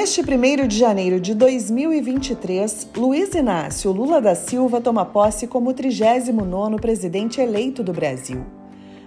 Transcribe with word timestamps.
Neste 0.00 0.22
1 0.22 0.66
de 0.66 0.78
janeiro 0.78 1.20
de 1.20 1.34
2023, 1.34 2.88
Luiz 2.96 3.34
Inácio 3.34 3.92
Lula 3.92 4.18
da 4.18 4.34
Silva 4.34 4.80
toma 4.80 5.04
posse 5.04 5.46
como 5.46 5.74
39º 5.74 6.80
presidente 6.80 7.38
eleito 7.38 7.82
do 7.82 7.92
Brasil. 7.92 8.42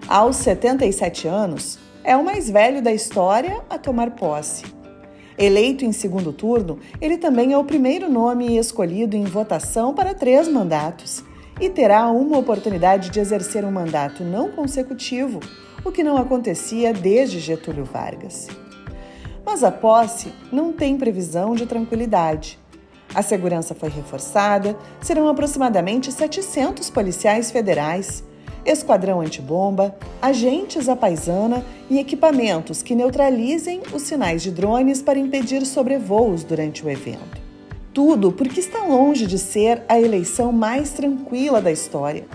Aos 0.07 0.35
77 0.35 1.27
anos, 1.27 1.79
é 2.03 2.15
o 2.15 2.23
mais 2.23 2.47
velho 2.47 2.79
da 2.79 2.93
história 2.93 3.63
a 3.71 3.79
tomar 3.79 4.11
posse. 4.11 4.65
Eleito 5.35 5.83
em 5.83 5.91
segundo 5.91 6.31
turno, 6.31 6.77
ele 7.01 7.17
também 7.17 7.53
é 7.53 7.57
o 7.57 7.65
primeiro 7.65 8.07
nome 8.07 8.55
escolhido 8.55 9.15
em 9.15 9.23
votação 9.23 9.95
para 9.95 10.13
três 10.13 10.47
mandatos 10.47 11.23
e 11.59 11.71
terá 11.71 12.07
uma 12.11 12.37
oportunidade 12.37 13.09
de 13.09 13.19
exercer 13.19 13.65
um 13.65 13.71
mandato 13.71 14.23
não 14.23 14.51
consecutivo, 14.51 15.39
o 15.83 15.91
que 15.91 16.03
não 16.03 16.17
acontecia 16.17 16.93
desde 16.93 17.39
Getúlio 17.39 17.83
Vargas. 17.83 18.47
Mas 19.45 19.63
a 19.63 19.71
posse 19.71 20.31
não 20.51 20.71
tem 20.71 20.97
previsão 20.97 21.53
de 21.55 21.65
tranquilidade. 21.65 22.59
A 23.13 23.21
segurança 23.21 23.75
foi 23.75 23.89
reforçada, 23.89 24.75
serão 25.01 25.27
aproximadamente 25.27 26.11
700 26.11 26.89
policiais 26.89 27.51
federais, 27.51 28.23
esquadrão 28.65 29.21
antibomba, 29.21 29.95
agentes 30.21 30.87
à 30.87 30.95
paisana 30.95 31.63
e 31.89 31.99
equipamentos 31.99 32.81
que 32.81 32.95
neutralizem 32.95 33.81
os 33.93 34.03
sinais 34.03 34.41
de 34.41 34.51
drones 34.51 35.01
para 35.01 35.19
impedir 35.19 35.65
sobrevoos 35.65 36.43
durante 36.43 36.83
o 36.85 36.89
evento. 36.89 37.41
Tudo 37.93 38.31
porque 38.31 38.59
está 38.59 38.83
longe 38.83 39.27
de 39.27 39.37
ser 39.37 39.83
a 39.87 39.99
eleição 39.99 40.51
mais 40.51 40.91
tranquila 40.91 41.61
da 41.61 41.71
história. 41.71 42.25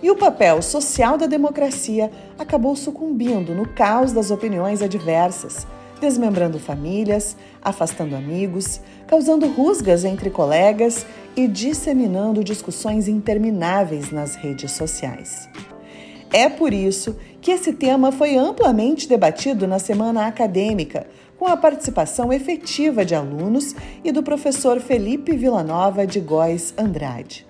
E 0.00 0.10
o 0.10 0.16
papel 0.16 0.62
social 0.62 1.16
da 1.16 1.26
democracia 1.26 2.10
acabou 2.38 2.76
sucumbindo 2.76 3.54
no 3.54 3.68
caos 3.68 4.12
das 4.12 4.30
opiniões 4.30 4.82
adversas, 4.82 5.66
desmembrando 6.02 6.58
famílias, 6.58 7.36
afastando 7.62 8.16
amigos, 8.16 8.80
causando 9.06 9.46
rusgas 9.46 10.04
entre 10.04 10.30
colegas 10.30 11.06
e 11.36 11.46
disseminando 11.46 12.42
discussões 12.42 13.06
intermináveis 13.06 14.10
nas 14.10 14.34
redes 14.34 14.72
sociais. 14.72 15.48
É 16.32 16.48
por 16.48 16.74
isso 16.74 17.16
que 17.40 17.52
esse 17.52 17.72
tema 17.72 18.10
foi 18.10 18.36
amplamente 18.36 19.08
debatido 19.08 19.66
na 19.66 19.78
semana 19.78 20.26
acadêmica, 20.26 21.06
com 21.38 21.46
a 21.46 21.56
participação 21.56 22.32
efetiva 22.32 23.04
de 23.04 23.14
alunos 23.14 23.74
e 24.02 24.10
do 24.10 24.22
professor 24.22 24.80
Felipe 24.80 25.36
Villanova 25.36 26.04
de 26.04 26.18
Góes 26.18 26.74
Andrade. 26.76 27.46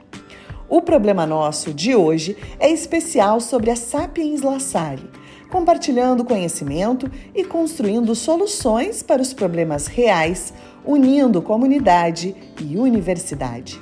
O 0.69 0.83
problema 0.83 1.27
nosso 1.27 1.73
de 1.73 1.95
hoje 1.95 2.37
é 2.59 2.71
especial 2.71 3.41
sobre 3.41 3.71
a 3.71 3.77
Sapiens 3.77 4.43
La 4.43 4.59
Salle 4.59 5.22
compartilhando 5.53 6.25
conhecimento 6.25 7.11
e 7.35 7.45
construindo 7.45 8.15
soluções 8.15 9.03
para 9.03 9.21
os 9.21 9.35
problemas 9.35 9.87
reais, 9.87 10.51
unindo 10.83 11.43
comunidade 11.43 12.35
e 12.59 12.79
universidade. 12.79 13.79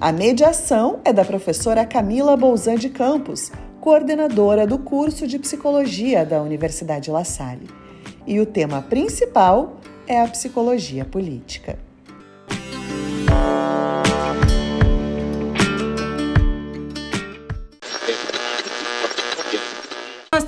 A 0.00 0.12
mediação 0.12 1.00
é 1.04 1.12
da 1.12 1.24
professora 1.24 1.84
Camila 1.84 2.36
Bolzan 2.36 2.76
de 2.76 2.88
Campos, 2.88 3.50
coordenadora 3.80 4.68
do 4.68 4.78
curso 4.78 5.26
de 5.26 5.36
Psicologia 5.40 6.24
da 6.24 6.40
Universidade 6.40 7.10
La 7.10 7.24
Salle. 7.24 7.68
E 8.24 8.38
o 8.38 8.46
tema 8.46 8.80
principal 8.80 9.80
é 10.06 10.20
a 10.20 10.28
psicologia 10.28 11.04
política. 11.04 11.76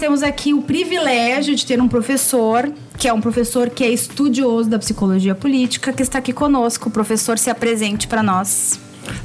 Temos 0.03 0.25
aqui 0.25 0.53
o 0.53 0.61
privilégio 0.61 1.55
de 1.55 1.65
ter 1.65 1.81
um 1.81 1.87
professor, 1.87 2.69
que 2.99 3.07
é 3.07 3.13
um 3.13 3.21
professor 3.21 3.71
que 3.71 3.85
é 3.85 3.89
estudioso 3.89 4.69
da 4.69 4.77
psicologia 4.77 5.33
política, 5.33 5.93
que 5.93 6.03
está 6.03 6.19
aqui 6.19 6.33
conosco. 6.33 6.89
O 6.89 6.93
professor 6.93 7.39
se 7.39 7.49
apresente 7.49 8.09
para 8.09 8.21
nós. 8.21 8.81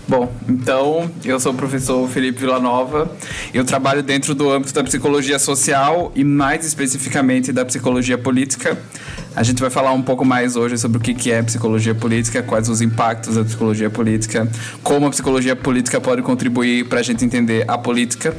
Bom, 0.07 0.31
então 0.47 1.11
eu 1.25 1.39
sou 1.39 1.51
o 1.51 1.55
professor 1.55 2.07
Felipe 2.07 2.39
Villanova. 2.39 3.11
Eu 3.53 3.65
trabalho 3.65 4.01
dentro 4.01 4.33
do 4.33 4.49
âmbito 4.49 4.73
da 4.73 4.83
psicologia 4.83 5.37
social 5.37 6.11
e 6.15 6.23
mais 6.23 6.65
especificamente 6.65 7.51
da 7.51 7.65
psicologia 7.65 8.17
política. 8.17 8.77
A 9.35 9.43
gente 9.43 9.61
vai 9.61 9.69
falar 9.69 9.91
um 9.91 10.01
pouco 10.01 10.25
mais 10.25 10.55
hoje 10.55 10.77
sobre 10.77 10.97
o 10.97 11.01
que 11.01 11.31
é 11.31 11.43
psicologia 11.43 11.93
política, 11.93 12.41
quais 12.41 12.69
os 12.69 12.81
impactos 12.81 13.35
da 13.35 13.43
psicologia 13.43 13.89
política, 13.89 14.49
como 14.81 15.05
a 15.05 15.09
psicologia 15.09 15.55
política 15.55 16.01
pode 16.01 16.21
contribuir 16.21 16.85
para 16.85 17.01
a 17.01 17.03
gente 17.03 17.23
entender 17.23 17.63
a 17.67 17.77
política. 17.77 18.35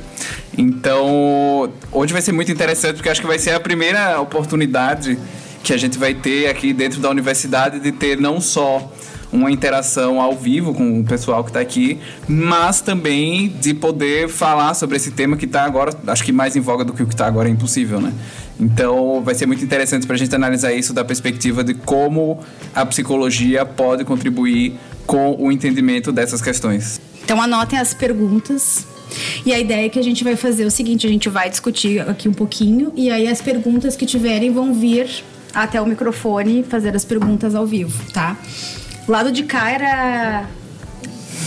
Então, 0.57 1.71
hoje 1.93 2.13
vai 2.13 2.23
ser 2.23 2.33
muito 2.33 2.51
interessante 2.51 2.97
porque 2.97 3.09
acho 3.09 3.21
que 3.21 3.27
vai 3.27 3.39
ser 3.39 3.53
a 3.53 3.61
primeira 3.61 4.21
oportunidade 4.21 5.19
que 5.63 5.73
a 5.73 5.77
gente 5.77 5.99
vai 5.99 6.15
ter 6.15 6.49
aqui 6.49 6.73
dentro 6.73 7.01
da 7.01 7.11
universidade 7.11 7.79
de 7.79 7.93
ter 7.93 8.19
não 8.19 8.41
só 8.41 8.91
uma 9.33 9.51
interação 9.51 10.21
ao 10.21 10.37
vivo 10.37 10.73
com 10.73 11.01
o 11.01 11.05
pessoal 11.05 11.45
que 11.45 11.51
está 11.51 11.61
aqui, 11.61 11.99
mas 12.27 12.81
também 12.81 13.49
de 13.49 13.75
poder 13.75 14.29
falar 14.29 14.75
sobre 14.75 14.97
esse 14.97 15.11
tema 15.11 15.37
que 15.37 15.45
está 15.45 15.65
agora, 15.65 15.93
acho 16.07 16.25
que 16.25 16.33
mais 16.33 16.57
em 16.57 16.61
voga 16.61 16.85
do 16.85 16.93
que 16.93 17.03
o 17.03 17.07
que 17.07 17.15
está 17.15 17.27
agora 17.27 17.49
é 17.49 17.53
impossível, 17.53 18.01
né? 18.01 18.13
Então 18.59 19.23
vai 19.23 19.35
ser 19.35 19.47
muito 19.47 19.63
interessante 19.65 20.07
para 20.07 20.17
a 20.17 20.19
gente 20.19 20.35
analisar 20.35 20.73
isso 20.73 20.93
da 20.93 21.05
perspectiva 21.05 21.63
de 21.63 21.75
como 21.75 22.41
a 22.75 22.85
psicologia 22.85 23.65
pode 23.65 24.05
contribuir 24.05 24.75
com 25.07 25.37
o 25.39 25.53
entendimento 25.53 26.11
dessas 26.11 26.43
questões. 26.43 27.01
Então 27.23 27.41
anotem 27.41 27.79
as 27.79 27.95
perguntas 27.95 28.87
e 29.45 29.53
a 29.53 29.59
ideia 29.59 29.87
é 29.87 29.89
que 29.89 29.99
a 29.99 30.03
gente 30.03 30.25
vai 30.25 30.37
fazer 30.37 30.65
o 30.65 30.71
seguinte: 30.71 31.07
a 31.07 31.11
gente 31.11 31.29
vai 31.29 31.49
discutir 31.49 32.01
aqui 32.01 32.29
um 32.29 32.33
pouquinho, 32.33 32.93
e 32.97 33.11
aí 33.11 33.29
as 33.29 33.41
perguntas 33.41 33.97
que 33.97 34.07
tiverem 34.07 34.53
vão 34.53 34.75
vir 34.75 35.09
até 35.55 35.81
o 35.81 35.87
microfone 35.87 36.63
fazer 36.63 36.95
as 36.95 37.05
perguntas 37.05 37.55
ao 37.55 37.67
vivo, 37.67 38.11
tá? 38.13 38.37
Lado 39.13 39.33
de 39.33 39.43
cá 39.43 39.71
era. 39.71 40.45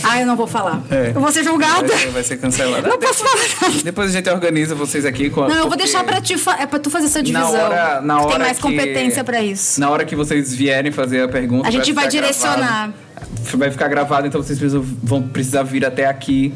Ah, 0.04 0.20
eu 0.20 0.26
não 0.26 0.34
vou 0.34 0.48
falar. 0.48 0.82
É. 0.90 1.12
Eu 1.14 1.20
vou 1.20 1.30
ser 1.30 1.44
julgada. 1.44 1.86
Vai, 1.86 2.06
vai 2.08 2.22
ser 2.24 2.36
cancelada. 2.36 2.88
Não 2.88 2.98
posso 2.98 3.24
falar. 3.24 3.72
Depois 3.84 4.10
a 4.10 4.12
gente 4.12 4.28
organiza 4.28 4.74
vocês 4.74 5.04
aqui 5.04 5.30
com. 5.30 5.42
Não, 5.42 5.56
eu 5.56 5.68
vou 5.68 5.76
deixar 5.76 6.02
pra 6.02 6.20
ti. 6.20 6.34
É 6.58 6.66
pra 6.66 6.78
tu 6.78 6.90
fazer 6.90 7.06
essa 7.06 7.22
divisão. 7.22 7.52
Na 7.52 7.58
hora, 7.58 8.00
na 8.00 8.20
hora 8.20 8.30
tem 8.30 8.38
mais 8.38 8.56
que, 8.56 8.62
competência 8.62 9.22
pra 9.22 9.40
isso. 9.40 9.80
Na 9.80 9.90
hora 9.90 10.04
que 10.04 10.16
vocês 10.16 10.52
vierem 10.52 10.90
fazer 10.90 11.22
a 11.22 11.28
pergunta. 11.28 11.68
A 11.68 11.70
gente 11.70 11.92
vai, 11.92 12.04
vai 12.04 12.10
direcionar. 12.10 12.92
Gravado, 13.14 13.58
vai 13.58 13.70
ficar 13.70 13.88
gravado, 13.88 14.26
então 14.26 14.42
vocês 14.42 14.58
vão 15.02 15.22
precisar 15.22 15.62
vir 15.62 15.84
até 15.84 16.06
aqui 16.06 16.52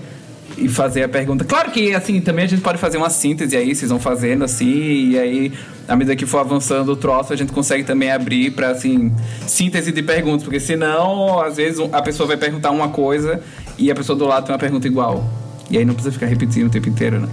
e 0.57 0.69
fazer 0.69 1.03
a 1.03 1.09
pergunta. 1.09 1.45
Claro 1.45 1.71
que, 1.71 1.95
assim, 1.95 2.21
também 2.21 2.45
a 2.45 2.49
gente 2.49 2.63
pode 2.63 2.79
fazer 2.79 2.97
uma 2.97 3.11
síntese 3.11 3.57
aí, 3.57 3.75
vocês 3.75 3.91
vão 3.91 4.01
fazendo 4.01 4.45
assim, 4.45 5.11
e 5.11 5.19
aí, 5.19 5.53
à 5.87 5.95
medida 5.95 6.17
que 6.17 6.25
for 6.25 6.39
avançando 6.39 6.93
o 6.93 6.97
troço, 6.97 7.33
a 7.33 7.37
gente 7.37 7.53
consegue 7.53 7.85
também 7.85 8.11
abrir 8.11 8.53
para, 8.53 8.71
assim, 8.71 9.13
síntese 9.47 9.93
de 9.93 10.03
perguntas, 10.03 10.43
porque 10.43 10.61
senão, 10.61 11.41
às 11.41 11.57
vezes, 11.57 11.79
a 11.93 12.01
pessoa 12.01 12.27
vai 12.27 12.37
perguntar 12.37 12.71
uma 12.71 12.89
coisa 12.89 13.43
e 13.77 13.91
a 13.91 13.95
pessoa 13.95 14.17
do 14.17 14.25
lado 14.25 14.47
tem 14.47 14.53
uma 14.53 14.59
pergunta 14.59 14.87
igual. 14.87 15.29
E 15.69 15.77
aí 15.77 15.85
não 15.85 15.95
precisa 15.95 16.13
ficar 16.13 16.27
repetindo 16.27 16.69
o 16.69 16.71
tempo 16.71 16.89
inteiro, 16.89 17.21
né? 17.21 17.29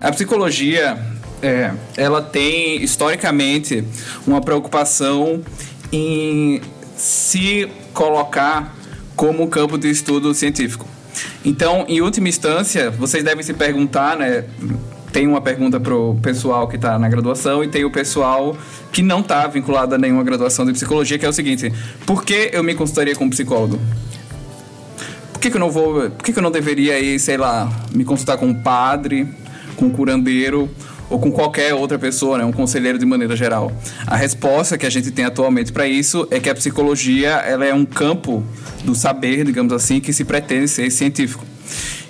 A 0.00 0.10
psicologia, 0.10 0.98
é, 1.40 1.70
ela 1.96 2.20
tem, 2.20 2.82
historicamente, 2.82 3.84
uma 4.26 4.40
preocupação 4.40 5.40
em 5.92 6.60
se 6.96 7.68
colocar 7.94 8.74
como 9.16 9.48
campo 9.48 9.78
de 9.78 9.90
estudo 9.90 10.34
científico. 10.34 10.86
Então, 11.44 11.84
em 11.88 12.00
última 12.00 12.28
instância, 12.28 12.90
vocês 12.90 13.22
devem 13.22 13.42
se 13.42 13.52
perguntar, 13.52 14.16
né? 14.16 14.44
Tem 15.12 15.26
uma 15.26 15.42
pergunta 15.42 15.78
para 15.78 15.94
o 15.94 16.18
pessoal 16.22 16.66
que 16.66 16.76
está 16.76 16.98
na 16.98 17.06
graduação 17.06 17.62
e 17.62 17.68
tem 17.68 17.84
o 17.84 17.90
pessoal 17.90 18.56
que 18.90 19.02
não 19.02 19.20
está 19.20 19.46
vinculado 19.46 19.94
a 19.94 19.98
nenhuma 19.98 20.24
graduação 20.24 20.64
de 20.64 20.72
psicologia, 20.72 21.18
que 21.18 21.26
é 21.26 21.28
o 21.28 21.32
seguinte: 21.32 21.70
por 22.06 22.24
que 22.24 22.50
eu 22.52 22.62
me 22.62 22.74
consultaria 22.74 23.14
como 23.14 23.30
psicólogo? 23.30 23.78
Por 25.32 25.40
que, 25.40 25.50
que 25.50 25.56
eu 25.56 25.60
não 25.60 25.70
vou. 25.70 26.10
Por 26.10 26.24
que, 26.24 26.32
que 26.32 26.38
eu 26.38 26.42
não 26.42 26.50
deveria 26.50 26.98
ir, 26.98 27.18
sei 27.18 27.36
lá, 27.36 27.70
me 27.94 28.04
consultar 28.04 28.38
com 28.38 28.46
um 28.46 28.54
padre, 28.54 29.28
com 29.76 29.86
um 29.86 29.90
curandeiro 29.90 30.70
ou 31.12 31.18
com 31.18 31.30
qualquer 31.30 31.74
outra 31.74 31.98
pessoa, 31.98 32.38
né, 32.38 32.44
um 32.44 32.52
conselheiro 32.52 32.98
de 32.98 33.04
maneira 33.04 33.36
geral. 33.36 33.70
A 34.06 34.16
resposta 34.16 34.78
que 34.78 34.86
a 34.86 34.90
gente 34.90 35.10
tem 35.10 35.26
atualmente 35.26 35.70
para 35.70 35.86
isso 35.86 36.26
é 36.30 36.40
que 36.40 36.48
a 36.48 36.54
psicologia 36.54 37.32
ela 37.32 37.66
é 37.66 37.74
um 37.74 37.84
campo 37.84 38.42
do 38.82 38.94
saber, 38.94 39.44
digamos 39.44 39.74
assim, 39.74 40.00
que 40.00 40.10
se 40.10 40.24
pretende 40.24 40.68
ser 40.68 40.90
científico. 40.90 41.44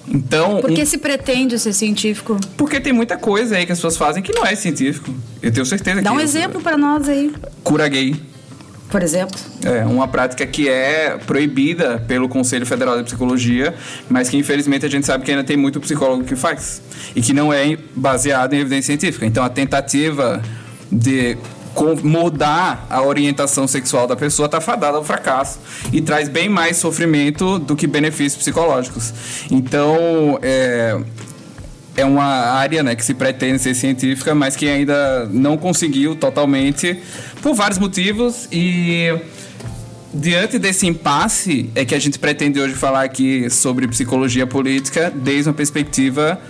Então, 0.07 0.61
Por 0.61 0.73
que 0.73 0.83
um... 0.83 0.87
se 0.87 0.99
pretende 0.99 1.59
ser 1.59 1.73
científico? 1.73 2.39
Porque 2.57 2.81
tem 2.81 2.93
muita 2.93 3.17
coisa 3.17 3.57
aí 3.57 3.67
que 3.67 3.73
as 3.73 3.79
pessoas 3.79 3.97
fazem 3.97 4.23
que 4.23 4.33
não 4.33 4.47
é 4.47 4.55
científico. 4.55 5.13
Eu 5.43 5.53
tenho 5.53 5.67
certeza 5.67 5.97
Dá 5.97 6.03
que. 6.03 6.09
Dá 6.09 6.13
um 6.13 6.21
exemplo 6.21 6.61
para 6.61 6.77
nós 6.77 7.09
aí. 7.09 7.33
Cura 7.65 7.89
gay 7.89 8.32
por 8.93 9.03
exemplo? 9.03 9.41
É, 9.65 9.87
uma 9.87 10.07
prática 10.07 10.47
que 10.47 10.69
é 10.69 11.19
proibida 11.27 11.99
pelo 12.07 12.29
Conselho 12.29 12.67
Federal 12.67 12.99
de 12.99 13.05
Psicologia, 13.05 13.75
mas 14.09 14.29
que 14.29 14.37
infelizmente 14.37 14.85
a 14.85 14.89
gente 14.89 15.07
sabe 15.07 15.25
que 15.25 15.31
ainda 15.31 15.43
tem 15.43 15.57
muito 15.57 15.81
psicólogo 15.81 16.25
que 16.25 16.37
faz. 16.37 16.83
E 17.17 17.23
que 17.23 17.33
não 17.33 17.51
é 17.51 17.79
baseado 17.97 18.53
em 18.53 18.59
evidência 18.59 18.95
científica. 18.95 19.25
Então 19.25 19.43
a 19.43 19.49
tentativa 19.49 20.43
de 20.91 21.39
mudar 22.03 22.87
a 22.91 23.03
orientação 23.03 23.67
sexual 23.67 24.07
da 24.07 24.15
pessoa 24.15 24.45
está 24.45 24.61
fadada 24.61 24.99
ao 24.99 25.03
fracasso 25.03 25.59
e 25.91 26.03
traz 26.03 26.29
bem 26.29 26.47
mais 26.47 26.77
sofrimento 26.77 27.59
do 27.59 27.75
que 27.75 27.87
benefícios 27.87 28.37
psicológicos. 28.37 29.15
Então, 29.51 30.39
é, 30.43 31.01
é 31.97 32.05
uma 32.05 32.25
área 32.25 32.83
né, 32.83 32.95
que 32.95 33.05
se 33.05 33.15
pretende 33.15 33.59
ser 33.59 33.75
científica, 33.75 34.35
mas 34.35 34.57
que 34.57 34.69
ainda 34.69 35.29
não 35.31 35.57
conseguiu 35.57 36.17
totalmente, 36.17 36.99
por 37.43 37.55
vários 37.55 37.79
motivos. 37.79 38.49
E 38.51 39.15
diante 40.13 40.59
desse 40.59 40.87
impasse, 40.87 41.71
é 41.75 41.85
que 41.85 41.95
a 41.95 41.99
gente 41.99 42.19
pretende 42.19 42.61
hoje 42.61 42.75
falar 42.75 43.03
aqui 43.03 43.49
sobre 43.51 43.87
psicologia 43.89 44.47
política 44.47 45.13
desde 45.15 45.49
uma 45.49 45.55
perspectiva 45.55 46.41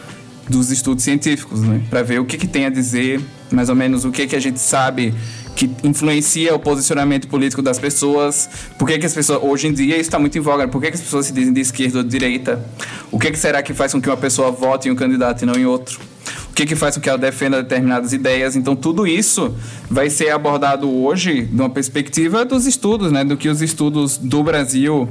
dos 0.49 0.71
estudos 0.71 1.05
científicos, 1.05 1.61
né? 1.61 1.81
para 1.89 2.03
ver 2.03 2.21
o 2.21 2.25
que, 2.25 2.37
que 2.37 2.47
tem 2.47 2.67
a 2.67 2.71
dizer, 2.71 3.21
mais 3.51 3.69
ou 3.69 3.75
menos 3.75 4.05
o 4.05 4.11
que, 4.11 4.27
que 4.27 4.37
a 4.37 4.41
gente 4.41 4.61
sabe 4.61 5.15
que 5.55 5.71
influencia 5.85 6.55
o 6.55 6.59
posicionamento 6.59 7.29
político 7.29 7.63
das 7.63 7.79
pessoas. 7.79 8.49
Por 8.79 8.89
que, 8.89 8.99
que 8.99 9.07
as 9.07 9.15
pessoas, 9.15 9.43
hoje 9.43 9.67
em 9.69 9.73
dia, 9.73 9.95
isso 9.95 10.03
está 10.03 10.19
muito 10.19 10.37
em 10.37 10.41
voga, 10.41 10.67
por 10.69 10.81
que, 10.81 10.89
que 10.89 10.95
as 10.95 11.01
pessoas 11.01 11.27
se 11.27 11.33
dizem 11.33 11.53
de 11.53 11.61
esquerda 11.61 11.99
ou 11.99 12.05
de 12.05 12.11
direita? 12.11 12.65
O 13.11 13.19
que, 13.19 13.31
que 13.31 13.39
será 13.39 13.63
que 13.63 13.75
faz 13.75 13.93
com 13.93 14.01
que 14.01 14.09
uma 14.09 14.17
pessoa 14.17 14.51
vote 14.51 14.89
em 14.89 14.91
um 14.91 14.97
candidato 14.97 15.43
e 15.43 15.47
não 15.47 15.55
em 15.55 15.67
outro? 15.67 16.01
O 16.51 16.55
que, 16.55 16.67
que 16.67 16.77
faz 16.77 16.97
com 16.97 17.01
que 17.01 17.09
ela 17.09 17.19
defenda 17.19 17.63
determinadas 17.63 18.13
ideias? 18.13 18.57
Então, 18.57 18.77
tudo 18.77 19.07
isso 19.07 19.55
vai 19.91 20.11
ser 20.11 20.31
abordado 20.31 20.91
hoje 20.91 21.43
de 21.43 21.61
uma 21.61 21.71
perspectiva 21.71 22.45
dos 22.45 22.67
estudos, 22.67 23.11
né? 23.11 23.25
do 23.25 23.37
que 23.37 23.49
os 23.49 23.63
estudos 23.63 24.19
do 24.19 24.43
Brasil 24.43 25.09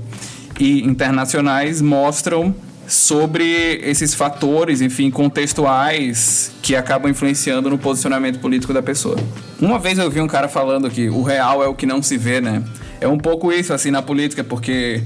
e 0.59 0.83
internacionais 0.83 1.81
mostram 1.81 2.53
sobre 2.91 3.79
esses 3.83 4.13
fatores, 4.13 4.81
enfim, 4.81 5.09
contextuais 5.09 6.51
que 6.61 6.75
acabam 6.75 7.09
influenciando 7.09 7.69
no 7.69 7.77
posicionamento 7.77 8.38
político 8.39 8.73
da 8.73 8.83
pessoa. 8.83 9.15
Uma 9.61 9.79
vez 9.79 9.97
eu 9.97 10.11
vi 10.11 10.19
um 10.19 10.27
cara 10.27 10.49
falando 10.49 10.89
que 10.89 11.09
o 11.09 11.23
real 11.23 11.63
é 11.63 11.67
o 11.67 11.73
que 11.73 11.85
não 11.85 12.03
se 12.03 12.17
vê, 12.17 12.41
né? 12.41 12.61
É 12.99 13.07
um 13.07 13.17
pouco 13.17 13.49
isso 13.49 13.73
assim 13.73 13.91
na 13.91 14.01
política, 14.01 14.43
porque 14.43 15.01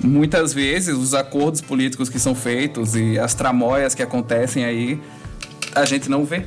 muitas 0.00 0.54
vezes 0.54 0.96
os 0.96 1.14
acordos 1.14 1.60
políticos 1.60 2.08
que 2.08 2.20
são 2.20 2.32
feitos 2.32 2.94
e 2.94 3.18
as 3.18 3.34
tramóias 3.34 3.92
que 3.92 4.04
acontecem 4.04 4.64
aí, 4.64 5.00
a 5.74 5.84
gente 5.84 6.08
não 6.08 6.24
vê, 6.24 6.44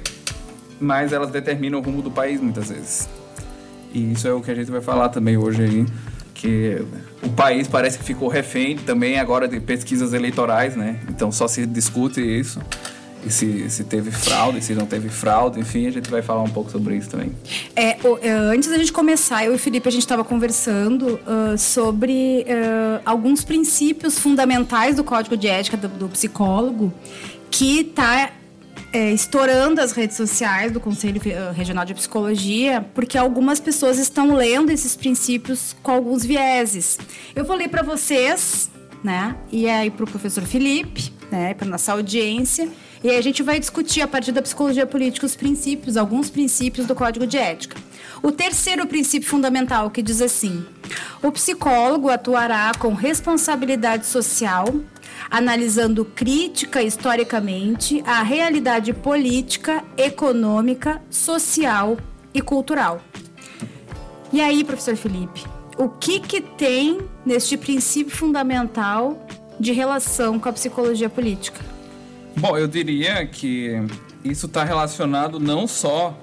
mas 0.79 1.11
elas 1.11 1.29
determinam 1.29 1.79
o 1.79 1.81
rumo 1.81 2.01
do 2.01 2.09
país 2.09 2.39
muitas 2.39 2.69
vezes. 2.69 3.09
E 3.93 4.13
isso 4.13 4.25
é 4.29 4.31
o 4.31 4.39
que 4.39 4.49
a 4.49 4.55
gente 4.55 4.71
vai 4.71 4.79
falar 4.79 5.09
também 5.09 5.35
hoje 5.35 5.61
aí 5.61 5.85
que 6.39 6.81
o 7.21 7.29
país 7.29 7.67
parece 7.67 7.97
que 7.97 8.03
ficou 8.03 8.29
refém 8.29 8.77
também 8.77 9.19
agora 9.19 9.45
de 9.45 9.59
pesquisas 9.59 10.13
eleitorais, 10.13 10.75
né? 10.75 10.99
Então 11.09 11.31
só 11.31 11.47
se 11.47 11.65
discute 11.65 12.21
isso. 12.21 12.61
E 13.25 13.29
se, 13.29 13.69
se 13.69 13.83
teve 13.83 14.11
fraude, 14.11 14.63
se 14.63 14.73
não 14.73 14.85
teve 14.85 15.09
fraude, 15.09 15.59
enfim, 15.59 15.85
a 15.85 15.91
gente 15.91 16.09
vai 16.09 16.21
falar 16.21 16.41
um 16.41 16.49
pouco 16.49 16.71
sobre 16.71 16.95
isso 16.95 17.09
também. 17.09 17.33
É, 17.75 17.97
é 18.21 18.31
antes 18.31 18.69
da 18.69 18.77
gente 18.77 18.93
começar, 18.93 19.43
eu 19.43 19.51
e 19.51 19.55
o 19.55 19.59
Felipe, 19.59 19.89
a 19.89 19.91
gente 19.91 20.03
estava 20.03 20.23
conversando 20.23 21.19
uh, 21.27 21.57
sobre 21.57 22.45
uh, 22.47 23.01
alguns 23.05 23.43
princípios 23.43 24.17
fundamentais 24.17 24.95
do 24.95 25.03
Código 25.03 25.35
de 25.35 25.49
Ética 25.49 25.75
do, 25.75 25.89
do 25.89 26.07
psicólogo 26.07 26.93
que 27.51 27.81
está 27.81 28.31
é, 28.91 29.11
estourando 29.11 29.81
as 29.81 29.91
redes 29.91 30.17
sociais 30.17 30.71
do 30.71 30.79
Conselho 30.79 31.21
eh, 31.25 31.51
Regional 31.51 31.85
de 31.85 31.93
Psicologia, 31.93 32.85
porque 32.93 33.17
algumas 33.17 33.59
pessoas 33.59 33.97
estão 33.97 34.33
lendo 34.33 34.71
esses 34.71 34.95
princípios 34.95 35.75
com 35.83 35.91
alguns 35.91 36.25
vieses. 36.25 36.97
Eu 37.35 37.45
vou 37.45 37.55
ler 37.55 37.69
para 37.69 37.83
vocês, 37.83 38.69
né? 39.03 39.35
E 39.51 39.67
aí 39.67 39.91
para 39.91 40.03
o 40.03 40.07
professor 40.07 40.43
Felipe, 40.43 41.11
né? 41.31 41.53
Para 41.53 41.67
nossa 41.67 41.91
audiência. 41.91 42.67
E 43.03 43.09
aí 43.09 43.17
a 43.17 43.21
gente 43.21 43.43
vai 43.43 43.59
discutir 43.59 44.01
a 44.01 44.07
partir 44.07 44.31
da 44.31 44.41
psicologia 44.41 44.85
política 44.85 45.25
os 45.25 45.35
princípios, 45.35 45.95
alguns 45.95 46.29
princípios 46.29 46.85
do 46.85 46.95
Código 46.95 47.25
de 47.25 47.37
Ética. 47.37 47.77
O 48.21 48.31
terceiro 48.31 48.85
princípio 48.85 49.29
fundamental 49.29 49.89
que 49.89 50.01
diz 50.01 50.21
assim: 50.21 50.65
o 51.23 51.31
psicólogo 51.31 52.09
atuará 52.09 52.71
com 52.77 52.93
responsabilidade 52.93 54.05
social, 54.05 54.65
analisando 55.29 56.03
crítica 56.03 56.81
historicamente 56.81 58.03
a 58.05 58.21
realidade 58.21 58.93
política, 58.93 59.83
econômica, 59.97 61.01
social 61.09 61.97
e 62.33 62.41
cultural. 62.41 63.01
E 64.31 64.41
aí, 64.41 64.63
professor 64.63 64.95
Felipe, 64.95 65.43
o 65.77 65.89
que 65.89 66.19
que 66.19 66.41
tem 66.41 66.99
neste 67.25 67.57
princípio 67.57 68.15
fundamental 68.15 69.25
de 69.59 69.71
relação 69.71 70.39
com 70.39 70.49
a 70.49 70.53
psicologia 70.53 71.09
política? 71.09 71.59
Bom, 72.37 72.57
eu 72.57 72.67
diria 72.67 73.25
que 73.25 73.81
isso 74.23 74.45
está 74.45 74.63
relacionado 74.63 75.39
não 75.39 75.67
só 75.67 76.17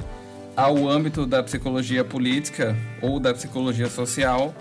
ao 0.56 0.88
âmbito 0.88 1.26
da 1.26 1.43
psicologia 1.43 2.03
política 2.03 2.76
ou 3.03 3.20
da 3.20 3.35
psicologia 3.35 3.88
social, 3.88 4.55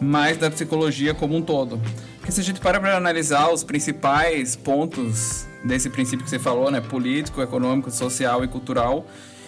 mas 0.00 0.38
da 0.38 0.50
psicologia 0.50 1.12
como 1.12 1.36
um 1.36 1.42
todo. 1.42 1.80
Porque 2.18 2.32
se 2.32 2.40
a 2.40 2.44
gente 2.44 2.60
para 2.60 2.78
para 2.78 2.96
analisar 2.96 3.50
os 3.50 3.64
principais 3.64 4.54
pontos 4.54 5.46
desse 5.64 5.90
princípio 5.90 6.24
que 6.24 6.30
você 6.30 6.38
falou, 6.38 6.70
né, 6.70 6.80
político, 6.80 7.42
econômico, 7.42 7.90
social 7.90 8.44
e 8.44 8.48
cultural, 8.48 9.06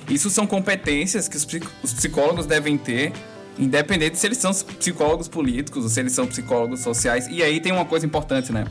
isso 0.08 0.28
são 0.28 0.46
competências 0.46 1.28
que 1.28 1.37
os 1.37 1.93
psicólogos 1.94 2.44
devem 2.44 2.76
ter, 2.76 3.12
independente 3.58 4.19
se 4.19 4.26
eles 4.26 4.38
são 4.38 4.52
psicólogos 4.52 5.28
políticos 5.28 5.84
ou 5.84 5.88
se 5.88 6.00
eles 6.00 6.12
são 6.12 6.26
psicólogos 6.26 6.81
sociais. 6.81 7.28
E 7.28 7.43
aí 7.43 7.60
tem 7.60 7.72
uma 7.72 7.84
coisa 7.84 8.04
importante, 8.04 8.52
né? 8.52 8.66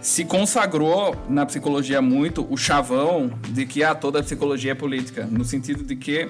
Se 0.00 0.24
consagrou 0.24 1.16
na 1.28 1.44
psicologia 1.44 2.00
muito 2.00 2.46
o 2.50 2.56
chavão 2.56 3.30
de 3.48 3.66
que 3.66 3.82
ah, 3.82 3.94
toda 3.94 4.20
a 4.20 4.22
psicologia 4.22 4.72
é 4.72 4.74
política, 4.74 5.26
no 5.30 5.44
sentido 5.44 5.82
de 5.82 5.96
que 5.96 6.28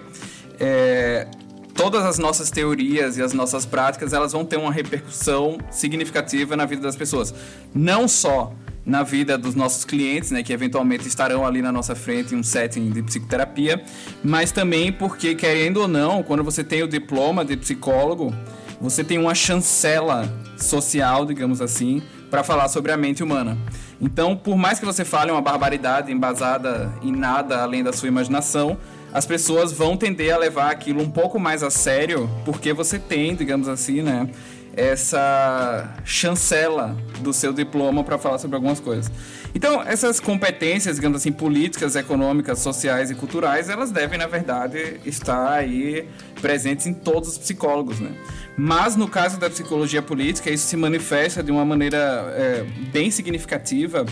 é, 0.58 1.26
todas 1.74 2.04
as 2.04 2.18
nossas 2.18 2.50
teorias 2.50 3.18
e 3.18 3.22
as 3.22 3.32
nossas 3.32 3.66
práticas, 3.66 4.12
elas 4.12 4.32
vão 4.32 4.44
ter 4.44 4.56
uma 4.56 4.72
repercussão 4.72 5.58
significativa 5.70 6.56
na 6.56 6.64
vida 6.64 6.82
das 6.82 6.96
pessoas. 6.96 7.34
Não 7.74 8.08
só 8.08 8.52
na 8.84 9.02
vida 9.02 9.36
dos 9.36 9.54
nossos 9.56 9.84
clientes, 9.84 10.30
né, 10.30 10.44
que 10.44 10.52
eventualmente 10.52 11.08
estarão 11.08 11.44
ali 11.44 11.60
na 11.60 11.72
nossa 11.72 11.96
frente 11.96 12.34
em 12.34 12.38
um 12.38 12.42
setting 12.42 12.88
de 12.90 13.02
psicoterapia, 13.02 13.82
mas 14.22 14.52
também 14.52 14.92
porque, 14.92 15.34
querendo 15.34 15.78
ou 15.78 15.88
não, 15.88 16.22
quando 16.22 16.44
você 16.44 16.62
tem 16.62 16.84
o 16.84 16.88
diploma 16.88 17.44
de 17.44 17.56
psicólogo, 17.56 18.32
você 18.80 19.02
tem 19.02 19.18
uma 19.18 19.34
chancela 19.34 20.32
social, 20.56 21.26
digamos 21.26 21.60
assim, 21.60 22.00
para 22.30 22.42
falar 22.42 22.68
sobre 22.68 22.92
a 22.92 22.96
mente 22.96 23.22
humana. 23.22 23.56
Então, 24.00 24.36
por 24.36 24.56
mais 24.56 24.78
que 24.78 24.84
você 24.84 25.04
fale 25.04 25.30
uma 25.30 25.40
barbaridade 25.40 26.12
embasada 26.12 26.92
em 27.02 27.12
nada 27.12 27.62
além 27.62 27.82
da 27.82 27.92
sua 27.92 28.08
imaginação, 28.08 28.76
as 29.12 29.24
pessoas 29.24 29.72
vão 29.72 29.96
tender 29.96 30.34
a 30.34 30.38
levar 30.38 30.70
aquilo 30.70 31.02
um 31.02 31.10
pouco 31.10 31.38
mais 31.38 31.62
a 31.62 31.70
sério, 31.70 32.28
porque 32.44 32.72
você 32.72 32.98
tem, 32.98 33.34
digamos 33.34 33.68
assim, 33.68 34.02
né, 34.02 34.28
essa 34.76 35.88
chancela 36.04 36.94
do 37.20 37.32
seu 37.32 37.52
diploma 37.52 38.04
para 38.04 38.18
falar 38.18 38.38
sobre 38.38 38.56
algumas 38.56 38.78
coisas. 38.78 39.10
Então, 39.54 39.82
essas 39.82 40.20
competências, 40.20 40.96
digamos 40.96 41.16
assim, 41.16 41.32
políticas, 41.32 41.96
econômicas, 41.96 42.58
sociais 42.58 43.10
e 43.10 43.14
culturais, 43.14 43.70
elas 43.70 43.90
devem, 43.90 44.18
na 44.18 44.26
verdade, 44.26 45.00
estar 45.06 45.50
aí 45.50 46.06
presentes 46.42 46.86
em 46.86 46.92
todos 46.92 47.30
os 47.30 47.38
psicólogos, 47.38 47.98
né? 47.98 48.10
Mas 48.56 48.96
no 48.96 49.06
caso 49.06 49.38
da 49.38 49.50
psicologia 49.50 50.00
política, 50.00 50.50
isso 50.50 50.66
se 50.66 50.76
manifesta 50.76 51.42
de 51.42 51.52
uma 51.52 51.64
maneira 51.64 51.98
é, 52.34 52.64
bem 52.90 53.10
significativa, 53.10 54.06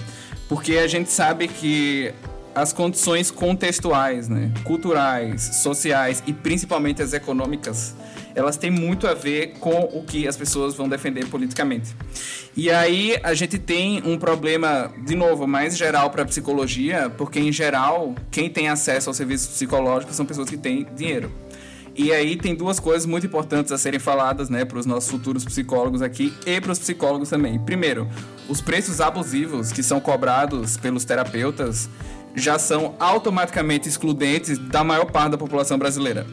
porque 0.48 0.76
a 0.76 0.86
gente 0.86 1.10
sabe 1.10 1.48
que 1.48 2.12
as 2.54 2.72
condições 2.72 3.30
contextuais, 3.30 4.28
né, 4.28 4.52
culturais, 4.62 5.42
sociais 5.62 6.22
e 6.26 6.32
principalmente 6.32 7.02
as 7.02 7.12
econômicas, 7.12 7.94
elas 8.34 8.56
têm 8.56 8.70
muito 8.70 9.06
a 9.06 9.14
ver 9.14 9.54
com 9.60 9.88
o 9.92 10.04
que 10.04 10.26
as 10.28 10.36
pessoas 10.36 10.74
vão 10.74 10.88
defender 10.88 11.26
politicamente. 11.26 11.94
E 12.56 12.70
aí 12.70 13.16
a 13.22 13.34
gente 13.34 13.58
tem 13.58 14.02
um 14.04 14.18
problema, 14.18 14.92
de 15.04 15.14
novo, 15.14 15.46
mais 15.46 15.76
geral 15.76 16.10
para 16.10 16.22
a 16.22 16.26
psicologia, 16.26 17.10
porque 17.16 17.38
em 17.38 17.52
geral, 17.52 18.14
quem 18.30 18.50
tem 18.50 18.68
acesso 18.68 19.10
aos 19.10 19.16
serviços 19.16 19.48
psicológicos 19.48 20.16
são 20.16 20.26
pessoas 20.26 20.48
que 20.48 20.56
têm 20.56 20.86
dinheiro. 20.96 21.30
E 21.96 22.12
aí 22.12 22.36
tem 22.36 22.54
duas 22.54 22.80
coisas 22.80 23.06
muito 23.06 23.26
importantes 23.26 23.70
a 23.70 23.78
serem 23.78 24.00
faladas, 24.00 24.50
né, 24.50 24.64
para 24.64 24.78
os 24.78 24.86
nossos 24.86 25.08
futuros 25.08 25.44
psicólogos 25.44 26.02
aqui 26.02 26.34
e 26.44 26.60
para 26.60 26.72
os 26.72 26.78
psicólogos 26.78 27.28
também. 27.28 27.58
Primeiro, 27.58 28.08
os 28.48 28.60
preços 28.60 29.00
abusivos 29.00 29.70
que 29.70 29.82
são 29.82 30.00
cobrados 30.00 30.76
pelos 30.76 31.04
terapeutas 31.04 31.88
já 32.34 32.58
são 32.58 32.96
automaticamente 32.98 33.88
excludentes 33.88 34.58
da 34.58 34.82
maior 34.82 35.04
parte 35.06 35.32
da 35.32 35.38
população 35.38 35.78
brasileira. 35.78 36.26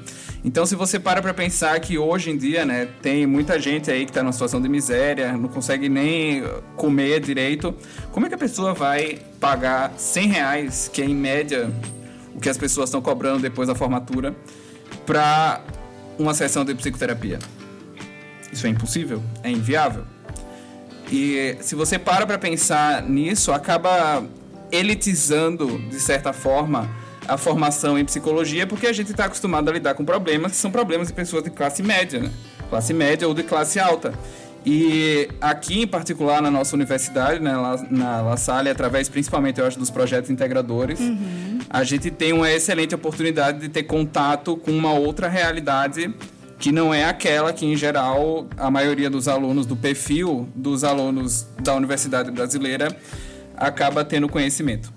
Então, 0.44 0.66
se 0.66 0.76
você 0.76 1.00
para 1.00 1.22
para 1.22 1.34
pensar 1.34 1.80
que 1.80 2.00
hoje 2.00 2.32
em 2.32 2.38
dia, 2.38 2.66
né, 2.66 2.88
tem 3.00 3.28
muita 3.28 3.60
gente 3.60 3.92
aí 3.92 4.06
que 4.06 4.10
está 4.10 4.24
numa 4.24 4.34
situação 4.34 4.60
de 4.60 4.68
miséria, 4.68 5.34
não 5.34 5.48
consegue 5.48 5.88
nem 5.88 6.44
comer 6.76 7.20
direito, 7.20 7.76
como 8.12 8.26
é 8.26 8.30
que 8.30 8.34
a 8.34 8.40
pessoa 8.40 8.74
vai 8.74 9.20
pagar 9.40 9.94
100 9.96 10.28
reais, 10.28 10.90
que 10.92 11.04
é 11.04 11.06
em 11.06 11.16
média 11.16 11.70
o 12.34 12.40
que 12.40 12.50
as 12.50 12.58
pessoas 12.58 12.90
estão 12.90 13.02
cobrando 13.02 13.40
depois 13.40 13.68
da 13.68 13.76
formatura, 13.76 14.36
para 15.06 15.62
uma 16.18 16.34
sessão 16.34 16.64
de 16.64 16.74
psicoterapia? 16.76 17.40
Isso 18.52 18.68
é 18.68 18.70
impossível? 18.70 19.24
É 19.44 19.50
inviável? 19.50 20.06
E 21.12 21.58
se 21.62 21.76
você 21.76 22.00
para 22.00 22.26
para 22.26 22.38
pensar 22.38 23.04
nisso, 23.04 23.52
acaba 23.52 24.24
elitizando, 24.72 25.80
de 25.90 26.00
certa 26.00 26.32
forma, 26.32 26.90
a 27.28 27.38
formação 27.38 28.00
em 28.00 28.06
psicologia, 28.06 28.66
porque 28.66 28.88
a 28.88 28.94
gente 28.94 29.12
está 29.12 29.26
acostumado 29.26 29.70
a 29.70 29.74
lidar 29.74 29.94
com 29.94 30.06
problemas 30.06 30.54
que 30.54 30.58
são 30.58 30.72
problemas 30.72 31.10
de 31.10 31.14
pessoas 31.14 31.44
de 31.44 31.50
classe 31.50 31.84
média, 31.84 32.20
né? 32.20 32.32
classe 32.70 32.94
média 32.94 33.28
ou 33.28 33.34
de 33.34 33.44
classe 33.44 33.80
alta. 33.80 34.14
E 34.66 35.28
aqui, 35.40 35.82
em 35.82 35.88
particular, 35.88 36.42
na 36.42 36.52
nossa 36.52 36.76
universidade, 36.76 37.40
né, 37.40 37.54
na 37.90 38.22
La 38.22 38.38
Salle, 38.38 38.70
através 38.70 39.10
principalmente, 39.10 39.60
eu 39.60 39.66
acho, 39.66 39.80
dos 39.80 39.90
projetos 39.90 40.30
integradores, 40.30 41.00
uhum. 41.00 41.60
a 41.68 41.84
gente 41.84 42.12
tem 42.12 42.32
uma 42.32 42.50
excelente 42.52 42.94
oportunidade 42.94 43.60
de 43.60 43.70
ter 43.70 43.84
contato 43.84 44.56
com 44.56 44.72
uma 44.72 44.94
outra 44.94 45.28
realidade 45.28 46.14
que 46.60 46.72
não 46.72 46.94
é 46.94 47.06
aquela 47.06 47.52
que, 47.52 47.66
em 47.66 47.76
geral, 47.76 48.48
a 48.56 48.70
maioria 48.70 49.10
dos 49.10 49.28
alunos, 49.28 49.66
do 49.66 49.76
perfil 49.76 50.48
dos 50.56 50.84
alunos 50.84 51.48
da 51.60 51.74
universidade 51.74 52.30
brasileira, 52.30 52.96
acaba 53.58 54.06
tendo 54.06 54.30
conhecimento. 54.30 54.94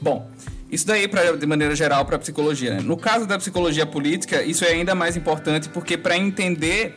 Bom, 0.00 0.26
isso 0.70 0.86
daí, 0.86 1.06
pra, 1.06 1.32
de 1.32 1.46
maneira 1.46 1.76
geral, 1.76 2.06
para 2.06 2.16
a 2.16 2.18
psicologia. 2.18 2.76
Né? 2.76 2.80
No 2.80 2.96
caso 2.96 3.26
da 3.26 3.36
psicologia 3.36 3.84
política, 3.84 4.42
isso 4.42 4.64
é 4.64 4.68
ainda 4.68 4.94
mais 4.94 5.14
importante 5.14 5.68
porque, 5.68 5.98
para 5.98 6.16
entender 6.16 6.96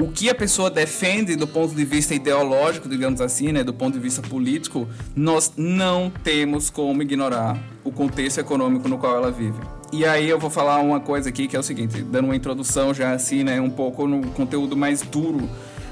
o 0.00 0.10
que 0.10 0.30
a 0.30 0.34
pessoa 0.34 0.70
defende 0.70 1.36
do 1.36 1.46
ponto 1.46 1.74
de 1.74 1.84
vista 1.84 2.14
ideológico, 2.14 2.88
digamos 2.88 3.20
assim, 3.20 3.52
né, 3.52 3.62
do 3.62 3.74
ponto 3.74 3.92
de 3.92 4.00
vista 4.00 4.22
político, 4.22 4.88
nós 5.14 5.52
não 5.58 6.10
temos 6.24 6.70
como 6.70 7.02
ignorar 7.02 7.62
o 7.84 7.92
contexto 7.92 8.38
econômico 8.38 8.88
no 8.88 8.96
qual 8.96 9.14
ela 9.16 9.30
vive. 9.30 9.58
E 9.92 10.06
aí 10.06 10.26
eu 10.28 10.38
vou 10.38 10.48
falar 10.48 10.80
uma 10.80 11.00
coisa 11.00 11.28
aqui 11.28 11.46
que 11.46 11.54
é 11.54 11.58
o 11.58 11.62
seguinte, 11.62 12.00
dando 12.02 12.26
uma 12.26 12.36
introdução 12.36 12.94
já 12.94 13.12
assim, 13.12 13.44
né, 13.44 13.60
um 13.60 13.68
pouco 13.68 14.06
no 14.06 14.26
conteúdo 14.28 14.74
mais 14.74 15.02
duro 15.02 15.46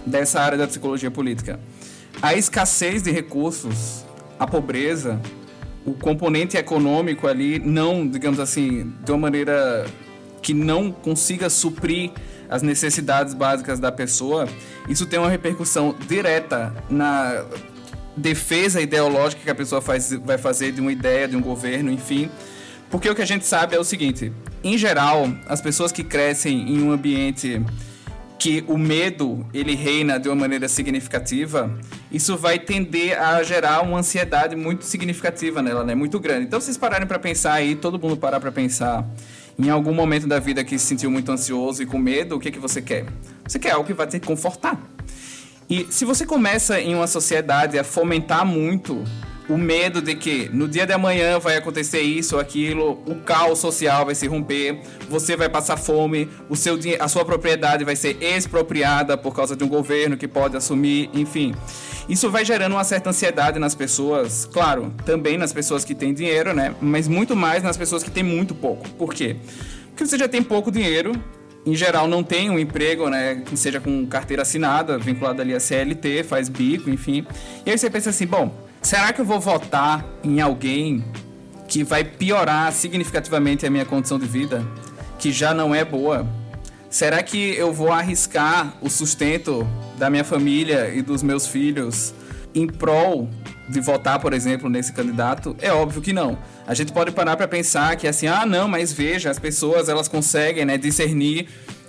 dessa 0.06 0.40
área 0.40 0.56
da 0.56 0.66
psicologia 0.66 1.10
política. 1.10 1.60
A 2.22 2.34
escassez 2.34 3.02
de 3.02 3.10
recursos, 3.10 4.06
a 4.38 4.46
pobreza, 4.46 5.20
o 5.84 5.92
componente 5.92 6.56
econômico 6.56 7.26
ali 7.26 7.58
não, 7.58 8.08
digamos 8.08 8.40
assim, 8.40 8.90
de 9.04 9.12
uma 9.12 9.18
maneira 9.18 9.86
que 10.40 10.54
não 10.54 10.90
consiga 10.90 11.50
suprir 11.50 12.10
as 12.48 12.62
necessidades 12.62 13.34
básicas 13.34 13.78
da 13.78 13.92
pessoa, 13.92 14.48
isso 14.88 15.06
tem 15.06 15.18
uma 15.18 15.28
repercussão 15.28 15.94
direta 16.06 16.74
na 16.88 17.44
defesa 18.16 18.80
ideológica 18.80 19.42
que 19.42 19.50
a 19.50 19.54
pessoa 19.54 19.80
faz, 19.80 20.12
vai 20.12 20.38
fazer 20.38 20.72
de 20.72 20.80
uma 20.80 20.92
ideia, 20.92 21.28
de 21.28 21.36
um 21.36 21.40
governo, 21.40 21.90
enfim. 21.90 22.30
Porque 22.90 23.08
o 23.08 23.14
que 23.14 23.22
a 23.22 23.26
gente 23.26 23.46
sabe 23.46 23.76
é 23.76 23.78
o 23.78 23.84
seguinte: 23.84 24.32
em 24.64 24.76
geral, 24.76 25.28
as 25.46 25.60
pessoas 25.60 25.92
que 25.92 26.02
crescem 26.02 26.72
em 26.72 26.82
um 26.82 26.90
ambiente 26.90 27.62
que 28.38 28.64
o 28.68 28.78
medo 28.78 29.44
ele 29.52 29.74
reina 29.74 30.18
de 30.18 30.28
uma 30.28 30.36
maneira 30.36 30.68
significativa, 30.68 31.76
isso 32.10 32.36
vai 32.36 32.58
tender 32.58 33.20
a 33.20 33.42
gerar 33.42 33.82
uma 33.82 33.98
ansiedade 33.98 34.54
muito 34.54 34.84
significativa 34.84 35.60
nela, 35.60 35.82
né? 35.82 35.94
Muito 35.94 36.20
grande. 36.20 36.46
Então, 36.46 36.60
vocês 36.60 36.76
pararem 36.76 37.06
para 37.06 37.18
pensar 37.18 37.54
aí, 37.54 37.74
todo 37.74 37.98
mundo 37.98 38.16
parar 38.16 38.38
para 38.38 38.52
pensar 38.52 39.04
em 39.58 39.70
algum 39.70 39.92
momento 39.92 40.26
da 40.26 40.38
vida 40.38 40.62
que 40.62 40.78
se 40.78 40.86
sentiu 40.86 41.10
muito 41.10 41.32
ansioso 41.32 41.82
e 41.82 41.86
com 41.86 41.98
medo, 41.98 42.36
o 42.36 42.40
que, 42.40 42.50
que 42.50 42.60
você 42.60 42.80
quer? 42.80 43.06
Você 43.46 43.58
quer 43.58 43.72
algo 43.72 43.84
que 43.84 43.92
vai 43.92 44.06
te 44.06 44.20
confortar. 44.20 44.80
E 45.68 45.86
se 45.90 46.04
você 46.04 46.24
começa 46.24 46.80
em 46.80 46.94
uma 46.94 47.06
sociedade 47.06 47.78
a 47.78 47.84
fomentar 47.84 48.46
muito 48.46 49.02
o 49.48 49.56
medo 49.56 50.02
de 50.02 50.14
que 50.14 50.48
no 50.52 50.68
dia 50.68 50.86
de 50.86 50.92
amanhã 50.92 51.38
vai 51.38 51.56
acontecer 51.56 52.00
isso 52.00 52.36
ou 52.36 52.40
aquilo, 52.40 53.02
o 53.06 53.16
caos 53.16 53.58
social 53.58 54.04
vai 54.04 54.14
se 54.14 54.26
romper, 54.26 54.80
você 55.08 55.36
vai 55.36 55.48
passar 55.48 55.76
fome, 55.76 56.28
o 56.48 56.56
seu 56.56 56.78
a 57.00 57.08
sua 57.08 57.24
propriedade 57.24 57.84
vai 57.84 57.96
ser 57.96 58.18
expropriada 58.22 59.16
por 59.16 59.34
causa 59.34 59.56
de 59.56 59.64
um 59.64 59.68
governo 59.68 60.16
que 60.16 60.28
pode 60.28 60.56
assumir, 60.56 61.10
enfim. 61.14 61.54
Isso 62.08 62.30
vai 62.30 62.44
gerando 62.44 62.72
uma 62.72 62.84
certa 62.84 63.10
ansiedade 63.10 63.58
nas 63.58 63.74
pessoas, 63.74 64.48
claro, 64.50 64.92
também 65.04 65.36
nas 65.36 65.52
pessoas 65.52 65.84
que 65.84 65.94
têm 65.94 66.14
dinheiro, 66.14 66.54
né? 66.54 66.74
Mas 66.80 67.08
muito 67.08 67.36
mais 67.36 67.62
nas 67.62 67.76
pessoas 67.76 68.02
que 68.02 68.10
têm 68.10 68.22
muito 68.22 68.54
pouco. 68.54 68.88
Por 68.90 69.12
quê? 69.12 69.36
Porque 69.88 70.06
você 70.06 70.16
já 70.16 70.28
tem 70.28 70.42
pouco 70.42 70.70
dinheiro, 70.70 71.12
em 71.66 71.74
geral 71.74 72.06
não 72.06 72.22
tem 72.22 72.48
um 72.50 72.58
emprego, 72.58 73.10
né, 73.10 73.42
que 73.44 73.56
seja 73.56 73.80
com 73.80 74.06
carteira 74.06 74.42
assinada, 74.42 74.96
vinculada 74.96 75.42
ali 75.42 75.54
a 75.54 75.60
CLT, 75.60 76.22
faz 76.24 76.48
bico, 76.48 76.88
enfim. 76.88 77.26
E 77.66 77.70
aí 77.70 77.76
você 77.76 77.90
pensa 77.90 78.10
assim, 78.10 78.26
bom, 78.26 78.67
Será 78.82 79.12
que 79.12 79.20
eu 79.20 79.24
vou 79.24 79.40
votar 79.40 80.04
em 80.22 80.40
alguém 80.40 81.04
que 81.66 81.84
vai 81.84 82.02
piorar 82.04 82.72
significativamente 82.72 83.66
a 83.66 83.70
minha 83.70 83.84
condição 83.84 84.18
de 84.18 84.26
vida, 84.26 84.66
que 85.18 85.30
já 85.30 85.52
não 85.52 85.74
é 85.74 85.84
boa? 85.84 86.26
Será 86.88 87.22
que 87.22 87.54
eu 87.54 87.72
vou 87.72 87.92
arriscar 87.92 88.72
o 88.80 88.88
sustento 88.88 89.66
da 89.98 90.08
minha 90.08 90.24
família 90.24 90.88
e 90.94 91.02
dos 91.02 91.22
meus 91.22 91.46
filhos 91.46 92.14
em 92.54 92.66
prol 92.66 93.28
de 93.68 93.78
votar, 93.80 94.18
por 94.18 94.32
exemplo, 94.32 94.70
nesse 94.70 94.92
candidato? 94.92 95.54
É 95.60 95.70
óbvio 95.70 96.00
que 96.00 96.14
não. 96.14 96.38
A 96.66 96.72
gente 96.72 96.92
pode 96.92 97.10
parar 97.10 97.36
para 97.36 97.46
pensar 97.46 97.94
que 97.96 98.08
assim, 98.08 98.26
ah, 98.26 98.46
não, 98.46 98.66
mas 98.66 98.90
veja, 98.90 99.30
as 99.30 99.38
pessoas 99.38 99.90
elas 99.90 100.08
conseguem, 100.08 100.64
né, 100.64 100.78
discernir 100.78 101.48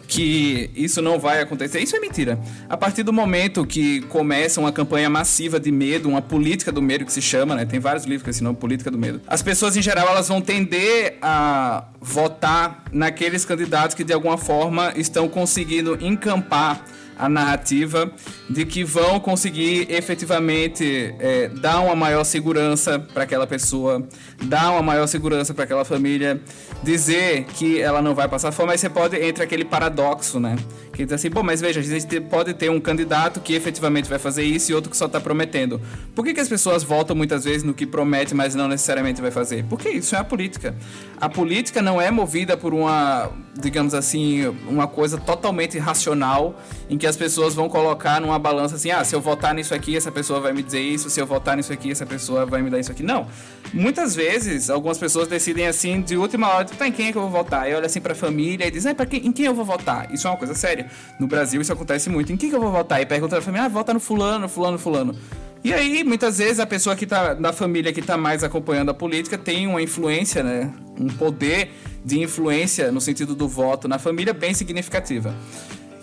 que 0.09 0.71
isso 0.75 1.01
não 1.03 1.19
vai 1.19 1.39
acontecer. 1.39 1.79
Isso 1.79 1.95
é 1.95 1.99
mentira. 1.99 2.39
A 2.67 2.75
partir 2.75 3.03
do 3.03 3.13
momento 3.13 3.63
que 3.63 4.01
começa 4.01 4.59
uma 4.59 4.71
campanha 4.71 5.07
massiva 5.07 5.59
de 5.59 5.71
medo, 5.71 6.09
uma 6.09 6.21
política 6.21 6.71
do 6.71 6.81
medo 6.81 7.05
que 7.05 7.13
se 7.13 7.21
chama, 7.21 7.55
né? 7.55 7.63
Tem 7.63 7.79
vários 7.79 8.05
livros 8.05 8.27
esse 8.27 8.43
nome, 8.43 8.57
Política 8.57 8.89
do 8.89 8.97
Medo. 8.97 9.21
As 9.27 9.43
pessoas 9.43 9.77
em 9.77 9.81
geral 9.81 10.07
elas 10.07 10.27
vão 10.27 10.41
tender 10.41 11.17
a 11.21 11.85
votar 12.01 12.83
naqueles 12.91 13.45
candidatos 13.45 13.95
que 13.95 14.03
de 14.03 14.11
alguma 14.11 14.37
forma 14.37 14.91
estão 14.95 15.29
conseguindo 15.29 15.97
encampar 16.01 16.83
a 17.19 17.27
narrativa 17.27 18.09
de 18.49 18.65
que 18.65 18.83
vão 18.83 19.19
conseguir 19.19 19.85
efetivamente 19.91 21.13
é, 21.19 21.49
dar 21.49 21.81
uma 21.81 21.95
maior 21.95 22.23
segurança 22.23 22.97
para 22.97 23.23
aquela 23.23 23.45
pessoa, 23.45 24.07
dar 24.45 24.71
uma 24.71 24.81
maior 24.81 25.05
segurança 25.05 25.53
para 25.53 25.65
aquela 25.65 25.83
família, 25.83 26.41
dizer 26.81 27.43
que 27.43 27.81
ela 27.81 28.01
não 28.01 28.15
vai 28.15 28.29
passar 28.29 28.53
fome, 28.53 28.69
mas 28.69 28.79
você 28.79 28.89
pode 28.89 29.17
entre 29.17 29.43
aquele 29.43 29.65
paradoxo, 29.65 30.39
né? 30.39 30.55
Que 30.99 31.05
diz 31.05 31.13
assim, 31.13 31.29
bom, 31.29 31.41
mas 31.41 31.61
veja, 31.61 31.79
a 31.79 31.83
gente 31.83 32.19
pode 32.19 32.53
ter 32.53 32.69
um 32.69 32.77
candidato 32.77 33.39
que 33.39 33.53
efetivamente 33.53 34.09
vai 34.09 34.19
fazer 34.19 34.43
isso 34.43 34.69
e 34.69 34.75
outro 34.75 34.91
que 34.91 34.97
só 34.97 35.05
está 35.05 35.17
prometendo. 35.17 35.79
Por 36.13 36.25
que, 36.25 36.33
que 36.33 36.41
as 36.41 36.49
pessoas 36.49 36.83
votam 36.83 37.15
muitas 37.15 37.45
vezes 37.45 37.63
no 37.63 37.73
que 37.73 37.85
promete, 37.85 38.35
mas 38.35 38.53
não 38.53 38.67
necessariamente 38.67 39.21
vai 39.21 39.31
fazer? 39.31 39.63
Porque 39.69 39.87
isso 39.87 40.13
é 40.13 40.19
a 40.19 40.25
política. 40.25 40.75
A 41.15 41.29
política 41.29 41.81
não 41.81 42.01
é 42.01 42.11
movida 42.11 42.57
por 42.57 42.73
uma, 42.73 43.31
digamos 43.57 43.93
assim, 43.93 44.45
uma 44.67 44.87
coisa 44.87 45.17
totalmente 45.17 45.77
racional 45.77 46.59
em 46.89 46.97
que 46.97 47.07
as 47.07 47.15
pessoas 47.15 47.53
vão 47.53 47.69
colocar 47.69 48.19
numa 48.19 48.37
balança 48.37 48.75
assim, 48.75 48.91
ah, 48.91 49.01
se 49.05 49.15
eu 49.15 49.21
votar 49.21 49.53
nisso 49.53 49.73
aqui, 49.73 49.95
essa 49.95 50.11
pessoa 50.11 50.41
vai 50.41 50.51
me 50.51 50.61
dizer 50.61 50.81
isso, 50.81 51.09
se 51.09 51.21
eu 51.21 51.25
votar 51.25 51.55
nisso 51.55 51.71
aqui, 51.71 51.91
essa 51.91 52.05
pessoa 52.05 52.45
vai 52.45 52.61
me 52.61 52.69
dar 52.69 52.77
isso 52.77 52.91
aqui. 52.91 53.03
Não. 53.03 53.25
Muitas 53.73 54.13
vezes, 54.13 54.69
algumas 54.69 54.97
pessoas 54.97 55.29
decidem 55.29 55.65
assim, 55.65 56.01
de 56.01 56.17
última 56.17 56.49
hora, 56.49 56.65
tá, 56.65 56.85
em 56.85 56.91
quem 56.91 57.07
é 57.07 57.11
que 57.13 57.17
eu 57.17 57.21
vou 57.21 57.31
votar? 57.31 57.69
E 57.69 57.73
olha 57.73 57.85
assim 57.85 58.01
pra 58.01 58.13
família 58.13 58.67
e 58.67 58.71
diz, 58.71 58.85
ah, 58.85 58.93
quem, 59.05 59.27
em 59.27 59.31
quem 59.31 59.45
eu 59.45 59.53
vou 59.53 59.63
votar? 59.63 60.13
Isso 60.13 60.27
é 60.27 60.29
uma 60.29 60.37
coisa 60.37 60.53
séria. 60.53 60.88
No 61.19 61.27
Brasil 61.27 61.61
isso 61.61 61.71
acontece 61.71 62.09
muito. 62.09 62.31
Em 62.31 62.37
quem 62.37 62.49
que 62.49 62.55
eu 62.55 62.61
vou 62.61 62.71
votar? 62.71 63.01
E 63.01 63.05
pergunta 63.05 63.35
pra 63.35 63.41
família, 63.43 63.65
ah, 63.65 63.69
vota 63.69 63.93
no 63.93 63.99
fulano, 63.99 64.47
fulano, 64.47 64.77
fulano. 64.77 65.15
E 65.63 65.73
aí, 65.73 66.03
muitas 66.05 66.37
vezes, 66.37 66.59
a 66.59 66.65
pessoa 66.65 66.95
que 66.95 67.05
tá 67.05 67.33
da 67.33 67.51
família 67.51 67.91
que 67.91 68.01
tá 68.01 68.15
mais 68.15 68.43
acompanhando 68.43 68.89
a 68.89 68.93
política 68.93 69.37
tem 69.37 69.67
uma 69.67 69.81
influência, 69.81 70.41
né? 70.41 70.71
Um 70.97 71.07
poder 71.07 71.71
de 72.03 72.19
influência 72.21 72.91
no 72.91 73.01
sentido 73.01 73.35
do 73.35 73.47
voto 73.47 73.87
na 73.87 73.99
família 73.99 74.33
bem 74.33 74.53
significativa. 74.53 75.35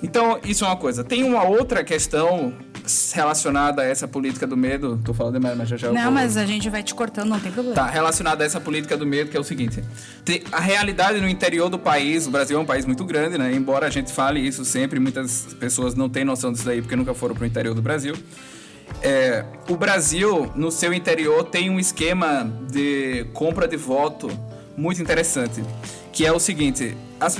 Então, 0.02 0.38
isso 0.44 0.64
é 0.64 0.68
uma 0.68 0.76
coisa. 0.76 1.02
Tem 1.02 1.24
uma 1.24 1.44
outra 1.44 1.82
questão 1.82 2.52
relacionada 3.12 3.82
a 3.82 3.84
essa 3.84 4.06
política 4.06 4.46
do 4.46 4.56
medo. 4.56 5.00
Tô 5.04 5.12
falando 5.12 5.34
demais, 5.34 5.56
mas 5.56 5.68
já 5.68 5.76
já. 5.76 5.92
Não, 5.92 6.10
mas 6.10 6.36
a 6.36 6.46
gente 6.46 6.68
vai 6.70 6.82
te 6.82 6.94
cortando, 6.94 7.28
não 7.28 7.40
tem 7.40 7.52
problema. 7.52 7.74
Tá, 7.74 7.86
relacionada 7.86 8.44
a 8.44 8.46
essa 8.46 8.60
política 8.60 8.96
do 8.96 9.06
medo, 9.06 9.30
que 9.30 9.36
é 9.36 9.40
o 9.40 9.44
seguinte: 9.44 9.82
a 10.52 10.60
realidade 10.60 11.20
no 11.20 11.28
interior 11.28 11.68
do 11.68 11.78
país, 11.78 12.26
o 12.26 12.30
Brasil 12.30 12.58
é 12.58 12.60
um 12.60 12.66
país 12.66 12.84
muito 12.84 13.04
grande, 13.04 13.36
né? 13.38 13.52
Embora 13.52 13.86
a 13.86 13.90
gente 13.90 14.12
fale 14.12 14.40
isso 14.40 14.64
sempre, 14.64 14.98
muitas 15.00 15.54
pessoas 15.58 15.94
não 15.94 16.08
têm 16.08 16.24
noção 16.24 16.52
disso 16.52 16.64
daí 16.64 16.80
porque 16.80 16.96
nunca 16.96 17.14
foram 17.14 17.34
pro 17.34 17.46
interior 17.46 17.74
do 17.74 17.82
Brasil. 17.82 18.14
É, 19.02 19.44
o 19.68 19.76
Brasil, 19.76 20.50
no 20.54 20.70
seu 20.70 20.92
interior, 20.92 21.44
tem 21.44 21.68
um 21.70 21.78
esquema 21.78 22.50
de 22.70 23.26
compra 23.32 23.66
de 23.66 23.76
voto 23.76 24.30
muito 24.76 25.00
interessante. 25.02 25.62
Que 26.12 26.24
é 26.24 26.32
o 26.32 26.38
seguinte: 26.38 26.96
as, 27.20 27.38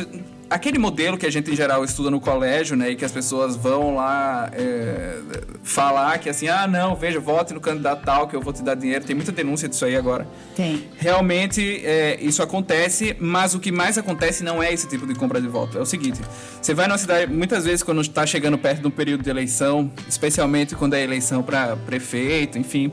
aquele 0.48 0.78
modelo 0.78 1.16
que 1.18 1.26
a 1.26 1.30
gente 1.30 1.50
em 1.50 1.56
geral 1.56 1.84
estuda 1.84 2.10
no 2.10 2.20
colégio, 2.20 2.76
né, 2.76 2.90
e 2.90 2.96
que 2.96 3.04
as 3.04 3.12
pessoas 3.12 3.56
vão 3.56 3.96
lá 3.96 4.50
é, 4.52 5.18
falar 5.62 6.18
que 6.18 6.28
assim, 6.28 6.48
ah, 6.48 6.66
não, 6.66 6.94
veja, 6.94 7.18
vote 7.18 7.52
no 7.52 7.60
candidato 7.60 8.04
tal 8.04 8.28
que 8.28 8.36
eu 8.36 8.40
vou 8.40 8.52
te 8.52 8.62
dar 8.62 8.74
dinheiro. 8.74 9.04
Tem 9.04 9.14
muita 9.14 9.32
denúncia 9.32 9.68
disso 9.68 9.84
aí 9.84 9.96
agora. 9.96 10.26
Tem. 10.54 10.84
Realmente 10.96 11.84
é, 11.84 12.18
isso 12.20 12.42
acontece, 12.42 13.16
mas 13.18 13.54
o 13.54 13.60
que 13.60 13.72
mais 13.72 13.98
acontece 13.98 14.42
não 14.42 14.62
é 14.62 14.72
esse 14.72 14.88
tipo 14.88 15.06
de 15.06 15.14
compra 15.14 15.40
de 15.40 15.48
voto. 15.48 15.78
É 15.78 15.80
o 15.80 15.86
seguinte: 15.86 16.20
você 16.60 16.74
vai 16.74 16.86
numa 16.86 16.98
cidade, 16.98 17.32
muitas 17.32 17.64
vezes 17.64 17.82
quando 17.82 18.00
está 18.00 18.26
chegando 18.26 18.56
perto 18.56 18.80
de 18.80 18.86
um 18.86 18.90
período 18.90 19.22
de 19.22 19.30
eleição, 19.30 19.90
especialmente 20.08 20.74
quando 20.74 20.94
é 20.94 21.02
eleição 21.02 21.42
para 21.42 21.76
prefeito, 21.76 22.58
enfim. 22.58 22.92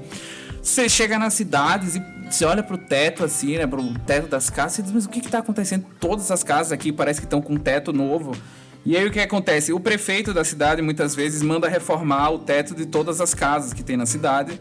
Você 0.62 0.88
chega 0.88 1.20
nas 1.20 1.34
cidades 1.34 1.96
e 1.96 2.00
você 2.34 2.46
olha 2.46 2.64
pro 2.64 2.78
teto, 2.78 3.24
assim, 3.24 3.58
né? 3.58 3.68
Pro 3.68 3.84
teto 4.00 4.28
das 4.28 4.50
casas 4.50 4.80
e 4.80 4.82
diz, 4.84 4.92
mas 4.92 5.06
o 5.06 5.10
que 5.10 5.22
que 5.22 5.30
tá 5.30 5.40
acontecendo? 5.40 5.86
Todas 6.00 6.32
as 6.32 6.44
casas 6.44 6.72
aqui 6.72 6.92
parece 6.92 7.20
que 7.20 7.26
estão 7.26 7.42
com 7.42 7.56
teto 7.58 7.94
novo. 7.94 8.36
E 8.86 8.98
aí 8.98 9.08
o 9.08 9.12
que 9.12 9.20
acontece? 9.20 9.72
O 9.72 9.80
prefeito 9.80 10.34
da 10.34 10.44
cidade 10.44 10.82
muitas 10.82 11.16
vezes 11.16 11.42
manda 11.42 11.70
reformar 11.70 12.32
o 12.32 12.40
teto 12.40 12.76
de 12.76 12.86
todas 12.86 13.22
as 13.22 13.34
casas 13.34 13.74
que 13.74 13.84
tem 13.84 13.96
na 13.96 14.06
cidade. 14.06 14.60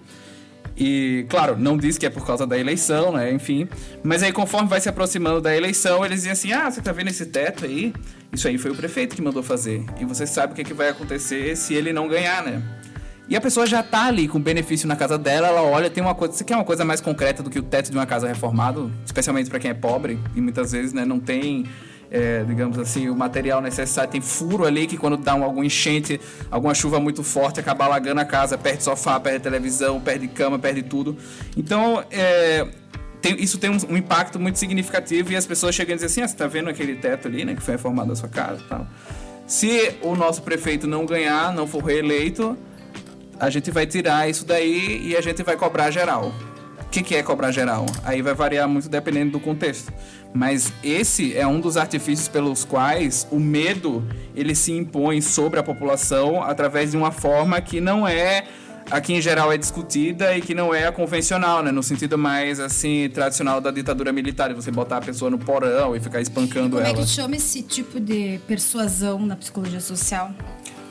E, 0.76 1.26
claro, 1.28 1.56
não 1.58 1.76
diz 1.76 1.98
que 1.98 2.06
é 2.06 2.10
por 2.10 2.24
causa 2.24 2.46
da 2.46 2.56
eleição, 2.56 3.12
né? 3.12 3.32
Enfim. 3.32 3.68
Mas 4.02 4.22
aí, 4.22 4.32
conforme 4.32 4.68
vai 4.68 4.80
se 4.80 4.88
aproximando 4.88 5.40
da 5.40 5.54
eleição, 5.54 6.04
eles 6.04 6.18
dizem 6.20 6.32
assim: 6.32 6.52
ah, 6.52 6.70
você 6.70 6.80
tá 6.80 6.92
vendo 6.92 7.08
esse 7.08 7.26
teto 7.26 7.64
aí? 7.64 7.92
Isso 8.32 8.48
aí 8.48 8.56
foi 8.56 8.70
o 8.70 8.74
prefeito 8.74 9.14
que 9.14 9.20
mandou 9.20 9.42
fazer. 9.42 9.84
E 10.00 10.04
você 10.04 10.26
sabe 10.26 10.52
o 10.52 10.56
que, 10.56 10.62
é 10.62 10.64
que 10.64 10.72
vai 10.72 10.88
acontecer 10.88 11.56
se 11.56 11.74
ele 11.74 11.92
não 11.92 12.08
ganhar, 12.08 12.42
né? 12.42 12.62
E 13.28 13.36
a 13.36 13.40
pessoa 13.40 13.66
já 13.66 13.82
tá 13.82 14.06
ali 14.06 14.26
com 14.28 14.40
benefício 14.40 14.86
na 14.88 14.96
casa 14.96 15.16
dela, 15.16 15.48
ela 15.48 15.62
olha, 15.62 15.88
tem 15.88 16.02
uma 16.02 16.14
coisa. 16.14 16.34
Você 16.34 16.44
quer 16.44 16.56
uma 16.56 16.64
coisa 16.64 16.84
mais 16.84 17.00
concreta 17.00 17.42
do 17.42 17.48
que 17.48 17.58
o 17.58 17.62
teto 17.62 17.90
de 17.90 17.96
uma 17.96 18.06
casa 18.06 18.26
reformado? 18.26 18.90
Especialmente 19.04 19.48
para 19.48 19.58
quem 19.58 19.70
é 19.70 19.74
pobre 19.74 20.18
e 20.34 20.40
muitas 20.40 20.72
vezes, 20.72 20.92
né, 20.92 21.04
não 21.04 21.20
tem 21.20 21.64
é, 22.12 22.44
digamos 22.44 22.78
assim, 22.78 23.08
o 23.08 23.16
material 23.16 23.62
necessário. 23.62 24.10
Tem 24.10 24.20
furo 24.20 24.66
ali 24.66 24.86
que 24.86 24.98
quando 24.98 25.16
dá 25.16 25.34
um, 25.34 25.42
algum 25.42 25.64
enchente, 25.64 26.20
alguma 26.50 26.74
chuva 26.74 27.00
muito 27.00 27.24
forte, 27.24 27.58
acaba 27.58 27.86
alagando 27.86 28.20
a 28.20 28.24
casa, 28.24 28.58
perde 28.58 28.82
sofá, 28.84 29.18
perde 29.18 29.40
televisão, 29.40 29.98
perde 29.98 30.28
cama, 30.28 30.58
perde 30.58 30.82
tudo. 30.82 31.16
Então, 31.56 32.04
é, 32.10 32.68
tem, 33.22 33.42
isso 33.42 33.56
tem 33.56 33.70
um, 33.70 33.78
um, 33.88 33.96
impacto 33.96 34.38
muito 34.38 34.58
significativo 34.58 35.32
e 35.32 35.36
as 35.36 35.46
pessoas 35.46 35.74
chegam 35.74 35.94
e 35.94 35.96
dizem 35.96 36.06
assim, 36.06 36.20
ah, 36.20 36.28
você 36.28 36.36
tá 36.36 36.46
vendo 36.46 36.68
aquele 36.68 36.96
teto 36.96 37.28
ali, 37.28 37.46
né, 37.46 37.54
que 37.54 37.62
foi 37.62 37.74
reformado 37.74 38.10
da 38.10 38.16
sua 38.16 38.28
casa 38.28 38.60
e 38.60 38.68
tal. 38.68 38.86
Se 39.46 39.94
o 40.02 40.14
nosso 40.14 40.42
prefeito 40.42 40.86
não 40.86 41.06
ganhar, 41.06 41.52
não 41.54 41.66
for 41.66 41.82
reeleito, 41.82 42.58
a 43.42 43.50
gente 43.50 43.72
vai 43.72 43.84
tirar 43.84 44.30
isso 44.30 44.46
daí 44.46 45.02
e 45.04 45.16
a 45.16 45.20
gente 45.20 45.42
vai 45.42 45.56
cobrar 45.56 45.90
geral. 45.90 46.32
O 46.80 46.84
que, 46.92 47.02
que 47.02 47.16
é 47.16 47.24
cobrar 47.24 47.50
geral? 47.50 47.86
Aí 48.04 48.22
vai 48.22 48.34
variar 48.34 48.68
muito 48.68 48.88
dependendo 48.88 49.32
do 49.32 49.40
contexto. 49.40 49.92
Mas 50.32 50.72
esse 50.84 51.36
é 51.36 51.44
um 51.44 51.58
dos 51.58 51.76
artifícios 51.76 52.28
pelos 52.28 52.64
quais 52.64 53.26
o 53.32 53.40
medo 53.40 54.06
ele 54.36 54.54
se 54.54 54.70
impõe 54.70 55.20
sobre 55.20 55.58
a 55.58 55.62
população 55.62 56.40
através 56.40 56.92
de 56.92 56.96
uma 56.96 57.10
forma 57.10 57.60
que 57.60 57.80
não 57.80 58.06
é 58.06 58.44
a 58.88 59.00
que 59.00 59.12
em 59.12 59.20
geral 59.20 59.52
é 59.52 59.58
discutida 59.58 60.36
e 60.36 60.40
que 60.40 60.54
não 60.54 60.72
é 60.72 60.86
a 60.86 60.92
convencional, 60.92 61.64
né? 61.64 61.72
No 61.72 61.82
sentido 61.82 62.16
mais 62.16 62.60
assim 62.60 63.10
tradicional 63.12 63.60
da 63.60 63.72
ditadura 63.72 64.12
militar, 64.12 64.50
de 64.50 64.54
você 64.54 64.70
botar 64.70 64.98
a 64.98 65.00
pessoa 65.00 65.30
no 65.32 65.38
porão 65.38 65.96
e 65.96 66.00
ficar 66.00 66.20
espancando 66.20 66.76
Como 66.76 66.80
ela. 66.80 66.90
Como 66.90 67.02
é 67.02 67.04
que 67.04 67.10
chama 67.10 67.34
esse 67.34 67.60
tipo 67.62 67.98
de 67.98 68.38
persuasão 68.46 69.18
na 69.26 69.34
psicologia 69.34 69.80
social? 69.80 70.32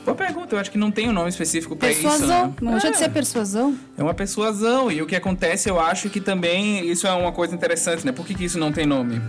Boa 0.04 0.16
pergunta, 0.16 0.54
eu 0.54 0.58
acho 0.58 0.70
que 0.70 0.78
não 0.78 0.90
tem 0.90 1.08
um 1.08 1.12
nome 1.12 1.28
específico 1.28 1.76
para 1.76 1.90
isso. 1.90 2.02
Persuasão, 2.02 2.54
não 2.60 2.72
deixa 2.72 2.88
é. 2.88 2.90
de 2.90 2.96
ser 2.98 3.08
persuasão. 3.10 3.78
É 3.96 4.02
uma 4.02 4.14
persuasão, 4.14 4.90
e 4.90 5.00
o 5.00 5.06
que 5.06 5.14
acontece, 5.14 5.68
eu 5.68 5.78
acho 5.78 6.10
que 6.10 6.20
também 6.20 6.84
isso 6.90 7.06
é 7.06 7.12
uma 7.12 7.30
coisa 7.30 7.54
interessante, 7.54 8.04
né? 8.04 8.10
Por 8.10 8.26
que, 8.26 8.34
que 8.34 8.44
isso 8.44 8.58
não 8.58 8.72
tem 8.72 8.84
nome? 8.84 9.22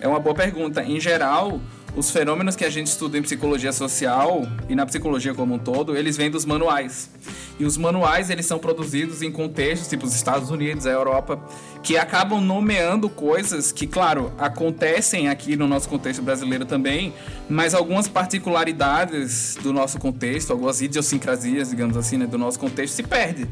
É 0.00 0.08
uma 0.08 0.18
boa 0.18 0.34
pergunta. 0.34 0.82
Em 0.82 0.98
geral, 0.98 1.60
os 1.96 2.10
fenômenos 2.10 2.54
que 2.54 2.64
a 2.64 2.70
gente 2.70 2.86
estuda 2.86 3.18
em 3.18 3.22
psicologia 3.22 3.72
social 3.72 4.46
e 4.68 4.74
na 4.74 4.86
psicologia 4.86 5.34
como 5.34 5.54
um 5.54 5.58
todo, 5.58 5.96
eles 5.96 6.16
vêm 6.16 6.30
dos 6.30 6.44
manuais. 6.44 7.10
E 7.58 7.64
os 7.64 7.76
manuais, 7.76 8.30
eles 8.30 8.46
são 8.46 8.58
produzidos 8.58 9.22
em 9.22 9.30
contextos 9.30 9.88
tipo 9.88 10.06
os 10.06 10.14
Estados 10.14 10.50
Unidos, 10.50 10.86
a 10.86 10.90
Europa, 10.90 11.42
que 11.82 11.96
acabam 11.96 12.40
nomeando 12.40 13.08
coisas 13.08 13.72
que, 13.72 13.86
claro, 13.86 14.32
acontecem 14.38 15.28
aqui 15.28 15.56
no 15.56 15.66
nosso 15.66 15.88
contexto 15.88 16.22
brasileiro 16.22 16.64
também, 16.64 17.12
mas 17.48 17.74
algumas 17.74 18.08
particularidades 18.08 19.58
do 19.62 19.72
nosso 19.72 19.98
contexto, 19.98 20.52
algumas 20.52 20.80
idiosincrasias, 20.80 21.70
digamos 21.70 21.96
assim, 21.96 22.16
né, 22.16 22.26
do 22.26 22.38
nosso 22.38 22.58
contexto 22.58 22.94
se 22.94 23.02
perdem. 23.02 23.46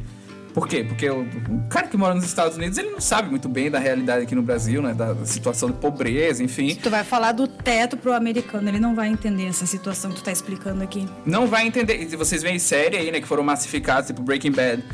Por 0.58 0.68
quê? 0.68 0.82
Porque 0.82 1.08
o, 1.08 1.20
o, 1.22 1.68
cara 1.68 1.86
que 1.86 1.96
mora 1.96 2.14
nos 2.14 2.24
Estados 2.24 2.56
Unidos, 2.56 2.76
ele 2.78 2.90
não 2.90 3.00
sabe 3.00 3.30
muito 3.30 3.48
bem 3.48 3.70
da 3.70 3.78
realidade 3.78 4.24
aqui 4.24 4.34
no 4.34 4.42
Brasil, 4.42 4.82
né? 4.82 4.92
Da 4.92 5.14
situação 5.24 5.70
de 5.70 5.76
pobreza, 5.76 6.42
enfim. 6.42 6.70
Se 6.70 6.76
tu 6.76 6.90
vai 6.90 7.04
falar 7.04 7.32
do 7.32 7.46
teto 7.46 7.96
pro 7.96 8.12
americano, 8.12 8.68
ele 8.68 8.80
não 8.80 8.94
vai 8.94 9.08
entender 9.08 9.46
essa 9.46 9.66
situação 9.66 10.10
que 10.10 10.16
tu 10.16 10.24
tá 10.24 10.32
explicando 10.32 10.82
aqui. 10.82 11.06
Não 11.24 11.46
vai 11.46 11.66
entender. 11.66 12.02
E 12.02 12.16
vocês 12.16 12.42
veem 12.42 12.58
série 12.58 12.96
aí, 12.96 13.12
né, 13.12 13.20
que 13.20 13.26
foram 13.28 13.44
massificadas, 13.44 14.08
tipo 14.08 14.22
Breaking 14.22 14.52
Bad 14.52 14.84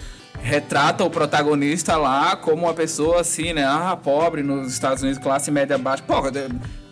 retrata 0.42 1.02
o 1.02 1.08
protagonista 1.08 1.96
lá 1.96 2.36
como 2.36 2.64
uma 2.64 2.74
pessoa 2.74 3.22
assim, 3.22 3.54
né? 3.54 3.64
Ah, 3.64 3.96
pobre 3.96 4.42
nos 4.42 4.70
Estados 4.70 5.02
Unidos, 5.02 5.22
classe 5.22 5.50
média 5.50 5.78
baixa. 5.78 6.02
Pô, 6.06 6.20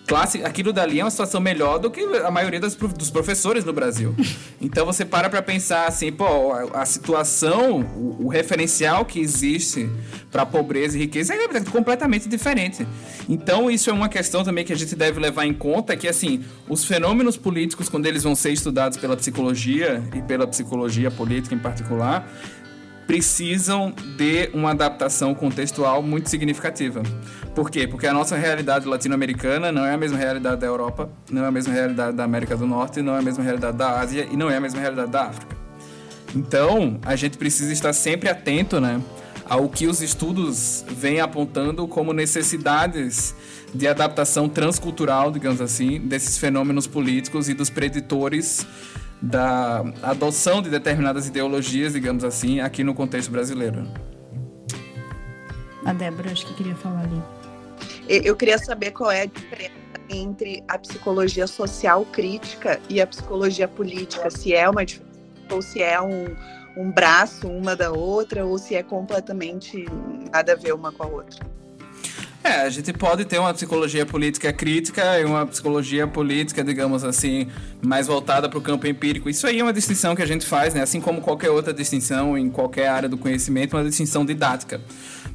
classe, 0.07 0.43
aquilo 0.45 0.73
dali 0.73 1.01
é 1.01 1.05
uma 1.05 1.11
situação 1.11 1.41
melhor 1.41 1.79
do 1.79 1.91
que 1.91 2.01
a 2.01 2.31
maioria 2.31 2.61
das, 2.61 2.75
dos 2.75 3.11
professores 3.11 3.65
no 3.65 3.73
Brasil. 3.73 4.15
Então 4.65 4.87
você 4.87 5.05
para 5.05 5.29
para 5.29 5.43
pensar 5.43 5.89
assim, 5.89 6.13
pô, 6.13 6.53
a, 6.53 6.83
a 6.83 6.87
situação, 6.87 7.81
o, 7.81 8.27
o, 8.27 8.29
referencial 8.29 9.05
que 9.05 9.19
existe 9.19 9.91
para 10.31 10.47
pobreza 10.47 10.97
e 10.97 11.01
riqueza 11.01 11.35
é 11.35 11.61
completamente 11.65 12.29
diferente. 12.29 12.87
Então 13.29 13.69
isso 13.69 13.91
é 13.91 13.93
uma 13.93 14.09
questão 14.09 14.45
também 14.45 14.65
que 14.65 14.73
a 14.73 14.77
gente 14.77 14.95
deve 14.95 15.19
levar 15.19 15.47
em 15.47 15.53
conta 15.53 15.97
que 15.97 16.07
assim, 16.07 16.45
os 16.69 16.85
fenômenos 16.85 17.37
políticos 17.37 17.89
quando 17.89 18.07
eles 18.07 18.23
vão 18.23 18.37
ser 18.37 18.53
estudados 18.53 18.97
pela 18.97 19.17
psicologia 19.17 20.01
e 20.15 20.23
pela 20.23 20.47
psicologia 20.47 21.11
política 21.11 21.57
em 21.57 21.59
particular, 21.59 22.25
precisam 23.07 23.93
de 24.17 24.51
uma 24.55 24.71
adaptação 24.71 25.35
contextual 25.35 26.03
muito 26.03 26.31
significativa. 26.31 27.03
Por 27.55 27.71
quê? 27.71 27.87
Porque 27.87 28.07
a 28.07 28.12
nossa 28.12 28.37
realidade 28.37 28.87
latino-americana 28.87 29.71
não 29.71 29.85
é 29.85 29.95
a 29.95 29.97
mesma 29.97 30.17
realidade 30.17 30.61
da 30.61 30.67
Europa, 30.67 31.11
não 31.31 31.45
é 31.45 31.49
a 31.49 31.51
mesma 31.51 31.73
realidade 31.73 32.17
da 32.17 32.25
América 32.25 32.57
do 32.57 32.67
Norte, 32.67 33.03
não 33.03 33.15
é 33.15 33.19
a 33.19 33.23
mesma 33.23 33.45
realidade 33.45 33.77
da 33.77 34.01
Ásia 34.01 34.27
e 34.31 34.37
não 34.37 34.51
é 34.51 34.57
a 34.57 34.61
mesma 34.61 34.81
realidade 34.81 35.11
da 35.11 35.27
África. 35.27 35.57
Então, 36.35 36.99
a 37.05 37.15
gente 37.15 37.37
precisa 37.37 37.73
estar 37.73 37.93
sempre 37.93 38.29
atento, 38.29 38.81
né, 38.81 39.01
ao 39.45 39.69
que 39.69 39.87
os 39.87 40.01
estudos 40.01 40.85
vêm 40.88 41.21
apontando 41.21 41.87
como 41.87 42.12
necessidades 42.12 43.35
de 43.75 43.87
adaptação 43.87 44.49
transcultural, 44.49 45.31
digamos 45.31 45.61
assim, 45.61 45.99
desses 46.01 46.38
fenômenos 46.38 46.87
políticos 46.87 47.49
e 47.49 47.55
dos 47.55 47.69
preditores 47.69 48.67
da 49.23 49.85
adoção 50.03 50.61
de 50.61 50.69
determinadas 50.69 51.29
ideologias, 51.29 51.93
digamos 51.93 52.25
assim, 52.25 52.61
aqui 52.61 52.83
no 52.83 52.93
contexto 52.93 53.31
brasileiro. 53.31 53.87
A 55.85 55.93
Débora, 55.93 56.33
acho 56.33 56.47
que 56.47 56.55
queria 56.55 56.75
falar 56.75 57.03
ali. 57.03 57.23
Eu 58.09 58.35
queria 58.35 58.59
saber 58.59 58.91
qual 58.91 59.11
é 59.11 59.23
a 59.23 59.27
diferença 59.27 59.73
entre 60.11 60.63
a 60.69 60.77
psicologia 60.79 61.47
social 61.47 62.05
crítica 62.07 62.81
e 62.89 63.01
a 63.01 63.07
psicologia 63.07 63.69
política, 63.69 64.29
se 64.31 64.53
é 64.55 64.69
uma 64.69 64.85
diferença 64.85 65.13
ou 65.51 65.61
se 65.61 65.83
é 65.83 66.01
um, 66.01 66.35
um 66.77 66.91
braço 66.91 67.47
uma 67.49 67.77
da 67.77 67.93
outra, 67.93 68.45
ou 68.45 68.59
se 68.59 68.75
é 68.75 68.83
completamente 68.83 69.85
nada 70.33 70.53
a 70.53 70.57
ver 70.57 70.73
uma 70.73 70.91
com 70.91 71.03
a 71.03 71.07
outra. 71.07 71.45
É, 72.44 72.62
a 72.62 72.70
gente 72.70 72.92
pode 72.92 73.24
ter 73.24 73.38
uma 73.38 73.55
psicologia 73.55 74.05
política 74.05 74.52
crítica 74.52 75.20
e 75.20 75.24
uma 75.24 75.46
psicologia 75.46 76.09
política, 76.09 76.64
digamos 76.64 77.05
assim, 77.05 77.46
mais 77.81 78.09
voltada 78.09 78.48
para 78.48 78.59
o 78.59 78.61
campo 78.61 78.85
empírico. 78.87 79.31
Isso 79.31 79.46
aí 79.46 79.61
é 79.61 79.62
uma 79.62 79.72
distinção 79.72 80.16
que 80.16 80.22
a 80.22 80.26
gente 80.26 80.44
faz, 80.44 80.74
né? 80.74 80.83
Assim 80.83 81.00
como 81.00 81.20
qualquer 81.20 81.50
outra 81.50 81.72
distinção 81.72 82.37
em 82.37 82.50
qualquer 82.50 82.88
área 82.88 83.09
do 83.09 83.16
conhecimento, 83.16 83.76
uma 83.76 83.85
distinção 83.85 84.26
didática. 84.26 84.81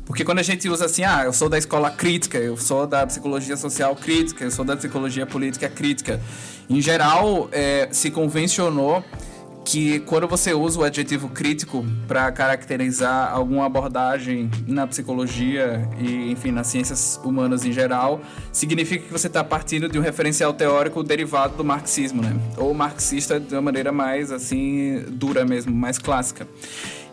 Porque 0.05 0.25
quando 0.25 0.39
a 0.39 0.43
gente 0.43 0.67
usa 0.67 0.85
assim, 0.85 1.03
ah, 1.03 1.23
eu 1.23 1.31
sou 1.31 1.47
da 1.47 1.57
escola 1.57 1.89
crítica, 1.89 2.37
eu 2.37 2.57
sou 2.57 2.85
da 2.85 3.07
psicologia 3.07 3.55
social 3.55 3.95
crítica, 3.95 4.43
eu 4.43 4.51
sou 4.51 4.65
da 4.65 4.75
psicologia 4.75 5.25
política 5.25 5.69
crítica, 5.69 6.21
em 6.69 6.81
geral, 6.81 7.47
é, 7.53 7.87
se 7.91 8.11
convencionou 8.11 9.03
que 9.67 9.99
quando 9.99 10.29
você 10.29 10.53
usa 10.53 10.79
o 10.79 10.83
adjetivo 10.85 11.27
crítico 11.27 11.85
para 12.07 12.31
caracterizar 12.31 13.33
alguma 13.33 13.65
abordagem 13.65 14.49
na 14.65 14.87
psicologia 14.87 15.85
e, 15.99 16.31
enfim, 16.31 16.51
nas 16.51 16.67
ciências 16.67 17.19
humanas 17.21 17.65
em 17.65 17.73
geral, 17.73 18.21
significa 18.53 19.05
que 19.05 19.11
você 19.11 19.27
está 19.27 19.43
partindo 19.43 19.89
de 19.89 19.99
um 19.99 20.01
referencial 20.01 20.53
teórico 20.53 21.03
derivado 21.03 21.57
do 21.57 21.65
marxismo, 21.65 22.21
né? 22.21 22.33
Ou 22.55 22.73
marxista 22.73 23.41
de 23.41 23.55
uma 23.55 23.61
maneira 23.61 23.91
mais, 23.91 24.31
assim, 24.31 25.03
dura 25.09 25.43
mesmo, 25.43 25.75
mais 25.75 25.97
clássica. 25.97 26.47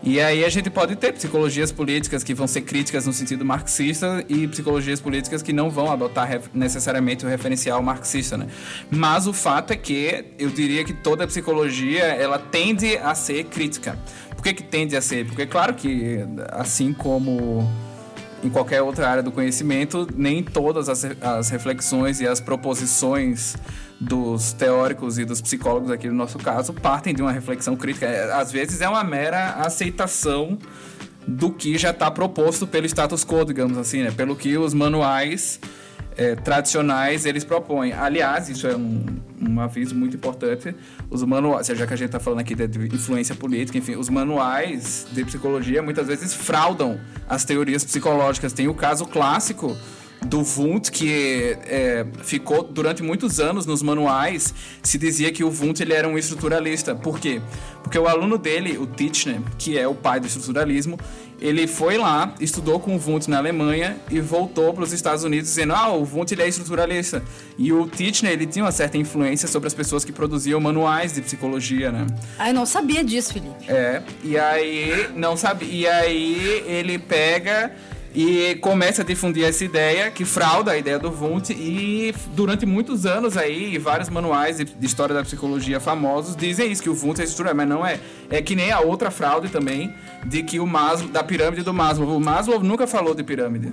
E 0.06 0.20
aí 0.20 0.44
a 0.44 0.50
gente 0.50 0.68
pode 0.68 0.96
ter 0.96 1.14
psicologias 1.14 1.72
políticas 1.72 2.22
que 2.22 2.34
vão 2.34 2.46
ser 2.46 2.60
críticas 2.60 3.06
no 3.06 3.12
sentido 3.12 3.42
marxista 3.42 4.22
e 4.28 4.46
psicologias 4.46 5.00
políticas 5.00 5.42
que 5.42 5.50
não 5.50 5.70
vão 5.70 5.90
adotar 5.90 6.28
necessariamente 6.52 7.24
o 7.24 7.28
referencial 7.28 7.82
marxista, 7.82 8.36
né? 8.36 8.48
Mas 8.90 9.26
o 9.26 9.32
fato 9.32 9.72
é 9.72 9.76
que 9.76 10.26
eu 10.38 10.50
diria 10.50 10.84
que 10.84 10.92
toda 10.92 11.26
psicologia 11.26 12.04
ela 12.04 12.38
tende 12.38 12.98
a 12.98 13.14
ser 13.14 13.44
crítica. 13.44 13.98
Por 14.36 14.42
que, 14.42 14.52
que 14.52 14.62
tende 14.62 14.94
a 14.94 15.00
ser? 15.00 15.26
Porque 15.26 15.46
claro 15.46 15.72
que 15.72 16.18
assim 16.50 16.92
como 16.92 17.66
em 18.42 18.50
qualquer 18.50 18.82
outra 18.82 19.08
área 19.08 19.22
do 19.22 19.32
conhecimento, 19.32 20.06
nem 20.14 20.42
todas 20.42 20.90
as, 20.90 21.02
as 21.22 21.48
reflexões 21.48 22.20
e 22.20 22.28
as 22.28 22.40
proposições 22.40 23.56
dos 24.00 24.52
teóricos 24.52 25.18
e 25.18 25.24
dos 25.24 25.40
psicólogos 25.40 25.90
aqui 25.90 26.08
no 26.08 26.14
nosso 26.14 26.38
caso 26.38 26.72
partem 26.72 27.14
de 27.14 27.22
uma 27.22 27.32
reflexão 27.32 27.76
crítica. 27.76 28.06
É, 28.06 28.32
às 28.32 28.50
vezes 28.50 28.80
é 28.80 28.88
uma 28.88 29.04
mera 29.04 29.54
aceitação 29.54 30.58
do 31.26 31.50
que 31.50 31.78
já 31.78 31.90
está 31.90 32.10
proposto 32.10 32.66
pelo 32.66 32.86
status 32.86 33.24
quo, 33.24 33.44
digamos 33.44 33.78
assim, 33.78 34.02
né? 34.02 34.10
Pelo 34.10 34.36
que 34.36 34.58
os 34.58 34.74
manuais 34.74 35.58
é, 36.16 36.34
tradicionais 36.34 37.24
eles 37.24 37.44
propõem. 37.44 37.92
Aliás, 37.92 38.48
isso 38.48 38.66
é 38.66 38.76
um, 38.76 39.04
um 39.40 39.60
aviso 39.60 39.94
muito 39.94 40.16
importante. 40.16 40.74
Os 41.10 41.22
manuais, 41.22 41.66
já 41.66 41.86
que 41.86 41.94
a 41.94 41.96
gente 41.96 42.06
está 42.06 42.20
falando 42.20 42.40
aqui 42.40 42.54
de 42.54 42.94
influência 42.94 43.34
política, 43.34 43.78
enfim, 43.78 43.96
os 43.96 44.08
manuais 44.08 45.06
de 45.12 45.24
psicologia 45.24 45.82
muitas 45.82 46.06
vezes 46.06 46.34
fraudam 46.34 47.00
as 47.28 47.44
teorias 47.44 47.84
psicológicas. 47.84 48.52
Tem 48.52 48.68
o 48.68 48.74
caso 48.74 49.06
clássico 49.06 49.76
do 50.24 50.38
Wundt, 50.38 50.90
que 50.90 51.56
é, 51.66 52.06
ficou 52.22 52.62
durante 52.62 53.02
muitos 53.02 53.40
anos 53.40 53.66
nos 53.66 53.82
manuais, 53.82 54.54
se 54.82 54.98
dizia 54.98 55.30
que 55.32 55.44
o 55.44 55.48
Wundt 55.48 55.82
ele 55.82 55.92
era 55.92 56.08
um 56.08 56.18
estruturalista. 56.18 56.94
Por 56.94 57.18
quê? 57.18 57.40
Porque 57.82 57.98
o 57.98 58.08
aluno 58.08 58.38
dele, 58.38 58.78
o 58.78 58.86
Titchener, 58.86 59.40
que 59.58 59.78
é 59.78 59.86
o 59.86 59.94
pai 59.94 60.18
do 60.18 60.26
estruturalismo, 60.26 60.98
ele 61.40 61.66
foi 61.66 61.98
lá, 61.98 62.34
estudou 62.40 62.80
com 62.80 62.96
o 62.96 62.98
Wundt 62.98 63.28
na 63.28 63.38
Alemanha 63.38 63.98
e 64.10 64.20
voltou 64.20 64.72
para 64.72 64.84
os 64.84 64.92
Estados 64.92 65.24
Unidos 65.24 65.50
dizendo: 65.50 65.74
"Ah, 65.74 65.90
o 65.90 66.02
Wundt 66.02 66.32
ele 66.32 66.42
é 66.42 66.48
estruturalista". 66.48 67.22
E 67.58 67.72
o 67.72 67.86
Titchener, 67.86 68.32
ele 68.32 68.46
tinha 68.46 68.64
uma 68.64 68.72
certa 68.72 68.96
influência 68.96 69.46
sobre 69.46 69.66
as 69.66 69.74
pessoas 69.74 70.04
que 70.04 70.12
produziam 70.12 70.58
manuais 70.60 71.12
de 71.12 71.20
psicologia, 71.20 71.92
né? 71.92 72.06
Ah, 72.38 72.48
eu 72.48 72.54
não 72.54 72.64
sabia 72.64 73.04
disso, 73.04 73.34
Felipe. 73.34 73.64
É, 73.68 74.02
e 74.22 74.38
aí 74.38 75.10
não 75.14 75.36
sabe, 75.36 75.66
e 75.66 75.86
aí 75.86 76.64
ele 76.66 76.98
pega 76.98 77.72
e 78.14 78.54
começa 78.56 79.02
a 79.02 79.04
difundir 79.04 79.44
essa 79.44 79.64
ideia 79.64 80.10
que 80.10 80.24
frauda 80.24 80.70
a 80.70 80.78
ideia 80.78 80.98
do 80.98 81.10
Wundt 81.10 81.52
e 81.52 82.14
durante 82.28 82.64
muitos 82.64 83.04
anos 83.04 83.36
aí 83.36 83.76
vários 83.76 84.08
manuais 84.08 84.58
de, 84.58 84.86
história 84.86 85.14
da 85.14 85.24
psicologia 85.24 85.80
famosos 85.80 86.36
dizem 86.36 86.70
isso 86.70 86.82
que 86.82 86.88
o 86.88 86.94
Wundt 86.94 87.20
é 87.20 87.24
estrutural, 87.24 87.56
mas 87.56 87.68
não 87.68 87.84
é. 87.84 87.98
É 88.30 88.40
que 88.40 88.54
nem 88.54 88.70
a 88.70 88.80
outra 88.80 89.10
fraude 89.10 89.48
também 89.48 89.92
de 90.24 90.42
que 90.44 90.60
o 90.60 90.66
Maslow 90.66 91.08
da 91.08 91.24
pirâmide 91.24 91.62
do 91.62 91.74
Maslow. 91.74 92.16
O 92.16 92.20
Maslow 92.20 92.62
nunca 92.62 92.86
falou 92.86 93.14
de 93.14 93.24
pirâmide. 93.24 93.72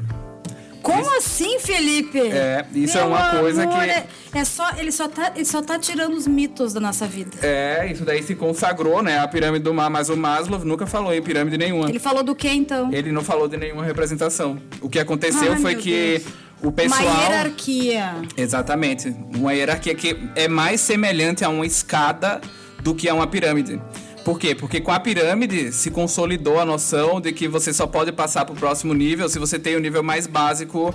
Como 0.81 1.01
isso, 1.01 1.17
assim, 1.17 1.59
Felipe? 1.59 2.19
É, 2.19 2.65
isso 2.73 2.97
Meu 2.97 3.05
é 3.05 3.07
uma 3.07 3.39
coisa 3.39 3.67
que. 3.67 3.77
É, 3.77 4.05
é, 4.33 4.45
só, 4.45 4.71
ele, 4.77 4.91
só 4.91 5.07
tá, 5.07 5.31
ele 5.35 5.45
só 5.45 5.61
tá 5.61 5.77
tirando 5.77 6.13
os 6.13 6.27
mitos 6.27 6.73
da 6.73 6.79
nossa 6.79 7.07
vida. 7.07 7.31
É, 7.41 7.89
isso 7.91 8.03
daí 8.03 8.23
se 8.23 8.35
consagrou, 8.35 9.01
né? 9.01 9.19
A 9.19 9.27
pirâmide 9.27 9.63
do 9.63 9.73
mar, 9.73 9.89
mas 9.89 10.09
o 10.09 10.17
Maslow 10.17 10.59
nunca 10.65 10.87
falou 10.87 11.13
em 11.13 11.21
pirâmide 11.21 11.57
nenhuma. 11.57 11.89
Ele 11.89 11.99
falou 11.99 12.23
do 12.23 12.35
que 12.35 12.49
então? 12.49 12.91
Ele 12.91 13.11
não 13.11 13.23
falou 13.23 13.47
de 13.47 13.57
nenhuma 13.57 13.83
representação. 13.83 14.57
O 14.81 14.89
que 14.89 14.99
aconteceu 14.99 15.53
Ai, 15.53 15.59
foi 15.59 15.75
que. 15.75 16.19
Deus. 16.19 16.51
O 16.63 16.71
pessoal... 16.71 17.01
Uma 17.01 17.23
hierarquia. 17.23 18.15
Exatamente. 18.37 19.15
Uma 19.35 19.51
hierarquia 19.51 19.95
que 19.95 20.15
é 20.35 20.47
mais 20.47 20.79
semelhante 20.79 21.43
a 21.43 21.49
uma 21.49 21.65
escada 21.65 22.39
do 22.83 22.93
que 22.93 23.09
a 23.09 23.15
uma 23.15 23.25
pirâmide. 23.25 23.81
Por 24.23 24.39
quê? 24.39 24.53
Porque 24.53 24.79
com 24.79 24.91
a 24.91 24.99
pirâmide 24.99 25.71
se 25.71 25.89
consolidou 25.89 26.59
a 26.59 26.65
noção 26.65 27.19
de 27.19 27.31
que 27.31 27.47
você 27.47 27.73
só 27.73 27.87
pode 27.87 28.11
passar 28.11 28.45
para 28.45 28.53
o 28.53 28.55
próximo 28.55 28.93
nível 28.93 29.27
se 29.27 29.39
você 29.39 29.57
tem 29.57 29.75
o 29.75 29.79
nível 29.79 30.03
mais 30.03 30.27
básico 30.27 30.93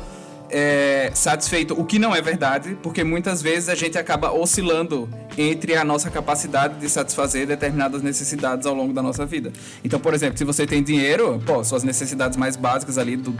é, 0.50 1.10
satisfeito, 1.14 1.78
o 1.78 1.84
que 1.84 1.98
não 1.98 2.14
é 2.14 2.22
verdade, 2.22 2.78
porque 2.82 3.02
muitas 3.02 3.42
vezes 3.42 3.68
a 3.68 3.74
gente 3.74 3.98
acaba 3.98 4.32
oscilando 4.32 5.08
entre 5.36 5.76
a 5.76 5.84
nossa 5.84 6.10
capacidade 6.10 6.78
de 6.78 6.88
satisfazer 6.88 7.46
determinadas 7.46 8.02
necessidades 8.02 8.66
ao 8.66 8.74
longo 8.74 8.92
da 8.92 9.02
nossa 9.02 9.26
vida. 9.26 9.52
Então, 9.84 9.98
por 9.98 10.14
exemplo, 10.14 10.38
se 10.38 10.44
você 10.44 10.66
tem 10.66 10.82
dinheiro, 10.82 11.42
pô, 11.44 11.62
suas 11.64 11.82
necessidades 11.82 12.36
mais 12.36 12.56
básicas 12.56 12.96
ali 12.96 13.16
do, 13.16 13.34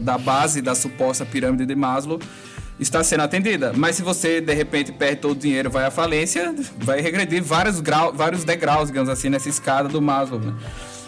da 0.00 0.18
base 0.18 0.60
da 0.60 0.74
suposta 0.74 1.24
pirâmide 1.24 1.64
de 1.64 1.74
Maslow 1.74 2.18
está 2.78 3.02
sendo 3.02 3.22
atendida. 3.22 3.72
Mas 3.74 3.96
se 3.96 4.02
você 4.02 4.40
de 4.40 4.54
repente 4.54 4.92
perde 4.92 5.16
todo 5.16 5.32
o 5.32 5.36
dinheiro, 5.36 5.70
vai 5.70 5.84
à 5.84 5.90
falência, 5.90 6.54
vai 6.78 7.00
regredir 7.00 7.42
vários, 7.42 7.80
grau, 7.80 8.12
vários 8.12 8.44
degraus, 8.44 8.88
digamos 8.88 9.08
assim, 9.08 9.28
nessa 9.28 9.48
escada 9.48 9.88
do 9.88 10.00
Maslow. 10.00 10.40
Né? 10.40 10.54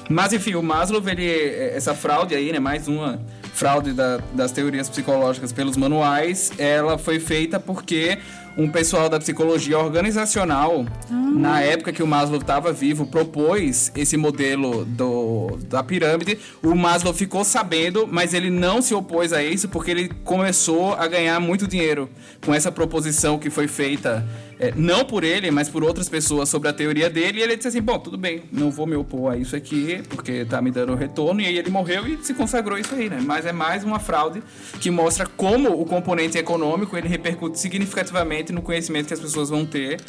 Mas 0.09 0.33
enfim, 0.33 0.55
o 0.55 0.63
Maslow, 0.63 1.03
ele, 1.09 1.31
essa 1.73 1.95
fraude 1.95 2.35
aí, 2.35 2.51
né, 2.51 2.59
mais 2.59 2.89
uma 2.89 3.21
fraude 3.55 3.93
da, 3.93 4.19
das 4.33 4.51
teorias 4.51 4.89
psicológicas 4.89 5.53
pelos 5.53 5.77
manuais, 5.77 6.53
ela 6.59 6.99
foi 6.99 7.21
feita 7.21 7.61
porque 7.61 8.19
um 8.61 8.71
pessoal 8.71 9.09
da 9.09 9.19
psicologia 9.19 9.79
organizacional, 9.79 10.85
hum. 11.11 11.39
na 11.39 11.63
época 11.63 11.93
que 11.93 12.03
o 12.03 12.07
Maslow 12.07 12.39
estava 12.39 12.73
vivo, 12.73 13.07
propôs 13.07 13.91
esse 13.97 14.17
modelo 14.17 14.85
do, 14.85 15.59
da 15.69 15.83
pirâmide. 15.83 16.39
O 16.63 16.75
Maslow 16.75 17.15
ficou 17.15 17.43
sabendo, 17.43 18.07
mas 18.07 18.35
ele 18.35 18.51
não 18.51 18.83
se 18.83 18.95
opôs 18.95 19.33
a 19.33 19.43
isso 19.43 19.69
porque 19.69 19.91
ele 19.91 20.11
começou 20.25 20.95
a 20.95 21.07
ganhar 21.07 21.41
muito 21.41 21.67
dinheiro 21.67 22.11
com 22.45 22.53
essa 22.53 22.71
proposição 22.71 23.39
que 23.39 23.49
foi 23.49 23.67
feita 23.67 24.27
é, 24.61 24.75
não 24.77 25.07
por 25.07 25.25
ele, 25.25 25.51
mas 25.51 25.71
por 25.71 25.83
outras 25.83 26.07
pessoas 26.07 26.51
sobre 26.51 26.69
a 26.69 26.73
teoria 26.73 27.09
dele, 27.09 27.41
e 27.41 27.43
ele 27.43 27.57
disse 27.57 27.69
assim: 27.69 27.81
bom, 27.81 27.99
tudo 27.99 28.19
bem, 28.19 28.43
não 28.53 28.71
vou 28.71 28.87
me 28.87 28.95
opor 28.95 29.33
a 29.33 29.37
isso 29.37 29.57
aqui, 29.57 30.03
porque 30.11 30.45
tá 30.45 30.61
me 30.61 30.71
dando 30.71 30.95
retorno, 30.95 31.41
e 31.41 31.47
aí 31.47 31.57
ele 31.57 31.71
morreu 31.71 32.07
e 32.07 32.19
se 32.23 32.35
consagrou 32.35 32.77
isso 32.77 32.95
aí, 32.95 33.09
né? 33.09 33.23
Mas 33.25 33.47
é 33.47 33.53
mais 33.53 33.83
uma 33.83 33.99
fraude 33.99 34.43
que 34.79 34.91
mostra 34.91 35.27
como 35.27 35.81
o 35.81 35.87
componente 35.87 36.37
econômico 36.37 36.95
ele 36.95 37.09
repercute 37.09 37.59
significativamente 37.59 38.50
no 38.53 38.63
conhecimento 38.63 39.09
que 39.09 39.15
as 39.15 39.21
pessoas 39.21 39.51
vão 39.51 39.65
ter 39.65 40.01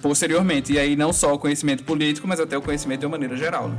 posteriormente. 0.00 0.72
E 0.72 0.78
aí 0.78 0.96
não 0.96 1.12
só 1.12 1.34
o 1.34 1.38
conhecimento 1.38 1.84
político, 1.84 2.26
mas 2.26 2.40
até 2.40 2.56
o 2.56 2.62
conhecimento 2.62 3.00
de 3.00 3.06
uma 3.06 3.12
maneira 3.12 3.36
geral. 3.36 3.68
Né? 3.68 3.76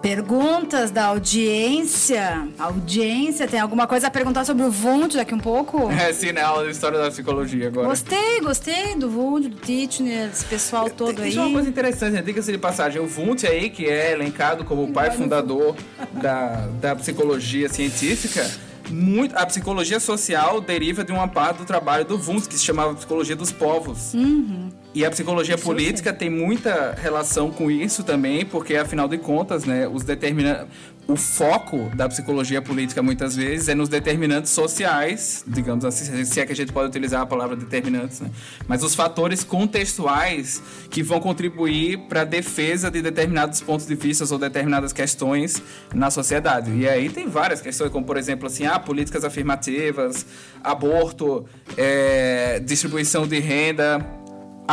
Perguntas 0.00 0.90
da 0.90 1.04
audiência. 1.06 2.48
Audiência, 2.58 3.46
tem 3.46 3.60
alguma 3.60 3.86
coisa 3.86 4.06
a 4.06 4.10
perguntar 4.10 4.46
sobre 4.46 4.62
o 4.62 4.70
Wundt 4.70 5.14
daqui 5.14 5.34
um 5.34 5.38
pouco? 5.38 5.90
É, 6.00 6.12
sim, 6.14 6.32
na 6.32 6.46
aula 6.46 6.64
de 6.64 6.70
História 6.70 6.98
da 6.98 7.10
Psicologia 7.10 7.66
agora. 7.66 7.88
Gostei, 7.88 8.40
gostei 8.40 8.94
do 8.94 9.08
Wundt, 9.08 9.48
do 9.48 9.56
Titchener, 9.56 10.30
esse 10.30 10.44
pessoal 10.46 10.88
todo 10.88 11.16
tem, 11.16 11.24
aí. 11.24 11.30
Isso 11.30 11.38
é 11.38 11.42
uma 11.42 11.52
coisa 11.52 11.68
interessante, 11.68 12.12
né? 12.12 12.22
Diga-se 12.22 12.50
de 12.50 12.56
passagem, 12.56 13.00
o 13.02 13.04
Wundt 13.04 13.46
aí, 13.46 13.68
que 13.68 13.86
é 13.86 14.12
elencado 14.12 14.64
como 14.64 14.84
o 14.84 14.92
pai 14.92 15.10
fundador 15.10 15.76
da, 16.12 16.66
da 16.80 16.96
psicologia 16.96 17.68
científica, 17.68 18.48
muito, 18.88 19.36
a 19.36 19.44
psicologia 19.46 20.00
social 20.00 20.60
deriva 20.60 21.04
de 21.04 21.12
uma 21.12 21.28
parte 21.28 21.58
do 21.58 21.64
trabalho 21.64 22.04
do 22.04 22.16
Wundt, 22.16 22.48
que 22.48 22.56
se 22.56 22.64
chamava 22.64 22.94
Psicologia 22.94 23.36
dos 23.36 23.52
Povos. 23.52 24.14
Uhum. 24.14 24.70
E 24.92 25.04
a 25.04 25.10
psicologia 25.10 25.54
isso 25.54 25.64
política 25.64 26.12
tem 26.12 26.28
muita 26.28 26.96
relação 27.00 27.50
com 27.50 27.70
isso 27.70 28.02
também, 28.02 28.44
porque 28.44 28.74
afinal 28.76 29.06
de 29.06 29.18
contas, 29.18 29.64
né, 29.64 29.86
os 29.86 30.02
determinantes, 30.02 30.66
o 31.06 31.16
foco 31.16 31.90
da 31.94 32.08
psicologia 32.08 32.62
política 32.62 33.02
muitas 33.02 33.34
vezes 33.34 33.68
é 33.68 33.74
nos 33.74 33.88
determinantes 33.88 34.50
sociais, 34.52 35.44
digamos 35.46 35.84
assim, 35.84 36.24
se 36.24 36.40
é 36.40 36.46
que 36.46 36.52
a 36.52 36.56
gente 36.56 36.72
pode 36.72 36.88
utilizar 36.88 37.20
a 37.20 37.26
palavra 37.26 37.56
determinantes, 37.56 38.20
né? 38.20 38.30
Mas 38.68 38.82
os 38.82 38.94
fatores 38.94 39.42
contextuais 39.42 40.62
que 40.88 41.02
vão 41.02 41.20
contribuir 41.20 41.98
para 42.08 42.22
a 42.22 42.24
defesa 42.24 42.90
de 42.90 43.02
determinados 43.02 43.60
pontos 43.60 43.86
de 43.86 43.94
vista 43.94 44.24
ou 44.30 44.38
determinadas 44.38 44.92
questões 44.92 45.62
na 45.92 46.10
sociedade. 46.10 46.70
E 46.72 46.88
aí 46.88 47.08
tem 47.08 47.28
várias 47.28 47.60
questões, 47.60 47.90
como 47.90 48.04
por 48.04 48.16
exemplo 48.16 48.46
assim, 48.46 48.66
ah, 48.66 48.78
políticas 48.78 49.24
afirmativas, 49.24 50.24
aborto, 50.62 51.44
é, 51.76 52.60
distribuição 52.60 53.26
de 53.26 53.40
renda, 53.40 54.04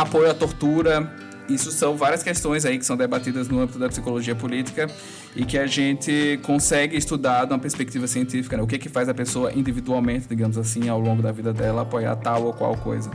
apoio 0.02 0.30
à 0.30 0.34
tortura. 0.34 1.10
Isso 1.48 1.70
são 1.70 1.96
várias 1.96 2.22
questões 2.22 2.66
aí 2.66 2.78
que 2.78 2.84
são 2.84 2.96
debatidas 2.96 3.48
no 3.48 3.60
âmbito 3.60 3.78
da 3.78 3.88
psicologia 3.88 4.34
política 4.34 4.86
e 5.34 5.44
que 5.46 5.56
a 5.56 5.66
gente 5.66 6.38
consegue 6.42 6.96
estudar 6.96 7.46
de 7.46 7.52
uma 7.52 7.58
perspectiva 7.58 8.06
científica, 8.06 8.56
né? 8.56 8.62
O 8.62 8.66
que 8.66 8.78
que 8.78 8.88
faz 8.88 9.08
a 9.08 9.14
pessoa 9.14 9.50
individualmente, 9.52 10.28
digamos 10.28 10.58
assim, 10.58 10.88
ao 10.90 11.00
longo 11.00 11.22
da 11.22 11.32
vida 11.32 11.52
dela 11.52 11.82
apoiar 11.82 12.16
tal 12.16 12.44
ou 12.44 12.52
qual 12.52 12.76
coisa. 12.76 13.10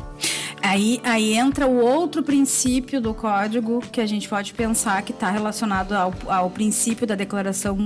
Aí, 0.64 1.00
aí 1.04 1.34
entra 1.34 1.68
o 1.68 1.76
outro 1.76 2.24
princípio 2.24 3.00
do 3.00 3.14
código 3.14 3.82
que 3.92 4.00
a 4.02 4.06
gente 4.06 4.28
pode 4.28 4.54
pensar 4.54 5.02
que 5.04 5.12
está 5.12 5.30
relacionado 5.30 5.94
ao, 5.94 6.14
ao 6.26 6.50
princípio 6.50 7.06
da 7.06 7.16
Declaração 7.16 7.78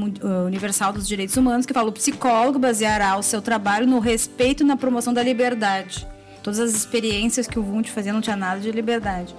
Universal 0.45 0.93
dos 0.93 1.07
Direitos 1.07 1.36
Humanos, 1.36 1.65
que 1.65 1.73
fala 1.73 1.89
o 1.89 1.91
psicólogo 1.91 2.60
baseará 2.60 3.17
o 3.17 3.23
seu 3.23 3.41
trabalho 3.41 3.88
no 3.88 3.99
respeito 3.99 4.63
e 4.63 4.65
na 4.65 4.77
promoção 4.77 5.12
da 5.12 5.23
liberdade. 5.23 6.07
Todas 6.47 6.62
as 6.62 6.73
experiências 6.73 7.45
que 7.45 7.60
o 7.60 7.62
Wundt 7.62 7.91
fazia 7.91 8.13
não 8.13 8.21
tinha 8.21 8.38
nada 8.38 8.62
de 8.62 8.71
liberdade. 8.71 9.36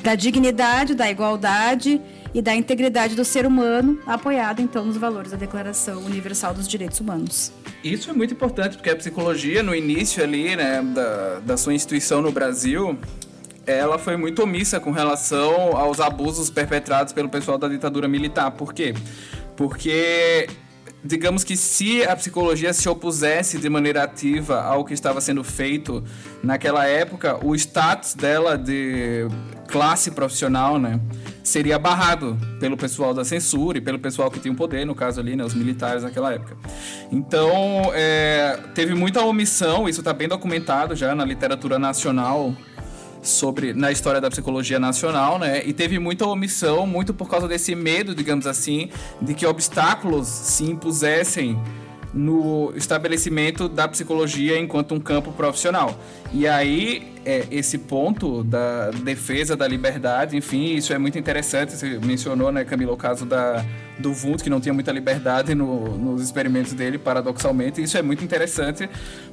Da 0.00 0.14
dignidade, 0.14 0.94
da 0.94 1.10
igualdade 1.10 2.00
e 2.32 2.40
da 2.40 2.54
integridade 2.54 3.16
do 3.16 3.24
ser 3.24 3.44
humano, 3.44 3.98
apoiado 4.06 4.62
então 4.62 4.84
nos 4.84 4.96
valores 4.96 5.32
da 5.32 5.36
Declaração 5.36 6.04
Universal 6.04 6.54
dos 6.54 6.68
Direitos 6.68 7.00
Humanos. 7.00 7.52
Isso 7.82 8.10
é 8.10 8.12
muito 8.12 8.32
importante, 8.32 8.76
porque 8.76 8.90
a 8.90 8.94
psicologia, 8.94 9.60
no 9.60 9.74
início 9.74 10.22
ali, 10.22 10.54
né, 10.54 10.80
da, 10.82 11.40
da 11.40 11.56
sua 11.56 11.74
instituição 11.74 12.22
no 12.22 12.30
Brasil, 12.30 12.96
ela 13.66 13.98
foi 13.98 14.16
muito 14.16 14.40
omissa 14.44 14.78
com 14.78 14.92
relação 14.92 15.76
aos 15.76 15.98
abusos 15.98 16.48
perpetrados 16.48 17.12
pelo 17.12 17.28
pessoal 17.28 17.58
da 17.58 17.66
ditadura 17.66 18.06
militar. 18.06 18.52
Por 18.52 18.72
quê? 18.72 18.94
Porque 19.56 20.46
digamos 21.04 21.42
que 21.42 21.56
se 21.56 22.04
a 22.04 22.14
psicologia 22.14 22.72
se 22.72 22.88
opusesse 22.88 23.58
de 23.58 23.68
maneira 23.68 24.02
ativa 24.04 24.62
ao 24.62 24.84
que 24.84 24.94
estava 24.94 25.20
sendo 25.20 25.42
feito 25.42 26.02
naquela 26.42 26.86
época, 26.86 27.44
o 27.44 27.54
status 27.54 28.14
dela 28.14 28.56
de 28.56 29.26
classe 29.68 30.10
profissional, 30.10 30.78
né, 30.78 31.00
seria 31.42 31.78
barrado 31.78 32.38
pelo 32.60 32.76
pessoal 32.76 33.12
da 33.12 33.24
censura 33.24 33.78
e 33.78 33.80
pelo 33.80 33.98
pessoal 33.98 34.30
que 34.30 34.38
tinha 34.38 34.52
o 34.52 34.56
poder, 34.56 34.84
no 34.84 34.94
caso 34.94 35.20
ali, 35.20 35.34
né, 35.34 35.44
os 35.44 35.54
militares 35.54 36.02
naquela 36.02 36.32
época. 36.32 36.56
Então, 37.10 37.90
é, 37.94 38.58
teve 38.74 38.94
muita 38.94 39.24
omissão, 39.24 39.88
isso 39.88 40.00
está 40.00 40.12
bem 40.12 40.28
documentado 40.28 40.94
já 40.94 41.14
na 41.14 41.24
literatura 41.24 41.78
nacional 41.78 42.54
sobre 43.22 43.72
na 43.72 43.92
história 43.92 44.20
da 44.20 44.28
psicologia 44.28 44.78
nacional, 44.78 45.38
né? 45.38 45.62
E 45.64 45.72
teve 45.72 45.98
muita 45.98 46.26
omissão, 46.26 46.86
muito 46.86 47.14
por 47.14 47.30
causa 47.30 47.46
desse 47.46 47.74
medo, 47.74 48.14
digamos 48.14 48.46
assim, 48.46 48.90
de 49.20 49.32
que 49.32 49.46
obstáculos 49.46 50.26
se 50.26 50.64
impusessem 50.64 51.58
no 52.12 52.72
estabelecimento 52.76 53.68
da 53.68 53.88
psicologia 53.88 54.58
enquanto 54.58 54.94
um 54.94 55.00
campo 55.00 55.32
profissional. 55.32 55.98
E 56.32 56.46
aí, 56.46 57.12
é, 57.24 57.46
esse 57.50 57.78
ponto 57.78 58.44
da 58.44 58.90
defesa 58.90 59.56
da 59.56 59.66
liberdade, 59.66 60.36
enfim, 60.36 60.74
isso 60.74 60.92
é 60.92 60.98
muito 60.98 61.18
interessante. 61.18 61.72
Você 61.72 61.98
mencionou, 61.98 62.52
né, 62.52 62.64
Camila, 62.64 62.92
o 62.92 62.96
caso 62.96 63.24
da, 63.24 63.64
do 63.98 64.10
Wundt, 64.10 64.42
que 64.42 64.50
não 64.50 64.60
tinha 64.60 64.74
muita 64.74 64.92
liberdade 64.92 65.54
no, 65.54 65.96
nos 65.96 66.22
experimentos 66.22 66.72
dele, 66.72 66.98
paradoxalmente. 66.98 67.82
Isso 67.82 67.96
é 67.96 68.02
muito 68.02 68.22
interessante, 68.22 68.88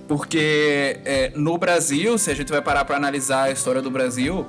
porque 0.08 1.00
é, 1.04 1.32
no 1.36 1.58
Brasil, 1.58 2.18
se 2.18 2.32
a 2.32 2.36
gente 2.36 2.50
vai 2.50 2.62
parar 2.62 2.86
para 2.86 2.96
analisar 2.96 3.44
a 3.44 3.52
história 3.52 3.82
do 3.82 3.92
Brasil, 3.92 4.46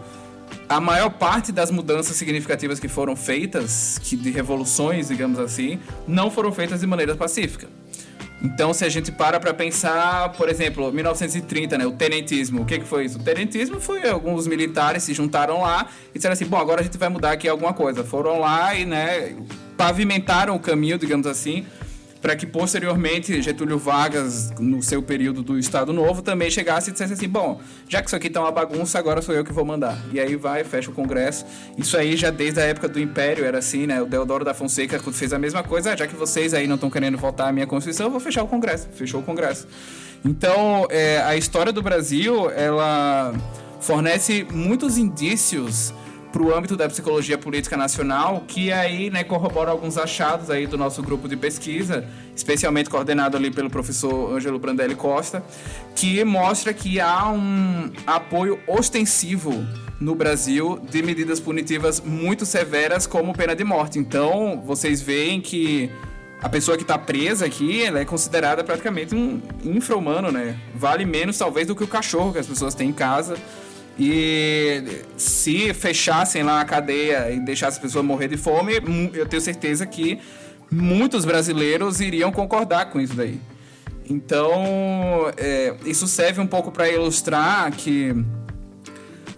a 0.68 0.80
maior 0.80 1.10
parte 1.10 1.50
das 1.52 1.70
mudanças 1.70 2.16
significativas 2.16 2.78
que 2.78 2.88
foram 2.88 3.16
feitas, 3.16 3.98
que 4.02 4.16
de 4.16 4.30
revoluções, 4.30 5.08
digamos 5.08 5.38
assim, 5.38 5.80
não 6.06 6.30
foram 6.30 6.52
feitas 6.52 6.80
de 6.80 6.86
maneira 6.86 7.16
pacífica. 7.16 7.68
Então, 8.42 8.72
se 8.72 8.84
a 8.84 8.88
gente 8.88 9.12
para 9.12 9.38
para 9.38 9.52
pensar, 9.52 10.30
por 10.32 10.48
exemplo, 10.48 10.90
1930, 10.90 11.76
né, 11.76 11.86
o 11.86 11.92
tenentismo, 11.92 12.62
o 12.62 12.64
que, 12.64 12.78
que 12.78 12.86
foi 12.86 13.04
isso? 13.04 13.18
O 13.18 13.22
tenentismo 13.22 13.78
foi 13.80 14.08
alguns 14.08 14.46
militares 14.46 15.02
se 15.02 15.12
juntaram 15.12 15.60
lá 15.60 15.88
e 16.14 16.18
disseram 16.18 16.32
assim, 16.32 16.46
bom, 16.46 16.56
agora 16.56 16.80
a 16.80 16.84
gente 16.84 16.96
vai 16.96 17.10
mudar 17.10 17.32
aqui 17.32 17.48
alguma 17.48 17.74
coisa. 17.74 18.02
Foram 18.02 18.40
lá 18.40 18.74
e, 18.74 18.86
né, 18.86 19.36
pavimentaram 19.76 20.54
o 20.54 20.58
caminho, 20.58 20.98
digamos 20.98 21.26
assim, 21.26 21.66
para 22.20 22.36
que 22.36 22.46
posteriormente 22.46 23.40
Getúlio 23.40 23.78
Vargas, 23.78 24.50
no 24.58 24.82
seu 24.82 25.02
período 25.02 25.42
do 25.42 25.58
Estado 25.58 25.92
Novo, 25.92 26.22
também 26.22 26.50
chegasse 26.50 26.90
e 26.90 26.92
dissesse 26.92 27.14
assim: 27.14 27.28
bom, 27.28 27.60
já 27.88 28.00
que 28.00 28.08
isso 28.08 28.16
aqui 28.16 28.28
tá 28.28 28.40
uma 28.40 28.50
bagunça, 28.50 28.98
agora 28.98 29.22
sou 29.22 29.34
eu 29.34 29.44
que 29.44 29.52
vou 29.52 29.64
mandar. 29.64 29.98
E 30.12 30.20
aí 30.20 30.36
vai, 30.36 30.62
fecha 30.64 30.90
o 30.90 30.94
Congresso. 30.94 31.46
Isso 31.78 31.96
aí 31.96 32.16
já 32.16 32.30
desde 32.30 32.60
a 32.60 32.64
época 32.64 32.88
do 32.88 33.00
Império 33.00 33.44
era 33.44 33.58
assim, 33.58 33.86
né? 33.86 34.02
O 34.02 34.06
Deodoro 34.06 34.44
da 34.44 34.52
Fonseca 34.52 34.98
fez 35.12 35.32
a 35.32 35.38
mesma 35.38 35.62
coisa, 35.62 35.96
já 35.96 36.06
que 36.06 36.14
vocês 36.14 36.52
aí 36.52 36.66
não 36.66 36.74
estão 36.74 36.90
querendo 36.90 37.16
votar 37.16 37.48
a 37.48 37.52
minha 37.52 37.66
Constituição, 37.66 38.06
eu 38.06 38.10
vou 38.10 38.20
fechar 38.20 38.42
o 38.42 38.48
Congresso. 38.48 38.88
Fechou 38.92 39.20
o 39.20 39.22
Congresso. 39.22 39.66
Então, 40.24 40.86
é, 40.90 41.22
a 41.22 41.36
história 41.36 41.72
do 41.72 41.82
Brasil, 41.82 42.50
ela 42.50 43.32
fornece 43.80 44.46
muitos 44.52 44.98
indícios 44.98 45.94
para 46.32 46.42
o 46.42 46.54
âmbito 46.54 46.76
da 46.76 46.88
psicologia 46.88 47.36
política 47.36 47.76
nacional, 47.76 48.44
que 48.46 48.72
aí 48.72 49.10
né, 49.10 49.24
corrobora 49.24 49.70
alguns 49.70 49.98
achados 49.98 50.50
aí 50.50 50.66
do 50.66 50.78
nosso 50.78 51.02
grupo 51.02 51.28
de 51.28 51.36
pesquisa, 51.36 52.04
especialmente 52.34 52.88
coordenado 52.88 53.36
ali 53.36 53.50
pelo 53.50 53.68
professor 53.68 54.32
Ângelo 54.32 54.58
Brandelli 54.58 54.94
Costa, 54.94 55.42
que 55.94 56.22
mostra 56.24 56.72
que 56.72 57.00
há 57.00 57.30
um 57.30 57.90
apoio 58.06 58.58
ostensivo 58.66 59.66
no 60.00 60.14
Brasil 60.14 60.80
de 60.90 61.02
medidas 61.02 61.38
punitivas 61.38 62.00
muito 62.00 62.46
severas 62.46 63.06
como 63.06 63.34
pena 63.34 63.54
de 63.54 63.64
morte. 63.64 63.98
Então, 63.98 64.62
vocês 64.64 65.02
veem 65.02 65.40
que 65.40 65.90
a 66.40 66.48
pessoa 66.48 66.76
que 66.76 66.82
está 66.82 66.96
presa 66.96 67.44
aqui, 67.44 67.82
ela 67.82 68.00
é 68.00 68.04
considerada 68.04 68.64
praticamente 68.64 69.14
um 69.14 69.42
infra-humano, 69.62 70.32
né? 70.32 70.58
Vale 70.74 71.04
menos 71.04 71.36
talvez 71.36 71.66
do 71.66 71.76
que 71.76 71.84
o 71.84 71.88
cachorro 71.88 72.32
que 72.32 72.38
as 72.38 72.46
pessoas 72.46 72.74
têm 72.74 72.88
em 72.88 72.92
casa. 72.92 73.36
E 73.98 75.02
se 75.16 75.74
fechassem 75.74 76.42
lá 76.42 76.60
a 76.60 76.64
cadeia 76.64 77.30
e 77.30 77.40
deixassem 77.40 77.76
as 77.76 77.82
pessoas 77.82 78.04
morrer 78.04 78.28
de 78.28 78.36
fome, 78.36 78.74
eu 79.12 79.26
tenho 79.26 79.42
certeza 79.42 79.84
que 79.86 80.18
muitos 80.70 81.24
brasileiros 81.24 82.00
iriam 82.00 82.30
concordar 82.30 82.86
com 82.86 83.00
isso 83.00 83.14
daí. 83.14 83.40
Então, 84.08 85.32
é, 85.36 85.74
isso 85.84 86.06
serve 86.08 86.40
um 86.40 86.46
pouco 86.46 86.72
para 86.72 86.88
ilustrar 86.88 87.70
que 87.70 88.12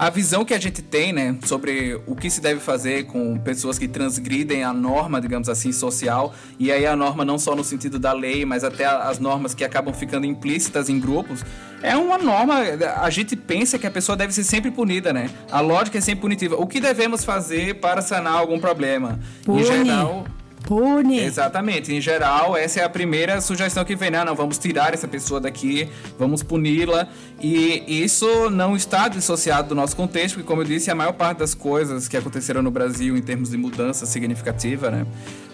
a 0.03 0.11
visão 0.11 0.45
que 0.45 0.53
a 0.53 0.59
gente 0.59 0.83
tem, 0.83 1.13
né, 1.13 1.37
sobre 1.45 1.97
o 2.09 2.17
que 2.17 2.29
se 2.29 2.41
deve 2.41 2.59
fazer 2.59 3.07
com 3.07 3.39
pessoas 3.39 3.79
que 3.79 3.87
transgridem 3.87 4.65
a 4.65 4.73
norma, 4.73 5.21
digamos 5.21 5.49
assim, 5.49 5.71
social, 5.71 6.35
e 6.59 6.73
aí 6.73 6.85
a 6.85 6.97
norma 6.97 7.25
não 7.25 7.39
só 7.39 7.55
no 7.55 7.63
sentido 7.63 8.01
da 8.01 8.13
lei, 8.13 8.45
mas 8.45 8.65
até 8.65 8.85
as 8.85 9.21
normas 9.21 9.55
que 9.55 9.63
acabam 9.63 9.95
ficando 9.95 10.27
implícitas 10.27 10.89
em 10.89 10.99
grupos, 10.99 11.45
é 11.85 11.97
uma 11.97 12.19
norma, 12.19 12.57
a 13.01 13.11
gente 13.11 13.37
pensa 13.37 13.79
que 13.79 13.87
a 13.87 13.93
pessoa 13.93 14.17
deve 14.17 14.33
ser 14.33 14.43
sempre 14.43 14.73
punida, 14.73 15.13
né? 15.13 15.31
A 15.53 15.61
lógica 15.61 15.99
é 15.99 16.01
sempre 16.01 16.23
punitiva. 16.23 16.57
O 16.57 16.67
que 16.67 16.81
devemos 16.81 17.25
fazer 17.25 17.77
para 17.77 18.03
sanar 18.03 18.33
algum 18.33 18.59
problema? 18.59 19.21
Pune. 19.45 19.63
Em 19.63 19.65
geral, 19.65 20.27
Pune. 20.63 21.19
Exatamente. 21.19 21.93
Em 21.93 22.01
geral, 22.01 22.57
essa 22.57 22.81
é 22.81 22.85
a 22.85 22.89
primeira 22.89 23.41
sugestão 23.41 23.85
que 23.85 23.97
vem. 23.97 24.11
Não, 24.11 24.21
né? 24.21 24.25
não, 24.27 24.35
vamos 24.35 24.59
tirar 24.59 24.95
essa 24.95 25.09
pessoa 25.09 25.41
daqui, 25.41 25.89
vamos 26.19 26.43
puni-la. 26.43 27.09
E 27.41 27.85
isso 27.87 28.51
não 28.51 28.77
está 28.77 29.09
dissociado 29.09 29.71
do 29.71 29.75
nosso 29.75 29.97
contexto, 29.97 30.35
porque, 30.35 30.47
como 30.47 30.63
eu 30.63 30.67
disse, 30.67 30.91
a 30.91 30.95
maior 30.95 31.13
parte 31.13 31.39
das 31.39 31.55
coisas 31.55 32.09
que 32.09 32.17
aconteceram 32.17 32.63
no 32.63 32.71
Brasil 32.71 33.17
em 33.17 33.23
termos 33.23 33.51
de 33.51 33.57
mudança 33.57 34.07
significativa, 34.07 34.91
né, 34.91 35.07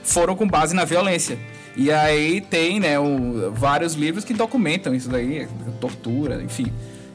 foram 0.02 0.36
com 0.36 0.46
base 0.46 0.74
na 0.74 0.84
violência. 0.84 1.38
E 1.76 1.90
aí 1.90 2.40
tem, 2.40 2.80
né, 2.80 2.98
um, 2.98 3.50
vários 3.52 3.94
livros 3.94 4.24
que 4.24 4.34
documentam 4.34 4.94
isso 4.94 5.08
daí, 5.08 5.48
tortura, 5.80 6.42
enfim. 6.42 6.72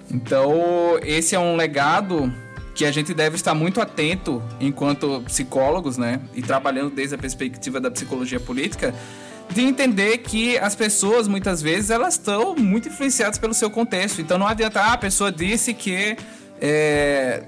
Então, 0.10 0.53
esse 1.03 1.36
é 1.36 1.39
um 1.39 1.56
legado 1.56 2.32
que 2.73 2.86
a 2.86 2.91
gente 2.91 3.13
deve 3.13 3.36
estar 3.36 3.53
muito 3.53 3.79
atento 3.79 4.41
enquanto 4.59 5.21
psicólogos, 5.25 5.97
né, 5.97 6.19
e 6.33 6.41
trabalhando 6.41 6.89
desde 6.89 7.15
a 7.15 7.17
perspectiva 7.17 7.79
da 7.79 7.91
psicologia 7.91 8.39
política, 8.39 8.93
de 9.49 9.62
entender 9.62 10.19
que 10.19 10.57
as 10.57 10.75
pessoas 10.75 11.27
muitas 11.27 11.62
vezes 11.62 11.89
elas 11.89 12.15
estão 12.15 12.55
muito 12.55 12.88
influenciadas 12.88 13.38
pelo 13.38 13.53
seu 13.53 13.69
contexto. 13.69 14.21
Então 14.21 14.38
não 14.38 14.47
adianta 14.47 14.81
ah, 14.81 14.93
a 14.93 14.97
pessoa 14.97 15.31
disse 15.31 15.73
que 15.73 16.17
é, 16.59 17.43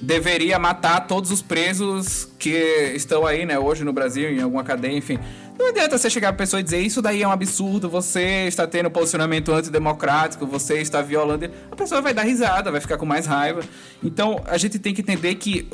deveria 0.00 0.58
matar 0.58 1.06
todos 1.06 1.30
os 1.30 1.42
presos 1.42 2.28
que 2.38 2.92
estão 2.94 3.26
aí, 3.26 3.44
né, 3.44 3.58
hoje 3.58 3.84
no 3.84 3.92
Brasil 3.92 4.30
em 4.30 4.40
alguma 4.40 4.62
cadeia, 4.62 4.96
enfim. 4.96 5.18
Não 5.58 5.70
adianta 5.70 5.98
você 5.98 6.08
chegar 6.08 6.28
pra 6.28 6.38
pessoa 6.38 6.60
e 6.60 6.62
dizer 6.62 6.78
isso 6.78 7.02
daí 7.02 7.22
é 7.22 7.26
um 7.26 7.32
absurdo, 7.32 7.90
você 7.90 8.46
está 8.46 8.64
tendo 8.64 8.88
posicionamento 8.90 9.52
antidemocrático, 9.52 10.46
você 10.46 10.80
está 10.80 11.02
violando. 11.02 11.50
A 11.70 11.74
pessoa 11.74 12.00
vai 12.00 12.14
dar 12.14 12.22
risada, 12.22 12.70
vai 12.70 12.80
ficar 12.80 12.96
com 12.96 13.04
mais 13.04 13.26
raiva. 13.26 13.62
Então 14.02 14.40
a 14.46 14.56
gente 14.56 14.78
tem 14.78 14.94
que 14.94 15.00
entender 15.00 15.34
que 15.34 15.68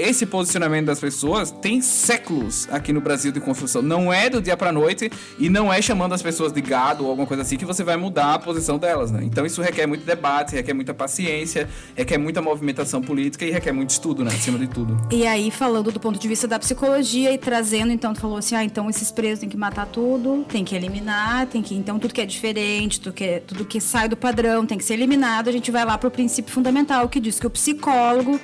esse 0.00 0.26
posicionamento 0.26 0.86
das 0.86 1.00
pessoas 1.00 1.50
tem 1.50 1.80
séculos 1.80 2.68
aqui 2.70 2.92
no 2.92 3.00
Brasil 3.00 3.32
de 3.32 3.40
construção. 3.40 3.82
Não 3.82 4.12
é 4.12 4.30
do 4.30 4.40
dia 4.40 4.56
pra 4.56 4.72
noite 4.72 5.10
e 5.38 5.48
não 5.48 5.72
é 5.72 5.80
chamando 5.82 6.14
as 6.14 6.22
pessoas 6.22 6.52
de 6.52 6.60
gado 6.60 7.04
ou 7.04 7.10
alguma 7.10 7.26
coisa 7.26 7.42
assim 7.42 7.56
que 7.56 7.64
você 7.64 7.82
vai 7.82 7.96
mudar 7.96 8.34
a 8.34 8.38
posição 8.38 8.78
delas, 8.78 9.10
né? 9.10 9.20
Então 9.24 9.44
isso 9.44 9.60
requer 9.60 9.86
muito 9.86 10.04
debate, 10.04 10.54
requer 10.54 10.74
muita 10.74 10.94
paciência, 10.94 11.68
requer 11.96 12.18
muita 12.18 12.40
movimentação 12.40 13.00
política 13.02 13.44
e 13.44 13.50
requer 13.50 13.72
muito 13.72 13.90
estudo, 13.90 14.24
né? 14.24 14.30
Acima 14.32 14.58
de 14.58 14.66
tudo. 14.66 14.96
E 15.10 15.26
aí, 15.26 15.50
falando 15.50 15.90
do 15.90 16.00
ponto 16.00 16.18
de 16.18 16.28
vista 16.28 16.46
da 16.46 16.58
psicologia 16.58 17.32
e 17.32 17.38
trazendo, 17.38 17.92
então, 17.92 18.12
tu 18.12 18.20
falou 18.20 18.36
assim, 18.36 18.54
ah, 18.54 18.64
então 18.64 18.88
esses 18.88 19.10
presos 19.10 19.40
tem 19.40 19.48
que 19.48 19.56
matar 19.56 19.86
tudo, 19.86 20.44
tem 20.48 20.64
que 20.64 20.74
eliminar, 20.74 21.46
tem 21.46 21.62
que, 21.62 21.74
então, 21.74 21.98
tudo 21.98 22.14
que 22.14 22.20
é 22.20 22.26
diferente, 22.26 23.00
tudo 23.00 23.12
que, 23.12 23.24
é, 23.24 23.40
tudo 23.40 23.64
que 23.64 23.80
sai 23.80 24.08
do 24.08 24.16
padrão 24.16 24.66
tem 24.66 24.78
que 24.78 24.84
ser 24.84 24.94
eliminado, 24.94 25.48
a 25.48 25.52
gente 25.52 25.70
vai 25.70 25.84
lá 25.84 25.96
pro 25.96 26.10
princípio 26.10 26.52
fundamental 26.52 27.08
que 27.08 27.20
diz 27.20 27.38
que 27.38 27.46
o 27.46 27.50
psicólogo 27.50 28.38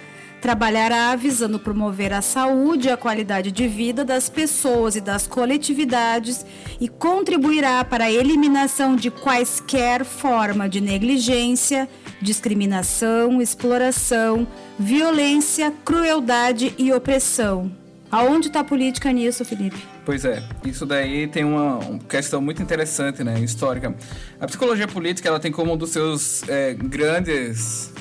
trabalhará 0.45 1.17
visando 1.17 1.59
promover 1.59 2.13
a 2.13 2.21
saúde 2.21 2.89
e 2.89 2.91
a 2.91 2.99
qualidade 2.99 3.51
de 3.51 3.67
vida 3.67 4.05
das 4.05 4.29
pessoas 4.29 4.95
e 4.95 5.01
das 5.01 5.27
coletividades 5.27 6.45
e 6.79 6.87
contribuirá 6.87 7.83
para 7.83 8.05
a 8.05 8.13
eliminação 8.13 8.95
de 8.95 9.11
quaisquer 9.11 10.05
forma 10.05 10.69
de 10.69 10.83
negligência, 10.83 11.89
discriminação, 12.21 13.41
exploração, 13.41 14.47
violência, 14.79 15.73
crueldade 15.83 16.75
e 16.77 16.93
opressão. 16.93 17.73
Aonde 18.11 18.49
está 18.49 18.61
a 18.61 18.65
política 18.65 19.11
nisso, 19.13 19.47
Felipe? 19.47 19.83
Pois 20.05 20.27
é, 20.27 20.43
isso 20.63 20.85
daí 20.85 21.27
tem 21.27 21.43
uma, 21.43 21.81
questão 22.07 22.43
muito 22.43 22.63
interessante, 22.63 23.25
né, 23.25 23.41
histórica. 23.41 23.95
A 24.39 24.47
psicologia 24.47 24.87
política 24.87 25.27
ela 25.27 25.41
tem 25.41 25.51
como 25.51 25.73
um 25.73 25.77
dos 25.77 25.89
seus 25.89 26.47
é, 26.51 26.75
grandes 26.75 27.95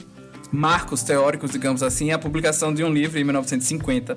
marcos 0.54 1.02
teóricos, 1.02 1.50
digamos 1.50 1.82
assim, 1.82 2.12
é 2.12 2.14
a 2.14 2.20
publicação 2.20 2.72
de 2.72 2.84
um 2.84 2.94
livro 2.94 3.20
em 3.20 3.24
1950 3.24 4.16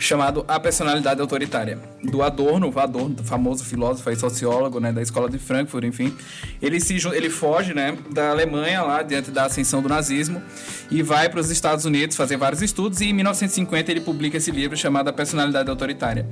chamado 0.00 0.44
A 0.48 0.58
Personalidade 0.58 1.20
Autoritária, 1.20 1.78
do 2.02 2.24
Adorno, 2.24 2.68
o 2.74 2.80
Adorno, 2.80 3.16
famoso 3.22 3.64
filósofo 3.64 4.10
e 4.10 4.16
sociólogo, 4.16 4.80
né, 4.80 4.92
da 4.92 5.00
escola 5.00 5.30
de 5.30 5.38
Frankfurt, 5.38 5.84
enfim. 5.84 6.12
Ele 6.60 6.80
se 6.80 6.96
ele 7.14 7.30
foge, 7.30 7.72
né, 7.72 7.96
da 8.10 8.30
Alemanha 8.30 8.82
lá 8.82 9.00
diante 9.02 9.30
da 9.30 9.44
ascensão 9.44 9.80
do 9.80 9.88
nazismo 9.88 10.42
e 10.90 11.02
vai 11.04 11.28
para 11.28 11.38
os 11.38 11.50
Estados 11.50 11.84
Unidos 11.84 12.16
fazer 12.16 12.36
vários 12.36 12.62
estudos 12.62 13.00
e 13.00 13.04
em 13.04 13.12
1950 13.12 13.88
ele 13.92 14.00
publica 14.00 14.38
esse 14.38 14.50
livro 14.50 14.76
chamado 14.76 15.08
A 15.08 15.12
Personalidade 15.12 15.70
Autoritária. 15.70 16.26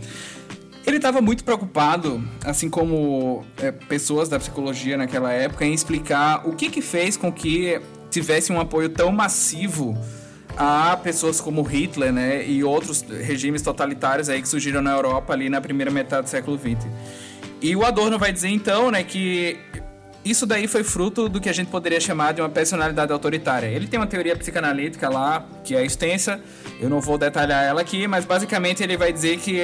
Ele 0.87 0.97
estava 0.99 1.23
muito 1.23 1.45
preocupado, 1.45 2.23
assim 2.45 2.69
como 2.69 3.45
é, 3.57 3.73
pessoas 3.73 4.29
da 4.29 4.39
psicologia 4.39 4.99
naquela 4.99 5.33
época, 5.33 5.65
em 5.65 5.73
explicar 5.73 6.47
o 6.47 6.55
que 6.55 6.69
que 6.69 6.83
fez 6.83 7.17
com 7.17 7.33
que 7.33 7.81
tivesse 8.15 8.53
um 8.53 8.61
apoio 8.61 8.89
tão 8.89 9.11
massivo 9.11 9.99
a 10.57 10.97
pessoas 10.97 11.41
como 11.41 11.63
Hitler, 11.63 12.13
né, 12.13 12.47
e 12.47 12.63
outros 12.63 13.03
regimes 13.03 13.61
totalitários 13.61 14.29
aí 14.29 14.41
que 14.41 14.49
surgiram 14.49 14.81
na 14.81 14.93
Europa 14.93 15.33
ali 15.33 15.49
na 15.49 15.61
primeira 15.61 15.91
metade 15.91 16.23
do 16.23 16.29
século 16.29 16.57
XX. 16.57 16.87
E 17.61 17.75
o 17.75 17.85
Adorno 17.85 18.19
vai 18.19 18.33
dizer 18.33 18.51
então, 18.51 18.91
né, 18.91 19.03
que 19.03 19.59
isso 20.25 20.47
daí 20.47 20.69
foi 20.69 20.85
fruto 20.85 21.29
do 21.29 21.41
que 21.41 21.49
a 21.49 21.53
gente 21.53 21.69
poderia 21.69 22.01
chamar 22.01 22.33
de 22.33 22.41
uma 22.41 22.49
personalidade 22.49 23.13
autoritária. 23.13 23.67
Ele 23.67 23.87
tem 23.87 23.99
uma 23.99 24.07
teoria 24.07 24.37
psicanalítica 24.37 25.09
lá, 25.09 25.45
que 25.65 25.75
é 25.75 25.85
extensa, 25.85 26.41
eu 26.81 26.89
não 26.89 27.01
vou 27.01 27.19
detalhar 27.19 27.65
ela 27.65 27.81
aqui, 27.81 28.07
mas 28.07 28.25
basicamente 28.25 28.83
ele 28.83 28.97
vai 28.97 29.13
dizer 29.13 29.39
que 29.39 29.59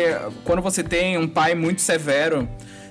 quando 0.44 0.60
você 0.60 0.82
tem 0.82 1.16
um 1.16 1.28
pai 1.28 1.54
muito 1.54 1.80
severo, 1.80 2.48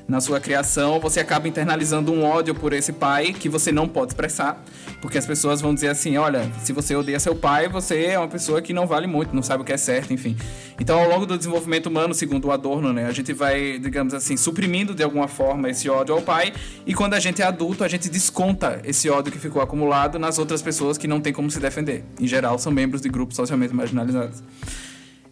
na 0.09 0.19
sua 0.19 0.39
criação, 0.39 0.99
você 0.99 1.19
acaba 1.19 1.47
internalizando 1.47 2.11
um 2.11 2.25
ódio 2.25 2.55
por 2.55 2.73
esse 2.73 2.91
pai 2.91 3.31
que 3.31 3.47
você 3.47 3.71
não 3.71 3.87
pode 3.87 4.11
expressar, 4.11 4.61
porque 5.01 5.19
as 5.19 5.25
pessoas 5.25 5.61
vão 5.61 5.73
dizer 5.73 5.89
assim: 5.89 6.17
olha, 6.17 6.51
se 6.63 6.73
você 6.73 6.95
odeia 6.95 7.19
seu 7.19 7.35
pai, 7.35 7.69
você 7.69 8.05
é 8.05 8.17
uma 8.17 8.27
pessoa 8.27 8.59
que 8.59 8.73
não 8.73 8.87
vale 8.87 9.05
muito, 9.05 9.35
não 9.35 9.43
sabe 9.43 9.61
o 9.61 9.65
que 9.65 9.71
é 9.71 9.77
certo, 9.77 10.11
enfim. 10.11 10.35
Então, 10.79 10.97
ao 10.97 11.07
longo 11.07 11.27
do 11.27 11.37
desenvolvimento 11.37 11.87
humano, 11.87 12.13
segundo 12.15 12.47
o 12.47 12.51
Adorno, 12.51 12.91
né, 12.91 13.05
a 13.05 13.11
gente 13.11 13.31
vai, 13.33 13.77
digamos 13.77 14.13
assim, 14.13 14.35
suprimindo 14.35 14.95
de 14.95 15.03
alguma 15.03 15.27
forma 15.27 15.69
esse 15.69 15.87
ódio 15.87 16.15
ao 16.15 16.21
pai, 16.21 16.53
e 16.87 16.93
quando 16.93 17.13
a 17.13 17.19
gente 17.19 17.41
é 17.41 17.45
adulto, 17.45 17.83
a 17.83 17.87
gente 17.87 18.09
desconta 18.09 18.81
esse 18.83 19.09
ódio 19.09 19.31
que 19.31 19.37
ficou 19.37 19.61
acumulado 19.61 20.17
nas 20.17 20.39
outras 20.39 20.61
pessoas 20.61 20.97
que 20.97 21.07
não 21.07 21.21
têm 21.21 21.31
como 21.31 21.51
se 21.51 21.59
defender. 21.59 22.03
Em 22.19 22.25
geral, 22.25 22.57
são 22.57 22.71
membros 22.71 23.01
de 23.01 23.09
grupos 23.09 23.35
socialmente 23.35 23.75
marginalizados. 23.75 24.41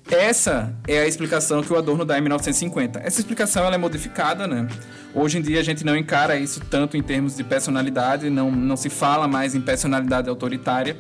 Essa 0.10 0.74
é 0.88 1.00
a 1.00 1.08
explicação 1.08 1.62
que 1.62 1.72
o 1.72 1.78
Adorno 1.78 2.06
dá 2.06 2.18
em 2.18 2.22
1950. 2.22 3.00
Essa 3.00 3.20
explicação 3.20 3.66
ela 3.66 3.76
é 3.76 3.78
modificada, 3.78 4.48
né? 4.48 4.68
Hoje 5.14 5.38
em 5.38 5.42
dia 5.42 5.60
a 5.60 5.64
gente 5.64 5.84
não 5.84 5.98
encara 5.98 6.38
isso 6.38 6.62
tanto 6.70 6.96
em 6.96 7.04
termos 7.04 7.36
de 7.36 7.44
personalidade, 7.44 8.30
não, 8.30 8.50
não 8.50 8.78
se 8.78 8.90
fala 8.90 9.28
mais 9.28 9.54
em 9.54 9.60
personalidade 9.60 10.30
autoritária. 10.30 10.98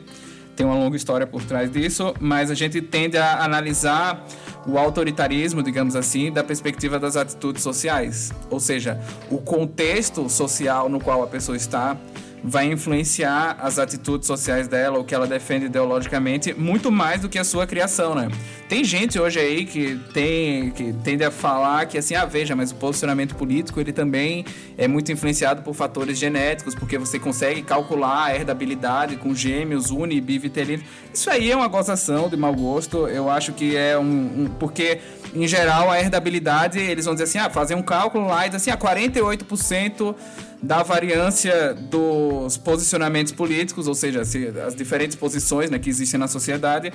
Tem 0.57 0.65
uma 0.65 0.75
longa 0.75 0.97
história 0.97 1.25
por 1.25 1.43
trás 1.43 1.71
disso, 1.71 2.13
mas 2.19 2.51
a 2.51 2.55
gente 2.55 2.81
tende 2.81 3.17
a 3.17 3.43
analisar 3.43 4.25
o 4.65 4.77
autoritarismo, 4.77 5.63
digamos 5.63 5.95
assim, 5.95 6.31
da 6.31 6.43
perspectiva 6.43 6.99
das 6.99 7.15
atitudes 7.15 7.63
sociais. 7.63 8.33
Ou 8.49 8.59
seja, 8.59 8.99
o 9.29 9.37
contexto 9.37 10.27
social 10.27 10.89
no 10.89 10.99
qual 10.99 11.23
a 11.23 11.27
pessoa 11.27 11.55
está 11.55 11.95
vai 12.43 12.65
influenciar 12.71 13.57
as 13.59 13.79
atitudes 13.79 14.27
sociais 14.27 14.67
dela, 14.67 14.99
o 14.99 15.03
que 15.03 15.13
ela 15.13 15.27
defende 15.27 15.65
ideologicamente, 15.65 16.53
muito 16.53 16.91
mais 16.91 17.21
do 17.21 17.29
que 17.29 17.39
a 17.39 17.43
sua 17.43 17.65
criação, 17.65 18.15
né? 18.15 18.29
Tem 18.69 18.83
gente 18.83 19.19
hoje 19.19 19.39
aí 19.39 19.65
que 19.65 19.99
tem 20.13 20.71
que 20.71 20.93
tende 21.03 21.23
a 21.23 21.31
falar 21.31 21.85
que 21.85 21.97
assim, 21.97 22.15
ah, 22.15 22.25
veja, 22.25 22.55
mas 22.55 22.71
o 22.71 22.75
posicionamento 22.75 23.35
político 23.35 23.79
ele 23.79 23.93
também 23.93 24.45
é 24.77 24.87
muito 24.87 25.11
influenciado 25.11 25.61
por 25.61 25.73
fatores 25.73 26.17
genéticos, 26.17 26.75
porque 26.75 26.97
você 26.97 27.17
consegue 27.17 27.61
calcular 27.61 28.25
a 28.25 28.35
herdabilidade 28.35 29.15
com 29.15 29.33
gêmeos, 29.33 29.89
uni, 29.89 30.19
bivitelino. 30.19 30.83
Isso 31.13 31.29
aí 31.29 31.51
é 31.51 31.55
uma 31.55 31.67
gozação 31.67 32.29
de 32.29 32.37
mau 32.37 32.53
gosto. 32.53 33.07
Eu 33.07 33.29
acho 33.29 33.53
que 33.53 33.75
é 33.75 33.97
um, 33.97 34.03
um 34.43 34.49
porque 34.59 34.99
em 35.33 35.47
geral 35.47 35.89
a 35.89 35.99
herdabilidade, 35.99 36.79
eles 36.79 37.05
vão 37.05 37.13
dizer 37.13 37.25
assim, 37.25 37.37
ah, 37.37 37.49
fazer 37.49 37.75
um 37.75 37.81
cálculo 37.81 38.27
lá 38.27 38.45
e 38.45 38.49
dizer 38.49 38.57
assim, 38.57 38.71
ah, 38.71 38.77
48% 38.77 40.15
da 40.61 40.81
variância 40.81 41.73
dos 41.73 42.57
posicionamentos 42.57 43.31
políticos, 43.31 43.87
ou 43.87 43.93
seja, 43.93 44.21
as 44.21 44.75
diferentes 44.75 45.15
posições 45.15 45.69
né, 45.69 45.77
que 45.77 45.89
existem 45.89 46.19
na 46.19 46.27
sociedade, 46.27 46.91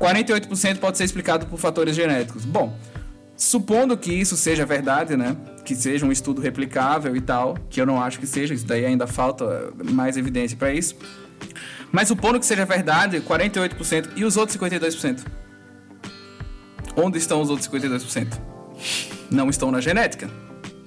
48% 0.00 0.78
pode 0.78 0.98
ser 0.98 1.04
explicado 1.04 1.46
por 1.46 1.58
fatores 1.58 1.94
genéticos. 1.94 2.44
Bom, 2.44 2.76
supondo 3.36 3.96
que 3.96 4.12
isso 4.12 4.36
seja 4.36 4.66
verdade, 4.66 5.16
né? 5.16 5.36
Que 5.64 5.74
seja 5.74 6.04
um 6.04 6.12
estudo 6.12 6.40
replicável 6.40 7.14
e 7.16 7.20
tal, 7.20 7.56
que 7.70 7.80
eu 7.80 7.86
não 7.86 8.02
acho 8.02 8.18
que 8.18 8.26
seja, 8.26 8.52
isso 8.52 8.66
daí 8.66 8.84
ainda 8.84 9.06
falta 9.06 9.72
mais 9.92 10.16
evidência 10.16 10.56
para 10.56 10.72
isso. 10.72 10.96
Mas 11.92 12.08
supondo 12.08 12.40
que 12.40 12.46
seja 12.46 12.64
verdade, 12.64 13.20
48% 13.20 14.10
e 14.16 14.24
os 14.24 14.36
outros 14.36 14.58
52%? 14.58 15.24
Onde 16.96 17.18
estão 17.18 17.40
os 17.40 17.50
outros 17.50 17.68
52%? 17.68 18.40
Não 19.30 19.48
estão 19.48 19.70
na 19.70 19.80
genética. 19.80 20.28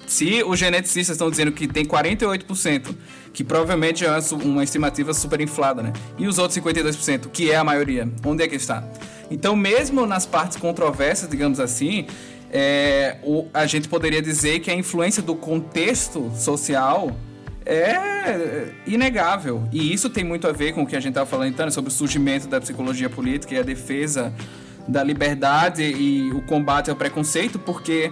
Se 0.08 0.42
os 0.42 0.58
geneticistas 0.58 1.14
estão 1.14 1.30
dizendo 1.30 1.52
que 1.52 1.68
tem 1.68 1.84
48%, 1.84 2.96
que 3.32 3.44
provavelmente 3.44 4.04
é 4.04 4.10
uma 4.42 4.64
estimativa 4.64 5.12
super 5.12 5.40
inflada, 5.40 5.82
né? 5.82 5.92
E 6.18 6.26
os 6.26 6.38
outros 6.38 6.58
52%, 6.58 7.28
que 7.30 7.50
é 7.50 7.56
a 7.56 7.62
maioria, 7.62 8.08
onde 8.24 8.42
é 8.42 8.48
que 8.48 8.56
está? 8.56 8.82
Então, 9.30 9.54
mesmo 9.54 10.06
nas 10.06 10.24
partes 10.24 10.56
controversas, 10.56 11.28
digamos 11.28 11.60
assim, 11.60 12.06
é, 12.50 13.18
o, 13.22 13.46
a 13.52 13.66
gente 13.66 13.86
poderia 13.86 14.22
dizer 14.22 14.60
que 14.60 14.70
a 14.70 14.74
influência 14.74 15.22
do 15.22 15.34
contexto 15.34 16.32
social 16.34 17.14
é 17.66 18.72
inegável. 18.86 19.68
E 19.70 19.92
isso 19.92 20.08
tem 20.08 20.24
muito 20.24 20.48
a 20.48 20.52
ver 20.52 20.72
com 20.72 20.82
o 20.82 20.86
que 20.86 20.96
a 20.96 21.00
gente 21.00 21.10
estava 21.10 21.26
falando 21.26 21.50
então, 21.50 21.70
sobre 21.70 21.90
o 21.90 21.94
surgimento 21.94 22.48
da 22.48 22.58
psicologia 22.58 23.10
política 23.10 23.54
e 23.54 23.58
a 23.58 23.62
defesa 23.62 24.32
da 24.88 25.04
liberdade 25.04 25.82
e 25.82 26.30
o 26.32 26.40
combate 26.42 26.88
ao 26.88 26.96
preconceito, 26.96 27.58
porque 27.58 28.10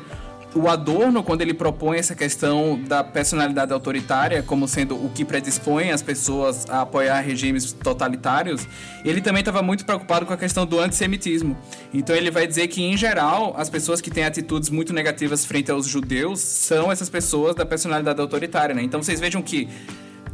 o 0.57 0.69
Adorno, 0.69 1.23
quando 1.23 1.43
ele 1.43 1.53
propõe 1.53 1.99
essa 1.99 2.15
questão 2.15 2.81
da 2.89 3.05
personalidade 3.05 3.73
autoritária 3.73 4.43
como 4.43 4.67
sendo 4.67 4.95
o 4.95 5.11
que 5.11 5.23
predispõe 5.23 5.91
as 5.91 6.01
pessoas 6.01 6.69
a 6.71 6.81
apoiar 6.81 7.21
regimes 7.21 7.73
totalitários, 7.73 8.67
ele 9.05 9.21
também 9.21 9.41
estava 9.41 9.61
muito 9.61 9.85
preocupado 9.85 10.25
com 10.25 10.33
a 10.33 10.37
questão 10.37 10.65
do 10.65 10.81
antissemitismo. 10.81 11.57
Então 11.93 12.17
ele 12.17 12.31
vai 12.31 12.47
dizer 12.47 12.69
que, 12.69 12.83
em 12.83 12.97
geral, 12.97 13.55
as 13.59 13.69
pessoas 13.69 14.01
que 14.01 14.11
têm 14.11 14.25
atitudes 14.25 14.71
muito 14.71 14.95
negativas 14.95 15.45
frente 15.45 15.71
aos 15.71 15.87
judeus 15.87 16.41
são 16.41 16.91
essas 16.91 17.11
pessoas 17.11 17.55
da 17.55 17.67
personalidade 17.67 18.19
autoritária. 18.19 18.75
Né? 18.75 18.83
Então 18.83 19.03
vocês 19.03 19.21
vejam 19.21 19.43
que, 19.43 19.69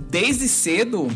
desde 0.09 0.49
cedo, 0.49 1.09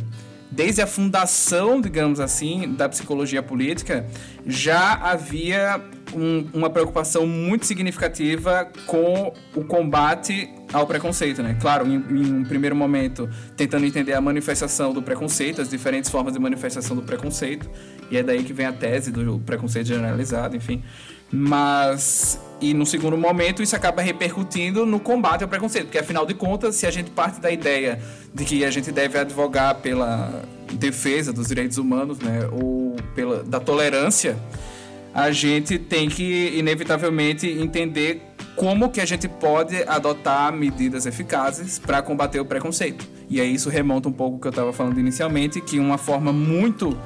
desde 0.51 0.83
a 0.83 0.87
fundação, 0.87 1.81
digamos 1.81 2.21
assim, 2.21 2.75
da 2.75 2.89
psicologia 2.89 3.43
política, 3.43 4.07
já 4.47 4.95
havia 4.95 5.81
um, 6.15 6.47
uma 6.53 6.71
preocupação 6.71 7.27
muito 7.27 7.67
significativa 7.67 8.71
com 8.87 9.33
o 9.55 9.65
combate 9.65 10.49
ao 10.73 10.87
preconceito, 10.87 11.43
né? 11.43 11.57
Claro, 11.61 11.87
em, 11.87 11.95
em, 11.95 12.35
um 12.35 12.45
primeiro 12.45 12.75
momento, 12.75 13.29
tentando 13.57 13.85
entender 13.87 14.13
a 14.13 14.21
manifestação 14.21 14.93
do 14.93 15.03
preconceito, 15.03 15.61
as 15.61 15.69
diferentes 15.69 16.11
formas 16.11 16.33
de 16.35 16.39
manifestação 16.39 16.97
do 16.97 17.03
preconceito, 17.03 17.69
e 18.11 18.17
é 18.17 18.23
daí 18.23 18.43
que 18.45 18.53
vem 18.53 18.67
a 18.67 18.73
tese 18.73 19.11
do 19.11 19.39
preconceito 19.41 19.87
generalizado, 19.87 20.57
enfim. 20.57 20.83
Mas, 21.31 22.41
e 22.61 22.73
no 22.73 22.87
segundo 22.87 23.17
momento, 23.17 23.63
isso 23.63 23.75
acaba 23.75 24.01
repercutindo 24.01 24.87
no 24.87 25.01
combate 25.01 25.43
ao 25.43 25.49
preconceito, 25.49 25.87
porque 25.87 25.99
afinal 25.99 26.25
de 26.25 26.35
contas, 26.35 26.77
se 26.77 26.87
a 26.87 26.91
gente 26.91 27.11
parte 27.11 27.41
da 27.41 27.51
ideia 27.51 28.01
de 28.33 28.45
que 28.45 28.65
a 28.65 28.71
gente 28.71 28.93
deve 28.93 29.19
advogar 29.19 29.77
pela 29.77 30.45
defesa 30.73 31.33
dos 31.33 31.49
direitos 31.49 31.79
humanos, 31.79 32.19
né, 32.19 32.49
ou 32.53 32.97
pela 33.15 33.43
da 33.43 33.59
tolerância, 33.59 34.37
a 35.13 35.31
gente 35.31 35.79
tem 35.79 36.09
que 36.09 36.53
inevitavelmente 36.57 37.49
entender 37.49 38.23
como 38.55 38.91
que 38.91 39.01
a 39.01 39.05
gente 39.05 39.29
pode 39.29 39.83
adotar 39.85 40.53
medidas 40.53 41.07
eficazes 41.07 41.79
para 41.79 42.03
combater 42.03 42.41
o 42.41 42.45
preconceito. 42.45 43.07
E 43.29 43.41
aí 43.41 43.55
isso 43.55 43.69
remonta 43.69 44.09
um 44.09 44.13
pouco 44.13 44.37
ao 44.37 44.41
que 44.41 44.47
eu 44.47 44.51
estava 44.51 44.73
falando 44.73 44.99
inicialmente, 45.01 45.61
que 45.61 45.79
uma 45.79 45.99
forma 45.99 46.33
muito 46.33 46.97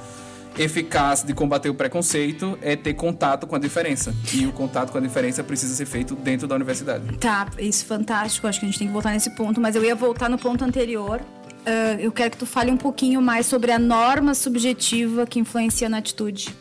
eficaz 0.59 1.23
de 1.23 1.33
combater 1.33 1.69
o 1.69 1.75
preconceito 1.75 2.59
é 2.63 2.77
ter 2.77 2.95
contato 2.95 3.47
com 3.47 3.57
a 3.57 3.59
diferença. 3.59 4.15
E 4.33 4.47
o 4.47 4.53
contato 4.53 4.91
com 4.93 4.99
a 4.99 5.01
diferença 5.01 5.43
precisa 5.43 5.75
ser 5.75 5.87
feito 5.87 6.15
dentro 6.15 6.47
da 6.47 6.55
universidade. 6.55 7.17
Tá, 7.19 7.49
isso 7.59 7.85
é 7.85 7.89
fantástico. 7.89 8.47
Acho 8.47 8.61
que 8.61 8.67
a 8.67 8.69
gente 8.69 8.79
tem 8.79 8.89
que 8.89 8.93
voltar 8.93 9.13
nesse 9.13 9.31
ponto, 9.31 9.61
mas 9.61 9.75
eu 9.77 9.85
ia 9.85 9.95
voltar 9.95 10.29
no 10.29 10.39
ponto 10.39 10.65
anterior. 10.65 11.21
Uh, 11.21 12.01
eu 12.01 12.11
quero 12.11 12.31
que 12.31 12.39
tu 12.39 12.47
fale 12.47 12.71
um 12.71 12.77
pouquinho 12.77 13.21
mais 13.21 13.47
sobre 13.47 13.71
a 13.71 13.79
norma 13.79 14.35
subjetiva 14.35 15.27
que 15.27 15.39
influencia 15.39 15.89
na 15.89 15.99
atitude. 15.99 16.55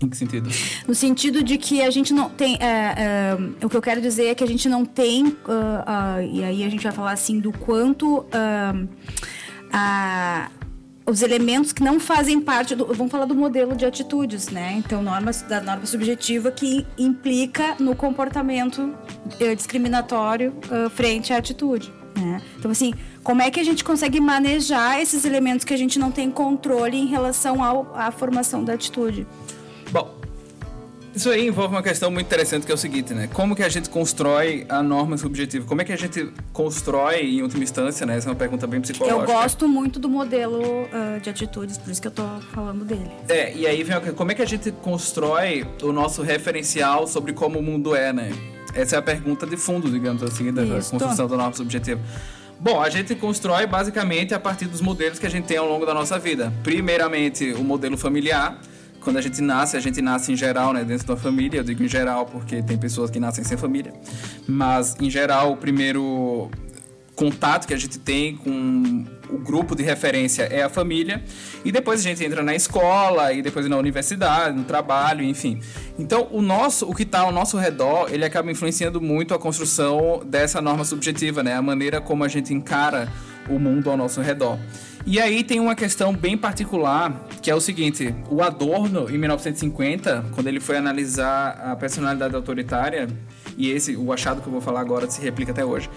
Em 0.00 0.08
que 0.08 0.16
sentido? 0.16 0.50
No 0.86 0.94
sentido 0.94 1.42
de 1.42 1.58
que 1.58 1.80
a 1.82 1.90
gente 1.90 2.12
não 2.12 2.28
tem. 2.28 2.56
É, 2.60 3.36
é, 3.60 3.64
o 3.64 3.68
que 3.68 3.76
eu 3.76 3.82
quero 3.82 4.00
dizer 4.00 4.26
é 4.26 4.34
que 4.34 4.42
a 4.42 4.46
gente 4.46 4.68
não 4.68 4.84
tem. 4.84 5.26
Uh, 5.26 5.30
uh, 5.30 6.22
e 6.32 6.42
aí 6.42 6.64
a 6.64 6.68
gente 6.68 6.82
vai 6.82 6.92
falar 6.92 7.12
assim 7.12 7.38
do 7.38 7.52
quanto. 7.52 8.18
Uh, 8.18 8.88
a, 9.72 10.50
os 11.06 11.22
elementos 11.22 11.72
que 11.72 11.82
não 11.82 11.98
fazem 11.98 12.40
parte 12.40 12.74
do. 12.74 12.86
Vamos 12.86 13.10
falar 13.10 13.24
do 13.24 13.34
modelo 13.34 13.74
de 13.74 13.84
atitudes, 13.84 14.48
né? 14.48 14.74
Então, 14.76 15.02
normas, 15.02 15.42
da 15.42 15.60
norma 15.60 15.86
subjetiva 15.86 16.50
que 16.50 16.86
implica 16.96 17.76
no 17.78 17.94
comportamento 17.94 18.94
eh, 19.40 19.54
discriminatório 19.54 20.54
uh, 20.70 20.88
frente 20.90 21.32
à 21.32 21.38
atitude. 21.38 21.92
Né? 22.16 22.40
Então, 22.58 22.70
assim, 22.70 22.92
como 23.22 23.42
é 23.42 23.50
que 23.50 23.58
a 23.58 23.64
gente 23.64 23.82
consegue 23.82 24.20
manejar 24.20 25.00
esses 25.00 25.24
elementos 25.24 25.64
que 25.64 25.74
a 25.74 25.76
gente 25.76 25.98
não 25.98 26.10
tem 26.10 26.30
controle 26.30 26.96
em 26.96 27.06
relação 27.06 27.62
ao, 27.62 27.90
à 27.94 28.10
formação 28.10 28.64
da 28.64 28.74
atitude? 28.74 29.26
Isso 31.14 31.28
aí 31.28 31.46
envolve 31.46 31.74
uma 31.74 31.82
questão 31.82 32.10
muito 32.10 32.26
interessante 32.26 32.64
que 32.64 32.72
é 32.72 32.74
o 32.74 32.78
seguinte, 32.78 33.12
né? 33.12 33.28
Como 33.32 33.54
que 33.54 33.62
a 33.62 33.68
gente 33.68 33.90
constrói 33.90 34.64
a 34.68 34.82
norma 34.82 35.18
subjetiva? 35.18 35.66
Como 35.66 35.82
é 35.82 35.84
que 35.84 35.92
a 35.92 35.96
gente 35.96 36.32
constrói, 36.52 37.20
em 37.20 37.42
última 37.42 37.62
instância, 37.62 38.06
né? 38.06 38.16
Essa 38.16 38.28
é 38.28 38.30
uma 38.30 38.36
pergunta 38.36 38.66
bem 38.66 38.80
psicológica. 38.80 39.20
Eu 39.20 39.26
gosto 39.26 39.68
muito 39.68 39.98
do 39.98 40.08
modelo 40.08 40.84
uh, 40.84 41.20
de 41.20 41.28
atitudes, 41.28 41.76
por 41.76 41.90
isso 41.90 42.00
que 42.00 42.08
eu 42.08 42.12
tô 42.12 42.24
falando 42.54 42.84
dele. 42.84 43.10
É, 43.28 43.54
e 43.54 43.66
aí 43.66 43.82
vem 43.82 44.00
como 44.14 44.32
é 44.32 44.34
que 44.34 44.42
a 44.42 44.46
gente 44.46 44.72
constrói 44.72 45.66
o 45.82 45.92
nosso 45.92 46.22
referencial 46.22 47.06
sobre 47.06 47.32
como 47.34 47.58
o 47.58 47.62
mundo 47.62 47.94
é, 47.94 48.12
né? 48.12 48.32
Essa 48.74 48.96
é 48.96 48.98
a 48.98 49.02
pergunta 49.02 49.46
de 49.46 49.56
fundo, 49.56 49.90
digamos 49.90 50.22
assim, 50.22 50.50
da 50.50 50.62
isso. 50.62 50.92
construção 50.92 51.28
da 51.28 51.36
norma 51.36 51.54
subjetiva. 51.54 52.00
Bom, 52.58 52.80
a 52.80 52.88
gente 52.88 53.14
constrói 53.16 53.66
basicamente 53.66 54.32
a 54.34 54.40
partir 54.40 54.66
dos 54.66 54.80
modelos 54.80 55.18
que 55.18 55.26
a 55.26 55.30
gente 55.30 55.46
tem 55.46 55.56
ao 55.56 55.68
longo 55.68 55.84
da 55.84 55.92
nossa 55.92 56.18
vida. 56.18 56.52
Primeiramente, 56.62 57.52
o 57.52 57.64
modelo 57.64 57.98
familiar, 57.98 58.56
quando 59.02 59.18
a 59.18 59.20
gente 59.20 59.40
nasce, 59.42 59.76
a 59.76 59.80
gente 59.80 60.00
nasce 60.00 60.32
em 60.32 60.36
geral, 60.36 60.72
né, 60.72 60.84
dentro 60.84 61.06
da 61.06 61.16
família. 61.16 61.58
Eu 61.58 61.64
digo 61.64 61.82
em 61.82 61.88
geral 61.88 62.26
porque 62.26 62.62
tem 62.62 62.78
pessoas 62.78 63.10
que 63.10 63.20
nascem 63.20 63.44
sem 63.44 63.56
família. 63.56 63.92
Mas 64.46 64.96
em 65.00 65.10
geral, 65.10 65.52
o 65.52 65.56
primeiro 65.56 66.50
contato 67.14 67.66
que 67.66 67.74
a 67.74 67.76
gente 67.76 67.98
tem 67.98 68.36
com 68.36 69.04
o 69.28 69.38
grupo 69.38 69.74
de 69.74 69.82
referência 69.82 70.42
é 70.44 70.62
a 70.62 70.68
família, 70.68 71.22
e 71.64 71.70
depois 71.70 72.00
a 72.00 72.02
gente 72.02 72.24
entra 72.24 72.42
na 72.42 72.54
escola, 72.54 73.32
e 73.32 73.42
depois 73.42 73.68
na 73.68 73.76
universidade, 73.76 74.56
no 74.56 74.64
trabalho, 74.64 75.22
enfim. 75.22 75.60
Então, 75.98 76.28
o 76.30 76.42
nosso, 76.42 76.88
o 76.88 76.94
que 76.94 77.02
está 77.02 77.20
ao 77.20 77.32
nosso 77.32 77.56
redor, 77.58 78.08
ele 78.12 78.24
acaba 78.24 78.50
influenciando 78.50 79.00
muito 79.00 79.34
a 79.34 79.38
construção 79.38 80.22
dessa 80.24 80.60
norma 80.60 80.84
subjetiva, 80.84 81.42
né? 81.42 81.54
A 81.54 81.62
maneira 81.62 82.00
como 82.00 82.24
a 82.24 82.28
gente 82.28 82.52
encara 82.52 83.08
o 83.48 83.58
mundo 83.58 83.90
ao 83.90 83.96
nosso 83.96 84.20
redor. 84.20 84.58
E 85.04 85.20
aí 85.20 85.42
tem 85.42 85.58
uma 85.58 85.74
questão 85.74 86.14
bem 86.14 86.36
particular, 86.36 87.26
que 87.40 87.50
é 87.50 87.54
o 87.54 87.60
seguinte: 87.60 88.14
o 88.30 88.42
Adorno, 88.42 89.10
em 89.10 89.18
1950, 89.18 90.26
quando 90.32 90.46
ele 90.46 90.60
foi 90.60 90.76
analisar 90.76 91.60
a 91.64 91.76
personalidade 91.76 92.34
autoritária, 92.34 93.08
e 93.56 93.70
esse, 93.70 93.96
o 93.96 94.12
achado 94.12 94.40
que 94.40 94.46
eu 94.46 94.52
vou 94.52 94.60
falar 94.60 94.80
agora 94.80 95.10
se 95.10 95.20
replica 95.20 95.52
até 95.52 95.64
hoje. 95.64 95.90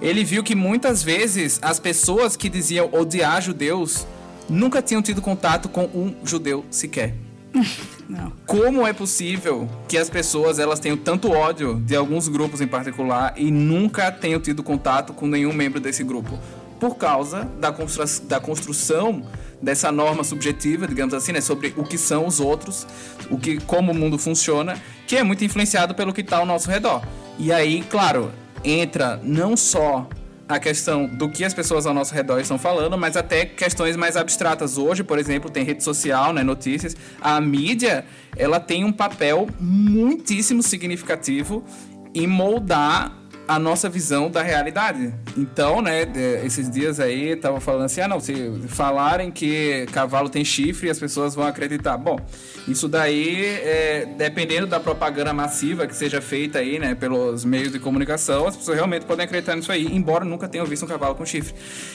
Ele 0.00 0.24
viu 0.24 0.42
que 0.42 0.54
muitas 0.54 1.02
vezes 1.02 1.58
as 1.62 1.80
pessoas 1.80 2.36
que 2.36 2.48
diziam 2.48 2.88
odiar 2.92 3.40
judeus 3.40 4.06
nunca 4.48 4.82
tinham 4.82 5.02
tido 5.02 5.22
contato 5.22 5.68
com 5.68 5.84
um 5.84 6.14
judeu 6.24 6.64
sequer. 6.70 7.14
Não. 8.08 8.32
Como 8.46 8.86
é 8.86 8.92
possível 8.92 9.68
que 9.88 9.96
as 9.96 10.10
pessoas 10.10 10.58
elas 10.58 10.80
tenham 10.80 10.96
tanto 10.96 11.30
ódio 11.30 11.80
de 11.84 11.94
alguns 11.94 12.28
grupos 12.28 12.60
em 12.60 12.66
particular 12.66 13.34
e 13.36 13.50
nunca 13.50 14.10
tenham 14.10 14.40
tido 14.40 14.62
contato 14.62 15.12
com 15.12 15.26
nenhum 15.26 15.52
membro 15.52 15.80
desse 15.80 16.02
grupo? 16.02 16.38
Por 16.80 16.96
causa 16.96 17.44
da, 17.60 17.70
constru 17.70 18.04
da 18.26 18.40
construção 18.40 19.22
dessa 19.60 19.92
norma 19.92 20.24
subjetiva, 20.24 20.88
digamos 20.88 21.12
assim, 21.12 21.32
né, 21.32 21.40
sobre 21.40 21.74
o 21.76 21.84
que 21.84 21.98
são 21.98 22.26
os 22.26 22.40
outros, 22.40 22.86
o 23.30 23.38
que, 23.38 23.60
como 23.60 23.92
o 23.92 23.94
mundo 23.94 24.18
funciona, 24.18 24.80
que 25.06 25.16
é 25.16 25.22
muito 25.22 25.44
influenciado 25.44 25.94
pelo 25.94 26.12
que 26.12 26.22
está 26.22 26.38
ao 26.38 26.46
nosso 26.46 26.70
redor. 26.70 27.02
E 27.38 27.52
aí, 27.52 27.82
claro, 27.82 28.32
entra 28.64 29.20
não 29.22 29.56
só 29.56 30.08
a 30.48 30.58
questão 30.58 31.06
do 31.06 31.28
que 31.28 31.44
as 31.44 31.54
pessoas 31.54 31.86
ao 31.86 31.94
nosso 31.94 32.12
redor 32.12 32.40
estão 32.40 32.58
falando, 32.58 32.98
mas 32.98 33.16
até 33.16 33.44
questões 33.44 33.96
mais 33.96 34.16
abstratas. 34.16 34.78
Hoje, 34.78 35.04
por 35.04 35.18
exemplo, 35.18 35.48
tem 35.48 35.64
rede 35.64 35.84
social, 35.84 36.32
né, 36.32 36.42
notícias. 36.42 36.96
A 37.20 37.40
mídia, 37.40 38.04
ela 38.36 38.58
tem 38.58 38.84
um 38.84 38.92
papel 38.92 39.46
muitíssimo 39.60 40.62
significativo 40.62 41.62
em 42.12 42.26
moldar 42.26 43.19
a 43.50 43.58
nossa 43.58 43.88
visão 43.88 44.30
da 44.30 44.42
realidade. 44.42 45.12
Então, 45.36 45.82
né, 45.82 46.06
esses 46.44 46.70
dias 46.70 47.00
aí 47.00 47.34
tava 47.34 47.58
falando 47.60 47.86
assim: 47.86 48.00
ah, 48.00 48.06
não, 48.06 48.20
se 48.20 48.32
falarem 48.68 49.28
que 49.28 49.86
cavalo 49.90 50.28
tem 50.28 50.44
chifre, 50.44 50.88
as 50.88 51.00
pessoas 51.00 51.34
vão 51.34 51.44
acreditar. 51.44 51.98
Bom, 51.98 52.16
isso 52.68 52.86
daí, 52.86 53.44
é, 53.44 54.06
dependendo 54.16 54.68
da 54.68 54.78
propaganda 54.78 55.32
massiva 55.32 55.84
que 55.88 55.96
seja 55.96 56.20
feita 56.20 56.60
aí, 56.60 56.78
né, 56.78 56.94
pelos 56.94 57.44
meios 57.44 57.72
de 57.72 57.80
comunicação, 57.80 58.46
as 58.46 58.56
pessoas 58.56 58.76
realmente 58.76 59.04
podem 59.04 59.24
acreditar 59.24 59.56
nisso 59.56 59.72
aí, 59.72 59.84
embora 59.84 60.24
nunca 60.24 60.46
tenham 60.46 60.64
visto 60.64 60.84
um 60.84 60.88
cavalo 60.88 61.16
com 61.16 61.26
chifre. 61.26 61.52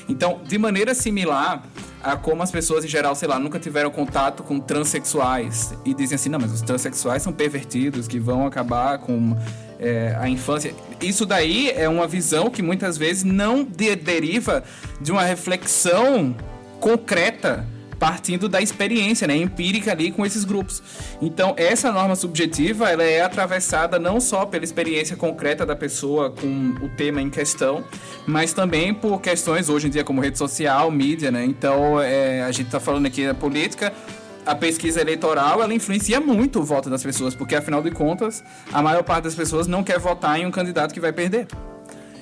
Então, 0.09 0.41
de 0.45 0.57
maneira 0.57 0.93
similar 0.93 1.63
a 2.03 2.17
como 2.17 2.43
as 2.43 2.51
pessoas 2.51 2.83
em 2.83 2.89
geral, 2.89 3.15
sei 3.15 3.29
lá, 3.29 3.39
nunca 3.39 3.57
tiveram 3.59 3.89
contato 3.89 4.43
com 4.43 4.59
transexuais 4.59 5.73
e 5.85 5.93
dizem 5.93 6.15
assim: 6.15 6.27
não, 6.27 6.39
mas 6.39 6.51
os 6.51 6.61
transexuais 6.61 7.23
são 7.23 7.31
pervertidos 7.31 8.09
que 8.09 8.19
vão 8.19 8.45
acabar 8.45 8.97
com 8.97 9.37
é, 9.79 10.15
a 10.19 10.27
infância. 10.29 10.73
Isso 11.01 11.25
daí 11.25 11.69
é 11.71 11.87
uma 11.87 12.07
visão 12.07 12.49
que 12.49 12.61
muitas 12.61 12.97
vezes 12.97 13.23
não 13.23 13.63
de 13.63 13.95
deriva 13.95 14.63
de 15.01 15.11
uma 15.11 15.23
reflexão 15.23 16.35
concreta 16.79 17.65
partindo 17.99 18.49
da 18.49 18.61
experiência, 18.61 19.27
né, 19.27 19.35
empírica 19.35 19.91
ali 19.91 20.11
com 20.11 20.25
esses 20.25 20.43
grupos. 20.43 20.83
Então, 21.21 21.53
essa 21.57 21.91
norma 21.91 22.15
subjetiva, 22.15 22.89
ela 22.89 23.03
é 23.03 23.21
atravessada 23.21 23.97
não 23.97 24.19
só 24.19 24.45
pela 24.45 24.63
experiência 24.63 25.15
concreta 25.15 25.65
da 25.65 25.75
pessoa 25.75 26.29
com 26.29 26.75
o 26.81 26.89
tema 26.89 27.21
em 27.21 27.29
questão, 27.29 27.83
mas 28.27 28.53
também 28.53 28.93
por 28.93 29.21
questões 29.21 29.69
hoje 29.69 29.87
em 29.87 29.89
dia 29.89 30.03
como 30.03 30.21
rede 30.21 30.37
social, 30.37 30.91
mídia, 30.91 31.31
né? 31.31 31.45
Então, 31.45 31.99
é, 32.01 32.43
a 32.43 32.51
gente 32.51 32.67
está 32.67 32.79
falando 32.79 33.05
aqui 33.05 33.25
da 33.25 33.33
política, 33.33 33.93
a 34.45 34.55
pesquisa 34.55 35.01
eleitoral 35.01 35.61
ela 35.61 35.73
influencia 35.73 36.19
muito 36.21 36.59
o 36.59 36.63
voto 36.63 36.89
das 36.89 37.03
pessoas, 37.03 37.33
porque 37.33 37.55
afinal 37.55 37.81
de 37.81 37.91
contas, 37.91 38.43
a 38.71 38.81
maior 38.81 39.03
parte 39.03 39.23
das 39.23 39.35
pessoas 39.35 39.67
não 39.67 39.83
quer 39.83 39.99
votar 39.99 40.39
em 40.39 40.45
um 40.45 40.51
candidato 40.51 40.93
que 40.93 40.99
vai 40.99 41.11
perder. 41.11 41.47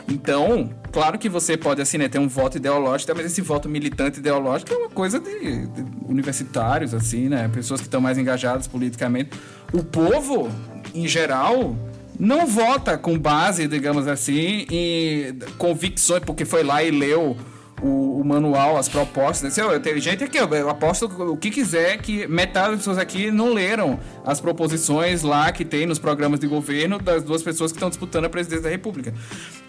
Então, 0.07 0.69
claro 0.91 1.17
que 1.17 1.29
você 1.29 1.55
pode 1.55 1.81
assim, 1.81 1.97
né, 1.97 2.09
ter 2.09 2.19
um 2.19 2.27
voto 2.27 2.57
ideológico, 2.57 3.11
mas 3.15 3.25
esse 3.25 3.41
voto 3.41 3.69
militante 3.69 4.19
ideológico 4.19 4.73
é 4.73 4.77
uma 4.77 4.89
coisa 4.89 5.19
de, 5.19 5.67
de 5.67 5.85
universitários 6.07 6.93
assim, 6.93 7.29
né, 7.29 7.49
pessoas 7.53 7.79
que 7.79 7.87
estão 7.87 8.01
mais 8.01 8.17
engajadas 8.17 8.67
politicamente. 8.67 9.31
O 9.71 9.83
povo, 9.83 10.49
em 10.93 11.07
geral, 11.07 11.75
não 12.19 12.45
vota 12.45 12.97
com 12.97 13.17
base, 13.17 13.67
digamos 13.67 14.07
assim, 14.07 14.65
em 14.69 15.39
convicções 15.57 16.21
porque 16.23 16.45
foi 16.45 16.63
lá 16.63 16.83
e 16.83 16.91
leu 16.91 17.37
o, 17.83 18.21
o, 18.21 18.23
manual, 18.23 18.77
as 18.77 18.87
propostas. 18.87 19.57
Eu, 19.57 19.79
tem 19.79 19.99
gente 19.99 20.23
aqui, 20.23 20.37
eu 20.37 20.69
aposto 20.69 21.05
o 21.05 21.35
que 21.35 21.51
quiser 21.51 21.97
que 21.97 22.25
metade 22.27 22.69
das 22.69 22.77
pessoas 22.77 22.97
aqui 22.97 23.29
não 23.29 23.53
leram 23.53 23.99
as 24.25 24.39
proposições 24.39 25.21
lá 25.21 25.51
que 25.51 25.65
tem 25.65 25.85
nos 25.85 25.99
programas 25.99 26.39
de 26.39 26.47
governo 26.47 26.97
das 26.97 27.21
duas 27.23 27.43
pessoas 27.43 27.71
que 27.71 27.77
estão 27.77 27.89
disputando 27.89 28.25
a 28.25 28.29
presidência 28.29 28.63
da 28.63 28.69
República. 28.69 29.13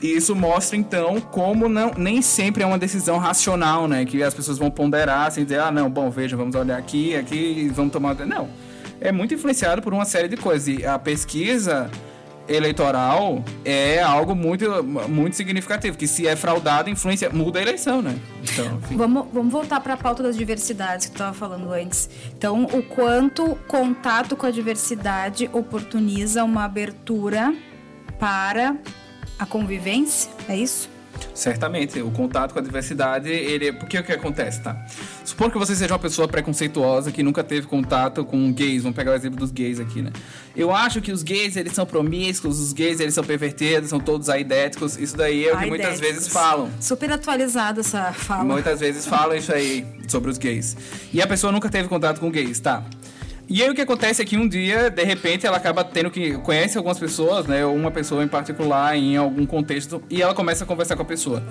E 0.00 0.12
isso 0.12 0.34
mostra 0.36 0.76
então 0.76 1.20
como 1.20 1.68
não, 1.68 1.92
nem 1.96 2.22
sempre 2.22 2.62
é 2.62 2.66
uma 2.66 2.78
decisão 2.78 3.18
racional, 3.18 3.88
né? 3.88 4.04
Que 4.04 4.22
as 4.22 4.32
pessoas 4.32 4.58
vão 4.58 4.70
ponderar 4.70 5.26
assim, 5.26 5.42
dizer, 5.42 5.60
ah, 5.60 5.72
não, 5.72 5.90
bom, 5.90 6.08
veja, 6.08 6.36
vamos 6.36 6.54
olhar 6.54 6.78
aqui, 6.78 7.16
aqui, 7.16 7.68
vamos 7.74 7.92
tomar. 7.92 8.14
Não. 8.14 8.48
É 9.00 9.10
muito 9.10 9.34
influenciado 9.34 9.82
por 9.82 9.92
uma 9.92 10.04
série 10.04 10.28
de 10.28 10.36
coisas. 10.36 10.68
E 10.68 10.86
a 10.86 10.98
pesquisa 10.98 11.90
eleitoral 12.48 13.42
é 13.64 14.02
algo 14.02 14.34
muito, 14.34 14.82
muito 14.84 15.36
significativo, 15.36 15.96
que 15.96 16.06
se 16.06 16.26
é 16.26 16.36
fraudado, 16.36 16.90
influência, 16.90 17.30
muda 17.30 17.58
a 17.58 17.62
eleição, 17.62 18.02
né? 18.02 18.16
Então, 18.42 18.78
vamos, 18.92 19.26
vamos 19.32 19.52
voltar 19.52 19.80
para 19.80 19.94
a 19.94 19.96
pauta 19.96 20.22
das 20.22 20.36
diversidades 20.36 21.06
que 21.06 21.12
tu 21.12 21.16
estava 21.16 21.34
falando 21.34 21.72
antes. 21.72 22.08
Então, 22.36 22.64
o 22.64 22.82
quanto 22.82 23.56
contato 23.66 24.36
com 24.36 24.46
a 24.46 24.50
diversidade 24.50 25.48
oportuniza 25.52 26.44
uma 26.44 26.64
abertura 26.64 27.54
para 28.18 28.76
a 29.38 29.46
convivência, 29.46 30.30
é 30.48 30.56
isso? 30.56 30.93
Certamente, 31.34 32.00
o 32.00 32.10
contato 32.10 32.52
com 32.52 32.58
a 32.58 32.62
diversidade, 32.62 33.28
ele. 33.28 33.72
Porque 33.72 33.98
o 33.98 34.04
que 34.04 34.12
acontece, 34.12 34.60
tá? 34.60 34.76
Supor 35.24 35.50
que 35.50 35.58
você 35.58 35.74
seja 35.74 35.92
uma 35.92 35.98
pessoa 35.98 36.28
preconceituosa 36.28 37.10
que 37.10 37.22
nunca 37.22 37.42
teve 37.42 37.66
contato 37.66 38.24
com 38.24 38.52
gays, 38.52 38.82
vamos 38.82 38.96
pegar 38.96 39.12
o 39.12 39.14
exemplo 39.14 39.38
dos 39.38 39.50
gays 39.50 39.80
aqui, 39.80 40.00
né? 40.00 40.12
Eu 40.56 40.72
acho 40.72 41.00
que 41.00 41.10
os 41.10 41.22
gays, 41.22 41.56
eles 41.56 41.72
são 41.72 41.84
promíscuos, 41.84 42.60
os 42.60 42.72
gays, 42.72 43.00
eles 43.00 43.14
são 43.14 43.24
pervertidos, 43.24 43.90
são 43.90 43.98
todos 43.98 44.28
aidéticos. 44.28 44.96
Isso 44.96 45.16
daí 45.16 45.46
é 45.46 45.54
o 45.54 45.58
que 45.58 45.66
muitas 45.66 45.98
vezes 45.98 46.28
falam. 46.28 46.70
Super 46.80 47.10
atualizada 47.12 47.80
essa 47.80 48.12
fala. 48.12 48.44
Muitas 48.44 48.80
vezes 48.80 49.06
falam 49.06 49.36
isso 49.36 49.52
aí 49.52 49.84
sobre 50.08 50.30
os 50.30 50.38
gays. 50.38 50.76
E 51.12 51.20
a 51.20 51.26
pessoa 51.26 51.52
nunca 51.52 51.68
teve 51.68 51.88
contato 51.88 52.20
com 52.20 52.30
gays, 52.30 52.60
tá? 52.60 52.84
E 53.48 53.62
aí 53.62 53.68
o 53.68 53.74
que 53.74 53.80
acontece 53.80 54.22
é 54.22 54.24
que 54.24 54.36
um 54.36 54.48
dia, 54.48 54.90
de 54.90 55.04
repente, 55.04 55.46
ela 55.46 55.56
acaba 55.56 55.84
tendo 55.84 56.10
que. 56.10 56.34
conhece 56.38 56.78
algumas 56.78 56.98
pessoas, 56.98 57.46
né? 57.46 57.64
Uma 57.64 57.90
pessoa 57.90 58.24
em 58.24 58.28
particular 58.28 58.96
em 58.96 59.16
algum 59.16 59.44
contexto, 59.44 60.02
e 60.08 60.22
ela 60.22 60.34
começa 60.34 60.64
a 60.64 60.66
conversar 60.66 60.96
com 60.96 61.02
a 61.02 61.06
pessoa. 61.06 61.42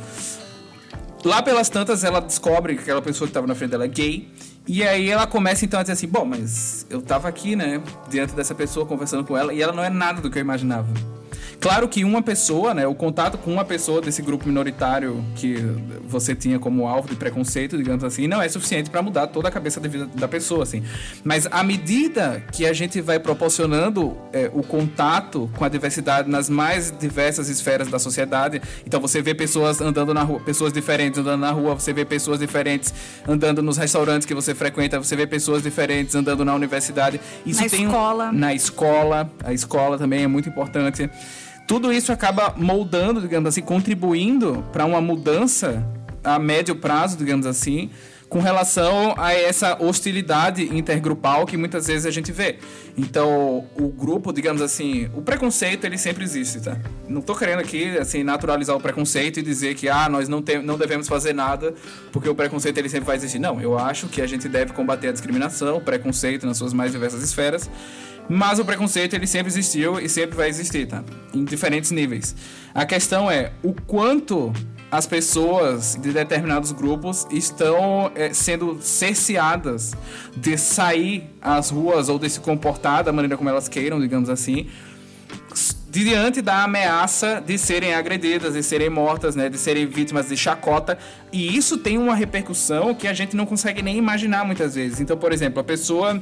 Lá 1.24 1.42
pelas 1.42 1.70
tantas, 1.70 2.04
ela 2.04 2.20
descobre 2.20 2.76
que 2.76 2.82
aquela 2.82 3.02
pessoa 3.02 3.28
que 3.28 3.30
estava 3.30 3.48
na 3.48 3.56
frente 3.56 3.72
dela 3.72 3.86
é 3.86 3.88
gay. 3.88 4.28
E 4.68 4.84
aí 4.84 5.10
ela 5.10 5.28
começa 5.28 5.64
então 5.64 5.80
a 5.80 5.84
dizer 5.84 5.94
assim: 5.94 6.08
bom, 6.08 6.26
mas 6.26 6.86
eu 6.90 7.02
tava 7.02 7.28
aqui, 7.28 7.56
né? 7.56 7.82
Diante 8.10 8.34
dessa 8.34 8.56
pessoa, 8.56 8.86
conversando 8.86 9.24
com 9.24 9.38
ela, 9.38 9.54
e 9.54 9.62
ela 9.62 9.72
não 9.72 9.84
é 9.84 9.90
nada 9.90 10.20
do 10.20 10.30
que 10.30 10.38
eu 10.38 10.42
imaginava. 10.42 10.88
Claro 11.64 11.88
que 11.88 12.04
uma 12.04 12.22
pessoa, 12.22 12.74
né, 12.74 12.86
o 12.86 12.94
contato 12.94 13.38
com 13.38 13.50
uma 13.50 13.64
pessoa 13.64 14.02
desse 14.02 14.22
grupo 14.22 14.46
minoritário 14.46 15.24
que 15.34 15.56
você 16.06 16.36
tinha 16.36 16.60
como 16.60 16.86
alvo 16.86 17.08
de 17.08 17.16
preconceito, 17.16 17.78
digamos 17.78 18.04
assim, 18.04 18.28
não 18.28 18.42
é 18.42 18.50
suficiente 18.50 18.90
para 18.90 19.02
mudar 19.02 19.28
toda 19.28 19.48
a 19.48 19.52
cabeça 19.52 19.80
da 19.80 19.88
vida 19.88 20.06
da 20.14 20.28
pessoa, 20.28 20.64
assim. 20.64 20.84
Mas 21.24 21.48
à 21.50 21.64
medida 21.64 22.44
que 22.52 22.66
a 22.66 22.74
gente 22.74 23.00
vai 23.00 23.18
proporcionando 23.18 24.18
é, 24.34 24.52
o 24.54 24.62
contato 24.62 25.50
com 25.56 25.64
a 25.64 25.70
diversidade 25.70 26.30
nas 26.30 26.50
mais 26.50 26.92
diversas 26.92 27.48
esferas 27.48 27.88
da 27.88 27.98
sociedade, 27.98 28.62
então 28.86 29.00
você 29.00 29.22
vê 29.22 29.34
pessoas 29.34 29.80
andando 29.80 30.14
na 30.14 30.22
rua, 30.22 30.42
pessoas 30.42 30.74
diferentes 30.74 31.18
andando 31.18 31.40
na 31.40 31.52
rua, 31.52 31.76
você 31.76 31.94
vê 31.94 32.04
pessoas 32.04 32.42
diferentes 32.42 32.94
andando 33.26 33.62
nos 33.62 33.78
restaurantes 33.78 34.26
que 34.26 34.36
você 34.36 34.54
frequenta, 34.54 35.00
você 35.02 35.16
vê 35.16 35.26
pessoas 35.26 35.64
diferentes 35.64 36.14
andando 36.14 36.44
na 36.44 36.54
universidade. 36.54 37.22
Isso 37.46 37.64
na 37.64 37.70
tem 37.70 37.86
escola. 37.86 38.34
Na 38.34 38.54
escola, 38.54 39.32
a 39.46 39.54
escola 39.54 39.98
também 39.98 40.24
é 40.24 40.28
muito 40.28 40.50
importante 40.50 41.10
tudo 41.68 41.92
isso 41.92 42.12
acaba 42.12 42.54
moldando, 42.58 43.22
digamos 43.22 43.50
assim, 43.50 43.62
contribuindo 43.62 44.64
para 44.72 44.86
uma 44.86 45.02
mudança 45.02 45.86
a 46.24 46.40
médio 46.40 46.76
prazo, 46.76 47.18
digamos 47.18 47.46
assim, 47.46 47.90
com 48.34 48.40
relação 48.40 49.14
a 49.16 49.32
essa 49.32 49.78
hostilidade 49.80 50.76
intergrupal 50.76 51.46
que 51.46 51.56
muitas 51.56 51.86
vezes 51.86 52.04
a 52.08 52.10
gente 52.10 52.32
vê. 52.32 52.58
Então, 52.98 53.64
o 53.76 53.90
grupo, 53.90 54.34
digamos 54.34 54.60
assim, 54.60 55.08
o 55.14 55.22
preconceito 55.22 55.86
ele 55.86 56.00
sempre 56.00 56.24
existe, 56.24 56.60
tá? 56.60 56.76
Não 57.08 57.22
tô 57.22 57.36
querendo 57.36 57.60
aqui 57.60 57.96
assim 57.96 58.24
naturalizar 58.24 58.76
o 58.76 58.80
preconceito 58.80 59.40
e 59.40 59.44
dizer 59.44 59.76
que 59.76 59.88
ah, 59.88 60.10
nós 60.10 60.28
não 60.28 60.42
tem, 60.42 60.64
não 60.64 60.80
devemos 60.80 61.08
fazer 61.08 61.32
nada 61.32 61.76
porque 62.12 62.28
o 62.28 62.34
preconceito 62.34 62.76
ele 62.80 62.90
sempre 62.90 63.06
vai 63.06 63.18
existir. 63.18 63.38
Não, 63.38 63.62
eu 63.62 63.78
acho 63.78 64.08
que 64.08 64.20
a 64.20 64.26
gente 64.26 64.50
deve 64.50 64.74
combater 64.74 65.10
a 65.10 65.12
discriminação, 65.12 65.78
o 65.78 65.82
preconceito 65.82 66.48
nas 66.48 66.58
suas 66.58 66.74
mais 66.74 66.92
diversas 66.92 67.22
esferas 67.22 67.70
mas 68.30 68.60
o 68.60 68.66
preconceito 68.66 69.14
ele 69.14 69.28
sempre 69.28 69.50
existiu 69.52 70.00
e 70.00 70.08
sempre 70.08 70.36
vai 70.36 70.50
existir, 70.50 70.88
tá? 70.88 71.04
Em 71.34 71.44
diferentes 71.44 71.92
níveis. 71.92 72.36
A 72.74 72.86
questão 72.86 73.30
é 73.30 73.52
o 73.62 73.74
quanto 73.74 74.54
as 74.94 75.08
pessoas 75.08 75.98
de 76.00 76.12
determinados 76.12 76.72
grupos 76.72 77.26
estão 77.32 78.12
é, 78.14 78.32
sendo 78.32 78.78
cerceadas 78.80 79.94
de 80.38 80.56
sair 80.56 81.30
às 81.42 81.72
ruas 81.72 82.10
ou 82.10 82.20
de 82.20 82.30
se 82.30 82.40
comportar 82.40 83.04
da 83.04 83.12
maneira 83.12 83.36
como 83.36 83.50
elas 83.50 83.68
queiram, 83.68 84.00
digamos 84.00 84.30
assim, 84.30 84.68
diante 85.90 86.42
da 86.42 86.64
ameaça 86.64 87.42
de 87.44 87.58
serem 87.58 87.94
agredidas, 87.94 88.54
de 88.54 88.64
serem 88.64 88.90
mortas, 88.90 89.36
né, 89.36 89.50
de 89.50 89.58
serem 89.58 89.88
vítimas 89.88 90.28
de 90.28 90.38
chacota. 90.38 90.98
E 91.32 91.56
isso 91.56 91.78
tem 91.78 91.98
uma 91.98 92.16
repercussão 92.16 92.94
que 92.94 93.08
a 93.08 93.14
gente 93.14 93.36
não 93.36 93.46
consegue 93.46 93.82
nem 93.82 93.98
imaginar 93.98 94.46
muitas 94.46 94.76
vezes. 94.76 95.00
Então, 95.00 95.18
por 95.18 95.32
exemplo, 95.32 95.60
a 95.60 95.64
pessoa 95.64 96.22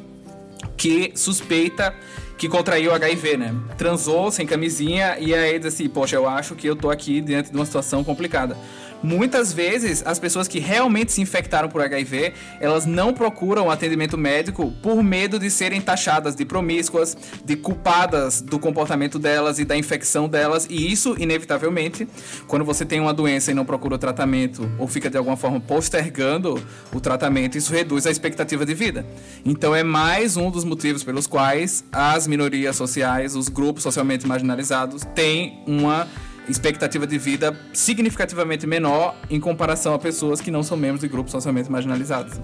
que 0.82 1.12
suspeita 1.14 1.94
que 2.40 2.50
contraiu 2.50 2.92
HIV, 2.92 3.38
né? 3.38 3.56
Transou 3.78 4.32
sem 4.32 4.48
camisinha 4.48 5.16
e 5.20 5.32
aí 5.32 5.60
diz 5.60 5.76
assim, 5.76 5.88
poxa, 5.88 6.16
eu 6.16 6.28
acho 6.28 6.56
que 6.56 6.66
eu 6.66 6.76
tô 6.76 6.90
aqui 6.90 7.22
diante 7.22 7.52
de 7.52 7.56
uma 7.56 7.68
situação 7.68 8.04
complicada. 8.04 8.58
Muitas 9.04 9.52
vezes, 9.52 10.04
as 10.06 10.20
pessoas 10.20 10.48
que 10.48 10.60
realmente 10.60 11.12
se 11.12 11.22
infectaram 11.22 11.68
por 11.68 11.82
HIV, 11.82 12.34
elas 12.60 12.86
não 12.86 13.14
procuram 13.14 13.72
atendimento 13.72 14.18
médico 14.18 14.72
por 14.84 15.02
medo 15.02 15.40
de 15.40 15.50
serem 15.50 15.82
taxadas 15.82 16.36
de 16.36 16.46
promíscuas, 16.46 17.18
de 17.44 17.56
culpadas 17.56 18.42
do 18.42 18.60
comportamento 18.60 19.18
delas 19.18 19.58
e 19.58 19.66
da 19.66 19.76
infecção 19.76 20.30
delas. 20.30 20.68
E 20.70 20.92
isso, 20.92 21.16
inevitavelmente, 21.18 22.08
quando 22.48 22.64
você 22.64 22.86
tem 22.86 23.00
uma 23.00 23.14
doença 23.14 23.52
e 23.52 23.54
não 23.54 23.66
procura 23.66 23.96
o 23.96 23.98
tratamento 23.98 24.70
ou 24.78 24.88
fica 24.88 25.10
de 25.10 25.18
alguma 25.18 25.36
forma 25.36 25.60
postergando 25.60 26.62
o 26.94 27.00
tratamento, 27.00 27.58
isso 27.58 27.74
reduz 27.74 28.06
a 28.06 28.12
expectativa 28.12 28.66
de 28.66 28.74
vida. 28.76 29.06
Então, 29.44 29.76
é 29.76 29.84
mais 29.84 30.38
um 30.38 30.52
dos 30.52 30.64
motivos 30.64 31.04
pelos 31.04 31.26
quais 31.26 31.84
as 31.92 32.28
minorias 32.28 32.76
sociais, 32.76 33.36
os 33.36 33.50
grupos 33.50 33.82
socialmente 33.82 34.28
marginalizados, 34.28 35.04
têm 35.16 35.64
uma 35.66 36.08
expectativa 36.52 37.08
de 37.08 37.18
vida 37.18 37.58
significativamente 37.74 38.68
menor 38.68 39.16
em 39.30 39.40
comparação 39.40 39.94
a 39.94 40.00
pessoas 40.00 40.42
que 40.42 40.52
não 40.52 40.64
são 40.64 40.78
membros 40.78 41.02
de 41.02 41.08
grupos 41.08 41.32
socialmente 41.32 41.72
marginalizados. 41.72 42.40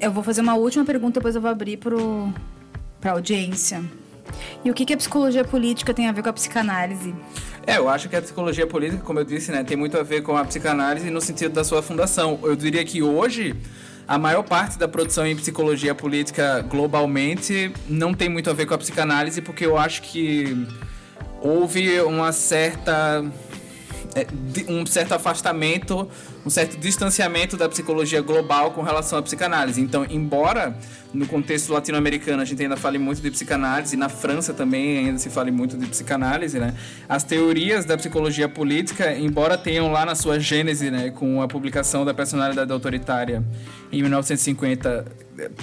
Eu 0.00 0.12
vou 0.12 0.22
fazer 0.22 0.40
uma 0.40 0.54
última 0.54 0.84
pergunta, 0.84 1.18
depois 1.18 1.34
eu 1.34 1.40
vou 1.40 1.50
abrir 1.50 1.78
para 1.78 3.10
a 3.10 3.10
audiência. 3.10 3.82
E 4.64 4.70
o 4.70 4.74
que, 4.74 4.84
que 4.84 4.92
a 4.92 4.96
psicologia 4.96 5.44
política 5.44 5.94
tem 5.94 6.08
a 6.08 6.12
ver 6.12 6.22
com 6.22 6.28
a 6.28 6.32
psicanálise? 6.32 7.14
É, 7.66 7.78
eu 7.78 7.88
acho 7.88 8.08
que 8.08 8.16
a 8.16 8.22
psicologia 8.22 8.66
política, 8.66 9.02
como 9.02 9.18
eu 9.18 9.24
disse, 9.24 9.50
né, 9.50 9.64
tem 9.64 9.76
muito 9.76 9.98
a 9.98 10.02
ver 10.02 10.22
com 10.22 10.36
a 10.36 10.44
psicanálise 10.44 11.10
no 11.10 11.20
sentido 11.20 11.52
da 11.52 11.64
sua 11.64 11.82
fundação. 11.82 12.38
Eu 12.42 12.56
diria 12.56 12.84
que 12.84 13.02
hoje 13.02 13.54
a 14.06 14.16
maior 14.16 14.42
parte 14.42 14.78
da 14.78 14.88
produção 14.88 15.26
em 15.26 15.36
psicologia 15.36 15.94
política 15.94 16.62
globalmente 16.62 17.70
não 17.86 18.14
tem 18.14 18.28
muito 18.28 18.48
a 18.48 18.54
ver 18.54 18.64
com 18.64 18.72
a 18.72 18.78
psicanálise, 18.78 19.42
porque 19.42 19.66
eu 19.66 19.76
acho 19.76 20.00
que 20.00 20.66
houve 21.40 22.00
uma 22.00 22.32
certa 22.32 23.24
é, 24.14 24.26
um 24.68 24.86
certo 24.86 25.12
afastamento, 25.12 26.08
um 26.44 26.50
certo 26.50 26.76
distanciamento 26.78 27.56
da 27.56 27.68
psicologia 27.68 28.20
global 28.20 28.70
com 28.72 28.82
relação 28.82 29.18
à 29.18 29.22
psicanálise. 29.22 29.80
Então, 29.80 30.04
embora 30.08 30.76
no 31.12 31.26
contexto 31.26 31.72
latino-americano 31.72 32.42
a 32.42 32.44
gente 32.44 32.62
ainda 32.62 32.76
fale 32.76 32.98
muito 32.98 33.20
de 33.20 33.30
psicanálise, 33.30 33.96
na 33.96 34.08
França 34.08 34.52
também 34.52 34.98
ainda 34.98 35.18
se 35.18 35.30
fale 35.30 35.50
muito 35.50 35.76
de 35.76 35.86
psicanálise, 35.86 36.58
né? 36.58 36.74
As 37.08 37.22
teorias 37.22 37.84
da 37.84 37.96
psicologia 37.96 38.48
política, 38.48 39.14
embora 39.14 39.56
tenham 39.56 39.92
lá 39.92 40.04
na 40.04 40.14
sua 40.14 40.40
gênese, 40.40 40.90
né, 40.90 41.10
com 41.10 41.40
a 41.40 41.48
publicação 41.48 42.04
da 42.04 42.12
personalidade 42.12 42.72
autoritária 42.72 43.44
em 43.92 44.00
1950, 44.02 45.04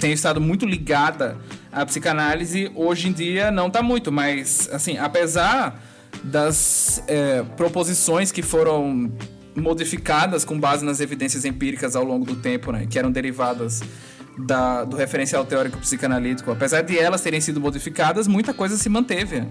tenham 0.00 0.14
estado 0.14 0.40
muito 0.40 0.64
ligada 0.64 1.36
à 1.70 1.84
psicanálise, 1.84 2.70
hoje 2.74 3.08
em 3.08 3.12
dia 3.12 3.50
não 3.50 3.68
está 3.68 3.82
muito, 3.82 4.10
mas 4.10 4.68
assim, 4.72 4.96
apesar 4.96 5.82
das 6.22 7.02
é, 7.06 7.42
proposições 7.56 8.32
que 8.32 8.42
foram 8.42 9.12
modificadas 9.54 10.44
com 10.44 10.58
base 10.58 10.84
nas 10.84 11.00
evidências 11.00 11.44
empíricas 11.44 11.96
ao 11.96 12.04
longo 12.04 12.24
do 12.24 12.36
tempo, 12.36 12.72
né, 12.72 12.86
que 12.88 12.98
eram 12.98 13.10
derivadas 13.10 13.82
da, 14.38 14.84
do 14.84 14.96
referencial 14.96 15.44
teórico 15.44 15.78
psicanalítico, 15.78 16.50
apesar 16.50 16.82
de 16.82 16.98
elas 16.98 17.20
terem 17.22 17.40
sido 17.40 17.60
modificadas, 17.60 18.28
muita 18.28 18.52
coisa 18.52 18.76
se 18.76 18.88
manteve. 18.88 19.44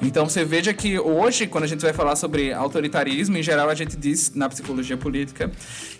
Então 0.00 0.28
você 0.28 0.44
veja 0.44 0.74
que 0.74 0.98
hoje, 0.98 1.46
quando 1.46 1.64
a 1.64 1.66
gente 1.66 1.80
vai 1.80 1.92
falar 1.92 2.16
sobre 2.16 2.52
autoritarismo, 2.52 3.36
em 3.36 3.42
geral 3.42 3.68
a 3.68 3.74
gente 3.74 3.96
diz 3.96 4.34
na 4.34 4.48
psicologia 4.48 4.96
política 4.96 5.50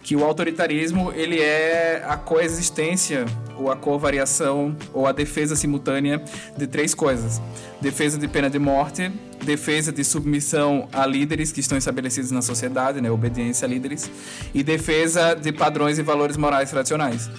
que 0.03 0.16
o 0.16 0.24
autoritarismo 0.24 1.12
ele 1.12 1.40
é 1.40 2.05
a 2.07 2.16
coexistência 2.16 3.24
ou 3.57 3.70
a 3.70 3.76
covariação 3.76 4.76
ou 4.93 5.07
a 5.07 5.12
defesa 5.12 5.55
simultânea 5.55 6.22
de 6.57 6.66
três 6.66 6.95
coisas: 6.95 7.40
defesa 7.80 8.18
de 8.18 8.26
pena 8.26 8.51
de 8.51 8.59
morte, 8.59 9.12
defesa 9.45 9.93
de 9.93 10.03
submissão 10.03 10.88
a 10.93 11.07
líderes 11.07 11.53
que 11.53 11.61
estão 11.61 11.78
estabelecidos 11.78 12.30
na 12.32 12.43
sociedade, 12.43 13.01
né, 13.01 13.11
obediência 13.11 13.66
a 13.66 13.68
líderes, 13.68 14.11
e 14.53 14.62
defesa 14.62 15.34
de 15.34 15.53
padrões 15.53 15.99
e 15.99 16.03
valores 16.03 16.36
morais 16.36 16.70
tradicionais. 16.70 17.30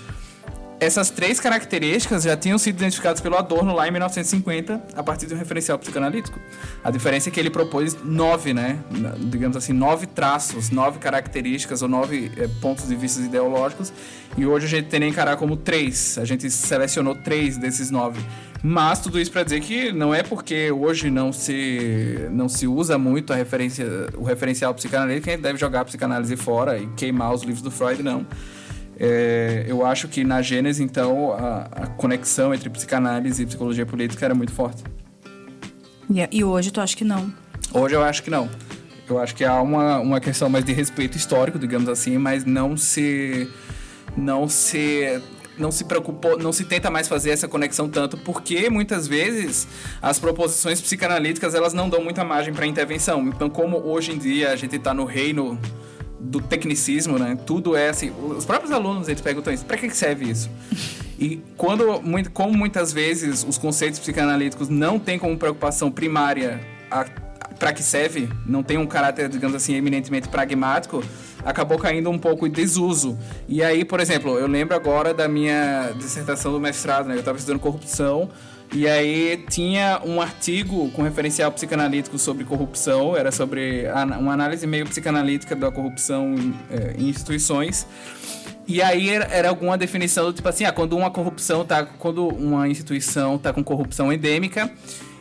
Essas 0.84 1.09
três 1.09 1.39
características 1.39 2.23
já 2.23 2.36
tinham 2.36 2.57
sido 2.57 2.75
identificadas 2.75 3.21
pelo 3.21 3.38
Adorno 3.38 3.73
lá 3.73 3.88
em 3.88 3.91
1950, 3.91 4.81
a 4.93 5.01
partir 5.01 5.25
de 5.27 5.34
um 5.34 5.38
referencial 5.38 5.79
psicanalítico. 5.79 6.38
A 6.84 6.91
diferença 6.91 7.29
é 7.29 7.31
que 7.31 7.39
ele 7.39 7.49
propôs 7.49 7.95
nove, 8.03 8.53
né? 8.53 8.77
Digamos 9.17 9.55
assim, 9.55 9.71
nove 9.71 10.05
traços, 10.05 10.71
nove 10.71 10.99
características 10.99 11.81
ou 11.81 11.88
nove 11.88 12.29
é, 12.36 12.49
pontos 12.59 12.86
de 12.86 12.97
vista 12.97 13.21
ideológicos. 13.21 13.93
E 14.38 14.45
hoje 14.45 14.65
a 14.65 14.69
gente 14.69 14.89
tem 14.89 14.99
que 14.99 15.07
encarar 15.07 15.38
como 15.38 15.55
três. 15.55 16.17
A 16.17 16.25
gente 16.25 16.51
selecionou 16.51 17.15
três 17.15 17.55
desses 17.55 17.89
nove. 17.89 18.19
Mas 18.61 18.99
tudo 18.99 19.21
isso 19.21 19.31
para 19.31 19.43
dizer 19.43 19.61
que 19.61 19.93
não 19.93 20.13
é 20.13 20.21
porque 20.21 20.69
hoje 20.69 21.09
não 21.09 21.31
se, 21.31 22.27
não 22.29 22.49
se 22.49 22.67
usa 22.67 22.97
muito 22.97 23.31
a 23.31 23.38
referência, 23.38 23.86
o 24.17 24.23
referencial 24.25 24.73
psicanalítico 24.73 25.23
que 25.23 25.29
a 25.29 25.34
gente 25.34 25.43
deve 25.43 25.57
jogar 25.57 25.81
a 25.81 25.86
psicanálise 25.86 26.36
fora 26.36 26.77
e 26.77 26.88
queimar 26.97 27.34
os 27.34 27.41
livros 27.41 27.61
do 27.61 27.71
Freud, 27.71 28.03
não. 28.03 28.25
É, 28.99 29.65
eu 29.67 29.85
acho 29.85 30.07
que 30.07 30.23
na 30.23 30.41
Gênese, 30.41 30.83
então, 30.83 31.33
a, 31.33 31.67
a, 31.71 31.87
conexão 31.87 32.53
entre 32.53 32.69
psicanálise 32.69 33.43
e 33.43 33.45
psicologia 33.45 33.85
política 33.85 34.25
era 34.25 34.35
muito 34.35 34.51
forte. 34.51 34.83
E, 36.09 36.27
e 36.31 36.43
hoje 36.43 36.71
tu 36.71 36.79
acha 36.79 36.95
que 36.95 37.03
não? 37.03 37.33
Hoje 37.73 37.95
eu 37.95 38.03
acho 38.03 38.21
que 38.21 38.29
não. 38.29 38.49
Eu 39.09 39.19
acho 39.19 39.35
que 39.35 39.43
há 39.43 39.61
uma, 39.61 39.99
uma 39.99 40.19
questão 40.19 40.49
mais 40.49 40.63
de 40.63 40.71
respeito 40.73 41.17
histórico, 41.17 41.59
digamos 41.59 41.89
assim, 41.89 42.17
mas 42.17 42.45
não 42.45 42.77
se. 42.77 43.49
Não 44.15 44.47
se 44.47 45.21
não 45.57 45.71
se 45.71 45.83
preocupou, 45.85 46.37
não 46.37 46.51
se 46.51 46.65
tenta 46.65 46.89
mais 46.89 47.07
fazer 47.07 47.29
essa 47.29 47.47
conexão 47.47 47.87
tanto, 47.87 48.17
porque 48.17 48.69
muitas 48.69 49.07
vezes 49.07 49.67
as 50.01 50.19
proposições 50.19 50.81
psicanalíticas 50.81 51.53
elas 51.53 51.73
não 51.73 51.89
dão 51.89 52.03
muita 52.03 52.23
margem 52.23 52.53
para 52.53 52.65
intervenção. 52.65 53.27
Então, 53.27 53.49
como 53.49 53.77
hoje 53.77 54.11
em 54.11 54.17
dia 54.17 54.51
a 54.51 54.55
gente 54.55 54.75
está 54.75 54.93
no 54.93 55.05
reino 55.05 55.59
do 56.24 56.39
tecnicismo, 56.41 57.19
né? 57.19 57.38
Tudo 57.45 57.76
é 57.76 57.89
assim. 57.89 58.11
Os 58.36 58.45
próprios 58.45 58.71
alunos 58.71 59.07
eles 59.07 59.21
perguntam 59.21 59.53
isso: 59.53 59.65
para 59.65 59.78
que 59.78 59.89
serve 59.91 60.30
isso? 60.30 60.49
E 61.19 61.41
quando, 61.57 62.01
como 62.34 62.57
muitas 62.57 62.91
vezes 62.91 63.45
os 63.47 63.57
conceitos 63.57 63.99
psicanalíticos 63.99 64.69
não 64.69 64.97
têm 64.97 65.19
como 65.19 65.38
preocupação 65.38 65.91
primária 65.91 66.59
para 67.59 67.71
que 67.71 67.84
serve, 67.84 68.30
não 68.45 68.63
tem 68.63 68.78
um 68.78 68.86
caráter, 68.86 69.30
digamos 69.30 69.55
assim, 69.55 69.76
eminentemente 69.76 70.28
pragmático, 70.28 71.03
acabou 71.45 71.78
caindo 71.78 72.09
um 72.09 72.17
pouco 72.17 72.47
em 72.47 72.51
desuso. 72.51 73.17
E 73.47 73.63
aí, 73.63 73.86
por 73.86 73.99
exemplo, 73.99 74.38
eu 74.38 74.47
lembro 74.47 74.76
agora 74.76 75.13
da 75.13 75.28
minha 75.28 75.91
dissertação 75.97 76.51
do 76.51 76.59
mestrado, 76.59 77.07
né? 77.07 77.15
Eu 77.15 77.19
estava 77.19 77.38
estudando 77.38 77.59
corrupção 77.59 78.30
e 78.74 78.88
aí 78.88 79.43
tinha 79.49 80.01
um 80.03 80.19
artigo 80.19 80.89
com 80.91 81.03
referencial 81.03 81.51
psicanalítico 81.51 82.17
sobre 82.17 82.43
corrupção, 82.43 83.15
era 83.15 83.32
sobre 83.32 83.86
uma 84.19 84.34
análise 84.34 84.65
meio 84.65 84.86
psicanalítica 84.86 85.55
da 85.55 85.71
corrupção 85.71 86.36
é, 86.71 86.95
em 86.97 87.07
instituições. 87.07 87.86
E 88.67 88.82
aí 88.82 89.09
era, 89.09 89.49
alguma 89.49 89.78
definição 89.78 90.26
do 90.26 90.34
tipo 90.34 90.47
assim, 90.49 90.63
ah, 90.63 90.71
quando 90.71 90.97
uma 90.97 91.11
corrupção 91.11 91.63
tá, 91.63 91.86
quando 91.86 92.28
uma 92.28 92.67
instituição 92.67 93.38
tá 93.38 93.53
com 93.53 93.63
corrupção 93.63 94.11
endêmica, 94.11 94.71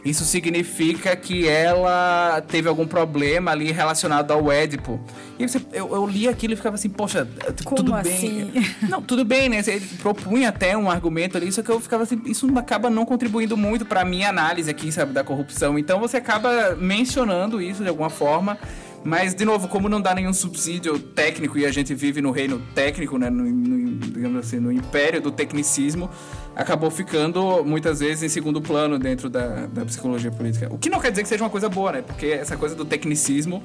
isso 0.05 0.24
significa 0.24 1.14
que 1.14 1.46
ela 1.46 2.42
teve 2.48 2.68
algum 2.68 2.86
problema 2.86 3.53
ali 3.53 3.70
relacionado 3.70 4.32
ao 4.32 4.50
Édipo. 4.50 5.00
E 5.38 5.46
você, 5.46 5.61
eu, 5.72 5.94
eu 5.94 6.07
li 6.07 6.28
aquilo 6.28 6.55
e 6.55 6.57
ficava 6.57 6.74
assim, 6.74 6.88
poxa, 6.88 7.26
Como 7.64 7.76
tudo 7.76 7.94
assim? 7.94 8.50
bem. 8.53 8.66
Não, 8.88 9.00
tudo 9.00 9.24
bem, 9.24 9.48
né? 9.48 9.62
Ele 9.64 9.86
propunha 10.00 10.48
até 10.48 10.76
um 10.76 10.90
argumento 10.90 11.36
ali, 11.36 11.53
só 11.53 11.62
que 11.62 11.70
eu 11.70 11.80
ficava 11.80 12.03
assim, 12.03 12.20
isso 12.26 12.46
acaba 12.59 12.90
não 12.90 13.05
contribuindo 13.05 13.57
muito 13.57 13.84
para 13.84 14.05
minha 14.05 14.28
análise 14.28 14.68
aqui, 14.68 14.90
sabe, 14.90 15.12
da 15.12 15.22
corrupção. 15.22 15.78
Então 15.78 16.00
você 16.00 16.16
acaba 16.16 16.74
mencionando 16.76 17.62
isso 17.62 17.82
de 17.82 17.88
alguma 17.88 18.11
forma. 18.11 18.59
Mas, 19.05 19.34
de 19.34 19.44
novo, 19.44 19.66
como 19.66 19.88
não 19.88 20.00
dá 20.00 20.14
nenhum 20.14 20.32
subsídio 20.32 20.96
técnico 20.98 21.59
e 21.59 21.66
a 21.66 21.72
gente 21.72 21.92
vive 21.92 22.20
no 22.20 22.30
reino 22.30 22.62
técnico, 22.72 23.18
né, 23.18 23.28
no, 23.28 23.42
no, 23.42 23.96
digamos 23.98 24.46
assim, 24.46 24.61
no 24.61 24.70
império 24.70 25.20
do 25.20 25.32
tecnicismo, 25.32 26.09
acabou 26.55 26.90
ficando 26.90 27.64
muitas 27.64 28.00
vezes 28.00 28.22
em 28.22 28.28
segundo 28.28 28.61
plano 28.61 28.98
dentro 28.98 29.30
da, 29.30 29.66
da 29.66 29.84
psicologia 29.84 30.30
política. 30.30 30.68
O 30.70 30.78
que 30.78 30.90
não 30.90 31.00
quer 31.00 31.11
dizer 31.11 31.22
que 31.22 31.28
seja 31.28 31.42
uma 31.42 31.50
coisa 31.50 31.68
boa, 31.68 31.92
né? 31.92 32.03
Porque 32.03 32.26
essa 32.26 32.57
coisa 32.57 32.74
do 32.74 32.84
tecnicismo 32.84 33.62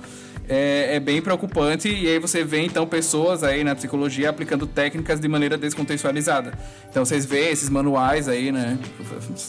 é, 0.48 0.96
é, 0.96 1.00
bem 1.00 1.22
preocupante 1.22 1.90
e 1.90 2.08
aí 2.08 2.20
você 2.20 2.44
vê 2.44 2.62
então 2.62 2.88
pessoas 2.88 3.44
aí 3.44 3.64
na 3.64 3.76
psicologia 3.76 4.30
aplicando 4.30 4.66
técnicas 4.66 5.20
de 5.20 5.28
maneira 5.28 5.58
descontextualizada. 5.58 6.54
Então 6.90 7.04
vocês 7.04 7.26
vê 7.26 7.50
esses 7.50 7.70
manuais 7.70 8.30
aí, 8.30 8.52
né? 8.52 8.80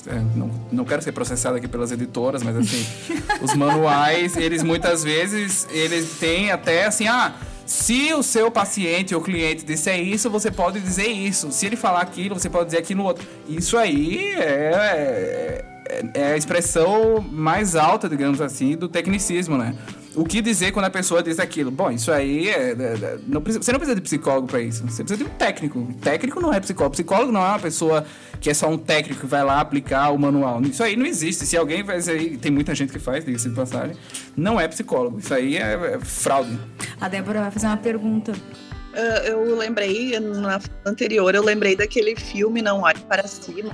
É, 0.08 0.14
não, 0.36 0.50
não 0.72 0.84
quero 0.84 1.00
ser 1.00 1.12
processado 1.12 1.56
aqui 1.56 1.68
pelas 1.68 1.92
editoras, 1.92 2.42
mas 2.42 2.56
assim, 2.56 2.84
os 3.40 3.54
manuais, 3.54 4.36
eles 4.36 4.62
muitas 4.62 5.04
vezes, 5.04 5.68
eles 5.70 6.18
têm 6.18 6.50
até 6.50 6.86
assim, 6.86 7.06
ah, 7.06 7.32
Se 7.68 8.14
o 8.14 8.22
seu 8.22 8.50
paciente 8.50 9.14
ou 9.14 9.20
cliente 9.20 9.62
disser 9.62 10.00
isso, 10.00 10.30
você 10.30 10.50
pode 10.50 10.80
dizer 10.80 11.08
isso. 11.08 11.52
Se 11.52 11.66
ele 11.66 11.76
falar 11.76 12.00
aquilo, 12.00 12.34
você 12.34 12.48
pode 12.48 12.64
dizer 12.64 12.78
aquilo 12.78 13.04
outro. 13.04 13.28
Isso 13.46 13.76
aí 13.76 14.32
é, 14.36 15.62
é, 15.86 16.04
é 16.14 16.32
a 16.32 16.36
expressão 16.38 17.20
mais 17.20 17.76
alta, 17.76 18.08
digamos 18.08 18.40
assim, 18.40 18.74
do 18.74 18.88
tecnicismo, 18.88 19.58
né? 19.58 19.74
O 20.18 20.24
que 20.24 20.42
dizer 20.42 20.72
quando 20.72 20.86
a 20.86 20.90
pessoa 20.90 21.22
diz 21.22 21.38
aquilo? 21.38 21.70
Bom, 21.70 21.92
isso 21.92 22.10
aí 22.10 22.48
é, 22.48 22.70
é, 22.70 22.72
é 22.72 23.18
não 23.26 23.40
precisa, 23.40 23.62
você 23.62 23.70
não 23.70 23.78
precisa 23.78 23.94
de 23.94 24.02
psicólogo 24.02 24.48
para 24.48 24.60
isso. 24.60 24.82
Você 24.82 25.04
precisa 25.04 25.24
de 25.24 25.30
um 25.30 25.34
técnico. 25.34 25.88
Técnico 26.00 26.40
não 26.40 26.52
é 26.52 26.58
psicólogo. 26.58 26.92
Psicólogo 26.92 27.30
não 27.30 27.40
é 27.40 27.48
uma 27.48 27.58
pessoa 27.60 28.04
que 28.40 28.50
é 28.50 28.54
só 28.54 28.68
um 28.68 28.76
técnico 28.76 29.20
que 29.20 29.26
vai 29.26 29.44
lá 29.44 29.60
aplicar 29.60 30.10
o 30.10 30.18
manual. 30.18 30.60
Isso 30.62 30.82
aí 30.82 30.96
não 30.96 31.06
existe. 31.06 31.46
Se 31.46 31.56
alguém 31.56 31.84
faz 31.84 32.08
aí, 32.08 32.36
tem 32.36 32.50
muita 32.50 32.74
gente 32.74 32.92
que 32.92 32.98
faz, 32.98 33.24
diga-se 33.24 33.48
de 33.48 33.54
passagem, 33.54 33.96
não 34.36 34.60
é 34.60 34.66
psicólogo. 34.66 35.20
Isso 35.20 35.32
aí 35.32 35.56
é, 35.56 35.94
é 35.94 36.00
fraude. 36.00 36.58
A 37.00 37.08
Débora 37.08 37.42
vai 37.42 37.50
fazer 37.52 37.66
uma 37.66 37.76
pergunta. 37.76 38.32
Uh, 38.32 39.26
eu 39.26 39.56
lembrei, 39.56 40.18
na 40.18 40.58
anterior, 40.84 41.32
eu 41.32 41.44
lembrei 41.44 41.76
daquele 41.76 42.16
filme 42.16 42.60
Não 42.60 42.80
Olhe 42.80 42.98
Para 43.00 43.28
Cima, 43.28 43.70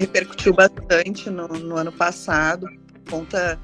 repercutiu 0.00 0.52
bastante 0.52 1.30
no, 1.30 1.46
no 1.46 1.76
ano 1.76 1.92
passado, 1.92 2.66
conta 3.08 3.56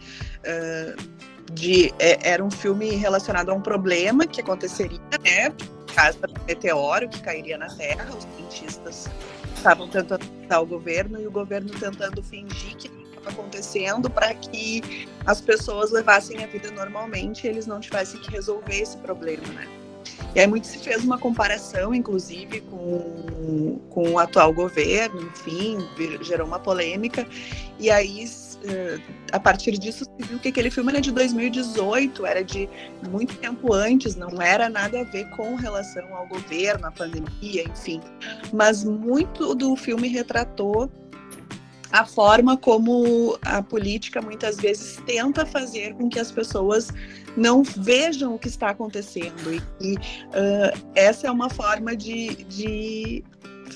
uh, 0.46 1.15
de 1.52 1.92
é, 1.98 2.30
era 2.30 2.44
um 2.44 2.50
filme 2.50 2.90
relacionado 2.90 3.50
a 3.50 3.54
um 3.54 3.60
problema 3.60 4.26
que 4.26 4.40
aconteceria, 4.40 5.00
né? 5.22 5.52
Caso 5.94 6.18
do 6.18 6.44
meteoro 6.44 7.08
que 7.08 7.20
cairia 7.20 7.56
na 7.56 7.68
Terra, 7.68 8.06
os 8.14 8.26
cientistas 8.36 9.08
estavam 9.54 9.88
tentando 9.88 10.22
ajudar 10.22 10.60
o 10.60 10.66
governo 10.66 11.20
e 11.20 11.26
o 11.26 11.30
governo 11.30 11.70
tentando 11.70 12.22
fingir 12.22 12.76
que 12.76 12.88
estava 12.88 13.30
acontecendo 13.30 14.10
para 14.10 14.34
que 14.34 15.08
as 15.24 15.40
pessoas 15.40 15.90
levassem 15.90 16.42
a 16.44 16.46
vida 16.46 16.70
normalmente 16.70 17.46
e 17.46 17.50
eles 17.50 17.66
não 17.66 17.80
tivessem 17.80 18.20
que 18.20 18.30
resolver 18.30 18.78
esse 18.78 18.96
problema, 18.98 19.46
né? 19.48 19.66
E 20.34 20.40
aí 20.40 20.46
muito 20.46 20.66
se 20.66 20.78
fez 20.78 21.02
uma 21.02 21.18
comparação, 21.18 21.94
inclusive, 21.94 22.60
com, 22.60 23.80
com 23.90 24.10
o 24.10 24.18
atual 24.18 24.52
governo, 24.52 25.22
enfim, 25.22 25.78
gerou 26.20 26.46
uma 26.46 26.58
polêmica. 26.58 27.26
E 27.78 27.90
aí 27.90 28.22
a 29.32 29.40
partir 29.40 29.72
disso 29.78 30.04
se 30.04 30.26
viu 30.26 30.38
que 30.38 30.48
aquele 30.48 30.70
filme 30.70 30.90
era 30.92 31.00
de 31.00 31.12
2018, 31.12 32.26
era 32.26 32.44
de 32.44 32.68
muito 33.08 33.36
tempo 33.36 33.72
antes, 33.72 34.16
não 34.16 34.40
era 34.40 34.68
nada 34.68 35.00
a 35.00 35.04
ver 35.04 35.28
com 35.30 35.54
relação 35.54 36.14
ao 36.14 36.26
governo, 36.26 36.86
à 36.86 36.90
pandemia, 36.90 37.64
enfim. 37.64 38.00
Mas 38.52 38.84
muito 38.84 39.54
do 39.54 39.76
filme 39.76 40.08
retratou 40.08 40.90
a 41.92 42.04
forma 42.04 42.56
como 42.56 43.38
a 43.42 43.62
política 43.62 44.20
muitas 44.20 44.56
vezes 44.56 45.00
tenta 45.06 45.46
fazer 45.46 45.94
com 45.94 46.08
que 46.08 46.18
as 46.18 46.30
pessoas 46.30 46.88
não 47.36 47.62
vejam 47.62 48.34
o 48.34 48.38
que 48.38 48.48
está 48.48 48.70
acontecendo. 48.70 49.52
E, 49.52 49.62
e 49.80 49.94
uh, 49.94 50.86
essa 50.94 51.28
é 51.28 51.30
uma 51.30 51.48
forma 51.48 51.96
de, 51.96 52.44
de 52.44 53.24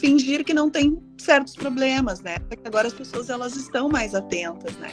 fingir 0.01 0.45
que 0.45 0.55
não 0.55 0.71
tem 0.71 0.99
certos 1.19 1.55
problemas, 1.55 2.21
né? 2.21 2.39
Porque 2.49 2.67
agora 2.67 2.89
as 2.89 2.95
pessoas 2.95 3.29
elas 3.29 3.55
estão 3.55 3.89
mais 3.89 4.15
atentas, 4.15 4.75
né? 4.77 4.91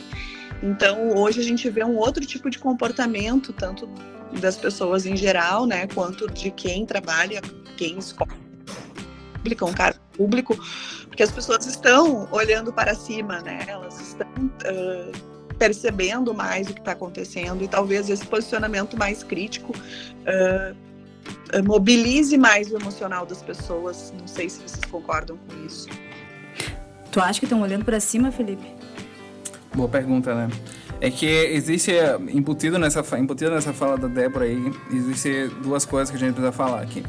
Então 0.61 1.15
hoje 1.15 1.39
a 1.39 1.43
gente 1.43 1.69
vê 1.69 1.83
um 1.83 1.95
outro 1.97 2.25
tipo 2.25 2.49
de 2.49 2.59
comportamento, 2.59 3.53
tanto 3.53 3.89
das 4.41 4.57
pessoas 4.57 5.05
em 5.05 5.15
geral, 5.15 5.65
né, 5.65 5.87
quanto 5.87 6.29
de 6.29 6.51
quem 6.51 6.85
trabalha, 6.85 7.41
quem 7.77 7.97
escolhe 7.97 8.47
um 9.61 9.73
cargo 9.73 9.99
público, 10.11 10.59
porque 11.07 11.23
as 11.23 11.31
pessoas 11.31 11.65
estão 11.65 12.27
olhando 12.33 12.73
para 12.73 12.93
cima, 12.93 13.39
né? 13.39 13.59
Elas 13.65 13.97
estão 14.01 14.27
uh, 14.27 15.55
percebendo 15.57 16.33
mais 16.33 16.69
o 16.69 16.73
que 16.73 16.81
está 16.81 16.91
acontecendo 16.91 17.63
e 17.63 17.67
talvez 17.67 18.09
esse 18.09 18.25
posicionamento 18.25 18.97
mais 18.97 19.23
crítico 19.23 19.71
uh, 19.71 20.75
mobilize 21.65 22.37
mais 22.37 22.71
o 22.71 22.77
emocional 22.77 23.25
das 23.25 23.41
pessoas. 23.41 24.13
Não 24.19 24.27
sei 24.27 24.49
se 24.49 24.59
vocês 24.59 24.83
concordam 24.89 25.37
com 25.37 25.65
isso. 25.65 25.87
Tu 27.11 27.19
acha 27.19 27.39
que 27.39 27.45
estão 27.45 27.61
olhando 27.61 27.85
para 27.85 27.99
cima, 27.99 28.31
Felipe? 28.31 28.65
Boa 29.73 29.89
pergunta, 29.89 30.33
né? 30.33 30.49
É 30.99 31.11
que 31.11 31.25
existe, 31.25 31.91
embutido 32.29 32.79
nessa, 32.79 33.01
embutido 33.17 33.51
nessa 33.51 33.71
fala 33.71 33.97
da 33.97 34.07
Débora 34.07 34.45
aí, 34.45 34.71
existe 34.91 35.47
duas 35.61 35.85
coisas 35.85 36.09
que 36.09 36.17
a 36.17 36.19
gente 36.19 36.33
precisa 36.33 36.51
falar 36.51 36.81
aqui. 36.81 37.03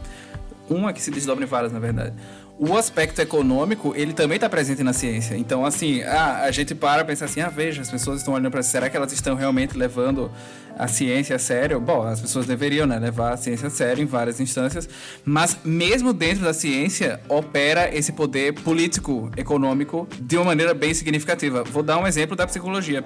Uma 0.69 0.93
que 0.93 1.01
se 1.01 1.11
desdobra 1.11 1.45
em 1.45 1.47
várias, 1.47 1.73
na 1.73 1.79
verdade 1.79 2.15
o 2.59 2.77
aspecto 2.77 3.21
econômico, 3.21 3.95
ele 3.97 4.13
também 4.13 4.35
está 4.35 4.49
presente 4.49 4.83
na 4.83 4.93
ciência. 4.93 5.37
Então, 5.37 5.65
assim, 5.65 6.03
a 6.03 6.51
gente 6.51 6.75
para 6.75 7.05
pensar 7.05 7.27
assim, 7.27 7.41
ah, 7.41 7.49
veja, 7.49 7.81
as 7.81 7.91
pessoas 7.91 8.19
estão 8.19 8.35
olhando 8.35 8.51
para 8.51 8.63
será 8.65 8.91
que 8.91 8.97
elas 8.97 9.13
estão 9.13 9.37
realmente 9.37 9.79
levando 9.79 10.29
a 10.77 10.89
ciência 10.89 11.37
a 11.37 11.39
sério? 11.39 11.81
Bom, 11.81 12.03
as 12.03 12.21
pessoas 12.21 12.47
deveriam, 12.47 12.85
né, 12.85 12.99
levar 12.99 13.33
a 13.33 13.37
ciência 13.37 13.69
a 13.69 13.71
sério 13.71 14.03
em 14.03 14.07
várias 14.07 14.41
instâncias, 14.41 14.89
mas 15.25 15.57
mesmo 15.65 16.13
dentro 16.13 16.43
da 16.43 16.53
ciência, 16.53 17.21
opera 17.29 17.95
esse 17.97 18.11
poder 18.11 18.55
político, 18.55 19.31
econômico, 19.37 20.09
de 20.21 20.37
uma 20.37 20.47
maneira 20.47 20.75
bem 20.75 20.93
significativa. 20.93 21.63
Vou 21.63 21.85
dar 21.85 21.97
um 21.99 22.09
exemplo 22.09 22.35
da 22.35 22.45
psicologia. 22.45 23.05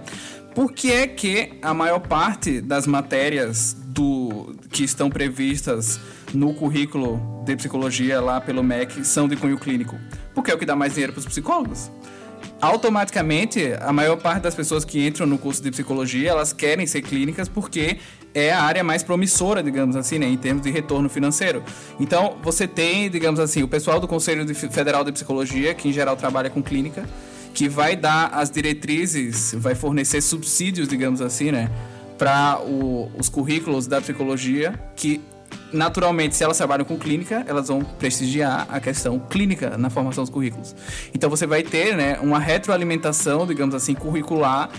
Por 0.55 0.73
que 0.73 0.91
é 0.91 1.07
que 1.07 1.53
a 1.61 1.75
maior 1.75 2.01
parte 2.01 2.59
das 2.59 2.87
matérias 2.87 3.77
do 3.87 4.55
que 4.71 4.83
estão 4.83 5.11
previstas 5.11 6.01
no 6.35 6.55
currículo 6.55 7.21
de 7.45 7.57
psicologia 7.57 8.21
lá 8.21 8.41
pelo 8.41 8.63
MEC 8.63 9.05
são 9.05 9.29
de 9.29 9.37
cunho 9.37 9.59
clínico? 9.59 9.97
Porque 10.35 10.51
é 10.51 10.55
o 10.55 10.59
que 10.59 10.67
dá 10.67 10.77
mais 10.77 10.93
dinheiro 10.93 11.13
para 11.13 11.21
os 11.21 11.27
psicólogos. 11.27 11.91
Automaticamente, 12.61 13.73
a 13.81 13.93
maior 13.93 14.17
parte 14.17 14.43
das 14.43 14.55
pessoas 14.55 14.85
que 14.85 15.05
entram 15.05 15.27
no 15.27 15.37
curso 15.37 15.61
de 15.61 15.71
psicologia, 15.71 16.31
elas 16.31 16.53
querem 16.53 16.87
ser 16.87 17.03
clínicas 17.03 17.49
porque 17.49 17.99
é 18.33 18.53
a 18.53 18.63
área 18.63 18.85
mais 18.85 19.03
promissora, 19.03 19.63
digamos 19.63 19.97
assim, 19.97 20.19
né, 20.19 20.27
em 20.27 20.37
termos 20.37 20.63
de 20.63 20.71
retorno 20.71 21.09
financeiro. 21.09 21.63
Então, 21.99 22.37
você 22.43 22.69
tem, 22.69 23.11
digamos 23.11 23.41
assim, 23.41 23.63
o 23.63 23.69
pessoal 23.69 23.99
do 23.99 24.07
Conselho 24.07 24.47
Federal 24.55 25.05
de 25.05 25.11
Psicologia, 25.11 25.75
que 25.75 25.89
em 25.89 25.93
geral 25.93 26.17
trabalha 26.17 26.49
com 26.49 26.63
clínica, 26.63 27.05
que 27.53 27.69
vai 27.69 27.97
dar 27.97 28.29
as 28.33 28.49
diretrizes, 28.49 29.55
vai 29.59 29.75
fornecer 29.75 30.21
subsídios, 30.21 30.89
digamos 30.89 31.21
assim, 31.21 31.51
né, 31.51 31.69
para 32.17 32.61
os 33.19 33.29
currículos 33.29 33.89
da 33.89 34.01
psicologia, 34.01 34.73
que 34.95 35.21
naturalmente, 35.73 36.37
se 36.37 36.45
elas 36.45 36.57
trabalham 36.57 36.85
com 36.85 36.99
clínica, 36.99 37.45
elas 37.47 37.69
vão 37.69 37.83
prestigiar 37.83 38.67
a 38.71 38.81
questão 38.81 39.19
clínica 39.19 39.77
na 39.77 39.91
formação 39.91 40.25
dos 40.25 40.31
currículos. 40.31 40.75
Então 41.15 41.31
você 41.31 41.47
vai 41.47 41.63
ter, 41.63 41.97
né, 41.97 42.19
uma 42.21 42.39
retroalimentação, 42.39 43.47
digamos 43.47 43.75
assim, 43.75 43.95
curricular 43.95 44.71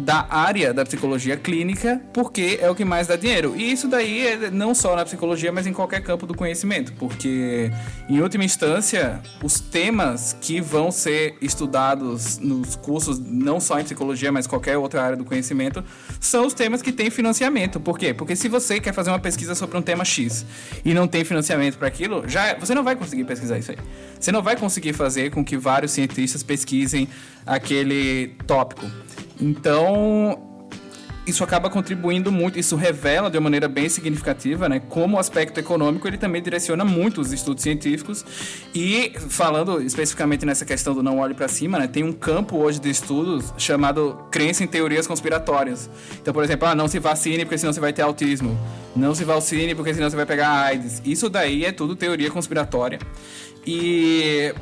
da 0.00 0.26
área 0.30 0.72
da 0.72 0.84
psicologia 0.84 1.36
clínica, 1.36 2.00
porque 2.12 2.58
é 2.60 2.70
o 2.70 2.74
que 2.74 2.84
mais 2.84 3.06
dá 3.06 3.16
dinheiro. 3.16 3.54
E 3.56 3.70
isso 3.70 3.86
daí 3.86 4.26
é 4.26 4.50
não 4.50 4.74
só 4.74 4.96
na 4.96 5.04
psicologia, 5.04 5.52
mas 5.52 5.66
em 5.66 5.72
qualquer 5.72 6.02
campo 6.02 6.26
do 6.26 6.34
conhecimento, 6.34 6.92
porque 6.94 7.70
em 8.08 8.20
última 8.20 8.44
instância, 8.44 9.20
os 9.42 9.60
temas 9.60 10.36
que 10.40 10.60
vão 10.60 10.90
ser 10.90 11.36
estudados 11.40 12.38
nos 12.38 12.76
cursos, 12.76 13.18
não 13.18 13.60
só 13.60 13.78
em 13.78 13.84
psicologia, 13.84 14.32
mas 14.32 14.46
qualquer 14.46 14.78
outra 14.78 15.02
área 15.02 15.16
do 15.16 15.24
conhecimento, 15.24 15.84
são 16.18 16.46
os 16.46 16.54
temas 16.54 16.80
que 16.82 16.92
têm 16.92 17.10
financiamento. 17.10 17.78
Por 17.78 17.98
quê? 17.98 18.14
Porque 18.14 18.34
se 18.34 18.48
você 18.48 18.80
quer 18.80 18.94
fazer 18.94 19.10
uma 19.10 19.18
pesquisa 19.18 19.54
sobre 19.54 19.76
um 19.76 19.82
tema 19.82 20.04
X 20.04 20.46
e 20.84 20.94
não 20.94 21.06
tem 21.06 21.24
financiamento 21.24 21.76
para 21.76 21.88
aquilo, 21.88 22.26
já 22.26 22.54
você 22.54 22.74
não 22.74 22.82
vai 22.82 22.96
conseguir 22.96 23.24
pesquisar 23.24 23.58
isso 23.58 23.70
aí. 23.72 23.78
Você 24.18 24.32
não 24.32 24.42
vai 24.42 24.56
conseguir 24.56 24.92
fazer 24.92 25.30
com 25.30 25.44
que 25.44 25.56
vários 25.56 25.92
cientistas 25.92 26.42
pesquisem 26.42 27.08
aquele 27.46 28.34
tópico. 28.46 28.86
Então, 29.40 30.38
isso 31.26 31.44
acaba 31.44 31.70
contribuindo 31.70 32.32
muito, 32.32 32.58
isso 32.58 32.76
revela 32.76 33.30
de 33.30 33.38
uma 33.38 33.44
maneira 33.44 33.68
bem 33.68 33.88
significativa, 33.88 34.68
né, 34.68 34.80
como 34.80 35.16
o 35.16 35.20
aspecto 35.20 35.58
econômico 35.60 36.08
ele 36.08 36.18
também 36.18 36.42
direciona 36.42 36.84
muito 36.84 37.20
os 37.20 37.32
estudos 37.32 37.62
científicos. 37.62 38.24
E 38.74 39.12
falando 39.28 39.80
especificamente 39.80 40.44
nessa 40.44 40.64
questão 40.64 40.94
do 40.94 41.02
não 41.02 41.18
olhe 41.18 41.34
para 41.34 41.46
cima, 41.46 41.78
né, 41.78 41.86
tem 41.86 42.02
um 42.02 42.12
campo 42.12 42.56
hoje 42.56 42.80
de 42.80 42.90
estudos 42.90 43.52
chamado 43.56 44.18
crença 44.30 44.64
em 44.64 44.66
teorias 44.66 45.06
conspiratórias. 45.06 45.88
Então, 46.20 46.34
por 46.34 46.42
exemplo, 46.42 46.66
ah, 46.66 46.74
não 46.74 46.88
se 46.88 46.98
vacine 46.98 47.44
porque 47.44 47.58
senão 47.58 47.72
você 47.72 47.80
vai 47.80 47.92
ter 47.92 48.02
autismo. 48.02 48.58
Não 48.96 49.14
se 49.14 49.24
vacine 49.24 49.74
porque 49.74 49.94
senão 49.94 50.10
você 50.10 50.16
vai 50.16 50.26
pegar 50.26 50.50
AIDS. 50.50 51.00
Isso 51.04 51.30
daí 51.30 51.64
é 51.64 51.70
tudo 51.70 51.94
teoria 51.94 52.30
conspiratória. 52.30 52.98
E 53.66 54.52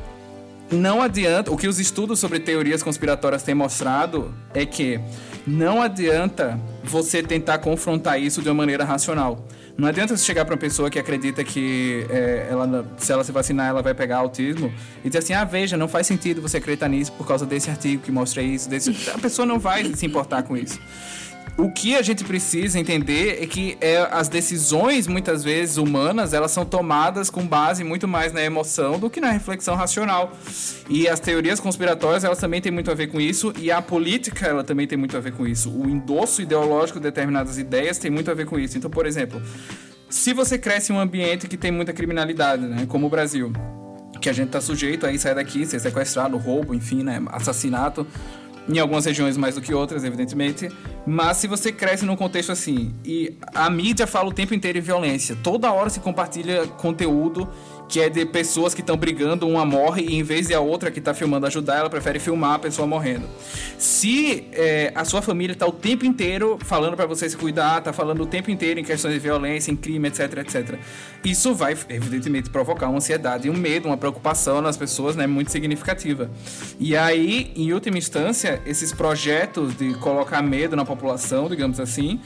não 0.71 1.01
adianta. 1.01 1.51
O 1.51 1.57
que 1.57 1.67
os 1.67 1.79
estudos 1.79 2.19
sobre 2.19 2.41
teorias 2.41 2.83
conspiratórias 2.83 3.43
têm 3.43 3.55
mostrado 3.55 4.35
é 4.55 4.67
que 4.67 5.01
não 5.47 5.81
adianta 5.81 6.59
você 6.85 7.23
tentar 7.23 7.59
confrontar 7.59 8.21
isso 8.21 8.43
de 8.43 8.49
uma 8.49 8.55
maneira 8.55 8.85
racional. 8.85 9.47
Não 9.77 9.87
adianta 9.87 10.17
você 10.17 10.25
chegar 10.25 10.45
para 10.45 10.55
uma 10.55 10.61
pessoa 10.61 10.91
que 10.91 10.99
acredita 10.99 11.45
que 11.45 12.05
é, 12.11 12.49
ela, 12.51 12.85
se 12.97 13.13
ela 13.13 13.23
se 13.23 13.31
vacinar, 13.31 13.69
ela 13.69 13.81
vai 13.81 13.95
pegar 13.95 14.19
autismo 14.19 14.73
e 15.05 15.09
dizer 15.09 15.19
assim: 15.19 15.33
ah, 15.33 15.45
veja, 15.45 15.77
não 15.77 15.87
faz 15.87 16.07
sentido 16.07 16.43
você 16.43 16.57
acreditar 16.57 16.89
nisso 16.89 17.13
por 17.13 17.27
causa 17.27 17.47
desse 17.47 17.71
artigo 17.71 18.03
que 18.03 18.11
mostra 18.11 18.43
isso. 18.43 18.69
Desse... 18.69 18.91
A 19.15 19.19
pessoa 19.19 19.47
não 19.47 19.59
vai 19.59 19.85
se 19.95 20.05
importar 20.05 20.43
com 20.43 20.57
isso. 20.57 20.81
O 21.61 21.73
que 21.73 21.97
a 21.97 22.03
gente 22.03 22.23
precisa 22.23 22.79
entender 22.79 23.43
é 23.43 23.47
que 23.47 23.77
é, 23.81 24.07
as 24.13 24.29
decisões, 24.29 25.09
muitas 25.09 25.43
vezes, 25.43 25.77
humanas, 25.77 26.33
elas 26.33 26.53
são 26.53 26.65
tomadas 26.65 27.31
com 27.31 27.45
base 27.45 27.83
muito 27.83 28.07
mais 28.07 28.33
na 28.33 28.41
emoção 28.41 28.97
do 28.97 29.11
que 29.11 29.21
na 29.21 29.33
reflexão 29.33 29.75
racional. 29.75 30.31
E 30.89 31.09
as 31.09 31.19
teorias 31.19 31.59
conspiratórias, 31.59 32.23
elas 32.23 32.39
também 32.39 32.61
têm 32.61 32.71
muito 32.71 32.93
a 32.93 32.95
ver 32.95 33.09
com 33.09 33.21
isso, 33.21 33.53
e 33.59 33.73
a 33.73 33.83
política, 33.83 34.47
ela 34.47 34.63
também 34.63 34.87
tem 34.87 34.97
muito 34.97 35.17
a 35.17 35.21
ver 35.21 35.33
com 35.33 35.49
isso. 35.49 35.69
O 35.69 35.91
endosso 35.91 36.41
ideológico 36.41 37.01
de 37.01 37.03
determinadas 37.03 37.59
ideias 37.59 37.99
tem 37.99 38.09
muito 38.09 38.31
a 38.31 38.35
ver 38.35 38.47
com 38.47 38.57
isso. 38.57 38.79
Então, 38.79 38.89
por 38.89 39.05
exemplo, 39.05 39.43
se 40.09 40.33
você 40.33 40.59
cresce 40.59 40.93
em 40.93 40.95
um 40.95 41.01
ambiente 41.01 41.49
que 41.49 41.57
tem 41.57 41.73
muita 41.73 41.93
criminalidade, 41.93 42.63
né, 42.63 42.87
como 42.87 43.09
o 43.09 43.11
Brasil, 43.11 43.53
que 44.21 44.29
a 44.29 44.33
gente 44.33 44.51
tá 44.51 44.61
sujeito 44.61 45.07
a 45.07 45.19
sair 45.19 45.35
daqui, 45.35 45.67
ser 45.67 45.81
sequestrado, 45.81 46.37
roubo, 46.37 46.73
enfim, 46.73 47.03
né, 47.03 47.21
assassinato, 47.33 48.07
em 48.69 48.79
algumas 48.79 49.05
regiões 49.05 49.37
mais 49.37 49.55
do 49.55 49.61
que 49.61 49.73
outras, 49.73 50.05
evidentemente. 50.05 50.69
Mas 51.07 51.39
se 51.39 51.47
você 51.47 51.73
cresce 51.73 52.05
num 52.05 52.17
contexto 52.17 52.53
assim, 52.53 52.95
e 53.05 53.37
a 53.55 53.71
mídia 53.71 54.07
fala 54.07 54.29
o 54.29 54.33
tempo 54.33 54.55
inteiro 54.55 54.79
em 54.79 54.83
violência, 54.83 55.37
toda 55.43 55.73
hora 55.73 55.89
se 55.89 56.01
compartilha 56.01 56.67
conteúdo 56.67 57.49
que 57.89 58.01
é 58.01 58.11
de 58.11 58.27
pessoas 58.27 58.75
que 58.75 58.81
estão 58.81 58.97
brigando, 58.97 59.49
uma 59.49 59.65
morre 59.65 60.03
e 60.03 60.15
em 60.17 60.23
vez 60.23 60.49
de 60.49 60.55
a 60.55 60.61
outra 60.61 60.91
que 60.91 60.99
está 60.99 61.15
filmando 61.15 61.47
ajudar, 61.47 61.79
ela 61.79 61.91
prefere 61.91 62.19
filmar 62.19 62.55
a 62.55 62.59
pessoa 62.59 62.87
morrendo. 62.87 63.27
Se 63.79 64.47
é, 64.53 64.93
a 64.95 65.05
sua 65.05 65.23
família 65.23 65.55
está 65.55 65.67
o 65.67 65.73
tempo 65.73 66.05
inteiro 66.05 66.59
falando 66.61 66.97
para 66.97 67.07
você 67.07 67.29
se 67.29 67.37
cuidar, 67.37 67.79
está 67.79 67.93
falando 67.93 68.23
o 68.23 68.27
tempo 68.27 68.51
inteiro 68.51 68.79
em 68.79 68.85
questões 68.85 69.15
de 69.15 69.21
violência, 69.21 69.71
em 69.71 69.77
crime, 69.77 70.09
etc, 70.09 70.39
etc, 70.39 70.79
isso 71.25 71.55
vai 71.55 71.77
evidentemente 71.89 72.51
provocar 72.51 72.89
uma 72.89 72.99
ansiedade, 72.99 73.49
um 73.49 73.55
medo, 73.55 73.89
uma 73.89 73.97
preocupação 73.97 74.61
nas 74.61 74.77
pessoas, 74.77 75.17
né, 75.17 75.27
muito 75.27 75.51
significativa. 75.51 76.31
E 76.79 76.97
aí, 76.97 77.53
em 77.57 77.73
última 77.73 77.97
instância, 77.97 78.61
esses 78.67 78.93
projetos 78.93 79.77
de 79.77 79.95
colocar 79.95 80.43
medo 80.43 80.77
na 80.77 80.85
população, 80.85 81.49
digamos 81.49 81.81
assim, 81.81 82.21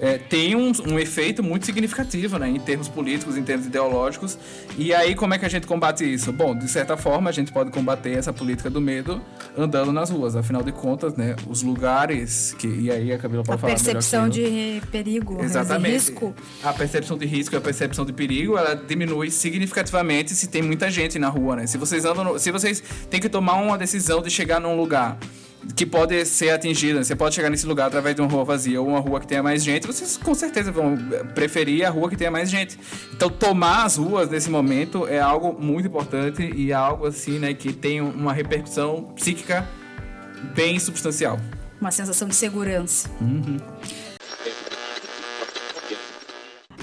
é, 0.00 0.18
tem 0.18 0.54
um, 0.54 0.72
um, 0.86 0.98
efeito 0.98 1.42
muito 1.42 1.66
significativo, 1.66 2.38
né, 2.38 2.48
em 2.48 2.60
termos 2.60 2.88
políticos, 2.88 3.36
em 3.36 3.42
termos 3.42 3.66
ideológicos. 3.66 4.38
E 4.76 4.94
aí, 4.94 5.14
como 5.14 5.34
é 5.34 5.38
que 5.38 5.44
a 5.44 5.48
gente 5.48 5.66
combate 5.66 6.10
isso? 6.10 6.32
Bom, 6.32 6.56
de 6.56 6.68
certa 6.68 6.96
forma, 6.96 7.28
a 7.30 7.32
gente 7.32 7.52
pode 7.52 7.70
combater 7.70 8.16
essa 8.16 8.32
política 8.32 8.70
do 8.70 8.80
medo 8.80 9.20
andando 9.56 9.92
nas 9.92 10.10
ruas. 10.10 10.36
Afinal 10.36 10.62
de 10.62 10.72
contas, 10.72 11.14
né, 11.14 11.34
os 11.48 11.62
lugares 11.62 12.54
que 12.58 12.68
e 12.68 12.90
aí 12.90 13.12
a 13.12 13.18
Camila 13.18 13.42
pode 13.42 13.56
a 13.56 13.58
falar 13.58 13.72
percepção 13.72 14.28
de 14.28 14.80
perigo, 14.90 15.42
Exatamente. 15.42 15.86
de 15.86 15.92
risco. 15.92 16.34
A 16.62 16.72
percepção 16.72 17.18
de 17.18 17.26
risco 17.26 17.54
e 17.54 17.58
a 17.58 17.60
percepção 17.60 18.04
de 18.04 18.12
perigo, 18.12 18.56
ela 18.56 18.74
diminui 18.74 19.30
significativamente 19.30 20.34
se 20.34 20.48
tem 20.48 20.62
muita 20.62 20.90
gente 20.90 21.18
na 21.18 21.28
rua, 21.28 21.56
né? 21.56 21.66
Se 21.66 21.76
vocês 21.76 22.04
andam, 22.04 22.24
no, 22.24 22.38
se 22.38 22.50
vocês 22.50 22.82
têm 23.10 23.20
que 23.20 23.28
tomar 23.28 23.54
uma 23.54 23.76
decisão 23.76 24.22
de 24.22 24.30
chegar 24.30 24.60
num 24.60 24.76
lugar 24.76 25.18
que 25.74 25.84
pode 25.84 26.24
ser 26.24 26.50
atingida. 26.50 27.02
Você 27.02 27.16
pode 27.16 27.34
chegar 27.34 27.50
nesse 27.50 27.66
lugar 27.66 27.86
através 27.86 28.14
de 28.14 28.20
uma 28.20 28.30
rua 28.30 28.44
vazia 28.44 28.80
ou 28.80 28.88
uma 28.88 29.00
rua 29.00 29.20
que 29.20 29.26
tenha 29.26 29.42
mais 29.42 29.62
gente, 29.62 29.86
vocês 29.86 30.16
com 30.16 30.34
certeza 30.34 30.70
vão 30.70 30.96
preferir 31.34 31.84
a 31.84 31.90
rua 31.90 32.08
que 32.08 32.16
tenha 32.16 32.30
mais 32.30 32.50
gente. 32.50 32.78
Então, 33.12 33.28
tomar 33.28 33.84
as 33.84 33.96
ruas 33.96 34.30
nesse 34.30 34.50
momento 34.50 35.06
é 35.06 35.20
algo 35.20 35.60
muito 35.60 35.86
importante 35.86 36.42
e 36.54 36.70
é 36.70 36.74
algo 36.74 37.06
assim, 37.06 37.38
né, 37.38 37.54
que 37.54 37.72
tem 37.72 38.00
uma 38.00 38.32
repercussão 38.32 39.12
psíquica 39.14 39.66
bem 40.54 40.78
substancial. 40.78 41.38
Uma 41.80 41.90
sensação 41.90 42.26
de 42.26 42.34
segurança. 42.34 43.08
Uhum. 43.20 43.58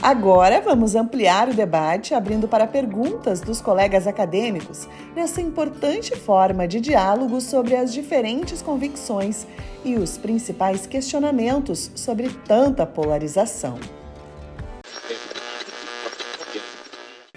Agora 0.05 0.61
vamos 0.61 0.93
ampliar 0.93 1.49
o 1.49 1.53
debate, 1.55 2.13
abrindo 2.13 2.47
para 2.47 2.67
perguntas 2.67 3.41
dos 3.41 3.59
colegas 3.59 4.05
acadêmicos 4.05 4.87
nessa 5.15 5.41
importante 5.41 6.15
forma 6.15 6.67
de 6.67 6.79
diálogo 6.79 7.41
sobre 7.41 7.75
as 7.75 7.91
diferentes 7.91 8.61
convicções 8.61 9.47
e 9.83 9.95
os 9.95 10.15
principais 10.15 10.85
questionamentos 10.85 11.89
sobre 11.95 12.29
tanta 12.29 12.85
polarização. 12.85 13.79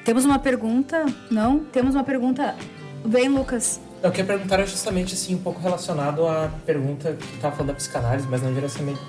Temos 0.04 0.26
uma 0.26 0.38
pergunta? 0.38 1.06
Não? 1.30 1.60
Temos 1.60 1.94
uma 1.94 2.04
pergunta. 2.04 2.54
Bem, 3.02 3.30
Lucas. 3.30 3.80
Eu 4.02 4.10
queria 4.10 4.26
perguntar 4.26 4.62
justamente 4.66 5.14
assim, 5.14 5.34
um 5.34 5.42
pouco 5.42 5.58
relacionado 5.58 6.28
à 6.28 6.50
pergunta 6.66 7.14
que 7.14 7.34
estava 7.36 7.56
falando 7.56 7.68
da 7.68 7.74
psicanálise, 7.76 8.28
mas 8.28 8.42
não 8.42 8.52
diretamente 8.52 9.00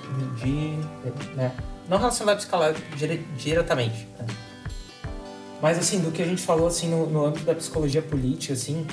de. 0.41 0.77
Né, 1.35 1.51
não 1.89 1.97
relacionado 1.97 2.35
à 2.35 2.37
psicanálise 2.37 2.81
dire, 2.95 3.25
diretamente. 3.37 4.07
Né? 4.17 4.27
Mas 5.61 5.77
assim, 5.77 5.99
do 5.99 6.11
que 6.11 6.21
a 6.21 6.25
gente 6.25 6.41
falou 6.41 6.67
assim 6.67 6.89
no, 6.89 7.07
no 7.07 7.25
âmbito 7.25 7.43
da 7.43 7.55
psicologia 7.55 8.01
política, 8.01 8.53
assim, 8.53 8.85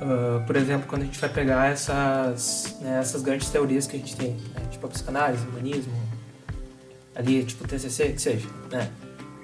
uh, 0.00 0.44
por 0.46 0.56
exemplo, 0.56 0.86
quando 0.86 1.02
a 1.02 1.04
gente 1.06 1.18
vai 1.18 1.30
pegar 1.30 1.70
essas, 1.70 2.76
né, 2.80 2.98
essas 3.00 3.22
grandes 3.22 3.48
teorias 3.48 3.86
que 3.86 3.96
a 3.96 3.98
gente 3.98 4.14
tem, 4.14 4.32
né, 4.32 4.68
tipo 4.70 4.86
a 4.86 4.90
psicanálise, 4.90 5.44
humanismo, 5.46 5.92
ali, 7.14 7.42
tipo 7.44 7.64
o 7.64 7.66
TCC, 7.66 8.10
que 8.10 8.22
seja, 8.22 8.48
né? 8.70 8.90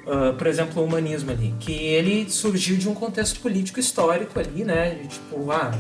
Uh, 0.07 0.35
por 0.35 0.47
exemplo, 0.47 0.83
o 0.83 0.87
humanismo 0.87 1.31
ali, 1.31 1.55
que 1.61 1.73
ele 1.73 2.29
surgiu 2.31 2.77
de 2.77 2.89
um 2.89 2.95
contexto 2.95 3.39
político 3.41 3.79
histórico 3.79 4.39
ali, 4.41 4.65
né? 4.65 4.95
Tipo, 5.09 5.51
ah, 5.53 5.73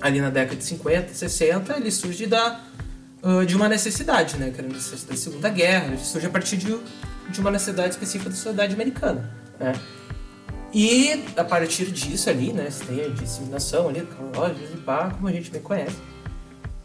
ali 0.00 0.20
na 0.20 0.30
década 0.30 0.56
de 0.56 0.64
50, 0.64 1.14
60, 1.14 1.76
ele 1.76 1.90
surge 1.90 2.26
da, 2.26 2.60
uh, 3.24 3.44
de 3.44 3.56
uma 3.56 3.68
necessidade, 3.68 4.36
né? 4.36 4.50
Que 4.50 4.60
era 4.60 4.68
a 4.68 4.72
necessidade 4.72 5.06
da 5.06 5.16
Segunda 5.16 5.48
Guerra, 5.48 5.96
surge 5.96 6.26
a 6.26 6.30
partir 6.30 6.56
de, 6.56 6.76
de 7.30 7.40
uma 7.40 7.50
necessidade 7.50 7.90
específica 7.90 8.30
da 8.30 8.36
sociedade 8.36 8.74
americana, 8.74 9.32
né? 9.58 9.72
E 10.72 11.24
a 11.36 11.44
partir 11.44 11.86
disso 11.92 12.28
ali, 12.28 12.52
né, 12.52 12.68
você 12.68 12.84
tem 12.84 13.04
a 13.04 13.08
disseminação 13.08 13.88
ali, 13.88 14.06
lojas 14.34 14.70
e 14.74 15.12
como 15.14 15.28
a 15.28 15.32
gente 15.32 15.48
bem 15.48 15.62
conhece. 15.62 15.96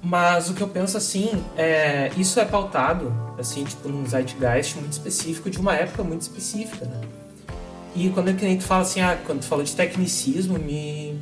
Mas 0.02 0.48
o 0.48 0.54
que 0.54 0.62
eu 0.62 0.68
penso 0.68 0.96
assim, 0.96 1.44
é, 1.58 2.12
isso 2.16 2.40
é 2.40 2.46
pautado, 2.46 3.12
assim, 3.40 3.64
tipo, 3.64 3.90
num 3.90 4.06
zeitgeist 4.08 4.76
muito 4.76 4.94
específico 4.94 5.50
de 5.50 5.58
uma 5.60 5.74
época 5.74 6.04
muito 6.04 6.22
específica, 6.22 6.86
né? 6.86 7.02
E 7.96 8.10
quando 8.12 8.32
que 8.36 8.46
nem 8.46 8.58
tu 8.58 8.64
fala 8.64 8.84
assim, 8.84 9.02
ah, 9.02 9.18
quando 9.26 9.40
tu 9.40 9.48
fala 9.48 9.64
de 9.64 9.76
tecnicismo, 9.76 10.60
me, 10.60 11.20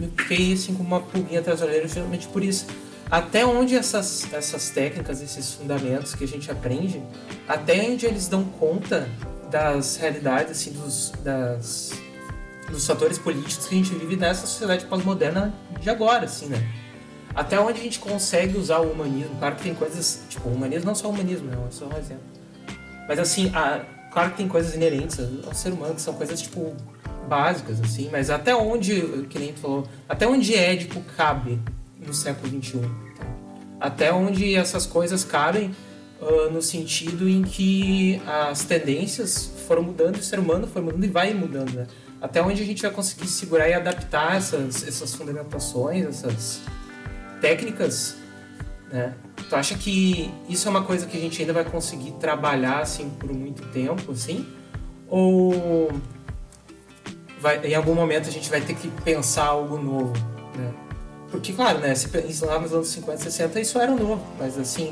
me 0.00 0.10
fiquei 0.16 0.54
assim 0.54 0.74
com 0.74 0.82
uma 0.82 1.00
pulguinha 1.00 1.40
atrás 1.40 1.60
da 1.60 1.66
orelha 1.66 1.82
justamente 1.82 2.26
por 2.28 2.42
isso. 2.42 2.66
Até 3.10 3.46
onde 3.46 3.76
essas, 3.76 4.32
essas 4.32 4.70
técnicas, 4.70 5.22
esses 5.22 5.52
fundamentos 5.52 6.14
que 6.14 6.24
a 6.24 6.28
gente 6.28 6.50
aprende, 6.50 7.02
até 7.46 7.80
onde 7.88 8.04
eles 8.06 8.26
dão 8.26 8.44
conta 8.44 9.08
das 9.50 9.96
realidades, 9.96 10.52
assim, 10.52 10.72
dos, 10.72 11.12
das, 11.22 11.92
dos 12.68 12.84
fatores 12.86 13.18
políticos 13.18 13.66
que 13.66 13.74
a 13.74 13.78
gente 13.78 13.94
vive 13.94 14.16
nessa 14.16 14.46
sociedade 14.46 14.86
pós-moderna 14.86 15.54
de 15.80 15.88
agora, 15.88 16.24
assim, 16.24 16.46
né? 16.46 16.66
até 17.36 17.60
onde 17.60 17.78
a 17.78 17.82
gente 17.82 17.98
consegue 17.98 18.56
usar 18.56 18.78
o 18.78 18.90
humanismo. 18.90 19.36
Claro 19.38 19.56
que 19.56 19.62
tem 19.62 19.74
coisas, 19.74 20.22
tipo, 20.28 20.48
o 20.48 20.54
humanismo 20.54 20.86
não 20.86 20.92
é 20.92 20.94
só 20.94 21.08
o 21.08 21.10
humanismo, 21.10 21.48
né? 21.48 21.56
é 21.68 21.70
só 21.70 21.84
um 21.84 21.96
exemplo. 21.98 22.24
Mas 23.06 23.18
assim, 23.18 23.52
a, 23.54 23.84
claro 24.10 24.30
que 24.30 24.38
tem 24.38 24.48
coisas 24.48 24.74
inerentes 24.74 25.20
ao 25.46 25.54
ser 25.54 25.72
humano 25.74 25.94
que 25.94 26.00
são 26.00 26.14
coisas, 26.14 26.40
tipo, 26.40 26.74
básicas, 27.28 27.78
assim, 27.80 28.08
mas 28.10 28.30
até 28.30 28.56
onde, 28.56 29.26
que 29.28 29.38
nem 29.38 29.52
tu 29.52 29.60
falou, 29.60 29.86
até 30.08 30.26
onde 30.26 30.54
édipo 30.54 31.00
cabe 31.14 31.60
no 32.06 32.14
século 32.14 32.48
XXI? 32.48 32.80
Até 33.80 34.12
onde 34.12 34.54
essas 34.54 34.86
coisas 34.86 35.24
cabem 35.24 35.74
uh, 36.20 36.50
no 36.50 36.62
sentido 36.62 37.28
em 37.28 37.42
que 37.42 38.20
as 38.26 38.64
tendências 38.64 39.52
foram 39.66 39.82
mudando, 39.82 40.16
o 40.16 40.22
ser 40.22 40.38
humano 40.38 40.66
foi 40.66 40.82
mudando 40.82 41.04
e 41.04 41.08
vai 41.08 41.34
mudando, 41.34 41.72
né? 41.72 41.86
Até 42.20 42.40
onde 42.42 42.62
a 42.62 42.66
gente 42.66 42.80
vai 42.82 42.90
conseguir 42.90 43.26
segurar 43.26 43.68
e 43.68 43.74
adaptar 43.74 44.36
essas, 44.36 44.86
essas 44.86 45.14
fundamentações, 45.14 46.06
essas 46.06 46.60
técnicas, 47.40 48.16
né? 48.90 49.14
Tu 49.48 49.54
acha 49.54 49.74
que 49.76 50.30
isso 50.48 50.66
é 50.66 50.70
uma 50.70 50.82
coisa 50.82 51.06
que 51.06 51.16
a 51.16 51.20
gente 51.20 51.40
ainda 51.40 51.52
vai 51.52 51.64
conseguir 51.64 52.12
trabalhar 52.12 52.80
assim 52.80 53.10
por 53.10 53.32
muito 53.32 53.62
tempo, 53.68 54.12
assim? 54.12 54.46
Ou 55.08 55.92
vai, 57.40 57.64
em 57.64 57.74
algum 57.74 57.94
momento 57.94 58.28
a 58.28 58.32
gente 58.32 58.48
vai 58.48 58.60
ter 58.60 58.74
que 58.74 58.88
pensar 59.02 59.44
algo 59.44 59.76
novo? 59.78 60.35
Porque, 61.36 61.52
claro, 61.52 61.80
né, 61.80 61.92
lá 62.40 62.58
nos 62.58 62.72
anos 62.72 62.88
50, 62.88 63.24
60 63.24 63.60
isso 63.60 63.78
era 63.78 63.94
novo, 63.94 64.24
mas 64.38 64.58
assim, 64.58 64.90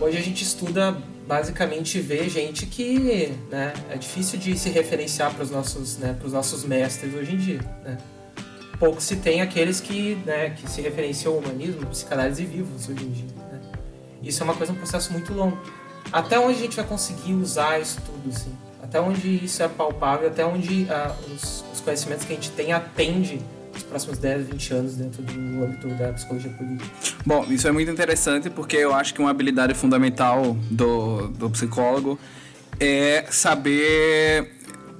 hoje 0.00 0.16
a 0.16 0.20
gente 0.20 0.44
estuda 0.44 0.96
basicamente 1.26 1.98
vê 2.00 2.28
gente 2.28 2.64
que 2.64 3.32
né, 3.50 3.72
é 3.90 3.96
difícil 3.96 4.38
de 4.38 4.56
se 4.56 4.68
referenciar 4.68 5.34
para 5.34 5.42
os 5.42 5.50
nossos, 5.50 5.96
né, 5.98 6.16
nossos 6.26 6.64
mestres 6.64 7.12
hoje 7.12 7.34
em 7.34 7.36
dia, 7.38 7.60
né? 7.82 7.98
pouco 8.78 9.00
se 9.00 9.16
tem 9.16 9.40
aqueles 9.40 9.80
que, 9.80 10.14
né, 10.24 10.50
que 10.50 10.70
se 10.70 10.80
referenciam 10.80 11.32
ao 11.32 11.40
humanismo, 11.40 11.84
psicanálise 11.86 12.44
vivos 12.44 12.88
hoje 12.88 13.04
em 13.04 13.10
dia. 13.10 13.34
Né? 13.50 13.60
Isso 14.22 14.40
é 14.40 14.44
uma 14.44 14.54
coisa, 14.54 14.72
um 14.72 14.76
processo 14.76 15.12
muito 15.12 15.34
longo. 15.34 15.58
Até 16.12 16.38
onde 16.38 16.56
a 16.56 16.62
gente 16.62 16.76
vai 16.76 16.84
conseguir 16.84 17.34
usar 17.34 17.80
isso 17.80 18.00
tudo, 18.06 18.32
assim? 18.32 18.56
Até 18.80 19.00
onde 19.00 19.44
isso 19.44 19.60
é 19.60 19.66
palpável, 19.66 20.28
até 20.28 20.46
onde 20.46 20.86
ah, 20.88 21.16
os, 21.34 21.64
os, 21.72 21.80
conhecimentos 21.80 22.24
que 22.24 22.32
a 22.32 22.36
gente 22.36 22.50
tem 22.52 22.72
atende 22.72 23.40
os 23.76 23.82
próximos 23.82 24.18
10, 24.18 24.48
20 24.48 24.74
anos 24.74 24.94
dentro 24.94 25.22
do 25.22 25.64
âmbito 25.64 25.88
da 25.88 26.12
psicologia 26.12 26.50
política. 26.52 26.90
Bom, 27.24 27.44
isso 27.48 27.66
é 27.66 27.72
muito 27.72 27.90
interessante 27.90 28.50
porque 28.50 28.76
eu 28.76 28.94
acho 28.94 29.14
que 29.14 29.20
uma 29.20 29.30
habilidade 29.30 29.74
fundamental 29.74 30.56
do, 30.70 31.28
do 31.28 31.50
psicólogo 31.50 32.18
é 32.80 33.24
saber 33.30 34.52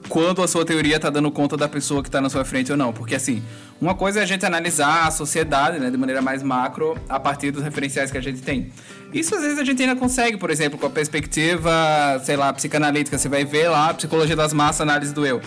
quando 0.09 0.43
a 0.43 0.49
sua 0.49 0.65
teoria 0.65 0.97
está 0.97 1.11
dando 1.11 1.31
conta 1.31 1.57
da 1.57 1.69
pessoa 1.69 2.03
que 2.03 2.09
está 2.09 2.21
na 2.21 2.29
sua 2.29 2.45
frente 2.45 2.71
ou 2.71 2.77
não. 2.77 2.93
Porque, 2.93 3.15
assim, 3.15 3.43
uma 3.81 3.95
coisa 3.95 4.21
é 4.21 4.23
a 4.23 4.27
gente 4.27 4.45
analisar 4.45 5.07
a 5.07 5.11
sociedade 5.11 5.79
né, 5.79 5.91
de 5.91 5.97
maneira 5.97 6.21
mais 6.21 6.43
macro 6.43 6.97
a 7.09 7.19
partir 7.19 7.51
dos 7.51 7.63
referenciais 7.63 8.11
que 8.11 8.19
a 8.19 8.21
gente 8.21 8.43
tem. 8.43 8.71
Isso 9.13 9.35
às 9.35 9.43
vezes 9.43 9.59
a 9.59 9.65
gente 9.65 9.83
ainda 9.83 9.97
consegue, 9.97 10.37
por 10.37 10.51
exemplo, 10.51 10.79
com 10.79 10.87
a 10.87 10.91
perspectiva, 10.91 11.71
sei 12.25 12.37
lá, 12.37 12.53
psicanalítica. 12.53 13.17
Você 13.17 13.29
vai 13.29 13.45
ver 13.45 13.69
lá 13.69 13.95
psicologia 13.95 14.37
das 14.37 14.53
massas, 14.53 14.81
análise 14.81 15.13
do 15.13 15.25
eu. 15.25 15.41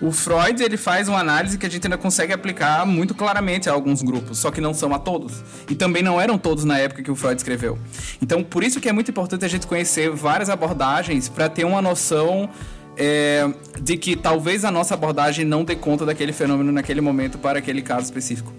O 0.00 0.10
Freud 0.10 0.62
ele 0.62 0.76
faz 0.76 1.08
uma 1.08 1.18
análise 1.18 1.56
que 1.56 1.66
a 1.66 1.68
gente 1.68 1.86
ainda 1.86 1.96
consegue 1.96 2.32
aplicar 2.32 2.84
muito 2.86 3.14
claramente 3.14 3.68
a 3.68 3.72
alguns 3.72 4.02
grupos, 4.02 4.38
só 4.38 4.50
que 4.50 4.60
não 4.60 4.74
são 4.74 4.92
a 4.94 4.98
todos. 4.98 5.42
E 5.68 5.74
também 5.74 6.02
não 6.02 6.20
eram 6.20 6.36
todos 6.36 6.64
na 6.64 6.78
época 6.78 7.02
que 7.02 7.10
o 7.10 7.16
Freud 7.16 7.36
escreveu. 7.36 7.78
Então, 8.20 8.42
por 8.42 8.64
isso 8.64 8.80
que 8.80 8.88
é 8.88 8.92
muito 8.92 9.10
importante 9.10 9.44
a 9.44 9.48
gente 9.48 9.66
conhecer 9.66 10.10
várias 10.10 10.50
abordagens 10.50 11.28
para 11.28 11.48
ter 11.48 11.64
uma 11.64 11.80
noção 11.80 12.48
é, 12.96 13.48
de 13.80 13.96
que 13.96 14.16
talvez 14.16 14.64
a 14.64 14.70
nossa 14.70 14.94
abordagem 14.94 15.44
não 15.44 15.64
dê 15.64 15.76
conta 15.76 16.04
daquele 16.04 16.32
fenômeno 16.32 16.72
naquele 16.72 17.00
momento 17.00 17.38
para 17.38 17.58
aquele 17.58 17.82
caso 17.82 18.04
específico. 18.04 18.52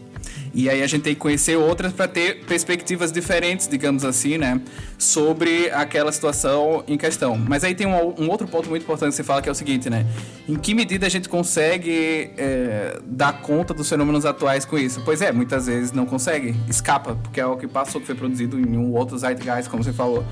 E 0.55 0.69
aí 0.69 0.81
a 0.81 0.87
gente 0.87 1.01
tem 1.01 1.13
que 1.13 1.19
conhecer 1.19 1.57
outras 1.57 1.91
para 1.91 2.07
ter 2.07 2.45
perspectivas 2.45 3.11
diferentes, 3.11 3.67
digamos 3.67 4.05
assim, 4.05 4.37
né? 4.37 4.61
Sobre 4.97 5.69
aquela 5.69 6.13
situação 6.13 6.81
em 6.87 6.97
questão. 6.97 7.37
Mas 7.37 7.65
aí 7.65 7.75
tem 7.75 7.85
um, 7.85 8.15
um 8.17 8.29
outro 8.29 8.47
ponto 8.47 8.69
muito 8.69 8.83
importante 8.83 9.09
que 9.09 9.17
você 9.17 9.23
fala 9.23 9.41
que 9.41 9.49
é 9.49 9.51
o 9.51 9.55
seguinte, 9.55 9.89
né? 9.89 10.05
Em 10.47 10.55
que 10.55 10.73
medida 10.73 11.05
a 11.05 11.09
gente 11.09 11.27
consegue 11.27 12.31
é, 12.37 12.99
dar 13.05 13.41
conta 13.41 13.73
dos 13.73 13.89
fenômenos 13.89 14.25
atuais 14.25 14.63
com 14.63 14.77
isso? 14.77 15.01
Pois 15.03 15.21
é, 15.21 15.29
muitas 15.33 15.65
vezes 15.65 15.91
não 15.91 16.05
consegue, 16.05 16.55
escapa, 16.69 17.15
porque 17.21 17.41
é 17.41 17.45
o 17.45 17.57
que 17.57 17.67
passou, 17.67 17.99
que 17.99 18.07
foi 18.07 18.15
produzido 18.15 18.57
em 18.57 18.77
um 18.77 18.93
outro 18.93 19.17
zeitgeist, 19.17 19.69
como 19.69 19.83
você 19.83 19.91
falou. 19.91 20.23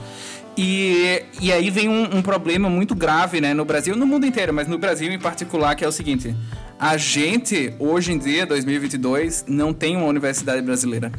E, 0.55 1.21
e 1.41 1.51
aí 1.51 1.69
vem 1.69 1.89
um, 1.89 2.17
um, 2.17 2.21
problema 2.21 2.69
muito 2.69 2.95
grave, 2.95 3.41
né, 3.41 3.53
no 3.53 3.65
Brasil, 3.65 3.95
no 3.95 4.05
mundo 4.05 4.25
inteiro, 4.25 4.53
mas 4.53 4.67
no 4.67 4.77
Brasil 4.77 5.11
em 5.11 5.19
particular, 5.19 5.75
que 5.75 5.83
é 5.83 5.87
o 5.87 5.91
seguinte: 5.91 6.33
a 6.83 6.97
gente, 6.97 7.73
hoje 7.79 8.11
em 8.11 8.17
dia, 8.17 8.45
2022, 8.45 9.45
não 9.47 9.71
tem 9.71 9.95
uma 9.95 10.05
universidade 10.05 10.61
brasileira. 10.61 11.13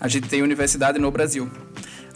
A 0.00 0.08
gente 0.08 0.28
tem 0.28 0.42
universidade 0.42 0.98
no 0.98 1.08
Brasil. 1.08 1.48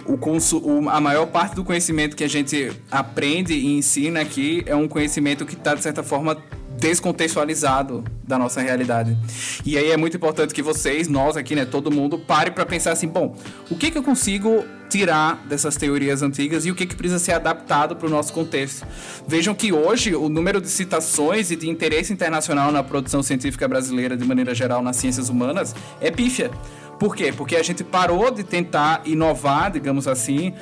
O, 0.04 0.14
o, 0.14 0.88
a 0.88 1.00
maior 1.00 1.26
parte 1.26 1.54
do 1.54 1.62
conhecimento 1.62 2.16
que 2.16 2.24
a 2.24 2.28
gente 2.28 2.72
aprende 2.90 3.54
e 3.54 3.68
ensina 3.68 4.20
aqui 4.20 4.64
é 4.66 4.74
um 4.74 4.88
conhecimento 4.88 5.46
que 5.46 5.54
está, 5.54 5.76
de 5.76 5.82
certa 5.84 6.02
forma, 6.02 6.42
descontextualizado 6.78 8.04
da 8.26 8.38
nossa 8.38 8.60
realidade. 8.60 9.16
E 9.64 9.76
aí 9.76 9.90
é 9.90 9.96
muito 9.96 10.16
importante 10.16 10.54
que 10.54 10.62
vocês, 10.62 11.08
nós 11.08 11.36
aqui, 11.36 11.54
né, 11.54 11.64
todo 11.64 11.90
mundo, 11.90 12.18
pare 12.18 12.50
para 12.50 12.64
pensar 12.64 12.92
assim, 12.92 13.08
bom, 13.08 13.36
o 13.70 13.76
que 13.76 13.90
que 13.90 13.98
eu 13.98 14.02
consigo 14.02 14.64
tirar 14.88 15.44
dessas 15.46 15.76
teorias 15.76 16.22
antigas 16.22 16.64
e 16.64 16.70
o 16.70 16.74
que 16.74 16.86
que 16.86 16.96
precisa 16.96 17.18
ser 17.18 17.32
adaptado 17.32 17.94
para 17.94 18.06
o 18.06 18.10
nosso 18.10 18.32
contexto. 18.32 18.86
Vejam 19.26 19.54
que 19.54 19.72
hoje 19.72 20.14
o 20.14 20.28
número 20.28 20.60
de 20.60 20.68
citações 20.68 21.50
e 21.50 21.56
de 21.56 21.68
interesse 21.68 22.12
internacional 22.12 22.72
na 22.72 22.82
produção 22.82 23.22
científica 23.22 23.68
brasileira, 23.68 24.16
de 24.16 24.24
maneira 24.24 24.54
geral, 24.54 24.82
nas 24.82 24.96
ciências 24.96 25.28
humanas, 25.28 25.74
é 26.00 26.10
pífia. 26.10 26.50
Por 26.98 27.14
quê? 27.14 27.32
Porque 27.36 27.54
a 27.54 27.62
gente 27.62 27.84
parou 27.84 28.30
de 28.30 28.42
tentar 28.42 29.02
inovar, 29.04 29.70
digamos 29.70 30.08
assim, 30.08 30.54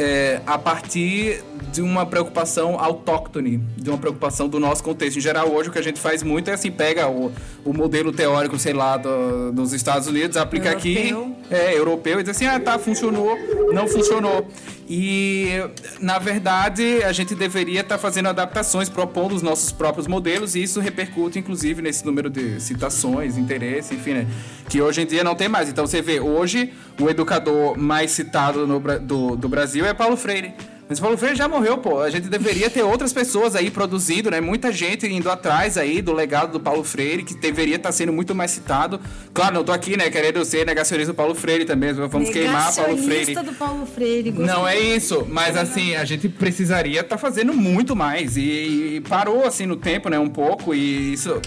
é, 0.00 0.40
a 0.46 0.56
partir 0.56 1.44
de 1.70 1.82
uma 1.82 2.06
preocupação 2.06 2.80
autóctone, 2.80 3.58
de 3.76 3.90
uma 3.90 3.98
preocupação 3.98 4.48
do 4.48 4.58
nosso 4.58 4.82
contexto. 4.82 5.18
Em 5.18 5.20
geral, 5.20 5.52
hoje 5.52 5.68
o 5.68 5.72
que 5.72 5.78
a 5.78 5.82
gente 5.82 6.00
faz 6.00 6.22
muito 6.22 6.48
é 6.48 6.54
assim, 6.54 6.70
pega 6.70 7.06
o, 7.06 7.30
o 7.66 7.74
modelo 7.74 8.10
teórico, 8.10 8.58
sei 8.58 8.72
lá, 8.72 8.96
do, 8.96 9.52
dos 9.52 9.74
Estados 9.74 10.08
Unidos, 10.08 10.38
aplica 10.38 10.70
europeu. 10.70 11.34
aqui, 11.48 11.54
é, 11.54 11.76
europeu, 11.76 12.18
e 12.18 12.22
diz 12.22 12.30
assim, 12.30 12.46
ah, 12.46 12.58
tá, 12.58 12.78
funcionou, 12.78 13.36
não 13.74 13.86
funcionou. 13.86 14.48
E, 14.92 15.50
na 16.00 16.18
verdade, 16.18 17.00
a 17.04 17.12
gente 17.12 17.32
deveria 17.32 17.82
estar 17.82 17.94
tá 17.94 17.98
fazendo 18.00 18.28
adaptações, 18.28 18.88
propondo 18.88 19.36
os 19.36 19.40
nossos 19.40 19.70
próprios 19.70 20.08
modelos, 20.08 20.56
e 20.56 20.64
isso 20.64 20.80
repercute, 20.80 21.38
inclusive, 21.38 21.80
nesse 21.80 22.04
número 22.04 22.28
de 22.28 22.60
citações, 22.60 23.38
interesse, 23.38 23.94
enfim, 23.94 24.14
né? 24.14 24.26
Que 24.68 24.82
hoje 24.82 25.02
em 25.02 25.06
dia 25.06 25.22
não 25.22 25.36
tem 25.36 25.48
mais. 25.48 25.68
Então, 25.68 25.86
você 25.86 26.02
vê, 26.02 26.18
hoje, 26.18 26.72
o 27.00 27.08
educador 27.08 27.78
mais 27.78 28.10
citado 28.10 28.66
no, 28.66 28.80
do, 28.80 29.36
do 29.36 29.48
Brasil 29.48 29.86
é 29.86 29.94
Paulo 29.94 30.16
Freire. 30.16 30.54
Mas 30.90 30.98
o 30.98 31.02
Paulo 31.02 31.16
Freire 31.16 31.36
já 31.36 31.46
morreu, 31.46 31.78
pô. 31.78 32.00
A 32.00 32.10
gente 32.10 32.28
deveria 32.28 32.68
ter 32.68 32.82
outras 32.82 33.12
pessoas 33.12 33.54
aí 33.54 33.70
produzindo, 33.70 34.28
né? 34.28 34.40
Muita 34.40 34.72
gente 34.72 35.06
indo 35.06 35.30
atrás 35.30 35.78
aí 35.78 36.02
do 36.02 36.12
legado 36.12 36.50
do 36.50 36.58
Paulo 36.58 36.82
Freire, 36.82 37.22
que 37.22 37.32
deveria 37.32 37.76
estar 37.76 37.90
tá 37.90 37.92
sendo 37.92 38.12
muito 38.12 38.34
mais 38.34 38.50
citado. 38.50 39.00
Claro, 39.32 39.54
não 39.54 39.62
tô 39.62 39.70
aqui, 39.70 39.96
né, 39.96 40.10
querendo 40.10 40.44
ser 40.44 40.66
negacionista 40.66 41.12
do 41.12 41.16
Paulo 41.16 41.32
Freire 41.32 41.64
também. 41.64 41.92
Vamos 41.92 42.30
queimar 42.30 42.74
Paulo 42.74 42.96
Freire. 42.98 43.34
do 43.36 43.52
Paulo 43.52 43.86
Freire. 43.86 44.32
Não 44.32 44.66
é 44.66 44.80
isso, 44.80 45.24
mas 45.30 45.56
assim, 45.56 45.94
a 45.94 46.04
gente 46.04 46.28
precisaria 46.28 47.02
estar 47.02 47.14
tá 47.14 47.18
fazendo 47.18 47.54
muito 47.54 47.94
mais. 47.94 48.36
E, 48.36 48.96
e 48.96 49.00
parou 49.08 49.46
assim 49.46 49.66
no 49.66 49.76
tempo, 49.76 50.08
né, 50.08 50.18
um 50.18 50.28
pouco, 50.28 50.74
e 50.74 51.12
isso 51.12 51.40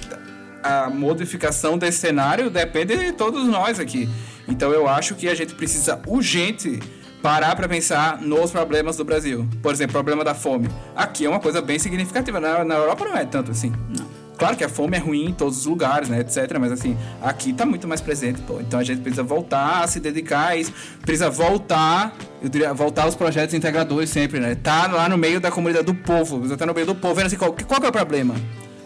a 0.64 0.90
modificação 0.90 1.78
desse 1.78 1.98
cenário 1.98 2.50
depende 2.50 2.96
de 2.96 3.12
todos 3.12 3.46
nós 3.46 3.78
aqui. 3.78 4.08
Então 4.48 4.72
eu 4.72 4.88
acho 4.88 5.16
que 5.16 5.28
a 5.28 5.36
gente 5.36 5.54
precisa 5.54 6.02
urgente 6.08 6.80
parar 7.24 7.56
para 7.56 7.70
pensar 7.70 8.22
nos 8.22 8.52
problemas 8.52 8.98
do 8.98 9.06
Brasil. 9.06 9.48
Por 9.62 9.74
exemplo, 9.74 9.92
o 9.92 9.94
problema 9.94 10.26
da 10.26 10.36
fome. 10.36 10.70
Aqui 10.94 11.26
é 11.26 11.30
uma 11.30 11.40
coisa 11.40 11.62
bem 11.62 11.80
significativa. 11.80 12.38
Na, 12.38 12.66
na 12.66 12.76
Europa 12.76 13.06
não 13.06 13.18
é 13.18 13.26
tanto 13.26 13.50
assim. 13.50 13.72
Não. 13.98 14.06
Claro 14.38 14.58
que 14.58 14.64
a 14.64 14.68
fome 14.68 14.98
é 14.98 15.00
ruim 15.00 15.30
em 15.30 15.34
todos 15.34 15.60
os 15.60 15.66
lugares, 15.66 16.10
né, 16.10 16.20
etc. 16.20 16.58
Mas 16.60 16.74
assim, 16.74 16.98
aqui 17.22 17.54
tá 17.54 17.66
muito 17.66 17.88
mais 17.88 18.02
presente, 18.02 18.42
pô. 18.42 18.60
Então 18.60 18.78
a 18.78 18.84
gente 18.84 19.02
precisa 19.02 19.24
voltar 19.24 19.84
a 19.84 19.88
se 19.88 20.02
dedicar 20.02 20.48
a 20.50 20.58
isso. 20.58 20.74
Precisa 21.02 21.30
voltar, 21.30 22.14
eu 22.42 22.50
diria, 22.50 22.74
voltar 22.74 23.04
aos 23.04 23.16
projetos 23.16 23.56
integradores 23.56 24.10
sempre, 24.10 24.42
né? 24.42 24.56
Tá 24.56 24.88
lá 24.88 25.08
no 25.08 25.18
meio 25.18 25.40
da 25.40 25.50
comunidade 25.50 25.86
do 25.86 25.96
povo. 25.96 26.40
Precisa 26.40 26.56
estar 26.56 26.66
tá 26.66 26.72
no 26.72 26.74
meio 26.74 26.88
do 26.88 26.96
povo, 26.96 27.16
vendo 27.16 27.28
assim, 27.28 27.38
qual, 27.38 27.54
qual 27.54 27.82
é 27.82 27.88
o 27.88 27.92
problema? 27.92 28.36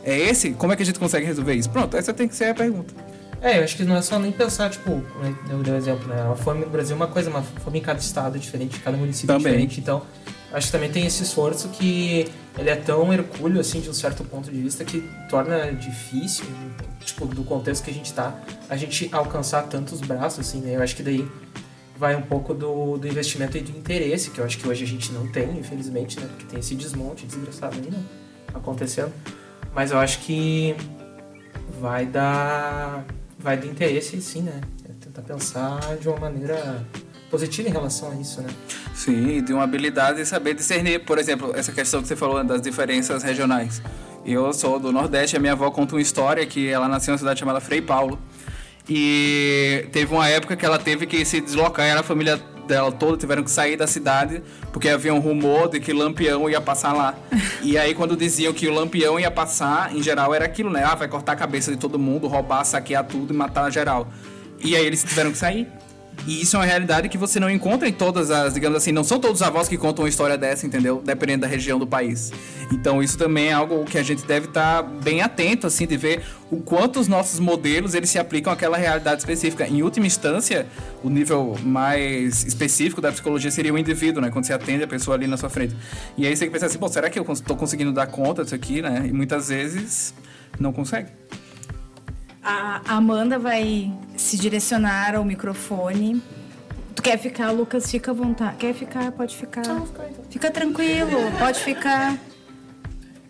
É 0.04 0.16
esse? 0.16 0.52
Como 0.52 0.72
é 0.72 0.76
que 0.76 0.84
a 0.84 0.86
gente 0.86 1.00
consegue 1.00 1.26
resolver 1.26 1.56
isso? 1.56 1.72
Pronto, 1.72 1.98
essa 1.98 2.14
tem 2.14 2.28
que 2.28 2.36
ser 2.36 2.52
a 2.52 2.54
pergunta. 2.54 2.94
É, 3.42 3.60
eu 3.60 3.64
acho 3.64 3.78
que 3.78 3.84
não 3.84 3.96
é 3.96 4.02
só 4.02 4.18
nem 4.18 4.32
pensar, 4.32 4.70
tipo, 4.70 5.04
eu 5.50 5.64
dei 5.64 5.74
um 5.74 5.78
exemplo, 5.78 6.08
né? 6.08 6.22
A 6.32 6.36
fome 6.36 6.62
no 6.66 6.70
Brasil 6.70 6.94
é 6.94 6.98
uma 6.98 7.08
coisa, 7.08 7.30
uma 7.30 7.44
fome 7.44 7.80
em 7.80 7.82
cada 7.82 8.00
estado 8.00 8.40
diferente, 8.40 8.80
cada 8.80 8.98
município 8.98 9.34
é 9.34 9.38
diferente. 9.38 9.80
Então, 9.80 10.02
acho 10.52 10.68
que 10.68 10.72
também 10.72 10.92
tem 10.92 11.06
esse 11.06 11.24
esforço 11.24 11.70
que 11.70 12.28
ele 12.58 12.70
é 12.70 12.76
tão 12.76 13.14
hercúleo, 13.14 13.60
assim, 13.60 13.80
de 13.80 13.90
um 13.90 13.94
certo 13.94 14.24
ponto 14.24 14.52
de 14.52 14.60
vista, 14.60 14.84
que 14.84 15.08
torna 15.30 15.72
difícil, 15.72 16.46
tipo, 17.06 17.26
do 17.28 17.44
contexto 17.44 17.84
que 17.84 17.92
a 17.92 17.94
gente 17.94 18.12
tá, 18.12 18.36
a 18.70 18.76
gente 18.76 19.08
alcançar 19.12 19.64
tantos 19.64 20.02
braços, 20.02 20.40
assim, 20.40 20.60
né? 20.62 20.76
Eu 20.76 20.82
acho 20.82 20.96
que 20.96 21.04
daí 21.04 21.28
vai 21.96 22.16
um 22.16 22.22
pouco 22.22 22.54
do, 22.54 22.98
do 22.98 23.08
investimento 23.08 23.58
e 23.58 23.62
do 23.62 23.78
interesse, 23.78 24.32
que 24.32 24.40
eu 24.40 24.46
acho 24.46 24.58
que 24.58 24.68
hoje 24.68 24.84
a 24.84 24.88
gente 24.88 25.12
não 25.12 25.28
tem, 25.28 25.58
infelizmente, 25.58 26.20
né? 26.20 26.28
Porque 26.28 26.46
tem 26.46 26.60
esse 26.60 26.74
desmonte 26.74 27.26
desgraçado 27.26 27.76
aí, 27.76 27.90
né? 27.90 28.04
Acontecendo. 28.54 29.14
Mas 29.74 29.92
eu 29.92 30.00
acho 30.00 30.20
que 30.20 30.76
vai 31.80 32.06
dar 32.06 33.06
vai 33.40 33.58
do 33.58 33.68
interesse, 33.68 34.22
sim, 34.22 34.42
né? 34.42 34.62
É 34.86 34.94
tentar 35.00 35.22
pensar 35.22 35.80
de 35.98 36.08
uma 36.08 36.20
maneira 36.20 36.86
positiva 37.30 37.70
em 37.70 37.72
relação 37.72 38.12
a 38.12 38.16
isso, 38.16 38.42
né? 38.42 38.50
Sim, 38.94 39.44
de 39.44 39.54
uma 39.54 39.64
habilidade 39.64 40.18
de 40.18 40.26
saber 40.26 40.54
discernir, 40.54 41.00
por 41.06 41.18
exemplo, 41.18 41.52
essa 41.56 41.72
questão 41.72 42.02
que 42.02 42.08
você 42.08 42.16
falou 42.16 42.44
das 42.44 42.62
diferenças 42.62 43.24
regionais. 43.24 43.82
Eu 44.26 44.52
sou 44.54 44.80
do 44.80 44.92
Nordeste, 44.92 45.38
a 45.38 45.40
minha 45.40 45.54
avó 45.54 45.70
conta 45.72 45.96
uma 45.96 46.02
história 46.02 46.46
que 46.46 46.68
ela 46.68 46.88
nasceu 46.88 47.12
em 47.12 47.14
uma 47.14 47.18
cidade 47.18 47.40
chamada 47.40 47.62
Frei 47.62 47.82
Paulo. 47.82 48.20
E 48.90 49.88
teve 49.92 50.14
uma 50.14 50.28
época 50.28 50.56
que 50.56 50.66
ela 50.66 50.80
teve 50.80 51.06
que 51.06 51.24
se 51.26 51.42
deslocar, 51.42 51.86
era 51.86 52.00
a 52.00 52.04
família 52.04 52.40
dela 52.68 52.92
toda 52.92 53.18
tiveram 53.18 53.44
que 53.44 53.52
sair 53.52 53.76
da 53.76 53.88
cidade 53.88 54.44
porque 54.72 54.90
havia 54.90 55.14
um 55.14 55.20
rumor 55.20 55.70
de 55.70 55.80
que 55.80 55.94
Lampião 55.94 56.50
ia 56.50 56.62
passar 56.62 56.94
lá. 56.94 57.16
e 57.64 57.78
aí 57.78 57.96
quando 57.96 58.16
diziam 58.16 58.54
que 58.54 58.68
o 58.68 58.74
Lampião 58.74 59.20
ia 59.20 59.32
passar, 59.32 59.96
em 59.96 60.04
geral 60.04 60.34
era 60.36 60.46
aquilo, 60.46 60.70
né? 60.70 60.84
Ah, 60.84 60.96
vai 60.96 61.08
cortar 61.08 61.34
a 61.34 61.36
cabeça 61.36 61.72
de 61.72 61.78
todo 61.78 61.98
mundo, 61.98 62.28
roubar, 62.28 62.64
saquear 62.64 63.04
tudo 63.04 63.34
e 63.34 63.36
matar 63.36 63.72
geral. 63.72 64.08
E 64.60 64.76
aí 64.76 64.86
eles 64.86 65.04
tiveram 65.04 65.32
que 65.32 65.38
sair. 65.38 65.68
E 66.26 66.42
isso 66.42 66.56
é 66.56 66.60
uma 66.60 66.66
realidade 66.66 67.08
que 67.08 67.18
você 67.18 67.40
não 67.40 67.50
encontra 67.50 67.88
em 67.88 67.94
todas 67.94 68.32
as, 68.32 68.54
digamos 68.54 68.78
assim, 68.78 68.92
não 68.92 69.04
são 69.04 69.20
todos 69.20 69.42
os 69.42 69.48
avós 69.48 69.68
que 69.68 69.78
contam 69.78 70.04
uma 70.04 70.10
história 70.10 70.38
dessa, 70.38 70.66
entendeu? 70.66 71.02
Dependendo 71.04 71.42
da 71.42 71.48
região 71.48 71.80
do 71.80 71.88
país. 71.88 72.32
Então 72.72 73.02
isso 73.02 73.18
também 73.18 73.48
é 73.48 73.54
algo 73.54 73.86
que 73.86 73.98
a 73.98 74.04
gente 74.04 74.26
deve 74.26 74.48
estar 74.48 74.84
tá 74.84 74.90
bem 74.90 75.22
atento, 75.22 75.68
assim, 75.68 75.86
de 75.86 75.96
ver 75.96 76.24
o 76.52 76.58
quanto 76.62 77.00
os 77.00 77.08
nossos 77.08 77.40
modelos 77.40 77.94
eles 77.94 78.10
se 78.10 78.20
aplicam 78.20 78.52
àquela 78.52 78.78
realidade 78.78 79.22
específica. 79.22 79.68
Em 79.68 79.82
última 79.82 80.06
instância, 80.06 80.66
o 81.04 81.10
nível 81.10 81.56
mais 81.64 82.44
específico 82.46 83.00
da 83.00 83.12
psicologia 83.12 83.52
seria 83.52 83.74
o 83.74 83.78
indivíduo, 83.78 84.22
né? 84.22 84.30
Quando 84.30 84.46
você 84.46 84.54
atende 84.54 84.84
a 84.84 84.88
pessoa 84.88 85.16
ali 85.16 85.28
na 85.28 85.38
sua 85.38 85.50
frente. 85.50 85.76
E 86.18 86.26
aí 86.26 86.36
você 86.36 86.42
tem 86.42 86.50
que 86.50 86.54
pensar 86.54 86.66
assim, 86.66 86.78
pô, 86.78 86.90
será 86.90 87.10
que 87.10 87.20
eu 87.20 87.26
estou 87.32 87.56
conseguindo 87.56 87.94
dar 87.94 88.08
conta 88.08 88.44
disso 88.44 88.56
aqui, 88.56 88.82
né? 88.82 89.06
E 89.08 89.14
muitas 89.14 89.50
vezes 89.50 90.14
não 90.60 90.74
consegue. 90.74 91.10
A 92.50 92.96
Amanda 92.96 93.38
vai 93.38 93.92
se 94.16 94.38
direcionar 94.38 95.16
ao 95.16 95.26
microfone. 95.26 96.24
Tu 96.96 97.02
quer 97.02 97.20
ficar, 97.20 97.52
Lucas? 97.52 97.92
Fica 97.92 98.12
à 98.12 98.14
vontade. 98.14 98.56
Quer 98.56 98.74
ficar? 98.74 99.12
Pode 99.12 99.36
ficar. 99.36 99.68
Não, 99.68 99.86
fica, 100.30 100.50
tranquilo, 100.50 101.12
pode 101.38 101.60
ficar. 101.60 102.18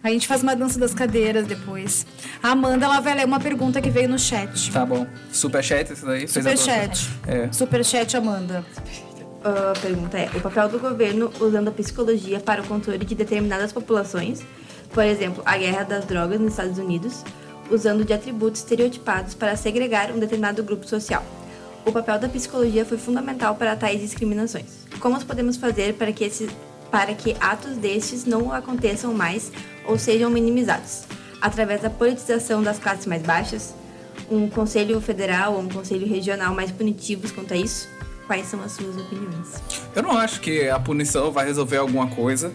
A 0.03 0.09
gente 0.11 0.27
faz 0.27 0.43
uma 0.43 0.55
dança 0.55 0.79
das 0.79 0.93
cadeiras 0.93 1.47
depois. 1.47 2.05
A 2.43 2.51
Amanda, 2.51 2.85
ela 2.85 2.99
vai 2.99 3.15
ler 3.15 3.25
uma 3.25 3.39
pergunta 3.39 3.81
que 3.81 3.89
veio 3.89 4.07
no 4.07 4.19
chat. 4.19 4.71
Tá 4.71 4.85
bom. 4.85 5.07
Superchat 5.31 5.91
isso 5.91 6.05
daí? 6.05 6.27
Superchat. 6.27 7.09
É. 7.25 7.51
Superchat, 7.51 8.15
Amanda. 8.15 8.63
A 9.43 9.73
pergunta 9.79 10.15
é: 10.19 10.29
o 10.35 10.41
papel 10.41 10.69
do 10.69 10.77
governo 10.77 11.31
usando 11.39 11.69
a 11.69 11.71
psicologia 11.71 12.39
para 12.39 12.61
o 12.61 12.67
controle 12.67 13.03
de 13.03 13.15
determinadas 13.15 13.73
populações, 13.73 14.43
por 14.93 15.03
exemplo, 15.03 15.41
a 15.43 15.57
guerra 15.57 15.83
das 15.83 16.05
drogas 16.05 16.39
nos 16.39 16.51
Estados 16.51 16.77
Unidos, 16.77 17.23
usando 17.69 18.05
de 18.05 18.13
atributos 18.13 18.61
estereotipados 18.61 19.33
para 19.33 19.55
segregar 19.55 20.11
um 20.11 20.19
determinado 20.19 20.63
grupo 20.63 20.87
social. 20.87 21.23
O 21.85 21.91
papel 21.91 22.19
da 22.19 22.27
psicologia 22.27 22.83
foi 22.83 22.97
fundamental 22.97 23.55
para 23.55 23.75
tais 23.75 24.01
discriminações. 24.01 24.85
Como 24.99 25.23
podemos 25.23 25.55
fazer 25.55 25.93
para 25.93 26.11
que, 26.11 26.25
esse, 26.25 26.49
para 26.91 27.13
que 27.13 27.35
atos 27.39 27.77
destes 27.77 28.25
não 28.25 28.51
aconteçam 28.51 29.13
mais 29.13 29.51
ou 29.85 29.97
sejam 29.97 30.29
minimizados? 30.29 31.03
Através 31.41 31.81
da 31.81 31.89
politização 31.89 32.61
das 32.61 32.77
classes 32.77 33.05
mais 33.05 33.21
baixas? 33.21 33.73
Um 34.29 34.49
conselho 34.49 34.99
federal 34.99 35.53
ou 35.53 35.61
um 35.61 35.69
conselho 35.69 36.05
regional 36.05 36.53
mais 36.53 36.71
punitivos 36.71 37.31
quanto 37.31 37.53
a 37.53 37.57
isso? 37.57 37.87
Quais 38.25 38.47
são 38.47 38.61
as 38.61 38.73
suas 38.73 38.97
opiniões? 38.97 39.53
Eu 39.95 40.03
não 40.03 40.17
acho 40.17 40.41
que 40.41 40.67
a 40.67 40.77
punição 40.77 41.31
vai 41.31 41.45
resolver 41.45 41.77
alguma 41.77 42.07
coisa. 42.07 42.51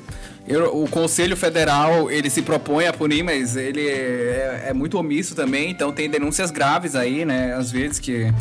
Eu, 0.46 0.82
o 0.82 0.88
Conselho 0.88 1.36
Federal, 1.36 2.10
ele 2.10 2.28
se 2.28 2.42
propõe 2.42 2.86
a 2.86 2.92
punir, 2.92 3.22
mas 3.22 3.56
ele 3.56 3.86
é, 3.86 4.64
é 4.68 4.72
muito 4.72 4.98
omisso 4.98 5.34
também, 5.34 5.70
então 5.70 5.92
tem 5.92 6.10
denúncias 6.10 6.50
graves 6.50 6.96
aí, 6.96 7.24
né? 7.24 7.54
Às 7.54 7.70
vezes 7.70 7.98
que 7.98 8.32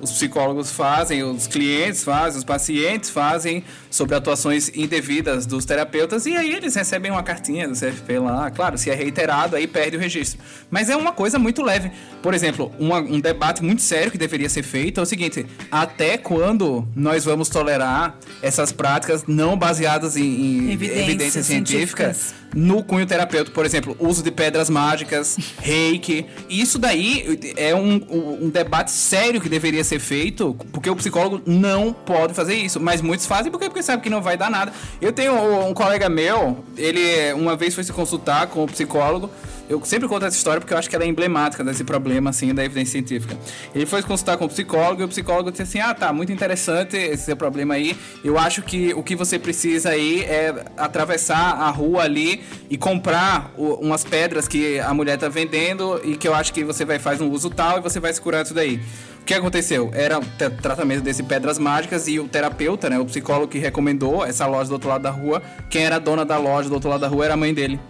os 0.00 0.12
psicólogos 0.12 0.70
fazem, 0.70 1.22
os 1.22 1.46
clientes 1.46 2.04
fazem, 2.04 2.38
os 2.38 2.44
pacientes 2.44 3.10
fazem 3.10 3.64
sobre 3.90 4.14
atuações 4.14 4.70
indevidas 4.74 5.46
dos 5.46 5.64
terapeutas 5.64 6.26
e 6.26 6.36
aí 6.36 6.52
eles 6.52 6.74
recebem 6.74 7.10
uma 7.10 7.22
cartinha 7.22 7.66
do 7.66 7.74
CFP 7.74 8.18
lá. 8.18 8.50
Claro, 8.50 8.76
se 8.76 8.90
é 8.90 8.94
reiterado, 8.94 9.56
aí 9.56 9.66
perde 9.66 9.96
o 9.96 10.00
registro. 10.00 10.38
Mas 10.70 10.90
é 10.90 10.96
uma 10.96 11.12
coisa 11.12 11.38
muito 11.38 11.62
leve. 11.62 11.90
Por 12.22 12.34
exemplo, 12.34 12.72
uma, 12.78 12.98
um 12.98 13.20
debate 13.20 13.62
muito 13.62 13.82
sério 13.82 14.12
que 14.12 14.18
deveria 14.18 14.48
ser 14.48 14.62
feito 14.62 15.00
é 15.00 15.02
o 15.02 15.06
seguinte: 15.06 15.46
até 15.70 16.18
quando 16.18 16.86
nós 16.94 17.24
vamos 17.24 17.48
tolerar 17.48 18.18
essas 18.42 18.72
práticas 18.72 19.24
não 19.26 19.56
baseadas 19.56 20.16
em, 20.16 20.22
em 20.22 20.72
Evidências 20.72 21.06
evidência 21.06 21.42
científica 21.42 21.86
científicas. 21.86 22.34
No 22.54 22.82
cunho 22.82 23.06
terapêutico? 23.06 23.54
Por 23.54 23.64
exemplo, 23.64 23.96
uso 23.98 24.22
de 24.22 24.30
pedras 24.30 24.70
mágicas, 24.70 25.36
reiki. 25.60 26.26
Isso 26.48 26.78
daí 26.78 27.38
é 27.56 27.74
um, 27.74 28.00
um 28.42 28.50
debate 28.50 28.90
sério 28.90 29.40
que 29.40 29.48
deveria 29.48 29.84
ser 29.84 29.98
feito, 29.98 30.56
porque 30.72 30.88
o 30.90 30.96
psicólogo 30.96 31.42
não 31.46 31.92
pode 31.92 32.34
fazer 32.34 32.54
isso. 32.54 32.80
Mas 32.80 33.00
muitos 33.00 33.26
fazem 33.26 33.50
porque, 33.50 33.66
porque 33.66 33.82
sabe 33.82 34.02
que 34.02 34.10
não 34.10 34.22
vai 34.22 34.36
dar 34.36 34.50
nada. 34.50 34.72
Eu 35.00 35.12
tenho 35.12 35.34
um 35.68 35.74
colega 35.74 36.08
meu, 36.08 36.64
ele 36.76 37.32
uma 37.34 37.56
vez 37.56 37.74
foi 37.74 37.84
se 37.84 37.92
consultar 37.92 38.46
com 38.48 38.64
o 38.64 38.66
psicólogo. 38.66 39.30
Eu 39.68 39.84
sempre 39.84 40.06
conto 40.08 40.24
essa 40.24 40.36
história 40.36 40.60
porque 40.60 40.72
eu 40.72 40.78
acho 40.78 40.88
que 40.88 40.94
ela 40.94 41.04
é 41.04 41.08
emblemática 41.08 41.64
desse 41.64 41.82
problema, 41.82 42.30
assim, 42.30 42.54
da 42.54 42.64
evidência 42.64 42.92
científica. 42.92 43.36
Ele 43.74 43.84
foi 43.84 44.00
consultar 44.02 44.36
com 44.36 44.44
o 44.44 44.48
psicólogo 44.48 45.02
e 45.02 45.04
o 45.04 45.08
psicólogo 45.08 45.50
disse 45.50 45.62
assim: 45.64 45.80
Ah, 45.80 45.92
tá, 45.92 46.12
muito 46.12 46.30
interessante 46.32 46.96
esse 46.96 47.24
seu 47.24 47.36
problema 47.36 47.74
aí. 47.74 47.96
Eu 48.22 48.38
acho 48.38 48.62
que 48.62 48.94
o 48.94 49.02
que 49.02 49.16
você 49.16 49.38
precisa 49.40 49.90
aí 49.90 50.22
é 50.22 50.54
atravessar 50.76 51.56
a 51.60 51.68
rua 51.70 52.02
ali 52.04 52.42
e 52.70 52.78
comprar 52.78 53.52
o- 53.56 53.74
umas 53.84 54.04
pedras 54.04 54.46
que 54.46 54.78
a 54.78 54.94
mulher 54.94 55.18
tá 55.18 55.28
vendendo 55.28 56.00
e 56.04 56.16
que 56.16 56.28
eu 56.28 56.34
acho 56.34 56.52
que 56.54 56.62
você 56.62 56.84
vai 56.84 56.98
fazer 57.00 57.24
um 57.24 57.30
uso 57.30 57.50
tal 57.50 57.78
e 57.78 57.80
você 57.80 57.98
vai 57.98 58.12
se 58.12 58.20
curar 58.20 58.42
disso 58.42 58.54
daí. 58.54 58.80
O 59.20 59.24
que 59.26 59.34
aconteceu? 59.34 59.90
Era 59.92 60.20
o 60.20 60.24
tra- 60.38 60.50
tratamento 60.50 61.02
desse 61.02 61.24
pedras 61.24 61.58
mágicas 61.58 62.06
e 62.06 62.20
o 62.20 62.28
terapeuta, 62.28 62.88
né, 62.88 62.96
o 63.00 63.04
psicólogo 63.04 63.48
que 63.48 63.58
recomendou 63.58 64.24
essa 64.24 64.46
loja 64.46 64.68
do 64.68 64.74
outro 64.74 64.88
lado 64.88 65.02
da 65.02 65.10
rua, 65.10 65.42
quem 65.68 65.84
era 65.84 65.96
a 65.96 65.98
dona 65.98 66.24
da 66.24 66.38
loja 66.38 66.68
do 66.68 66.74
outro 66.76 66.88
lado 66.88 67.00
da 67.00 67.08
rua 67.08 67.24
era 67.24 67.34
a 67.34 67.36
mãe 67.36 67.52
dele. 67.52 67.80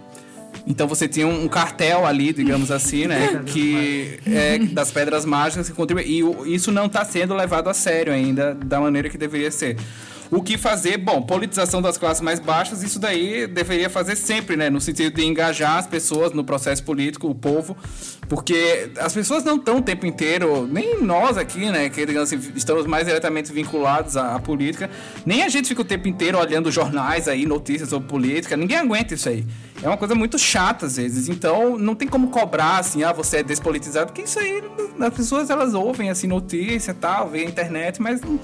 Então 0.67 0.87
você 0.87 1.07
tinha 1.07 1.25
um 1.25 1.45
um 1.45 1.47
cartel 1.47 2.05
ali, 2.05 2.33
digamos 2.33 2.69
assim, 2.71 3.07
né? 3.07 3.41
que 3.47 4.19
é 4.25 4.59
das 4.59 4.91
pedras 4.91 5.23
mágicas 5.25 5.69
que 5.69 5.75
contribui. 5.75 6.03
E 6.05 6.23
o- 6.23 6.45
isso 6.45 6.71
não 6.71 6.87
está 6.87 7.05
sendo 7.05 7.33
levado 7.33 7.69
a 7.69 7.73
sério 7.73 8.11
ainda 8.11 8.53
da 8.53 8.79
maneira 8.79 9.07
que 9.09 9.17
deveria 9.17 9.49
ser. 9.51 9.77
O 10.29 10.41
que 10.41 10.57
fazer? 10.57 10.97
Bom, 10.97 11.21
politização 11.21 11.81
das 11.81 11.97
classes 11.97 12.21
mais 12.21 12.39
baixas, 12.39 12.83
isso 12.83 12.99
daí 12.99 13.47
deveria 13.47 13.89
fazer 13.89 14.15
sempre, 14.15 14.57
né? 14.57 14.69
No 14.69 14.81
sentido 14.81 15.15
de 15.15 15.25
engajar 15.25 15.77
as 15.77 15.87
pessoas 15.87 16.33
no 16.33 16.43
processo 16.43 16.83
político, 16.83 17.27
o 17.29 17.35
povo, 17.35 17.77
porque 18.27 18.89
as 18.99 19.13
pessoas 19.13 19.43
não 19.45 19.55
estão 19.55 19.77
o 19.77 19.81
tempo 19.81 20.05
inteiro, 20.05 20.67
nem 20.69 21.01
nós 21.01 21.37
aqui, 21.37 21.69
né? 21.69 21.87
Que 21.89 22.05
digamos 22.05 22.31
assim, 22.33 22.51
estamos 22.55 22.85
mais 22.85 23.05
diretamente 23.07 23.53
vinculados 23.53 24.17
à, 24.17 24.35
à 24.35 24.39
política, 24.39 24.89
nem 25.25 25.43
a 25.43 25.49
gente 25.49 25.67
fica 25.69 25.81
o 25.81 25.85
tempo 25.85 26.07
inteiro 26.09 26.37
olhando 26.37 26.69
jornais 26.71 27.27
aí, 27.27 27.45
notícias 27.45 27.89
sobre 27.89 28.09
política, 28.09 28.57
ninguém 28.57 28.77
aguenta 28.77 29.13
isso 29.13 29.29
aí. 29.29 29.45
É 29.81 29.87
uma 29.87 29.97
coisa 29.97 30.15
muito 30.15 30.37
chata 30.39 30.87
às 30.87 30.97
vezes, 30.97 31.29
então 31.29 31.77
não 31.77 31.93
tem 31.95 32.07
como 32.07 32.29
cobrar 32.29 32.79
assim, 32.79 33.03
ah, 33.03 33.13
você 33.13 33.37
é 33.37 33.43
despolitizado, 33.43 34.07
porque 34.07 34.23
isso 34.23 34.39
aí, 34.39 34.61
as 34.99 35.13
pessoas 35.13 35.49
elas 35.49 35.73
ouvem 35.73 36.09
assim 36.09 36.27
notícia 36.27 36.93
tal, 36.93 37.29
vê 37.29 37.41
a 37.41 37.45
internet, 37.45 38.01
mas 38.01 38.19
não- 38.21 38.39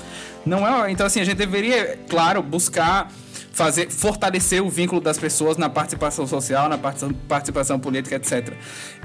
não 0.46 0.68
é. 0.86 0.92
Então 0.92 1.06
assim, 1.08 1.20
a 1.22 1.24
gente 1.24 1.38
deveria, 1.38 1.73
claro, 2.10 2.42
buscar 2.42 3.12
fazer 3.52 3.90
fortalecer 3.92 4.64
o 4.64 4.70
vínculo 4.70 5.00
das 5.00 5.18
pessoas 5.18 5.58
na 5.58 5.70
participação 5.70 6.26
social, 6.26 6.68
na 6.68 6.78
partici- 6.78 7.14
participação 7.28 7.80
política, 7.80 8.16
etc. 8.16 8.54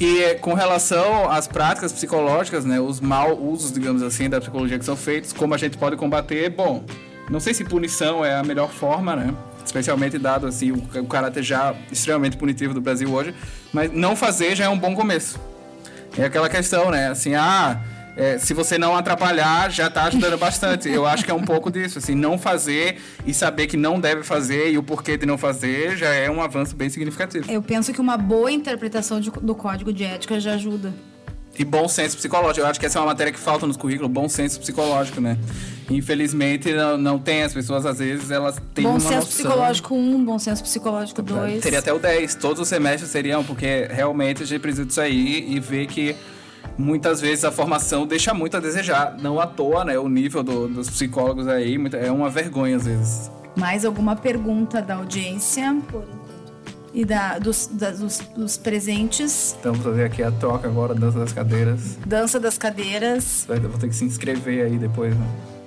E 0.01 0.37
com 0.41 0.55
relação 0.55 1.31
às 1.31 1.47
práticas 1.47 1.93
psicológicas, 1.93 2.65
né, 2.65 2.81
os 2.81 2.99
mal 2.99 3.37
usos, 3.39 3.71
digamos 3.71 4.03
assim, 4.03 4.29
da 4.29 4.41
psicologia 4.41 4.79
que 4.79 4.85
são 4.87 4.97
feitos, 4.97 5.35
como 5.35 5.53
a 5.55 5.59
gente 5.59 5.77
pode 5.77 5.97
combater? 5.97 6.49
Bom, 6.49 6.83
não 7.29 7.41
sei 7.41 7.53
se 7.53 7.63
punição 7.63 8.25
é 8.25 8.35
a 8.37 8.43
melhor 8.43 8.71
forma, 8.71 9.15
né? 9.15 9.35
Especialmente 9.63 10.19
dado 10.19 10.47
assim 10.47 10.73
o 10.73 11.05
caráter 11.07 11.43
já 11.43 11.75
extremamente 11.93 12.39
punitivo 12.39 12.73
do 12.73 12.81
Brasil 12.81 13.13
hoje, 13.13 13.35
mas 13.71 13.93
não 13.93 14.17
fazer 14.17 14.57
já 14.57 14.65
é 14.65 14.69
um 14.71 14.79
bom 14.79 14.95
começo. 14.95 15.39
É 16.17 16.25
aquela 16.25 16.49
questão, 16.49 16.91
né? 16.91 17.09
Assim, 17.09 17.35
ah, 17.35 17.79
é, 18.21 18.37
se 18.37 18.53
você 18.53 18.77
não 18.77 18.97
atrapalhar, 18.97 19.71
já 19.71 19.89
tá 19.89 20.03
ajudando 20.05 20.37
bastante. 20.37 20.89
Eu 20.89 21.07
acho 21.07 21.25
que 21.25 21.31
é 21.31 21.35
um 21.35 21.45
pouco 21.45 21.71
disso, 21.71 21.99
assim, 21.99 22.15
não 22.17 22.37
fazer 22.37 22.99
e 23.25 23.33
saber 23.33 23.69
que 23.69 23.77
não 23.77 24.01
deve 24.01 24.25
fazer 24.25 24.73
e 24.73 24.77
o 24.77 24.83
porquê 24.83 25.17
de 25.17 25.25
não 25.25 25.39
fazer 25.39 25.97
já 25.97 26.09
é 26.09 26.29
um 26.29 26.43
avanço 26.43 26.75
bem 26.75 26.91
significativo. 26.91 27.51
Eu 27.51 27.63
penso 27.63 27.93
que 27.93 28.01
uma 28.01 28.17
boa 28.17 28.51
interpretação 28.51 29.21
de- 29.21 29.31
do 29.31 29.55
código 29.55 29.93
de 29.93 30.03
ética 30.03 30.41
já 30.41 30.55
ajuda. 30.55 30.93
E 31.57 31.65
bom 31.65 31.89
senso 31.89 32.17
psicológico. 32.17 32.61
Eu 32.61 32.67
acho 32.71 32.79
que 32.79 32.87
essa 32.87 32.99
é 32.99 33.01
uma 33.01 33.07
matéria 33.09 33.33
que 33.33 33.39
falta 33.39 33.67
nos 33.67 33.77
currículos, 33.77 34.11
bom 34.13 34.29
senso 34.29 34.61
psicológico, 34.61 35.21
né? 35.21 35.37
Infelizmente 35.91 36.73
não, 36.73 36.97
não 36.97 37.19
tem, 37.19 37.43
as 37.43 37.53
pessoas 37.53 37.85
às 37.87 37.99
vezes 37.99 38.31
elas 38.31 38.57
têm 38.75 38.85
bom 38.85 38.91
uma 38.93 39.01
senso 39.01 39.15
noção. 39.15 39.29
psicológico 39.31 39.95
1, 39.95 40.25
bom 40.25 40.39
senso 40.39 40.63
psicológico 40.63 41.21
2. 41.23 41.63
Seria 41.63 41.81
até 41.81 41.93
o 41.93 41.99
10, 41.99 42.35
todos 42.37 42.61
os 42.63 42.69
semestres 42.69 43.11
seriam, 43.11 43.43
porque 43.43 43.89
realmente 43.91 44.43
a 44.43 44.47
gente 44.47 44.61
precisa 44.61 44.85
disso 44.85 45.01
aí 45.01 45.47
e 45.53 45.59
ver 45.59 45.87
que 45.87 46.15
muitas 46.79 47.21
vezes 47.21 47.45
a 47.45 47.51
formação 47.51 48.07
deixa 48.07 48.33
muito 48.33 48.57
a 48.57 48.61
desejar. 48.61 49.17
Não 49.21 49.41
à 49.41 49.47
toa, 49.47 49.85
né? 49.85 49.99
O 49.99 50.09
nível 50.09 50.43
do- 50.43 50.69
dos 50.69 50.89
psicólogos 50.89 51.49
aí 51.49 51.77
é 52.01 52.11
uma 52.11 52.31
vergonha 52.31 52.77
às 52.77 52.87
vezes. 52.87 53.31
Mais 53.57 53.85
alguma 53.85 54.15
pergunta 54.15 54.81
da 54.81 54.95
audiência? 54.95 55.77
E 56.95 57.05
da, 57.05 57.39
dos, 57.39 57.67
da- 57.73 57.91
dos, 57.91 58.19
dos 58.37 58.57
presentes. 58.57 59.55
Então 59.61 59.75
vou 59.75 59.93
fazer 59.93 60.05
aqui 60.05 60.23
a 60.23 60.31
troca 60.31 60.67
agora, 60.69 60.95
dança 60.95 61.19
das 61.19 61.33
cadeiras. 61.33 61.99
Dança 62.07 62.41
das 62.41 62.57
cadeiras. 62.57 63.45
Vou 63.47 63.79
ter 63.79 63.89
que 63.89 63.95
se 63.97 64.05
inscrever 64.05 64.65
aí 64.65 64.79
depois, 64.79 65.15
né? 65.15 65.27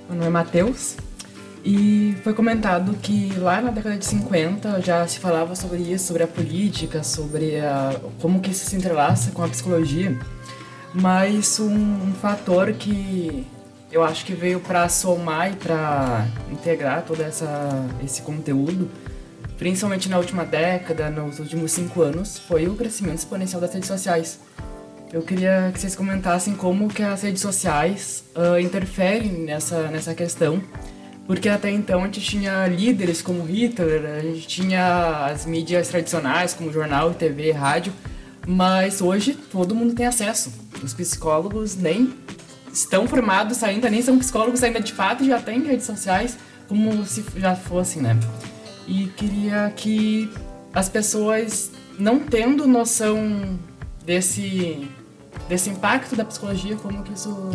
Meu 0.09 0.15
nome 0.17 0.27
é 0.27 0.31
Matheus. 0.31 0.95
E 1.63 2.15
foi 2.23 2.33
comentado 2.33 2.95
que 3.03 3.31
lá 3.37 3.61
na 3.61 3.69
década 3.69 3.95
de 3.95 4.03
50 4.05 4.81
já 4.81 5.05
se 5.07 5.19
falava 5.19 5.55
sobre 5.55 5.77
isso, 5.77 6.07
sobre 6.07 6.23
a 6.23 6.27
política, 6.27 7.03
sobre 7.03 7.59
a, 7.59 7.95
como 8.19 8.39
que 8.39 8.49
isso 8.49 8.65
se 8.67 8.75
entrelaça 8.75 9.29
com 9.29 9.43
a 9.43 9.47
psicologia. 9.47 10.17
Mas 10.93 11.59
um, 11.59 11.73
um 11.73 12.13
fator 12.13 12.71
que 12.73 13.45
eu 13.91 14.03
acho 14.03 14.25
que 14.25 14.33
veio 14.33 14.59
para 14.59 14.87
somar 14.89 15.51
e 15.51 15.55
para 15.55 16.27
integrar 16.51 17.03
todo 17.03 17.21
essa, 17.21 17.85
esse 18.03 18.21
conteúdo, 18.21 18.89
principalmente 19.57 20.09
na 20.09 20.17
última 20.17 20.45
década, 20.45 21.09
nos 21.09 21.39
últimos 21.39 21.71
cinco 21.71 22.01
anos, 22.01 22.39
foi 22.39 22.67
o 22.67 22.75
crescimento 22.75 23.19
exponencial 23.19 23.61
das 23.61 23.73
redes 23.73 23.87
sociais. 23.87 24.39
Eu 25.11 25.21
queria 25.21 25.69
que 25.73 25.79
vocês 25.79 25.93
comentassem 25.93 26.55
como 26.55 26.87
que 26.87 27.03
as 27.03 27.21
redes 27.21 27.41
sociais 27.41 28.23
ah, 28.33 28.61
interferem 28.61 29.31
nessa, 29.31 29.89
nessa 29.89 30.15
questão. 30.15 30.61
Porque 31.27 31.49
até 31.49 31.69
então 31.69 32.01
a 32.01 32.05
gente 32.05 32.21
tinha 32.21 32.65
líderes 32.67 33.21
como 33.21 33.43
Hitler, 33.43 34.05
a 34.17 34.19
gente 34.21 34.47
tinha 34.47 35.27
as 35.27 35.45
mídias 35.45 35.87
tradicionais 35.87 36.53
como 36.53 36.71
jornal, 36.71 37.13
TV, 37.13 37.51
rádio, 37.51 37.93
mas 38.47 39.01
hoje 39.01 39.33
todo 39.33 39.75
mundo 39.75 39.93
tem 39.93 40.05
acesso. 40.05 40.51
Os 40.83 40.93
psicólogos 40.93 41.75
nem 41.75 42.13
estão 42.71 43.07
formados 43.07 43.63
ainda, 43.63 43.89
nem 43.89 44.01
são 44.01 44.17
psicólogos 44.17 44.63
ainda 44.63 44.79
de 44.79 44.93
fato 44.93 45.23
já 45.25 45.39
têm 45.39 45.61
redes 45.63 45.85
sociais 45.85 46.37
como 46.67 47.05
se 47.05 47.23
já 47.35 47.55
fossem, 47.55 48.01
né? 48.01 48.17
E 48.87 49.07
queria 49.07 49.71
que 49.75 50.31
as 50.73 50.87
pessoas 50.87 51.71
não 51.99 52.19
tendo 52.19 52.65
noção 52.65 53.59
desse 54.05 54.87
desse 55.49 55.69
impacto 55.69 56.15
da 56.15 56.23
psicologia, 56.23 56.77
como 56.77 57.03
que 57.03 57.13
isso 57.13 57.51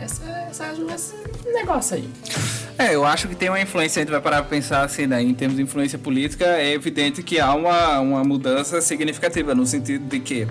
essa, 0.00 0.24
essa, 0.48 0.72
esse 0.94 1.14
negócio 1.52 1.96
aí. 1.96 2.08
É, 2.78 2.94
eu 2.94 3.04
acho 3.04 3.26
que 3.26 3.34
tem 3.34 3.48
uma 3.48 3.60
influência, 3.60 4.00
a 4.00 4.04
gente 4.04 4.12
vai 4.12 4.20
parar 4.20 4.42
pra 4.42 4.50
pensar 4.50 4.84
assim, 4.84 5.04
né? 5.04 5.20
Em 5.20 5.34
termos 5.34 5.56
de 5.56 5.62
influência 5.64 5.98
política, 5.98 6.44
é 6.44 6.72
evidente 6.72 7.24
que 7.24 7.40
há 7.40 7.52
uma, 7.52 7.98
uma 7.98 8.22
mudança 8.22 8.80
significativa, 8.80 9.52
no 9.52 9.66
sentido 9.66 10.04
de 10.08 10.20
que 10.20 10.46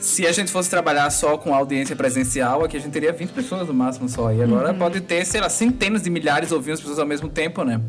se 0.00 0.26
a 0.26 0.32
gente 0.32 0.50
fosse 0.50 0.70
trabalhar 0.70 1.08
só 1.10 1.36
com 1.36 1.54
audiência 1.54 1.94
presencial, 1.94 2.64
aqui 2.64 2.78
a 2.78 2.80
gente 2.80 2.92
teria 2.92 3.12
20 3.12 3.30
pessoas 3.30 3.68
no 3.68 3.74
máximo 3.74 4.08
só. 4.08 4.32
E 4.32 4.42
agora 4.42 4.72
pode 4.72 5.02
ter, 5.02 5.24
sei 5.26 5.40
lá, 5.40 5.50
centenas 5.50 6.02
de 6.02 6.10
milhares 6.10 6.50
ouvindo 6.50 6.74
as 6.74 6.80
pessoas 6.80 6.98
ao 6.98 7.06
mesmo 7.06 7.28
tempo, 7.28 7.62
né? 7.62 7.80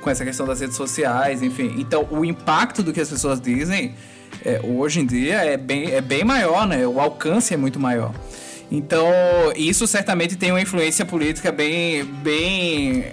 Com 0.00 0.10
essa 0.10 0.24
questão 0.24 0.44
das 0.44 0.60
redes 0.60 0.76
sociais, 0.76 1.40
enfim. 1.40 1.74
Então, 1.78 2.08
o 2.10 2.24
impacto 2.24 2.82
do 2.82 2.92
que 2.92 3.00
as 3.00 3.08
pessoas 3.08 3.40
dizem 3.40 3.94
é, 4.44 4.60
hoje 4.62 5.00
em 5.00 5.06
dia 5.06 5.36
é 5.44 5.56
bem, 5.56 5.90
é 5.92 6.00
bem 6.00 6.24
maior, 6.24 6.66
né? 6.66 6.84
O 6.86 7.00
alcance 7.00 7.54
é 7.54 7.56
muito 7.56 7.78
maior. 7.78 8.12
Então, 8.76 9.08
isso 9.54 9.86
certamente 9.86 10.34
tem 10.34 10.50
uma 10.50 10.60
influência 10.60 11.04
política 11.04 11.52
bem, 11.52 12.04
bem 12.04 13.12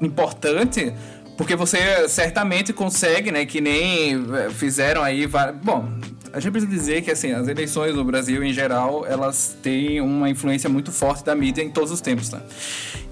importante, 0.00 0.92
porque 1.36 1.56
você 1.56 2.08
certamente 2.08 2.72
consegue, 2.72 3.32
né, 3.32 3.44
que 3.44 3.60
nem 3.60 4.12
eh, 4.14 4.50
fizeram 4.50 5.02
aí, 5.02 5.26
bom, 5.60 5.88
a 6.32 6.38
gente 6.38 6.52
precisa 6.52 6.70
dizer 6.70 7.02
que 7.02 7.10
assim, 7.10 7.32
as 7.32 7.48
eleições 7.48 7.96
no 7.96 8.04
Brasil 8.04 8.44
em 8.44 8.52
geral, 8.52 9.04
elas 9.04 9.56
têm 9.60 10.00
uma 10.00 10.30
influência 10.30 10.70
muito 10.70 10.92
forte 10.92 11.24
da 11.24 11.34
mídia 11.34 11.60
em 11.60 11.70
todos 11.70 11.90
os 11.90 12.00
tempos, 12.00 12.30
né? 12.30 12.40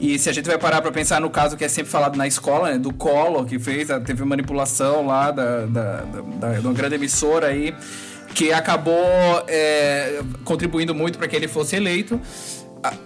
E 0.01 0.21
se 0.21 0.31
a 0.31 0.33
gente 0.33 0.47
vai 0.47 0.59
parar 0.59 0.81
para 0.81 0.93
pensar 0.93 1.21
no 1.21 1.29
caso 1.31 1.57
que 1.57 1.65
é 1.65 1.69
sempre 1.69 1.91
falado 1.91 2.17
na 2.17 2.27
escola, 2.29 2.71
né, 2.71 2.79
do 2.79 2.93
Collor, 2.93 3.45
que 3.47 3.59
fez, 3.59 3.89
teve 4.05 4.25
manipulação 4.25 5.07
lá 5.07 5.33
da, 5.33 5.67
da, 5.67 5.97
da, 6.03 6.21
da, 6.21 6.53
de 6.61 6.67
uma 6.67 6.75
grande 6.75 6.95
emissora 6.95 7.49
aí, 7.49 7.75
que 8.35 8.53
acabou 8.53 9.05
é, 9.47 10.23
contribuindo 10.45 10.95
muito 10.95 11.19
para 11.19 11.29
que 11.29 11.37
ele 11.37 11.49
fosse 11.49 11.77
eleito 11.77 12.21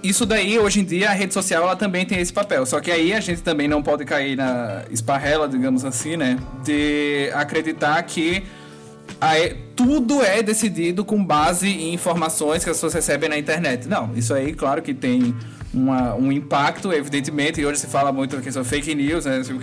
isso 0.02 0.24
daí, 0.24 0.58
hoje 0.58 0.80
em 0.80 0.84
dia, 0.84 1.10
a 1.10 1.12
rede 1.12 1.34
social 1.34 1.62
ela 1.62 1.76
também 1.76 2.06
tem 2.06 2.18
esse 2.18 2.32
papel. 2.32 2.64
Só 2.64 2.80
que 2.80 2.90
aí 2.90 3.12
a 3.12 3.20
gente 3.20 3.42
também 3.42 3.68
não 3.68 3.82
pode 3.82 4.04
cair 4.04 4.36
na 4.36 4.84
esparrela, 4.90 5.48
digamos 5.48 5.84
assim, 5.84 6.16
né? 6.16 6.38
De 6.64 7.30
acreditar 7.34 8.02
que 8.04 8.42
tudo 9.74 10.22
é 10.22 10.42
decidido 10.42 11.04
com 11.04 11.22
base 11.22 11.68
em 11.68 11.92
informações 11.92 12.64
que 12.64 12.70
as 12.70 12.76
pessoas 12.76 12.94
recebem 12.94 13.28
na 13.28 13.38
internet. 13.38 13.86
Não, 13.86 14.12
isso 14.16 14.32
aí, 14.32 14.54
claro 14.54 14.80
que 14.80 14.94
tem 14.94 15.34
uma, 15.72 16.14
um 16.14 16.32
impacto, 16.32 16.92
evidentemente, 16.92 17.60
e 17.60 17.66
hoje 17.66 17.80
se 17.80 17.86
fala 17.86 18.10
muito 18.10 18.36
da 18.36 18.42
questão 18.42 18.64
fake 18.64 18.94
news, 18.94 19.26
né? 19.26 19.36
Não 19.36 19.44
sei 19.44 19.56
o 19.56 19.60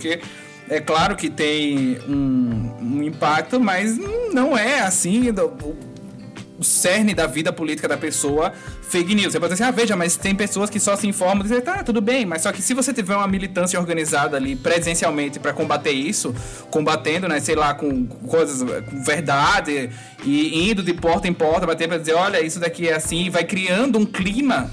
É 0.74 0.80
claro 0.80 1.16
que 1.16 1.30
tem 1.30 2.00
um, 2.08 2.72
um 2.82 3.04
impacto, 3.04 3.60
mas 3.60 3.96
não 4.34 4.58
é 4.58 4.80
assim. 4.80 5.32
Do, 5.32 5.54
o 6.58 6.64
cerne 6.64 7.14
da 7.14 7.28
vida 7.28 7.52
política 7.52 7.88
da 7.88 7.98
pessoa 7.98 8.52
fake 8.82 9.14
news. 9.14 9.34
Você 9.34 9.40
pode 9.40 9.54
dizer 9.54 9.66
assim, 9.66 9.72
ah, 9.72 9.76
veja, 9.76 9.96
mas 9.96 10.16
tem 10.16 10.34
pessoas 10.34 10.70
que 10.70 10.80
só 10.80 10.96
se 10.96 11.08
informam 11.08 11.42
e 11.42 11.44
dizem, 11.44 11.62
tá, 11.62 11.84
tudo 11.84 12.02
bem, 12.02 12.26
mas 12.26 12.42
só 12.42 12.52
que 12.52 12.62
se 12.62 12.74
você 12.74 12.92
tiver 12.92 13.16
uma 13.16 13.28
militância 13.28 13.80
organizada 13.80 14.38
ali 14.38 14.56
presencialmente 14.56 15.40
para 15.40 15.54
combater 15.54 15.92
isso, 15.92 16.34
combatendo, 16.72 17.28
né, 17.28 17.40
sei 17.40 17.56
lá, 17.56 17.74
com 17.74 18.06
coisas, 18.06 18.64
com 18.90 19.04
verdade 19.04 19.90
e 20.24 20.72
indo 20.72 20.82
de 20.82 20.94
porta 20.94 21.28
em 21.28 21.34
porta, 21.34 21.68
bater 21.68 21.88
para 21.88 21.98
dizer, 21.98 22.14
olha, 22.14 22.42
isso 22.44 22.60
daqui 22.60 22.88
é 22.88 22.94
assim, 22.94 23.26
e 23.26 23.30
vai 23.30 23.44
criando 23.44 24.00
um 24.00 24.06
clima 24.06 24.72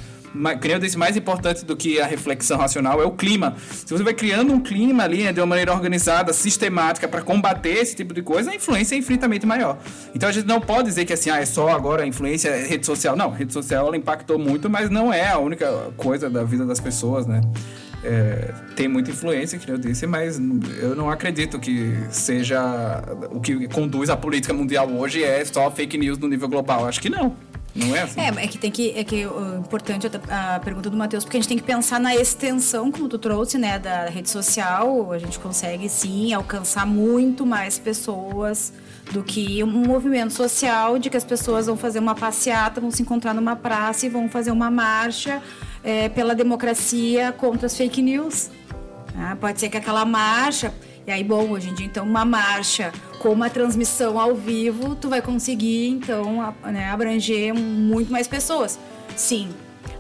criando 0.61 0.85
esse 0.85 0.97
mais 0.97 1.17
importante 1.17 1.65
do 1.65 1.77
que 1.77 2.01
a 2.01 2.07
reflexão 2.07 2.59
racional 2.59 3.01
é 3.03 3.05
o 3.05 3.11
clima. 3.11 3.55
Se 3.71 3.93
você 3.93 4.03
vai 4.03 4.15
criando 4.15 4.53
um 4.53 4.61
clima 4.61 5.05
ali 5.05 5.25
né, 5.25 5.33
de 5.33 5.41
uma 5.41 5.47
maneira 5.47 5.73
organizada, 5.73 6.33
sistemática 6.33 7.09
para 7.09 7.23
combater 7.23 7.71
esse 7.71 7.97
tipo 7.97 8.15
de 8.15 8.23
coisa, 8.23 8.51
a 8.51 8.55
influência 8.55 8.95
é 8.95 8.99
infinitamente 8.99 9.47
maior. 9.47 9.79
Então 10.15 10.29
a 10.29 10.33
gente 10.33 10.47
não 10.47 10.61
pode 10.61 10.89
dizer 10.89 11.05
que 11.05 11.13
assim, 11.13 11.31
ah, 11.31 11.39
é 11.39 11.47
só 11.47 11.69
agora 11.69 12.03
a 12.03 12.07
influência 12.07 12.49
é 12.49 12.67
rede 12.67 12.87
social. 12.87 13.17
Não, 13.17 13.31
rede 13.31 13.53
social 13.53 13.87
ela 13.87 13.97
impactou 13.97 14.39
muito, 14.39 14.71
mas 14.71 14.91
não 14.91 15.13
é 15.13 15.31
a 15.31 15.39
única 15.39 15.67
coisa 15.97 16.31
da 16.31 16.45
vida 16.45 16.65
das 16.65 16.81
pessoas, 16.81 17.27
né? 17.27 17.41
É, 18.03 18.55
tem 18.75 18.89
muita 18.89 19.11
influência, 19.11 19.59
que 19.59 19.71
eu 19.71 19.77
disse, 19.77 20.07
mas 20.07 20.41
eu 20.81 20.97
não 20.97 21.11
acredito 21.11 21.59
que 21.59 21.95
seja 22.11 23.03
o 23.31 23.41
que 23.41 23.69
conduz 23.69 24.09
a 24.09 24.17
política 24.17 24.55
mundial 24.55 24.91
hoje 24.91 25.23
é 25.23 25.45
só 25.45 25.71
fake 25.71 25.99
news 25.99 26.19
no 26.19 26.29
nível 26.29 26.49
global. 26.49 26.87
Acho 26.87 27.01
que 27.01 27.11
não. 27.11 27.37
Não 27.75 27.95
é 27.95 28.03
assim? 28.03 28.21
É, 28.21 28.29
é 28.29 28.47
que 28.49 28.59
tem 28.59 28.71
que. 28.71 28.91
É 28.97 29.05
que 29.05 29.27
o 29.27 29.59
importante 29.59 30.09
a, 30.29 30.57
a 30.57 30.61
pergunta 30.61 30.91
do 30.91 30.97
Matheus, 30.97 31.25
porque 31.25 31.37
a 31.37 31.41
gente 31.41 31.49
tem 31.49 31.59
que 31.59 31.63
pensar 31.63 32.01
na 32.01 32.15
extensão, 32.17 32.91
como 32.91 33.09
tu 33.09 33.19
trouxe, 33.19 33.59
né, 33.59 33.79
da 33.79 34.07
rede 34.07 34.29
social. 34.29 35.13
A 35.13 35.19
gente 35.19 35.39
consegue 35.39 35.89
sim 35.89 36.33
alcançar 36.33 36.87
muito 36.87 37.47
mais 37.47 37.79
pessoas 37.79 38.73
do 39.13 39.23
que 39.23 39.63
um 39.63 39.87
movimento 39.87 40.33
social 40.33 40.99
de 40.99 41.11
que 41.11 41.17
as 41.17 41.25
pessoas 41.25 41.67
vão 41.67 41.77
fazer 41.77 41.99
uma 41.99 42.15
passeata, 42.15 42.81
vão 42.81 42.91
se 42.91 43.03
encontrar 43.03 43.35
numa 43.35 43.57
praça 43.57 44.07
e 44.07 44.09
vão 44.09 44.29
fazer 44.29 44.51
uma 44.51 44.71
marcha 44.71 45.43
é, 45.83 46.09
pela 46.09 46.35
democracia 46.35 47.33
contra 47.33 47.67
as 47.67 47.77
fake 47.77 48.03
news. 48.03 48.51
Ah, 49.17 49.37
pode 49.39 49.61
ser 49.61 49.69
que 49.69 49.77
aquela 49.77 50.05
marcha 50.05 50.73
e 51.07 51.13
aí, 51.13 51.25
bom, 51.25 51.51
hoje 51.51 51.71
em 51.71 51.75
dia, 51.75 51.87
então, 51.87 52.05
uma 52.05 52.25
marcha 52.25 52.93
com 53.19 53.31
uma 53.31 53.49
transmissão 53.49 54.17
ao 54.21 54.35
vivo, 54.35 54.95
tu 54.95 55.09
vai 55.09 55.21
conseguir, 55.21 55.89
então, 55.89 56.41
a, 56.41 56.71
né, 56.71 56.91
abranger 56.91 57.55
muito 57.55 58.13
mais 58.13 58.29
pessoas. 58.29 58.79
Sim. 59.17 59.51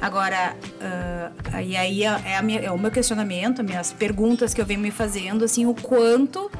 Agora, 0.00 0.54
uh, 0.80 1.60
e 1.60 1.76
aí 1.76 2.04
é, 2.04 2.20
é, 2.26 2.42
minha, 2.42 2.60
é, 2.60 2.70
o 2.70 2.78
meu 2.78 2.90
questionamento, 2.90 3.60
as 3.60 3.66
minhas 3.66 3.92
perguntas 3.92 4.54
que 4.54 4.60
eu 4.60 4.66
venho 4.66 4.80
me 4.80 4.90
fazendo, 4.90 5.44
assim, 5.44 5.66
o 5.66 5.74
quanto 5.74 6.50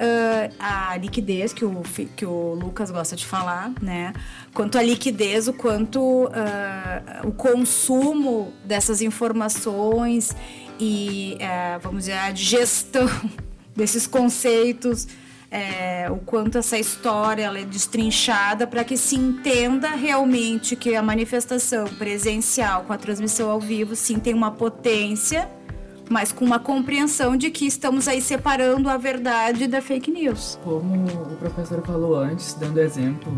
uh, 0.00 0.54
a 0.58 0.96
liquidez, 0.96 1.52
que 1.52 1.64
o, 1.64 1.82
que 2.16 2.24
o 2.24 2.54
Lucas 2.54 2.90
gosta 2.90 3.14
de 3.14 3.26
falar, 3.26 3.72
né? 3.80 4.12
Quanto 4.54 4.78
a 4.78 4.82
liquidez, 4.82 5.46
o 5.46 5.52
quanto 5.52 6.00
uh, 6.00 7.28
o 7.28 7.32
consumo 7.32 8.52
dessas 8.64 9.02
informações 9.02 10.34
e, 10.82 11.36
eh, 11.38 11.78
vamos 11.82 12.04
dizer, 12.04 12.14
a 12.14 12.30
digestão 12.30 13.06
desses 13.76 14.06
conceitos, 14.06 15.06
é, 15.50 16.08
o 16.10 16.16
quanto 16.16 16.56
essa 16.56 16.78
história 16.78 17.42
ela 17.42 17.58
é 17.58 17.64
destrinchada 17.64 18.66
para 18.66 18.84
que 18.84 18.96
se 18.96 19.16
entenda 19.16 19.88
realmente 19.90 20.76
que 20.76 20.94
a 20.94 21.02
manifestação 21.02 21.86
presencial 21.86 22.84
com 22.84 22.92
a 22.92 22.96
transmissão 22.96 23.50
ao 23.50 23.60
vivo 23.60 23.96
sim 23.96 24.18
tem 24.18 24.32
uma 24.32 24.52
potência, 24.52 25.50
mas 26.10 26.32
com 26.32 26.44
uma 26.44 26.58
compreensão 26.58 27.36
de 27.36 27.52
que 27.52 27.64
estamos 27.64 28.08
aí 28.08 28.20
separando 28.20 28.90
a 28.90 28.96
verdade 28.96 29.68
da 29.68 29.80
fake 29.80 30.10
news. 30.10 30.58
Como 30.64 31.06
o 31.06 31.36
professor 31.36 31.80
falou 31.86 32.16
antes, 32.18 32.52
dando 32.54 32.80
exemplo 32.80 33.32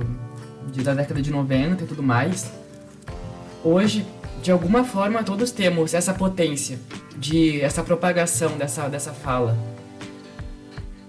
de, 0.72 0.82
da 0.82 0.94
década 0.94 1.20
de 1.20 1.30
90 1.30 1.84
e 1.84 1.86
tudo 1.86 2.02
mais, 2.02 2.50
hoje, 3.62 4.06
de 4.42 4.50
alguma 4.50 4.84
forma, 4.84 5.22
todos 5.22 5.50
temos 5.50 5.92
essa 5.92 6.14
potência 6.14 6.80
de 7.14 7.60
essa 7.60 7.82
propagação 7.82 8.56
dessa, 8.56 8.88
dessa 8.88 9.12
fala. 9.12 9.54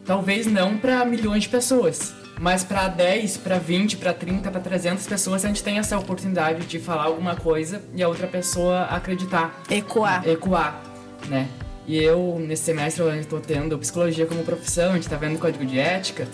Talvez 0.06 0.46
não 0.46 0.78
para 0.78 1.06
milhões 1.06 1.44
de 1.44 1.50
pessoas, 1.50 2.14
mas 2.42 2.66
para 2.66 2.90
10, 2.90 3.38
para 3.38 3.58
20, 3.58 3.96
para 3.96 4.14
30, 4.14 4.52
para 4.52 4.60
300 4.60 5.08
pessoas 5.08 5.46
a 5.46 5.48
gente 5.48 5.64
tem 5.64 5.80
essa 5.80 5.98
oportunidade 5.98 6.66
de 6.66 6.78
falar 6.78 7.06
alguma 7.06 7.38
coisa 7.38 7.82
e 7.96 8.04
a 8.04 8.08
outra 8.10 8.28
pessoa 8.28 8.82
acreditar. 8.84 9.64
Ecoar. 9.70 10.28
Ecoar, 10.28 10.93
né? 11.28 11.48
E 11.86 12.02
eu, 12.02 12.38
nesse 12.40 12.64
semestre, 12.64 13.04
eu 13.04 13.14
estou 13.16 13.40
tendo 13.40 13.78
psicologia 13.78 14.26
como 14.26 14.44
profissão, 14.44 14.92
a 14.92 14.94
gente 14.94 15.04
está 15.04 15.18
vendo 15.18 15.38
código 15.38 15.66
de 15.66 15.78
ética, 15.78 16.28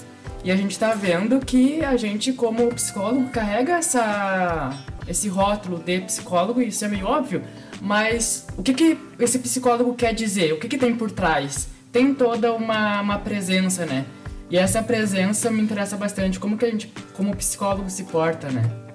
e 0.43 0.51
a 0.51 0.55
gente 0.55 0.71
está 0.71 0.93
vendo 0.93 1.39
que 1.39 1.83
a 1.83 1.97
gente, 1.97 2.33
como 2.33 2.67
psicólogo, 2.73 3.29
carrega 3.29 3.73
essa, 3.73 4.71
esse 5.07 5.27
rótulo 5.27 5.79
de 5.79 6.01
psicólogo, 6.01 6.61
e 6.61 6.67
isso 6.67 6.85
é 6.85 6.87
meio 6.87 7.07
óbvio, 7.07 7.41
mas 7.81 8.45
o 8.57 8.61
que, 8.61 8.73
que 8.73 8.97
esse 9.19 9.39
psicólogo 9.39 9.95
quer 9.95 10.13
dizer? 10.13 10.53
O 10.53 10.59
que, 10.59 10.67
que 10.67 10.77
tem 10.77 10.95
por 10.95 11.09
trás? 11.09 11.67
tem 11.91 12.13
toda 12.13 12.53
uma, 12.53 13.01
uma 13.01 13.19
presença, 13.19 13.85
né? 13.85 14.05
E 14.49 14.57
essa 14.57 14.81
presença 14.81 15.51
me 15.51 15.61
interessa 15.61 15.95
bastante, 15.95 16.39
como 16.39 16.57
que 16.57 16.65
a 16.65 16.71
gente, 16.71 16.91
como 17.13 17.35
psicólogo, 17.35 17.89
se 17.89 18.03
porta, 18.05 18.49
né? 18.49 18.88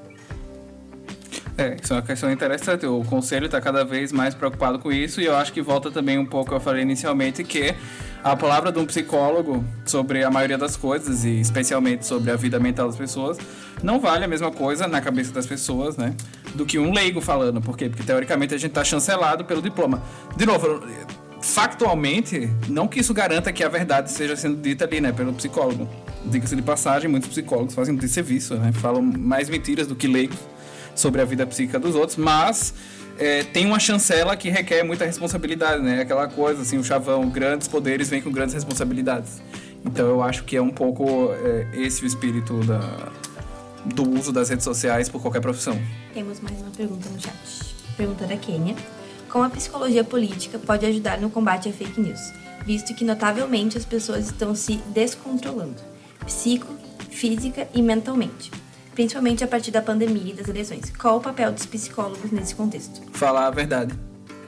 É, 1.57 1.77
isso 1.81 1.93
é 1.93 1.97
uma 1.97 2.03
questão 2.03 2.33
interessante. 2.33 2.85
O 2.85 3.05
conselho 3.05 3.47
está 3.47 3.61
cada 3.61 3.85
vez 3.85 4.13
mais 4.13 4.35
preocupado 4.35 4.79
com 4.79 4.91
isso 4.91 5.21
e 5.21 5.27
eu 5.27 5.37
acho 5.37 5.53
que 5.53 5.63
volta 5.63 5.91
também 5.91 6.19
um 6.19 6.27
pouco, 6.27 6.53
eu 6.53 6.59
falei 6.59 6.83
inicialmente, 6.83 7.45
que 7.45 7.75
a 8.25 8.35
palavra 8.35 8.73
de 8.73 8.79
um 8.81 8.87
psicólogo 8.87 9.65
sobre 9.85 10.25
a 10.25 10.31
maioria 10.31 10.59
das 10.59 10.77
coisas 10.77 11.25
e 11.25 11.41
especialmente 11.41 12.07
sobre 12.07 12.33
a 12.33 12.37
vida 12.37 12.59
mental 12.59 12.89
das 12.89 12.97
pessoas 12.97 13.39
não 13.83 14.01
vale 14.01 14.25
a 14.25 14.29
mesma 14.29 14.51
coisa 14.51 14.89
na 14.89 15.01
cabeça 15.01 15.33
das 15.33 15.47
pessoas, 15.47 15.97
né? 15.97 16.15
Do 16.55 16.67
que 16.67 16.79
um 16.79 16.93
leigo 16.93 17.21
falando. 17.21 17.61
Por 17.61 17.77
quê? 17.77 17.89
Porque 17.89 18.03
teoricamente 18.03 18.55
a 18.55 18.59
gente 18.59 18.71
está 18.71 18.83
chancelado 18.83 19.45
pelo 19.45 19.63
diploma. 19.63 20.03
De 20.37 20.47
novo, 20.47 20.83
factualmente, 21.41 22.51
não 22.69 22.89
que 22.89 22.99
isso 22.99 23.15
garanta 23.15 23.53
que 23.53 23.63
a 23.63 23.69
verdade 23.69 24.11
seja 24.11 24.35
sendo 24.35 24.61
dita 24.61 24.87
ali, 24.87 25.01
né, 25.01 25.13
pelo 25.13 25.33
psicólogo. 25.35 25.89
Diga-se 26.25 26.57
de 26.57 26.63
passagem, 26.63 27.09
muitos 27.09 27.29
psicólogos 27.29 27.75
fazem 27.75 27.95
um 27.95 28.09
serviço, 28.09 28.55
né, 28.57 28.73
falam 28.73 29.03
mais 29.03 29.49
mentiras 29.49 29.87
do 29.87 29.95
que 29.95 30.09
leigos 30.09 30.39
sobre 30.95 31.21
a 31.21 31.25
vida 31.25 31.47
psíquica 31.47 31.79
dos 31.79 31.95
outros, 31.95 32.17
mas 32.17 32.75
é, 33.19 33.43
tem 33.45 33.67
uma 33.67 33.79
chancela 33.79 34.37
que 34.37 34.49
requer 34.49 34.83
muita 34.83 35.05
responsabilidade, 35.05 35.83
né, 35.83 36.03
aquela 36.03 36.29
coisa 36.29 36.63
assim, 36.63 36.79
o 36.79 36.85
chavão, 36.85 37.29
grandes 37.29 37.69
poderes 37.69 38.09
vêm 38.09 38.21
com 38.21 38.31
grandes 38.31 38.55
responsabilidades. 38.55 39.43
Então 39.85 40.07
eu 40.07 40.23
acho 40.23 40.45
que 40.45 40.57
é 40.57 40.63
um 40.63 40.71
pouco 40.71 41.31
é, 41.33 41.69
esse 41.75 42.03
o 42.05 42.07
espírito 42.07 42.61
da, 42.65 43.13
do 43.85 44.09
uso 44.11 44.33
das 44.33 44.49
redes 44.49 44.65
sociais 44.65 45.09
por 45.09 45.21
qualquer 45.21 45.41
profissão. 45.41 45.79
Temos 46.13 46.41
mais 46.41 46.61
uma 46.61 46.71
pergunta 46.71 47.09
no 47.09 47.21
chat. 47.21 47.35
Pergunta 47.97 48.27
da 48.27 48.37
Kênia 48.37 48.75
como 49.35 49.45
a 49.45 49.51
psicologia 49.51 50.05
política 50.05 50.61
pode 50.61 50.87
ajudar 50.87 51.21
no 51.21 51.29
combate 51.29 51.69
à 51.69 51.73
fake 51.73 52.01
news, 52.01 52.21
visto 52.65 52.95
que 52.95 53.05
notavelmente 53.05 53.77
as 53.77 53.85
pessoas 53.85 54.27
estão 54.27 54.55
se 54.55 54.77
descontrolando, 54.95 55.75
psico, 56.25 56.73
física 57.11 57.67
e 57.75 57.83
mentalmente, 57.83 58.53
principalmente 58.95 59.45
a 59.45 59.47
partir 59.47 59.71
da 59.71 59.83
pandemia 59.83 60.33
e 60.33 60.35
das 60.35 60.49
eleições. 60.49 60.93
Qual 60.99 61.19
o 61.19 61.21
papel 61.21 61.53
dos 61.53 61.67
psicólogos 61.67 62.31
nesse 62.31 62.55
contexto? 62.55 63.01
Falar 63.13 63.47
a 63.47 63.51
verdade. 63.51 63.95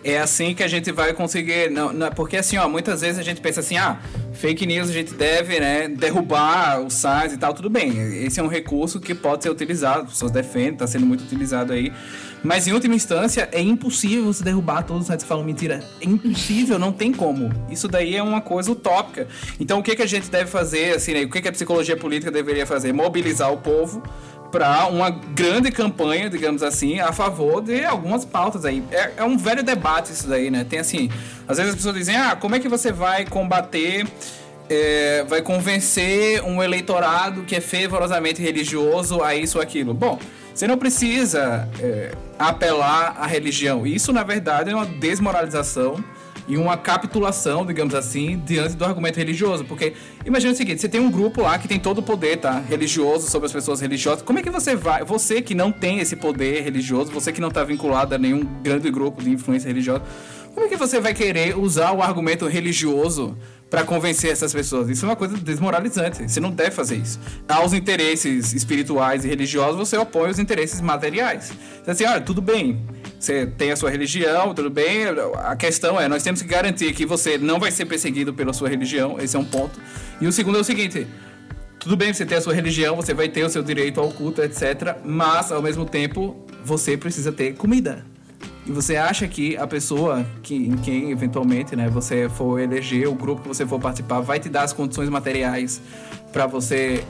É 0.04 0.20
assim 0.20 0.54
que 0.54 0.62
a 0.62 0.68
gente 0.68 0.92
vai 0.92 1.12
conseguir, 1.12 1.68
não, 1.68 1.92
não, 1.92 2.08
porque 2.12 2.36
assim, 2.36 2.56
ó, 2.56 2.68
muitas 2.68 3.00
vezes 3.00 3.18
a 3.18 3.24
gente 3.24 3.40
pensa 3.40 3.58
assim, 3.58 3.76
ah, 3.76 3.98
fake 4.34 4.64
news 4.64 4.88
a 4.88 4.92
gente 4.92 5.12
deve, 5.12 5.58
né, 5.58 5.88
derrubar 5.88 6.80
os 6.80 6.94
sites 6.94 7.32
e 7.32 7.36
tal, 7.36 7.52
tudo 7.52 7.68
bem. 7.68 7.90
Esse 8.24 8.38
é 8.38 8.42
um 8.42 8.46
recurso 8.46 9.00
que 9.00 9.16
pode 9.16 9.42
ser 9.42 9.50
utilizado, 9.50 10.02
as 10.02 10.10
pessoas 10.10 10.30
defendem, 10.30 10.74
está 10.74 10.86
sendo 10.86 11.04
muito 11.04 11.24
utilizado 11.24 11.72
aí. 11.72 11.92
Mas 12.44 12.68
em 12.68 12.72
última 12.72 12.94
instância, 12.94 13.48
é 13.50 13.60
impossível 13.60 14.26
você 14.26 14.44
derrubar 14.44 14.84
todos 14.84 15.02
os 15.02 15.06
sites 15.08 15.24
que 15.24 15.28
falam 15.28 15.44
mentira. 15.44 15.82
É 16.00 16.04
impossível, 16.04 16.78
não 16.78 16.92
tem 16.92 17.12
como. 17.12 17.50
Isso 17.68 17.88
daí 17.88 18.14
é 18.14 18.22
uma 18.22 18.40
coisa 18.40 18.70
utópica. 18.70 19.26
Então 19.58 19.80
o 19.80 19.82
que, 19.82 19.96
que 19.96 20.02
a 20.02 20.06
gente 20.06 20.30
deve 20.30 20.48
fazer, 20.48 20.94
assim, 20.94 21.14
né? 21.14 21.24
O 21.24 21.30
que, 21.30 21.42
que 21.42 21.48
a 21.48 21.52
psicologia 21.52 21.96
política 21.96 22.30
deveria 22.30 22.64
fazer? 22.64 22.92
Mobilizar 22.92 23.52
o 23.52 23.56
povo 23.56 24.00
para 24.56 24.86
uma 24.86 25.10
grande 25.10 25.70
campanha, 25.70 26.30
digamos 26.30 26.62
assim, 26.62 26.98
a 26.98 27.12
favor 27.12 27.60
de 27.60 27.84
algumas 27.84 28.24
pautas 28.24 28.64
aí. 28.64 28.82
É, 28.90 29.12
é, 29.18 29.22
um 29.22 29.36
velho 29.36 29.62
debate 29.62 30.12
isso 30.12 30.26
daí, 30.26 30.50
né? 30.50 30.64
Tem 30.64 30.78
assim, 30.78 31.10
às 31.46 31.58
vezes 31.58 31.72
as 31.72 31.76
pessoas 31.76 31.94
dizem, 31.94 32.16
ah, 32.16 32.34
como 32.34 32.54
é 32.56 32.58
que 32.58 32.66
você 32.66 32.90
vai 32.90 33.26
combater, 33.26 34.06
é, 34.70 35.26
vai 35.28 35.42
convencer 35.42 36.42
um 36.42 36.62
eleitorado 36.62 37.42
que 37.42 37.54
é 37.54 37.60
fervorosamente 37.60 38.40
religioso 38.40 39.22
a 39.22 39.34
isso 39.34 39.58
ou 39.58 39.62
aquilo? 39.62 39.92
Bom, 39.92 40.18
você 40.54 40.66
não 40.66 40.78
precisa 40.78 41.68
é, 41.78 42.12
apelar 42.38 43.14
à 43.20 43.26
religião. 43.26 43.86
Isso, 43.86 44.10
na 44.10 44.22
verdade, 44.22 44.70
é 44.70 44.74
uma 44.74 44.86
desmoralização 44.86 46.02
e 46.48 46.56
uma 46.56 46.76
capitulação, 46.76 47.64
digamos 47.64 47.94
assim, 47.94 48.42
diante 48.44 48.74
do 48.74 48.84
argumento 48.84 49.16
religioso. 49.16 49.64
Porque 49.64 49.94
imagina 50.24 50.52
o 50.52 50.56
seguinte: 50.56 50.80
você 50.80 50.88
tem 50.88 51.00
um 51.00 51.10
grupo 51.10 51.42
lá 51.42 51.58
que 51.58 51.68
tem 51.68 51.78
todo 51.78 51.98
o 51.98 52.02
poder, 52.02 52.38
tá? 52.38 52.58
Religioso 52.58 53.28
sobre 53.30 53.46
as 53.46 53.52
pessoas 53.52 53.80
religiosas. 53.80 54.22
Como 54.22 54.38
é 54.38 54.42
que 54.42 54.50
você 54.50 54.76
vai, 54.76 55.04
você 55.04 55.42
que 55.42 55.54
não 55.54 55.72
tem 55.72 55.98
esse 55.98 56.16
poder 56.16 56.62
religioso, 56.62 57.10
você 57.12 57.32
que 57.32 57.40
não 57.40 57.48
está 57.48 57.64
vinculado 57.64 58.14
a 58.14 58.18
nenhum 58.18 58.44
grande 58.62 58.90
grupo 58.90 59.22
de 59.22 59.30
influência 59.30 59.68
religiosa, 59.68 60.02
como 60.54 60.66
é 60.66 60.68
que 60.70 60.76
você 60.76 60.98
vai 60.98 61.12
querer 61.12 61.54
usar 61.58 61.92
o 61.92 62.00
argumento 62.00 62.46
religioso 62.46 63.36
para 63.70 63.84
convencer 63.84 64.30
essas 64.30 64.52
pessoas? 64.52 64.88
Isso 64.88 65.04
é 65.04 65.08
uma 65.08 65.16
coisa 65.16 65.36
desmoralizante. 65.36 66.28
Você 66.28 66.40
não 66.40 66.50
deve 66.50 66.70
fazer 66.70 66.96
isso. 66.96 67.18
Aos 67.48 67.72
interesses 67.72 68.52
espirituais 68.52 69.24
e 69.24 69.28
religiosos, 69.28 69.76
você 69.76 69.96
opõe 69.96 70.30
os 70.30 70.38
interesses 70.38 70.80
materiais. 70.80 71.52
Então, 71.82 71.92
assim, 71.92 72.04
olha, 72.04 72.20
tudo 72.20 72.40
bem 72.40 72.84
você 73.18 73.46
tem 73.46 73.72
a 73.72 73.76
sua 73.76 73.90
religião, 73.90 74.54
tudo 74.54 74.70
bem. 74.70 75.06
A 75.44 75.56
questão 75.56 76.00
é, 76.00 76.08
nós 76.08 76.22
temos 76.22 76.42
que 76.42 76.48
garantir 76.48 76.92
que 76.92 77.06
você 77.06 77.38
não 77.38 77.58
vai 77.58 77.70
ser 77.70 77.86
perseguido 77.86 78.32
pela 78.32 78.52
sua 78.52 78.68
religião, 78.68 79.18
esse 79.18 79.36
é 79.36 79.38
um 79.38 79.44
ponto. 79.44 79.80
E 80.20 80.26
o 80.26 80.32
segundo 80.32 80.58
é 80.58 80.60
o 80.60 80.64
seguinte: 80.64 81.06
tudo 81.78 81.96
bem 81.96 82.12
você 82.12 82.26
ter 82.26 82.36
a 82.36 82.40
sua 82.40 82.54
religião, 82.54 82.94
você 82.96 83.14
vai 83.14 83.28
ter 83.28 83.44
o 83.44 83.50
seu 83.50 83.62
direito 83.62 84.00
ao 84.00 84.10
culto, 84.12 84.42
etc. 84.42 84.96
Mas, 85.04 85.50
ao 85.50 85.62
mesmo 85.62 85.84
tempo, 85.84 86.36
você 86.64 86.96
precisa 86.96 87.32
ter 87.32 87.54
comida. 87.54 88.04
E 88.66 88.72
você 88.72 88.96
acha 88.96 89.28
que 89.28 89.56
a 89.56 89.66
pessoa 89.66 90.26
que, 90.42 90.54
em 90.54 90.76
quem 90.76 91.10
eventualmente 91.10 91.76
né, 91.76 91.88
você 91.88 92.28
for 92.28 92.58
eleger, 92.58 93.08
o 93.08 93.14
grupo 93.14 93.42
que 93.42 93.48
você 93.48 93.64
for 93.64 93.78
participar, 93.78 94.20
vai 94.20 94.40
te 94.40 94.48
dar 94.48 94.62
as 94.62 94.72
condições 94.72 95.08
materiais 95.08 95.80
para 96.32 96.46
você 96.46 97.04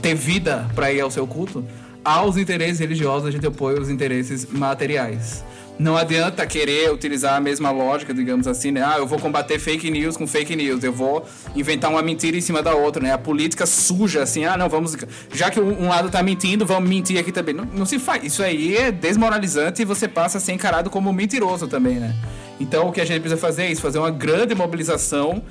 ter 0.00 0.14
vida 0.14 0.66
para 0.74 0.92
ir 0.92 1.00
ao 1.00 1.10
seu 1.10 1.26
culto? 1.26 1.64
aos 2.04 2.36
interesses 2.36 2.78
religiosos, 2.78 3.26
a 3.26 3.30
gente 3.30 3.46
opõe 3.46 3.74
os 3.80 3.88
interesses 3.88 4.46
materiais. 4.50 5.42
Não 5.76 5.96
adianta 5.96 6.46
querer 6.46 6.92
utilizar 6.92 7.34
a 7.34 7.40
mesma 7.40 7.72
lógica, 7.72 8.14
digamos 8.14 8.46
assim, 8.46 8.70
né? 8.70 8.82
Ah, 8.84 8.98
eu 8.98 9.06
vou 9.06 9.18
combater 9.18 9.58
fake 9.58 9.90
news 9.90 10.16
com 10.16 10.24
fake 10.24 10.54
news, 10.54 10.84
eu 10.84 10.92
vou 10.92 11.26
inventar 11.56 11.90
uma 11.90 12.00
mentira 12.00 12.36
em 12.36 12.40
cima 12.40 12.62
da 12.62 12.74
outra, 12.74 13.02
né? 13.02 13.12
A 13.12 13.18
política 13.18 13.66
suja, 13.66 14.22
assim, 14.22 14.44
ah, 14.44 14.56
não, 14.56 14.68
vamos. 14.68 14.96
Já 15.32 15.50
que 15.50 15.58
um 15.58 15.88
lado 15.88 16.08
tá 16.10 16.22
mentindo, 16.22 16.64
vamos 16.64 16.88
mentir 16.88 17.18
aqui 17.18 17.32
também. 17.32 17.54
Não, 17.54 17.64
não 17.64 17.84
se 17.84 17.98
faz. 17.98 18.22
Isso 18.22 18.42
aí 18.42 18.76
é 18.76 18.92
desmoralizante 18.92 19.82
e 19.82 19.84
você 19.84 20.06
passa 20.06 20.38
a 20.38 20.40
ser 20.40 20.52
encarado 20.52 20.88
como 20.90 21.12
mentiroso 21.12 21.66
também, 21.66 21.96
né? 21.96 22.14
Então 22.60 22.88
o 22.88 22.92
que 22.92 23.00
a 23.00 23.04
gente 23.04 23.20
precisa 23.20 23.40
fazer 23.40 23.64
é 23.64 23.72
isso, 23.72 23.80
fazer 23.80 23.98
uma 23.98 24.12
grande 24.12 24.54
mobilização 24.54 25.42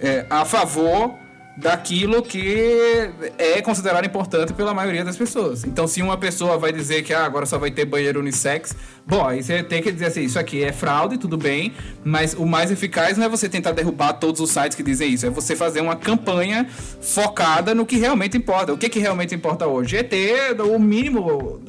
é, 0.00 0.24
a 0.30 0.46
favor 0.46 1.14
daquilo 1.56 2.22
que 2.22 3.10
é 3.38 3.62
considerado 3.62 4.04
importante 4.04 4.52
pela 4.52 4.74
maioria 4.74 5.04
das 5.04 5.16
pessoas. 5.16 5.64
Então, 5.64 5.86
se 5.86 6.02
uma 6.02 6.18
pessoa 6.18 6.58
vai 6.58 6.72
dizer 6.72 7.02
que 7.02 7.14
ah, 7.14 7.24
agora 7.24 7.46
só 7.46 7.58
vai 7.58 7.70
ter 7.70 7.86
banheiro 7.86 8.20
unissex, 8.20 8.76
bom, 9.06 9.26
aí 9.26 9.42
você 9.42 9.62
tem 9.62 9.82
que 9.82 9.90
dizer 9.90 10.06
assim, 10.06 10.22
isso 10.22 10.38
aqui 10.38 10.62
é 10.62 10.72
fraude, 10.72 11.16
tudo 11.16 11.36
bem, 11.38 11.72
mas 12.04 12.34
o 12.34 12.44
mais 12.44 12.70
eficaz 12.70 13.16
não 13.16 13.24
é 13.24 13.28
você 13.28 13.48
tentar 13.48 13.72
derrubar 13.72 14.12
todos 14.14 14.40
os 14.40 14.50
sites 14.50 14.76
que 14.76 14.82
dizem 14.82 15.12
isso, 15.12 15.26
é 15.26 15.30
você 15.30 15.56
fazer 15.56 15.80
uma 15.80 15.96
campanha 15.96 16.68
focada 17.00 17.74
no 17.74 17.86
que 17.86 17.96
realmente 17.96 18.36
importa. 18.36 18.72
O 18.72 18.78
que, 18.78 18.88
que 18.88 18.98
realmente 18.98 19.34
importa 19.34 19.66
hoje? 19.66 19.96
É 19.96 20.02
ter 20.02 20.60
o 20.60 20.78
mínimo 20.78 21.60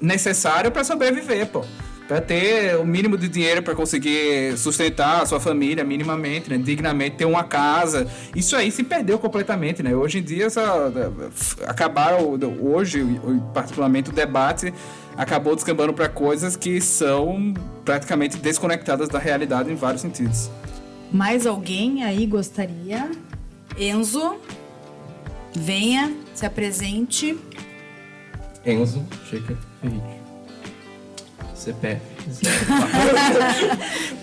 necessário 0.00 0.70
para 0.70 0.84
sobreviver, 0.84 1.46
pô 1.48 1.64
para 2.06 2.20
ter 2.20 2.76
o 2.76 2.86
mínimo 2.86 3.16
de 3.18 3.28
dinheiro 3.28 3.62
para 3.62 3.74
conseguir 3.74 4.56
sustentar 4.56 5.22
a 5.22 5.26
sua 5.26 5.40
família 5.40 5.84
minimamente, 5.84 6.48
né, 6.48 6.56
dignamente, 6.56 7.16
ter 7.16 7.24
uma 7.24 7.44
casa. 7.44 8.06
Isso 8.34 8.54
aí 8.54 8.70
se 8.70 8.84
perdeu 8.84 9.18
completamente, 9.18 9.82
né? 9.82 9.94
Hoje 9.94 10.18
em 10.18 10.22
dia 10.22 10.46
essa, 10.46 10.92
acabaram 11.66 12.38
hoje, 12.60 13.04
particularmente 13.52 14.10
o 14.10 14.12
debate 14.12 14.72
acabou 15.16 15.54
descambando 15.54 15.92
para 15.94 16.08
coisas 16.08 16.56
que 16.56 16.80
são 16.80 17.54
praticamente 17.84 18.36
desconectadas 18.36 19.08
da 19.08 19.18
realidade 19.18 19.72
em 19.72 19.74
vários 19.74 20.02
sentidos. 20.02 20.50
Mais 21.10 21.46
alguém 21.46 22.04
aí 22.04 22.26
gostaria? 22.26 23.10
Enzo, 23.78 24.36
venha, 25.54 26.14
se 26.34 26.44
apresente. 26.44 27.38
Enzo 28.64 29.06
Chica 29.28 29.56
Ferrite. 29.80 30.15
CPF. 31.66 32.00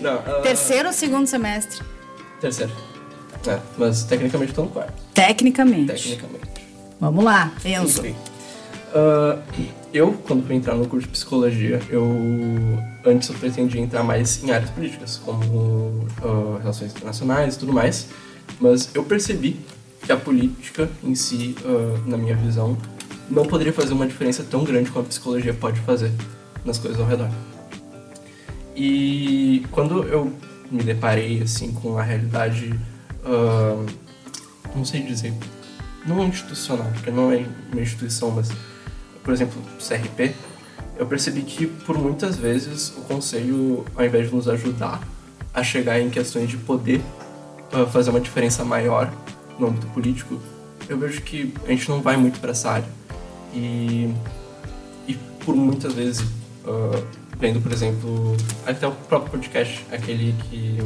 Não, 0.00 0.16
uh... 0.16 0.42
Terceiro 0.42 0.88
ou 0.88 0.94
segundo 0.94 1.26
semestre? 1.26 1.84
Terceiro. 2.40 2.72
É, 3.46 3.58
mas 3.76 4.04
tecnicamente 4.04 4.52
estou 4.52 4.64
no 4.64 4.70
quarto. 4.70 4.94
Tecnicamente. 5.12 5.92
Tecnicamente. 5.92 6.48
Vamos 6.98 7.22
lá, 7.22 7.52
Enzo. 7.64 8.02
Uh, 8.02 9.42
eu, 9.92 10.12
quando 10.26 10.46
fui 10.46 10.54
entrar 10.54 10.74
no 10.74 10.86
curso 10.86 11.06
de 11.06 11.12
psicologia, 11.12 11.80
eu 11.90 12.06
antes 13.04 13.28
eu 13.28 13.34
pretendia 13.34 13.80
entrar 13.80 14.02
mais 14.02 14.42
em 14.42 14.50
áreas 14.50 14.70
políticas, 14.70 15.20
como 15.22 16.06
uh, 16.22 16.58
relações 16.60 16.92
internacionais 16.92 17.56
e 17.56 17.58
tudo 17.58 17.72
mais. 17.72 18.08
Mas 18.58 18.90
eu 18.94 19.04
percebi 19.04 19.60
que 20.02 20.12
a 20.12 20.16
política 20.16 20.88
em 21.02 21.14
si, 21.14 21.54
uh, 21.64 22.08
na 22.08 22.16
minha 22.16 22.36
visão, 22.36 22.78
não 23.28 23.44
poderia 23.44 23.72
fazer 23.72 23.92
uma 23.92 24.06
diferença 24.06 24.44
tão 24.48 24.64
grande 24.64 24.90
como 24.90 25.04
a 25.04 25.08
psicologia 25.08 25.52
pode 25.52 25.80
fazer 25.80 26.12
nas 26.64 26.78
coisas 26.78 27.00
ao 27.00 27.06
redor. 27.06 27.30
E 28.76 29.64
quando 29.70 30.02
eu 30.04 30.32
me 30.70 30.82
deparei 30.82 31.42
assim 31.42 31.72
com 31.72 31.98
a 31.98 32.02
realidade, 32.02 32.74
uh, 33.24 33.86
não 34.74 34.84
sei 34.84 35.02
dizer, 35.02 35.32
não 36.06 36.26
institucional, 36.26 36.90
porque 36.92 37.10
não 37.10 37.30
é 37.30 37.46
uma 37.72 37.80
instituição, 37.80 38.30
mas 38.30 38.50
por 39.22 39.32
exemplo, 39.32 39.60
CRP, 39.78 40.34
eu 40.98 41.06
percebi 41.06 41.42
que 41.42 41.66
por 41.66 41.98
muitas 41.98 42.36
vezes 42.36 42.90
o 42.96 43.00
conselho, 43.02 43.84
ao 43.96 44.04
invés 44.04 44.28
de 44.28 44.34
nos 44.34 44.48
ajudar 44.48 45.00
a 45.52 45.62
chegar 45.62 46.00
em 46.00 46.10
questões 46.10 46.50
de 46.50 46.56
poder 46.56 47.00
uh, 47.72 47.86
fazer 47.86 48.10
uma 48.10 48.20
diferença 48.20 48.64
maior 48.64 49.10
no 49.58 49.68
âmbito 49.68 49.86
político, 49.88 50.40
eu 50.88 50.98
vejo 50.98 51.22
que 51.22 51.54
a 51.64 51.70
gente 51.70 51.88
não 51.88 52.02
vai 52.02 52.16
muito 52.16 52.38
para 52.38 52.50
essa 52.50 52.70
área. 52.70 52.88
E, 53.54 54.12
e 55.08 55.14
por 55.44 55.56
muitas 55.56 55.94
vezes 55.94 56.26
uh, 56.66 57.06
vendo, 57.38 57.60
por 57.60 57.72
exemplo, 57.72 58.36
até 58.66 58.86
o 58.86 58.92
próprio 58.92 59.32
podcast, 59.32 59.84
aquele 59.92 60.34
que. 60.44 60.78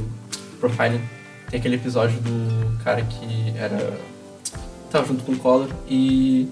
Profiling. 0.61 1.01
Tem 1.51 1.61
aquele 1.61 1.77
episódio 1.77 2.19
do 2.21 2.79
cara 2.83 3.03
que 3.03 3.57
era. 3.57 3.99
tava 4.91 5.07
junto 5.07 5.25
com 5.25 5.33
o 5.33 5.39
Collor 5.39 5.69
e. 5.89 6.49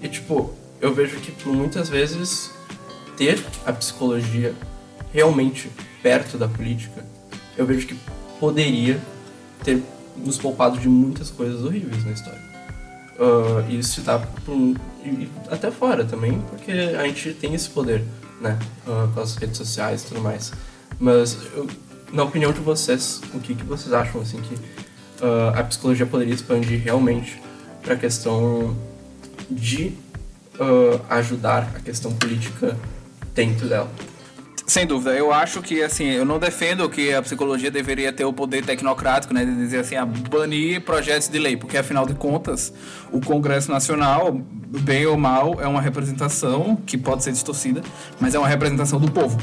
E 0.00 0.08
tipo, 0.08 0.54
eu 0.80 0.94
vejo 0.94 1.16
que 1.16 1.32
por 1.32 1.52
muitas 1.52 1.88
vezes 1.88 2.50
ter 3.16 3.42
a 3.64 3.72
psicologia 3.72 4.54
realmente 5.12 5.70
perto 6.02 6.36
da 6.36 6.46
política, 6.46 7.04
eu 7.56 7.64
vejo 7.64 7.86
que 7.86 7.96
poderia 8.38 9.00
ter 9.62 9.82
nos 10.16 10.36
poupado 10.36 10.78
de 10.78 10.88
muitas 10.88 11.30
coisas 11.30 11.64
horríveis 11.64 12.04
na 12.04 12.12
história. 12.12 12.42
Uh, 13.18 13.70
isso 13.72 14.00
dá 14.02 14.18
por, 14.18 14.76
até 15.50 15.70
fora 15.70 16.04
também, 16.04 16.40
porque 16.50 16.70
a 16.70 17.06
gente 17.06 17.32
tem 17.34 17.54
esse 17.54 17.70
poder 17.70 18.04
né? 18.44 18.58
Uh, 18.86 19.10
com 19.12 19.20
as 19.20 19.34
redes 19.36 19.56
sociais 19.56 20.02
e 20.02 20.06
tudo 20.06 20.20
mais. 20.20 20.52
Mas, 21.00 21.36
eu, 21.56 21.66
na 22.12 22.22
opinião 22.22 22.52
de 22.52 22.60
vocês, 22.60 23.20
o 23.32 23.40
que, 23.40 23.54
que 23.54 23.64
vocês 23.64 23.92
acham, 23.92 24.20
assim, 24.20 24.40
que 24.40 24.54
uh, 24.54 25.58
a 25.58 25.62
psicologia 25.64 26.06
poderia 26.06 26.34
expandir 26.34 26.80
realmente 26.82 27.42
para 27.82 27.94
a 27.94 27.96
questão 27.96 28.76
de 29.50 29.94
uh, 30.60 31.00
ajudar 31.08 31.72
a 31.74 31.80
questão 31.80 32.12
política 32.14 32.76
dentro 33.34 33.66
dela? 33.66 33.90
Sem 34.66 34.86
dúvida, 34.86 35.14
eu 35.14 35.30
acho 35.30 35.60
que 35.60 35.82
assim, 35.82 36.06
eu 36.06 36.24
não 36.24 36.38
defendo 36.38 36.88
que 36.88 37.12
a 37.12 37.20
psicologia 37.20 37.70
deveria 37.70 38.10
ter 38.12 38.24
o 38.24 38.32
poder 38.32 38.64
tecnocrático, 38.64 39.34
né, 39.34 39.44
de 39.44 39.54
dizer 39.54 39.80
assim, 39.80 39.94
a 39.94 40.06
banir 40.06 40.80
projetos 40.80 41.28
de 41.28 41.38
lei, 41.38 41.54
porque 41.54 41.76
afinal 41.76 42.06
de 42.06 42.14
contas, 42.14 42.72
o 43.12 43.20
Congresso 43.20 43.70
Nacional, 43.70 44.32
bem 44.32 45.04
ou 45.04 45.18
mal, 45.18 45.60
é 45.60 45.68
uma 45.68 45.82
representação 45.82 46.76
que 46.86 46.96
pode 46.96 47.22
ser 47.22 47.32
distorcida, 47.32 47.82
mas 48.18 48.34
é 48.34 48.38
uma 48.38 48.48
representação 48.48 48.98
do 48.98 49.10
povo. 49.10 49.38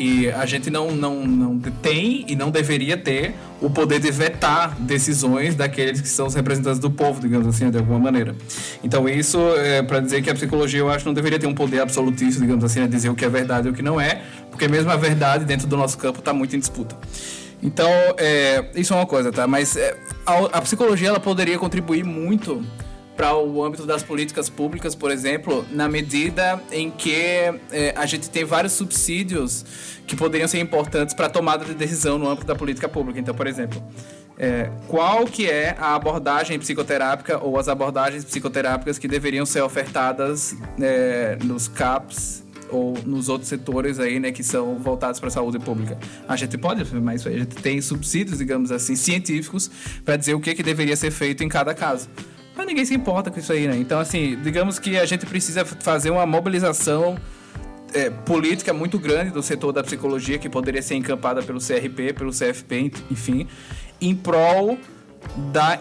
E 0.00 0.30
a 0.30 0.46
gente 0.46 0.70
não, 0.70 0.90
não, 0.92 1.26
não 1.26 1.60
tem 1.60 2.24
e 2.26 2.34
não 2.34 2.50
deveria 2.50 2.96
ter 2.96 3.34
o 3.60 3.68
poder 3.68 4.00
de 4.00 4.10
vetar 4.10 4.74
decisões 4.80 5.54
daqueles 5.54 6.00
que 6.00 6.08
são 6.08 6.26
os 6.26 6.34
representantes 6.34 6.78
do 6.78 6.90
povo, 6.90 7.20
digamos 7.20 7.46
assim, 7.46 7.70
de 7.70 7.76
alguma 7.76 7.98
maneira. 7.98 8.34
Então, 8.82 9.06
isso 9.06 9.38
é 9.58 9.82
para 9.82 10.00
dizer 10.00 10.22
que 10.22 10.30
a 10.30 10.34
psicologia, 10.34 10.80
eu 10.80 10.88
acho, 10.88 11.04
não 11.04 11.12
deveria 11.12 11.38
ter 11.38 11.46
um 11.46 11.52
poder 11.52 11.80
absolutista, 11.80 12.40
digamos 12.40 12.64
assim, 12.64 12.80
a 12.80 12.86
dizer 12.86 13.10
o 13.10 13.14
que 13.14 13.26
é 13.26 13.28
verdade 13.28 13.68
e 13.68 13.70
o 13.70 13.74
que 13.74 13.82
não 13.82 14.00
é, 14.00 14.22
porque 14.50 14.66
mesmo 14.66 14.90
a 14.90 14.96
verdade 14.96 15.44
dentro 15.44 15.66
do 15.66 15.76
nosso 15.76 15.98
campo 15.98 16.20
está 16.20 16.32
muito 16.32 16.56
em 16.56 16.58
disputa. 16.58 16.96
Então, 17.62 17.90
é, 18.16 18.70
isso 18.74 18.94
é 18.94 18.96
uma 18.96 19.06
coisa, 19.06 19.30
tá? 19.30 19.46
Mas 19.46 19.76
é, 19.76 19.94
a, 20.24 20.38
a, 20.46 20.62
psicologia 20.62 21.08
ela 21.08 21.20
poderia 21.20 21.58
contribuir 21.58 22.04
muito 22.04 22.64
para 23.20 23.36
o 23.36 23.62
âmbito 23.62 23.84
das 23.84 24.02
políticas 24.02 24.48
públicas, 24.48 24.94
por 24.94 25.10
exemplo, 25.10 25.66
na 25.70 25.86
medida 25.86 26.58
em 26.72 26.90
que 26.90 27.12
é, 27.70 27.92
a 27.94 28.06
gente 28.06 28.30
tem 28.30 28.46
vários 28.46 28.72
subsídios 28.72 29.62
que 30.06 30.16
poderiam 30.16 30.48
ser 30.48 30.58
importantes 30.58 31.14
para 31.14 31.26
a 31.26 31.28
tomada 31.28 31.62
de 31.66 31.74
decisão 31.74 32.18
no 32.18 32.26
âmbito 32.26 32.46
da 32.46 32.54
política 32.54 32.88
pública. 32.88 33.20
Então, 33.20 33.34
por 33.34 33.46
exemplo, 33.46 33.82
é, 34.38 34.70
qual 34.88 35.26
que 35.26 35.50
é 35.50 35.76
a 35.78 35.94
abordagem 35.94 36.58
psicoterápica 36.58 37.38
ou 37.44 37.58
as 37.58 37.68
abordagens 37.68 38.24
psicoterápicas 38.24 38.98
que 38.98 39.06
deveriam 39.06 39.44
ser 39.44 39.60
ofertadas 39.60 40.56
é, 40.80 41.36
nos 41.44 41.68
CAPs 41.68 42.42
ou 42.70 42.94
nos 43.04 43.28
outros 43.28 43.50
setores 43.50 44.00
aí, 44.00 44.18
né, 44.18 44.32
que 44.32 44.42
são 44.42 44.78
voltados 44.78 45.20
para 45.20 45.28
a 45.28 45.32
saúde 45.32 45.58
pública. 45.58 45.98
A 46.26 46.36
gente 46.36 46.56
pode 46.56 46.80
afirmar 46.80 47.16
isso 47.16 47.28
aí, 47.28 47.34
a 47.34 47.38
gente 47.40 47.56
tem 47.56 47.82
subsídios, 47.82 48.38
digamos 48.38 48.72
assim, 48.72 48.96
científicos 48.96 49.70
para 50.06 50.16
dizer 50.16 50.32
o 50.32 50.40
que, 50.40 50.54
que 50.54 50.62
deveria 50.62 50.96
ser 50.96 51.10
feito 51.10 51.44
em 51.44 51.50
cada 51.50 51.74
caso. 51.74 52.08
Mas 52.60 52.66
ninguém 52.66 52.84
se 52.84 52.94
importa 52.94 53.30
com 53.30 53.40
isso 53.40 53.50
aí, 53.54 53.66
né? 53.66 53.74
Então, 53.78 53.98
assim, 53.98 54.38
digamos 54.42 54.78
que 54.78 54.98
a 54.98 55.06
gente 55.06 55.24
precisa 55.24 55.64
fazer 55.64 56.10
uma 56.10 56.26
mobilização 56.26 57.16
é, 57.94 58.10
política 58.10 58.70
muito 58.74 58.98
grande 58.98 59.30
do 59.30 59.42
setor 59.42 59.72
da 59.72 59.82
psicologia, 59.82 60.38
que 60.38 60.46
poderia 60.46 60.82
ser 60.82 60.96
encampada 60.96 61.42
pelo 61.42 61.58
CRP, 61.58 62.12
pelo 62.12 62.30
CFP, 62.30 62.92
enfim, 63.10 63.48
em 63.98 64.14
prol 64.14 64.76
da, 65.50 65.78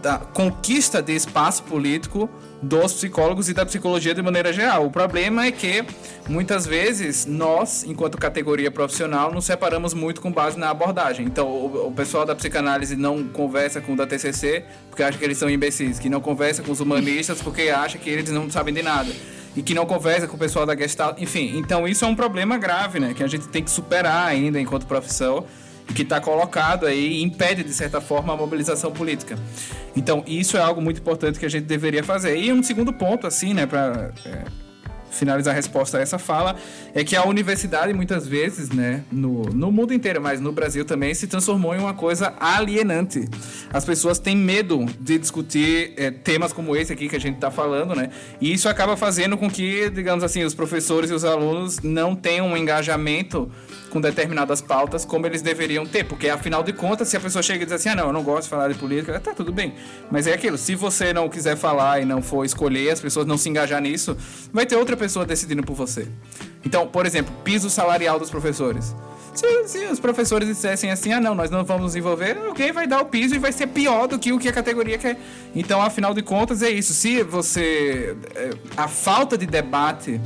da 0.00 0.18
conquista 0.18 1.02
de 1.02 1.16
espaço 1.16 1.64
político 1.64 2.30
dos 2.62 2.92
psicólogos 2.92 3.48
e 3.48 3.54
da 3.54 3.64
psicologia 3.64 4.14
de 4.14 4.22
maneira 4.22 4.52
geral. 4.52 4.86
O 4.86 4.90
problema 4.90 5.46
é 5.46 5.52
que 5.52 5.84
muitas 6.28 6.66
vezes 6.66 7.24
nós, 7.24 7.84
enquanto 7.84 8.18
categoria 8.18 8.70
profissional, 8.70 9.32
nos 9.32 9.44
separamos 9.44 9.94
muito 9.94 10.20
com 10.20 10.30
base 10.30 10.58
na 10.58 10.70
abordagem. 10.70 11.24
Então, 11.24 11.48
o, 11.48 11.92
pessoal 11.92 12.26
da 12.26 12.34
psicanálise 12.34 12.96
não 12.96 13.24
conversa 13.24 13.80
com 13.80 13.94
o 13.94 13.96
da 13.96 14.06
TCC 14.06 14.64
porque 14.88 15.02
acha 15.02 15.16
que 15.16 15.24
eles 15.24 15.38
são 15.38 15.48
imbecis, 15.48 15.98
que 15.98 16.08
não 16.08 16.20
conversa 16.20 16.62
com 16.62 16.72
os 16.72 16.80
humanistas 16.80 17.40
porque 17.40 17.62
acha 17.62 17.98
que 17.98 18.10
eles 18.10 18.30
não 18.30 18.50
sabem 18.50 18.74
de 18.74 18.82
nada. 18.82 19.10
E 19.56 19.62
que 19.62 19.74
não 19.74 19.84
conversa 19.84 20.28
com 20.28 20.36
o 20.36 20.38
pessoal 20.38 20.64
da 20.64 20.76
Gestalt, 20.76 21.20
enfim. 21.20 21.58
Então, 21.58 21.88
isso 21.88 22.04
é 22.04 22.08
um 22.08 22.14
problema 22.14 22.56
grave, 22.56 23.00
né? 23.00 23.14
Que 23.14 23.24
a 23.24 23.26
gente 23.26 23.48
tem 23.48 23.64
que 23.64 23.70
superar 23.70 24.28
ainda 24.28 24.60
enquanto 24.60 24.86
profissão 24.86 25.44
que 25.94 26.02
está 26.02 26.20
colocado 26.20 26.86
aí 26.86 27.22
impede, 27.22 27.62
de 27.64 27.72
certa 27.72 28.00
forma, 28.00 28.32
a 28.32 28.36
mobilização 28.36 28.92
política. 28.92 29.36
Então, 29.96 30.22
isso 30.26 30.56
é 30.56 30.60
algo 30.60 30.80
muito 30.80 31.00
importante 31.00 31.38
que 31.38 31.46
a 31.46 31.48
gente 31.48 31.64
deveria 31.64 32.04
fazer. 32.04 32.36
E 32.36 32.52
um 32.52 32.62
segundo 32.62 32.92
ponto, 32.92 33.26
assim, 33.26 33.54
né, 33.54 33.66
para 33.66 34.12
é, 34.24 34.44
finalizar 35.10 35.52
a 35.52 35.56
resposta 35.56 35.98
a 35.98 36.00
essa 36.00 36.18
fala, 36.18 36.56
é 36.94 37.04
que 37.04 37.16
a 37.16 37.24
universidade, 37.24 37.92
muitas 37.92 38.26
vezes, 38.26 38.70
né, 38.70 39.02
no, 39.10 39.42
no 39.42 39.70
mundo 39.70 39.92
inteiro, 39.92 40.20
mas 40.20 40.40
no 40.40 40.52
Brasil 40.52 40.84
também, 40.84 41.14
se 41.14 41.26
transformou 41.26 41.74
em 41.74 41.78
uma 41.78 41.94
coisa 41.94 42.34
alienante. 42.38 43.28
As 43.72 43.84
pessoas 43.84 44.18
têm 44.18 44.36
medo 44.36 44.86
de 45.00 45.18
discutir 45.18 45.92
é, 45.96 46.10
temas 46.10 46.52
como 46.52 46.76
esse 46.76 46.92
aqui 46.92 47.08
que 47.08 47.16
a 47.16 47.20
gente 47.20 47.36
está 47.36 47.50
falando, 47.50 47.94
né, 47.94 48.10
e 48.40 48.52
isso 48.52 48.68
acaba 48.68 48.96
fazendo 48.96 49.36
com 49.36 49.50
que, 49.50 49.90
digamos 49.90 50.24
assim, 50.24 50.44
os 50.44 50.54
professores 50.54 51.10
e 51.10 51.14
os 51.14 51.24
alunos 51.24 51.80
não 51.80 52.14
tenham 52.14 52.46
um 52.46 52.56
engajamento 52.56 53.50
com 53.90 54.00
determinadas 54.00 54.60
pautas 54.60 55.04
como 55.04 55.26
eles 55.26 55.42
deveriam 55.42 55.84
ter, 55.84 56.04
porque 56.04 56.28
afinal 56.28 56.62
de 56.62 56.72
contas, 56.72 57.08
se 57.08 57.16
a 57.16 57.20
pessoa 57.20 57.42
chega 57.42 57.62
e 57.62 57.66
diz 57.66 57.74
assim, 57.74 57.88
ah, 57.88 57.96
não, 57.96 58.06
eu 58.06 58.12
não 58.12 58.22
gosto 58.22 58.44
de 58.44 58.48
falar 58.48 58.68
de 58.68 58.74
política, 58.78 59.18
tá 59.20 59.34
tudo 59.34 59.52
bem. 59.52 59.74
Mas 60.10 60.26
é 60.26 60.32
aquilo, 60.32 60.56
se 60.56 60.74
você 60.74 61.12
não 61.12 61.28
quiser 61.28 61.56
falar 61.56 62.00
e 62.00 62.04
não 62.04 62.22
for 62.22 62.44
escolher, 62.44 62.90
as 62.90 63.00
pessoas 63.00 63.26
não 63.26 63.36
se 63.36 63.48
engajar 63.48 63.80
nisso, 63.80 64.16
vai 64.52 64.64
ter 64.64 64.76
outra 64.76 64.96
pessoa 65.00 65.24
decidindo 65.24 65.62
por 65.62 65.74
você. 65.74 66.06
Então, 66.64 66.86
por 66.86 67.06
exemplo, 67.06 67.34
piso 67.42 67.70
salarial 67.70 68.18
dos 68.18 68.30
professores. 68.30 68.94
Se, 69.34 69.68
se, 69.68 69.86
os 69.86 69.98
professores 69.98 70.46
dissessem 70.46 70.90
assim, 70.90 71.12
ah 71.12 71.20
não, 71.20 71.34
nós 71.34 71.50
não 71.50 71.64
vamos 71.64 71.82
nos 71.84 71.96
envolver, 71.96 72.36
alguém 72.36 72.72
vai 72.72 72.86
dar 72.86 73.00
o 73.00 73.06
piso 73.06 73.34
e 73.34 73.38
vai 73.38 73.52
ser 73.52 73.68
pior 73.68 74.06
do 74.06 74.18
que 74.18 74.32
o 74.32 74.38
que 74.38 74.48
a 74.48 74.52
categoria 74.52 74.98
quer. 74.98 75.18
Então, 75.54 75.80
afinal 75.80 76.12
de 76.12 76.22
contas, 76.22 76.62
é 76.62 76.70
isso. 76.70 76.92
Se 76.92 77.22
você. 77.22 78.16
É, 78.34 78.50
a 78.76 78.88
falta 78.88 79.38
de 79.38 79.46
debate 79.46 80.20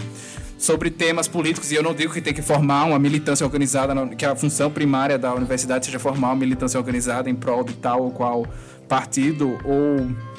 sobre 0.58 0.90
temas 0.90 1.28
políticos, 1.28 1.70
e 1.70 1.74
eu 1.74 1.82
não 1.82 1.94
digo 1.94 2.12
que 2.12 2.20
tem 2.20 2.32
que 2.32 2.42
formar 2.42 2.84
uma 2.84 2.98
militância 2.98 3.44
organizada, 3.44 3.94
que 4.16 4.24
a 4.24 4.34
função 4.34 4.70
primária 4.70 5.18
da 5.18 5.34
universidade 5.34 5.84
seja 5.86 5.98
formar 5.98 6.28
uma 6.28 6.36
militância 6.36 6.80
organizada 6.80 7.28
em 7.28 7.34
prol 7.34 7.62
de 7.62 7.74
tal 7.74 8.02
ou 8.02 8.10
qual 8.10 8.46
partido 8.88 9.58
ou 9.64 10.33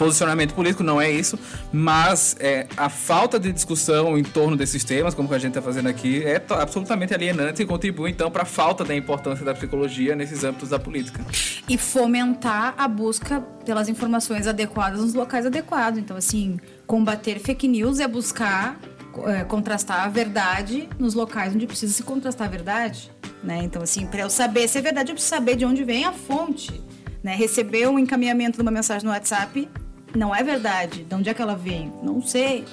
posicionamento 0.00 0.54
político, 0.54 0.82
não 0.82 0.98
é 0.98 1.10
isso, 1.10 1.38
mas 1.70 2.34
é, 2.40 2.66
a 2.74 2.88
falta 2.88 3.38
de 3.38 3.52
discussão 3.52 4.16
em 4.16 4.22
torno 4.22 4.56
desses 4.56 4.82
temas, 4.82 5.14
como 5.14 5.32
a 5.34 5.38
gente 5.38 5.50
está 5.50 5.60
fazendo 5.60 5.90
aqui, 5.90 6.24
é 6.24 6.42
absolutamente 6.48 7.12
alienante 7.12 7.62
e 7.62 7.66
contribui 7.66 8.10
então 8.10 8.30
para 8.30 8.44
a 8.44 8.46
falta 8.46 8.82
da 8.82 8.96
importância 8.96 9.44
da 9.44 9.52
psicologia 9.52 10.16
nesses 10.16 10.42
âmbitos 10.42 10.70
da 10.70 10.78
política. 10.78 11.22
E 11.68 11.76
fomentar 11.76 12.74
a 12.78 12.88
busca 12.88 13.42
pelas 13.66 13.90
informações 13.90 14.46
adequadas 14.46 15.00
nos 15.00 15.12
locais 15.12 15.44
adequados. 15.44 15.98
Então, 15.98 16.16
assim, 16.16 16.58
combater 16.86 17.38
fake 17.38 17.68
news 17.68 18.00
é 18.00 18.08
buscar 18.08 18.80
é, 19.26 19.44
contrastar 19.44 20.06
a 20.06 20.08
verdade 20.08 20.88
nos 20.98 21.12
locais 21.12 21.54
onde 21.54 21.66
precisa 21.66 21.92
se 21.92 22.02
contrastar 22.02 22.46
a 22.46 22.50
verdade. 22.50 23.10
Né? 23.44 23.60
Então, 23.64 23.82
assim, 23.82 24.06
para 24.06 24.20
eu 24.20 24.30
saber 24.30 24.66
se 24.66 24.78
é 24.78 24.80
verdade, 24.80 25.10
eu 25.10 25.14
preciso 25.14 25.34
saber 25.34 25.56
de 25.56 25.66
onde 25.66 25.84
vem 25.84 26.06
a 26.06 26.12
fonte. 26.12 26.80
Né? 27.22 27.34
Receber 27.34 27.86
um 27.86 27.98
encaminhamento 27.98 28.56
de 28.56 28.62
uma 28.62 28.70
mensagem 28.70 29.04
no 29.04 29.12
WhatsApp 29.12 29.68
não 30.14 30.34
é 30.34 30.42
verdade. 30.42 31.04
De 31.04 31.14
onde 31.14 31.28
é 31.28 31.34
que 31.34 31.42
ela 31.42 31.56
veio? 31.56 31.92
Não 32.02 32.22
sei. 32.22 32.64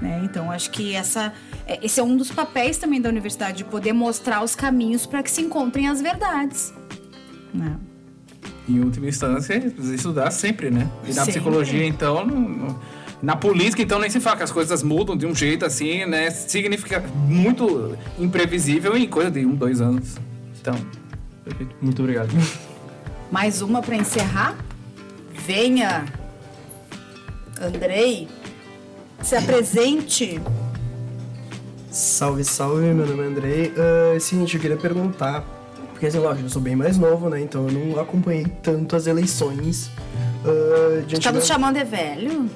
Né? 0.00 0.22
Então, 0.24 0.50
acho 0.50 0.70
que 0.70 0.94
essa, 0.94 1.32
é, 1.66 1.84
esse 1.84 1.98
é 2.00 2.02
um 2.02 2.16
dos 2.16 2.30
papéis 2.30 2.78
também 2.78 3.00
da 3.00 3.08
universidade, 3.08 3.58
de 3.58 3.64
poder 3.64 3.92
mostrar 3.92 4.42
os 4.42 4.54
caminhos 4.54 5.06
para 5.06 5.22
que 5.22 5.30
se 5.30 5.40
encontrem 5.40 5.88
as 5.88 6.00
verdades. 6.00 6.72
Né? 7.52 7.76
Em 8.68 8.80
última 8.80 9.08
instância, 9.08 9.54
estudar 9.94 10.30
sempre, 10.30 10.70
né? 10.70 10.90
E 11.04 11.08
na 11.08 11.24
sempre. 11.24 11.32
psicologia, 11.32 11.86
então, 11.86 12.26
não, 12.26 12.40
não 12.40 12.80
na 13.22 13.34
política, 13.34 13.82
então, 13.82 13.98
nem 13.98 14.10
se 14.10 14.20
fala 14.20 14.36
que 14.36 14.42
as 14.42 14.52
coisas 14.52 14.82
mudam 14.82 15.16
de 15.16 15.26
um 15.26 15.34
jeito 15.34 15.64
assim, 15.64 16.04
né? 16.04 16.30
Significa 16.30 17.00
muito 17.26 17.96
imprevisível 18.18 18.96
em 18.96 19.08
coisa 19.08 19.30
de 19.30 19.46
um, 19.46 19.54
dois 19.54 19.80
anos. 19.80 20.16
Então, 20.60 20.74
perfeito. 21.42 21.74
Muito 21.80 22.02
obrigado. 22.02 22.28
Mais 23.32 23.62
uma 23.62 23.80
para 23.80 23.96
encerrar? 23.96 24.54
Venha, 25.46 26.04
Andrei, 27.60 28.28
se 29.22 29.34
apresente. 29.34 30.40
Salve, 31.90 32.44
salve, 32.44 32.82
meu 32.82 33.06
nome 33.06 33.22
é 33.22 33.26
Andrei. 33.26 33.72
Uh, 33.72 34.20
seguinte, 34.20 34.56
eu 34.56 34.60
queria 34.60 34.76
perguntar, 34.76 35.42
porque 35.92 36.06
assim, 36.06 36.18
lógico, 36.18 36.46
eu 36.46 36.50
sou 36.50 36.60
bem 36.60 36.76
mais 36.76 36.98
novo, 36.98 37.30
né? 37.30 37.40
Então 37.40 37.66
eu 37.68 37.72
não 37.72 38.00
acompanhei 38.00 38.46
tanto 38.62 38.94
as 38.94 39.06
eleições. 39.06 39.90
Uh, 40.44 41.02
de 41.06 41.18
tá 41.18 41.32
nos 41.32 41.46
chamando 41.46 41.78
de 41.78 41.84
velho? 41.84 42.50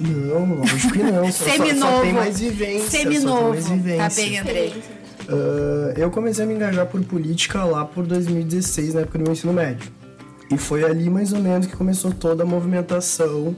Não, 0.00 0.54
lógico 0.56 0.92
que 0.92 1.02
não. 1.02 1.24
Só, 1.30 1.44
Seminovo. 1.44 1.96
Só, 1.96 2.00
tem 2.02 2.12
mais 2.12 2.40
vivência. 2.40 2.90
Seminovo. 2.90 3.48
Mais 3.50 3.68
vivência. 3.68 4.08
Tá 4.08 4.14
bem, 4.14 4.38
Andrei. 4.38 4.82
Uh, 5.28 5.92
eu 5.96 6.10
comecei 6.10 6.44
a 6.44 6.46
me 6.46 6.54
engajar 6.54 6.86
por 6.86 7.00
política 7.04 7.62
lá 7.64 7.84
por 7.84 8.04
2016, 8.06 8.94
na 8.94 9.02
época 9.02 9.18
do 9.18 9.24
meu 9.24 9.32
ensino 9.32 9.52
médio. 9.52 9.90
E 10.50 10.56
foi 10.56 10.84
ali 10.84 11.10
mais 11.10 11.32
ou 11.32 11.40
menos 11.40 11.66
que 11.66 11.76
começou 11.76 12.12
toda 12.12 12.42
a 12.42 12.46
movimentação 12.46 13.54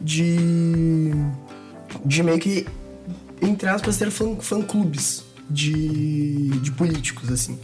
de. 0.00 1.12
de 2.04 2.22
meio 2.22 2.38
que, 2.38 2.66
entre 3.40 3.68
aspas, 3.68 3.96
ter 3.96 4.10
fã-clubes 4.10 5.24
de, 5.48 6.48
de 6.60 6.72
políticos, 6.72 7.30
assim. 7.30 7.58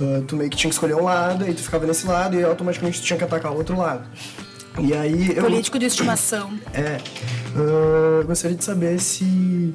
Uh, 0.00 0.22
tu 0.22 0.36
meio 0.36 0.50
que 0.50 0.56
tinha 0.56 0.68
que 0.68 0.74
escolher 0.74 0.94
um 0.94 1.04
lado, 1.04 1.44
aí 1.44 1.54
tu 1.54 1.62
ficava 1.62 1.86
nesse 1.86 2.06
lado 2.06 2.38
e 2.38 2.42
automaticamente 2.42 3.00
tu 3.00 3.04
tinha 3.04 3.18
que 3.18 3.24
atacar 3.24 3.52
o 3.52 3.56
outro 3.56 3.76
lado. 3.78 4.06
E 4.78 4.92
aí. 4.94 5.34
Político 5.34 5.76
eu, 5.76 5.80
de 5.80 5.86
estimação. 5.86 6.52
É. 6.72 6.98
Uh, 7.56 8.26
gostaria 8.26 8.56
de 8.56 8.64
saber 8.64 9.00
se. 9.00 9.72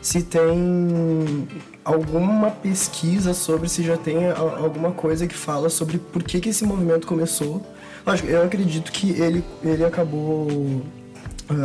se 0.00 0.22
tem 0.22 1.48
alguma 1.84 2.50
pesquisa 2.50 3.34
sobre 3.34 3.68
se 3.68 3.82
já 3.82 3.96
tem 3.96 4.30
alguma 4.30 4.92
coisa 4.92 5.26
que 5.26 5.34
fala 5.34 5.68
sobre 5.68 5.98
por 5.98 6.22
que, 6.22 6.40
que 6.40 6.48
esse 6.48 6.64
movimento 6.64 7.06
começou. 7.06 7.64
Lógico, 8.06 8.28
eu 8.28 8.42
acredito 8.42 8.90
que 8.90 9.10
ele, 9.10 9.44
ele 9.62 9.84
acabou 9.84 10.82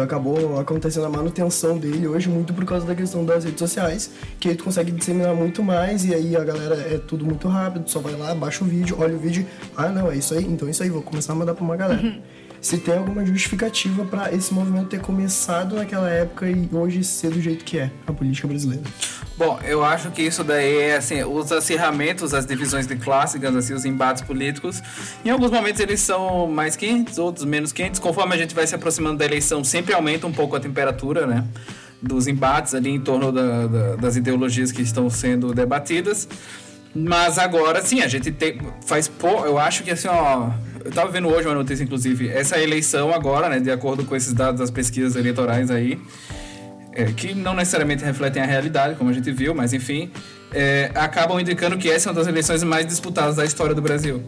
acabou 0.02 0.60
acontecendo 0.60 1.06
a 1.06 1.10
manutenção 1.10 1.78
dele 1.78 2.08
hoje 2.08 2.28
muito 2.28 2.54
por 2.54 2.66
causa 2.66 2.86
da 2.86 2.96
questão 2.96 3.24
das 3.24 3.46
redes 3.46 3.60
sociais, 3.60 4.12
que 4.40 4.50
aí 4.50 4.56
tu 4.56 4.64
consegue 4.64 4.92
disseminar 4.92 5.34
muito 5.34 5.64
mais 5.64 6.04
e 6.04 6.14
aí 6.14 6.36
a 6.36 6.44
galera 6.44 6.76
é 6.76 6.98
tudo 6.98 7.26
muito 7.26 7.48
rápido, 7.48 7.90
só 7.90 8.00
vai 8.00 8.14
lá, 8.14 8.34
baixa 8.36 8.64
o 8.64 8.68
vídeo, 8.68 8.98
olha 9.00 9.16
o 9.16 9.20
vídeo, 9.20 9.46
ah 9.76 9.90
não, 9.90 10.12
é 10.12 10.18
isso 10.18 10.34
aí, 10.34 10.44
então 10.44 10.68
é 10.68 10.72
isso 10.72 10.84
aí, 10.84 10.90
vou 10.90 11.02
começar 11.02 11.34
a 11.34 11.36
mandar 11.36 11.54
pra 11.54 11.64
uma 11.64 11.78
galera. 11.78 12.02
Uhum. 12.02 12.20
Se 12.62 12.78
tem 12.78 12.98
alguma 12.98 13.26
justificativa 13.26 14.04
para 14.06 14.34
esse 14.34 14.54
movimento 14.54 14.88
ter 14.88 15.00
começado 15.00 15.76
naquela 15.76 16.10
época 16.10 16.50
e 16.50 16.68
hoje 16.72 17.04
ser 17.04 17.30
do 17.30 17.42
jeito 17.42 17.64
que 17.64 17.78
é 17.78 17.92
a 18.06 18.12
política 18.12 18.48
brasileira. 18.48 18.84
Bom, 19.38 19.60
eu 19.64 19.84
acho 19.84 20.10
que 20.10 20.24
isso 20.24 20.44
daí 20.44 20.78
é 20.78 20.96
assim, 20.96 21.24
os 21.24 21.52
acirramentos, 21.52 22.34
as 22.34 22.46
divisões 22.46 22.88
de 22.88 22.96
classe, 22.96 23.38
digamos 23.38 23.64
assim, 23.64 23.74
os 23.74 23.86
embates 23.86 24.24
políticos, 24.24 24.82
em 25.24 25.30
alguns 25.30 25.52
momentos 25.52 25.80
eles 25.80 26.00
são 26.00 26.48
mais 26.48 26.76
quentes, 26.76 27.20
outros 27.20 27.46
menos 27.46 27.72
quentes. 27.72 28.00
Conforme 28.00 28.34
a 28.34 28.38
gente 28.38 28.56
vai 28.56 28.66
se 28.66 28.74
aproximando 28.74 29.18
da 29.18 29.26
eleição, 29.26 29.64
sempre 29.64 29.94
aumenta 29.94 30.26
um 30.26 30.32
pouco 30.32 30.56
a 30.56 30.60
temperatura, 30.60 31.28
né? 31.28 31.46
Dos 32.02 32.28
embates 32.28 32.74
ali 32.74 32.90
em 32.90 33.00
torno 33.00 33.32
da, 33.32 33.68
da, 33.68 33.96
das 33.96 34.16
ideologias 34.16 34.72
que 34.72 34.82
estão 34.82 35.10
sendo 35.10 35.54
debatidas. 35.54 36.28
Mas 36.96 37.38
agora 37.38 37.84
sim, 37.84 38.02
a 38.02 38.08
gente 38.08 38.32
tem, 38.32 38.60
faz 38.88 39.12
eu 39.46 39.60
acho 39.60 39.84
que 39.84 39.92
assim, 39.92 40.08
ó, 40.08 40.50
eu 40.88 40.92
tava 40.94 41.12
vendo 41.12 41.28
hoje 41.28 41.46
uma 41.46 41.54
notícia, 41.54 41.84
inclusive, 41.84 42.30
essa 42.30 42.58
eleição 42.58 43.14
agora, 43.14 43.50
né, 43.50 43.60
de 43.60 43.70
acordo 43.70 44.06
com 44.06 44.16
esses 44.16 44.32
dados 44.32 44.62
das 44.62 44.72
pesquisas 44.72 45.18
eleitorais 45.18 45.70
aí, 45.70 46.00
é, 46.94 47.12
que 47.12 47.34
não 47.34 47.54
necessariamente 47.54 48.06
refletem 48.06 48.42
a 48.42 48.46
realidade, 48.46 48.96
como 48.96 49.10
a 49.10 49.14
gente 49.14 49.30
viu, 49.34 49.54
mas 49.54 49.74
enfim, 49.74 50.10
é, 50.54 50.90
acabam 50.96 51.38
indicando 51.42 51.78
que 51.78 51.90
essa 51.90 52.08
é 52.08 52.10
uma 52.10 52.16
das 52.16 52.28
eleições 52.28 52.64
mais 52.64 52.88
disputadas 52.88 53.36
da 53.36 53.44
história 53.44 53.76
do 53.76 53.82
Brasil. 53.82 54.24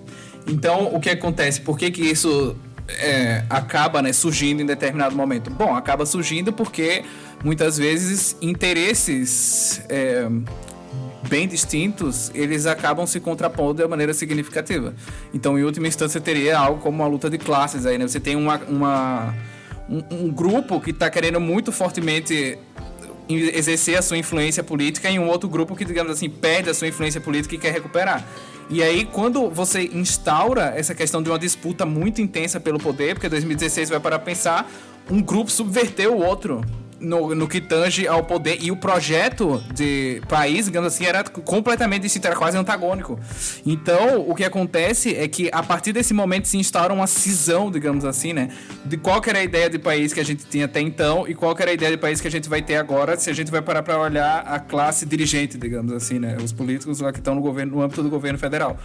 Então, 0.45 0.94
o 0.94 0.99
que 0.99 1.10
acontece? 1.10 1.61
Por 1.61 1.77
que, 1.77 1.90
que 1.91 2.02
isso 2.02 2.57
é, 2.90 3.45
acaba 3.49 4.02
né, 4.02 4.11
surgindo 4.11 4.61
em 4.61 4.65
determinado 4.65 5.15
momento? 5.15 5.49
Bom, 5.49 5.73
acaba 5.73 6.06
surgindo 6.06 6.52
porque 6.52 7.06
muitas 7.41 7.77
vezes 7.77 8.36
interesses 8.41 9.81
é, 9.88 10.27
bem 11.28 11.48
distintos 11.48 12.32
eles 12.34 12.66
acabam 12.66 13.06
se 13.06 13.20
contrapondo 13.20 13.82
de 13.82 13.88
maneira 13.88 14.14
significativa. 14.14 14.94
Então, 15.34 15.58
em 15.58 15.64
última 15.64 15.88
instância, 15.88 16.22
teria 16.22 16.58
algo 16.58 16.82
como 16.82 16.98
uma 16.98 17.08
luta 17.08 17.30
de 17.30 17.38
classes 17.38 17.86
aí, 17.86 17.98
né? 17.98 18.08
Você 18.08 18.20
tem 18.20 18.36
uma, 18.36 18.58
uma 18.68 19.36
um, 19.90 20.26
um 20.26 20.32
grupo 20.32 20.80
que 20.80 20.91
está 20.91 21.10
querendo 21.10 21.40
muito 21.40 21.72
fortemente 21.72 22.58
exercer 23.28 23.98
a 23.98 24.02
sua 24.02 24.18
influência 24.18 24.64
política 24.64 25.10
em 25.10 25.20
um 25.20 25.28
outro 25.28 25.48
grupo 25.48 25.76
que, 25.76 25.86
digamos 25.86 26.12
assim, 26.12 26.30
perde 26.30 26.70
a 26.70 26.74
sua 26.74 26.88
influência 26.88 27.22
política 27.22 27.56
e 27.56 27.58
quer 27.58 27.72
recuperar. 27.72 28.26
E 28.70 28.82
aí, 28.82 29.06
quando 29.06 29.50
você 29.50 29.84
instaura 29.94 30.74
essa 30.76 30.96
questão 30.96 31.22
de 31.22 31.30
uma 31.30 31.38
disputa 31.38 31.86
muito 31.86 32.22
intensa 32.22 32.60
pelo 32.60 32.80
poder, 32.80 33.16
porque 33.16 33.30
2016 33.30 33.90
vai 33.90 34.00
para 34.00 34.18
pensar, 34.18 34.70
um 35.10 35.22
grupo 35.22 35.52
subverteu 35.52 36.16
o 36.16 36.24
outro 36.24 36.62
no, 36.99 37.34
no 37.34 37.47
que 37.47 37.61
tange 37.61 38.07
ao 38.07 38.23
poder. 38.23 38.57
E 38.61 38.71
o 38.71 38.76
projeto 38.76 39.63
de 39.73 40.21
país, 40.27 40.65
digamos 40.65 40.93
assim, 40.93 41.05
era 41.05 41.23
completamente 41.23 42.03
distinto, 42.03 42.27
era 42.27 42.35
quase 42.35 42.57
antagônico. 42.57 43.19
Então, 43.65 44.27
o 44.27 44.35
que 44.35 44.43
acontece 44.43 45.15
é 45.15 45.27
que 45.27 45.49
a 45.51 45.63
partir 45.63 45.93
desse 45.93 46.13
momento 46.13 46.47
se 46.47 46.57
instaura 46.57 46.93
uma 46.93 47.07
cisão, 47.07 47.71
digamos 47.71 48.05
assim, 48.05 48.34
né? 48.34 48.49
De 48.85 48.97
qual 48.97 49.21
era 49.26 49.39
a 49.39 49.43
ideia 49.43 49.69
de 49.69 49.80
país 49.80 50.13
que 50.13 50.19
a 50.19 50.26
gente 50.26 50.45
tinha 50.45 50.65
até 50.65 50.81
então 50.81 51.27
e 51.27 51.34
qual 51.34 51.55
era 51.59 51.71
a 51.71 51.73
ideia 51.73 51.91
de 51.91 51.97
país 51.97 52.21
que 52.21 52.27
a 52.27 52.31
gente 52.31 52.49
vai 52.49 52.61
ter 52.61 52.76
agora, 52.76 53.17
se 53.17 53.30
a 53.30 53.34
gente 53.34 53.51
vai 53.51 53.61
parar 53.61 53.84
para 53.84 53.99
olhar 53.99 54.39
a 54.41 54.59
classe 54.59 55.05
dirigente, 55.05 55.57
digamos 55.57 55.91
assim, 55.93 56.19
né? 56.19 56.38
Os 56.43 56.51
políticos 56.51 56.99
lá 56.99 57.11
que 57.11 57.19
estão 57.19 57.35
no 57.35 57.41
governo, 57.41 57.77
no 57.77 57.81
âmbito 57.81 58.03
do 58.03 58.09
governo 58.09 58.38
federal. 58.38 58.77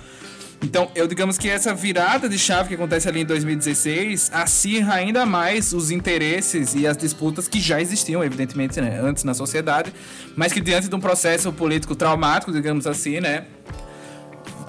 Então, 0.64 0.90
eu 0.94 1.06
digamos 1.06 1.36
que 1.36 1.46
essa 1.46 1.74
virada 1.74 2.26
de 2.26 2.38
chave 2.38 2.70
que 2.70 2.74
acontece 2.74 3.06
ali 3.06 3.20
em 3.20 3.24
2016 3.26 4.30
acirra 4.32 4.94
ainda 4.94 5.26
mais 5.26 5.74
os 5.74 5.90
interesses 5.90 6.74
e 6.74 6.86
as 6.86 6.96
disputas 6.96 7.46
que 7.46 7.60
já 7.60 7.82
existiam, 7.82 8.24
evidentemente, 8.24 8.80
né, 8.80 8.98
antes 8.98 9.24
na 9.24 9.34
sociedade, 9.34 9.92
mas 10.34 10.54
que 10.54 10.62
diante 10.62 10.88
de 10.88 10.94
um 10.94 11.00
processo 11.00 11.52
político 11.52 11.94
traumático, 11.94 12.50
digamos 12.50 12.86
assim, 12.86 13.20
né, 13.20 13.44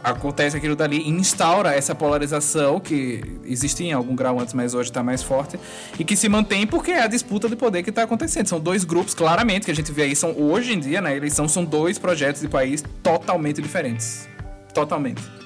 acontece 0.03 0.57
aquilo 0.57 0.75
dali 0.75 0.97
e 0.97 1.09
instaura 1.09 1.73
essa 1.73 1.95
polarização 1.95 2.77
que 2.77 3.23
existia 3.45 3.87
em 3.87 3.93
algum 3.93 4.17
grau 4.17 4.37
antes, 4.37 4.53
mas 4.53 4.73
hoje 4.73 4.89
está 4.89 5.01
mais 5.01 5.23
forte 5.23 5.57
e 5.97 6.03
que 6.03 6.17
se 6.17 6.27
mantém 6.27 6.67
porque 6.67 6.91
é 6.91 7.03
a 7.03 7.07
disputa 7.07 7.47
de 7.47 7.55
poder 7.55 7.83
que 7.83 7.89
está 7.89 8.03
acontecendo. 8.03 8.47
São 8.47 8.59
dois 8.59 8.83
grupos, 8.83 9.13
claramente, 9.13 9.63
que 9.63 9.71
a 9.71 9.75
gente 9.75 9.93
vê 9.93 10.03
aí, 10.03 10.15
são 10.15 10.35
hoje 10.37 10.73
em 10.73 10.79
dia, 10.79 10.99
na 10.99 11.15
eleição, 11.15 11.47
são 11.47 11.63
dois 11.63 11.97
projetos 11.97 12.41
de 12.41 12.49
país 12.49 12.83
totalmente 13.01 13.61
diferentes. 13.61 14.27
Totalmente. 14.73 15.44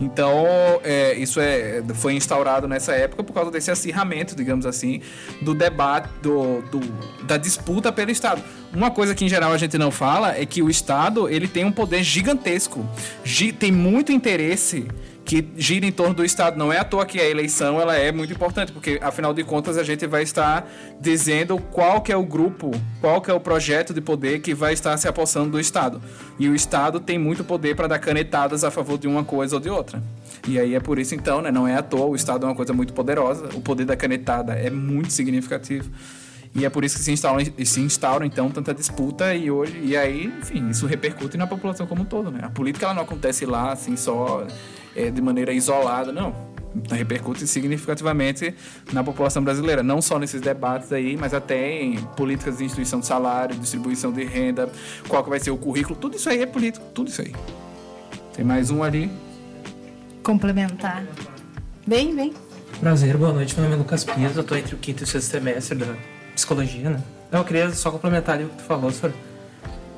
Então, 0.00 0.44
é, 0.82 1.14
isso 1.14 1.40
é, 1.40 1.82
foi 1.94 2.14
instaurado 2.14 2.66
nessa 2.66 2.92
época 2.92 3.22
por 3.22 3.32
causa 3.32 3.50
desse 3.50 3.70
acirramento, 3.70 4.34
digamos 4.34 4.66
assim, 4.66 5.00
do 5.40 5.54
debate, 5.54 6.08
do, 6.20 6.62
do, 6.62 6.80
da 7.24 7.36
disputa 7.36 7.92
pelo 7.92 8.10
Estado. 8.10 8.42
Uma 8.74 8.90
coisa 8.90 9.14
que 9.14 9.24
em 9.24 9.28
geral 9.28 9.52
a 9.52 9.58
gente 9.58 9.76
não 9.78 9.90
fala 9.90 10.36
é 10.36 10.46
que 10.46 10.62
o 10.62 10.70
Estado 10.70 11.28
ele 11.28 11.46
tem 11.46 11.64
um 11.64 11.72
poder 11.72 12.02
gigantesco, 12.02 12.86
tem 13.58 13.70
muito 13.70 14.10
interesse 14.10 14.88
que 15.24 15.46
gira 15.56 15.86
em 15.86 15.92
torno 15.92 16.14
do 16.14 16.24
Estado. 16.24 16.56
Não 16.56 16.72
é 16.72 16.78
à 16.78 16.84
toa 16.84 17.06
que 17.06 17.20
a 17.20 17.28
eleição 17.28 17.80
ela 17.80 17.96
é 17.96 18.10
muito 18.10 18.32
importante, 18.32 18.72
porque 18.72 18.98
afinal 19.00 19.32
de 19.32 19.44
contas 19.44 19.76
a 19.76 19.82
gente 19.82 20.06
vai 20.06 20.22
estar 20.22 20.68
dizendo 21.00 21.58
qual 21.58 22.00
que 22.00 22.12
é 22.12 22.16
o 22.16 22.24
grupo, 22.24 22.70
qual 23.00 23.20
que 23.20 23.30
é 23.30 23.34
o 23.34 23.40
projeto 23.40 23.94
de 23.94 24.00
poder 24.00 24.40
que 24.40 24.54
vai 24.54 24.72
estar 24.72 24.96
se 24.96 25.06
apossando 25.06 25.50
do 25.50 25.60
Estado. 25.60 26.00
E 26.38 26.48
o 26.48 26.54
Estado 26.54 27.00
tem 27.00 27.18
muito 27.18 27.44
poder 27.44 27.76
para 27.76 27.86
dar 27.86 27.98
canetadas 27.98 28.64
a 28.64 28.70
favor 28.70 28.98
de 28.98 29.06
uma 29.06 29.24
coisa 29.24 29.56
ou 29.56 29.60
de 29.60 29.70
outra. 29.70 30.02
E 30.46 30.58
aí 30.58 30.74
é 30.74 30.80
por 30.80 30.98
isso 30.98 31.14
então, 31.14 31.40
né, 31.40 31.50
não 31.50 31.68
é 31.68 31.76
à 31.76 31.82
toa, 31.82 32.06
o 32.06 32.16
Estado 32.16 32.44
é 32.44 32.48
uma 32.48 32.56
coisa 32.56 32.72
muito 32.72 32.92
poderosa, 32.92 33.48
o 33.54 33.60
poder 33.60 33.84
da 33.84 33.96
canetada 33.96 34.54
é 34.54 34.70
muito 34.70 35.12
significativo. 35.12 35.88
E 36.54 36.66
é 36.66 36.70
por 36.70 36.84
isso 36.84 36.98
que 36.98 37.02
se 37.02 37.10
instaura, 37.10 37.42
se 37.64 37.80
instaura 37.80 38.26
então 38.26 38.50
tanta 38.50 38.74
disputa 38.74 39.34
e 39.34 39.50
hoje 39.50 39.80
e 39.82 39.96
aí, 39.96 40.26
enfim, 40.26 40.68
isso 40.68 40.84
repercute 40.86 41.38
na 41.38 41.46
população 41.46 41.86
como 41.86 42.02
um 42.02 42.04
todo, 42.04 42.30
né? 42.30 42.40
A 42.42 42.50
política 42.50 42.84
ela 42.84 42.94
não 42.94 43.02
acontece 43.02 43.46
lá 43.46 43.72
assim 43.72 43.96
só 43.96 44.46
é, 44.94 45.10
de 45.10 45.20
maneira 45.20 45.52
isolada, 45.52 46.12
não. 46.12 46.34
Então, 46.74 46.96
repercute 46.96 47.46
significativamente 47.46 48.54
na 48.92 49.04
população 49.04 49.44
brasileira, 49.44 49.82
não 49.82 50.00
só 50.00 50.18
nesses 50.18 50.40
debates 50.40 50.92
aí, 50.92 51.16
mas 51.16 51.34
até 51.34 51.82
em 51.82 51.96
políticas 52.16 52.58
de 52.58 52.64
instituição 52.64 53.00
de 53.00 53.06
salário, 53.06 53.54
distribuição 53.56 54.10
de 54.10 54.24
renda, 54.24 54.70
qual 55.06 55.22
que 55.22 55.28
vai 55.28 55.38
ser 55.38 55.50
o 55.50 55.56
currículo, 55.56 55.94
tudo 55.94 56.16
isso 56.16 56.30
aí 56.30 56.40
é 56.40 56.46
político, 56.46 56.84
tudo 56.94 57.08
isso 57.08 57.20
aí. 57.20 57.34
Tem 58.34 58.44
mais 58.44 58.70
um 58.70 58.82
ali. 58.82 59.10
Complementar. 60.22 61.04
Vem, 61.86 62.14
vem. 62.14 62.32
Prazer, 62.80 63.16
boa 63.16 63.32
noite. 63.32 63.54
Meu 63.54 63.64
nome 63.64 63.76
é 63.76 63.78
Lucas 63.78 64.02
Pires, 64.02 64.36
eu 64.36 64.44
tô 64.44 64.56
entre 64.56 64.74
o 64.74 64.78
quinto 64.78 65.02
e 65.02 65.04
o 65.04 65.06
sexto 65.06 65.30
semestre 65.30 65.76
da 65.76 65.94
psicologia, 66.34 66.90
né? 66.90 67.02
Eu 67.30 67.44
queria 67.44 67.70
só 67.70 67.90
complementar 67.90 68.36
ali 68.36 68.44
o 68.44 68.48
que 68.48 68.56
tu 68.56 68.62
falou 68.62 68.90
sobre 68.90 69.16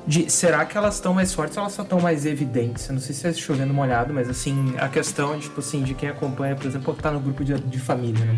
de 0.07 0.31
será 0.31 0.65
que 0.65 0.77
elas 0.77 0.95
estão 0.95 1.13
mais 1.13 1.33
fortes 1.33 1.57
ou 1.57 1.63
elas 1.63 1.73
só 1.73 1.81
estão 1.81 1.99
mais 1.99 2.25
evidentes? 2.25 2.87
Eu 2.87 2.93
não 2.93 3.01
sei 3.01 3.15
se 3.15 3.27
é 3.27 3.33
chovendo 3.33 3.73
molhado, 3.73 4.13
mas 4.13 4.29
assim, 4.29 4.75
a 4.77 4.87
questão, 4.87 5.39
tipo 5.39 5.59
assim, 5.59 5.83
de 5.83 5.93
quem 5.93 6.09
acompanha, 6.09 6.55
por 6.55 6.67
exemplo, 6.67 6.93
tá 6.93 7.09
no 7.11 7.19
grupo 7.19 7.43
de, 7.43 7.53
de 7.59 7.79
família, 7.79 8.23
né? 8.23 8.37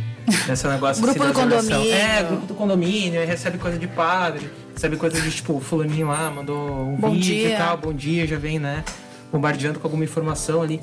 Esse 0.49 0.67
negócio 0.67 1.03
grupo 1.03 1.21
assim, 1.21 1.33
do 1.33 1.39
condomínio. 1.39 1.93
É, 1.93 2.23
grupo 2.23 2.45
do 2.45 2.53
condomínio, 2.55 3.19
aí 3.19 3.25
recebe 3.25 3.57
coisa 3.57 3.77
de 3.77 3.87
padre, 3.87 4.49
recebe 4.73 4.95
coisa 4.95 5.19
de 5.19 5.29
tipo, 5.29 5.59
fulaninho 5.59 6.07
lá, 6.07 6.31
mandou 6.31 6.87
um 6.87 6.95
Bom 6.95 7.11
vídeo 7.11 7.35
dia. 7.35 7.55
e 7.55 7.57
tal, 7.57 7.77
bom 7.77 7.93
dia, 7.93 8.25
já 8.25 8.37
vem, 8.37 8.59
né? 8.59 8.83
Bombardeando 9.31 9.79
com 9.79 9.87
alguma 9.87 10.05
informação 10.05 10.61
ali. 10.61 10.81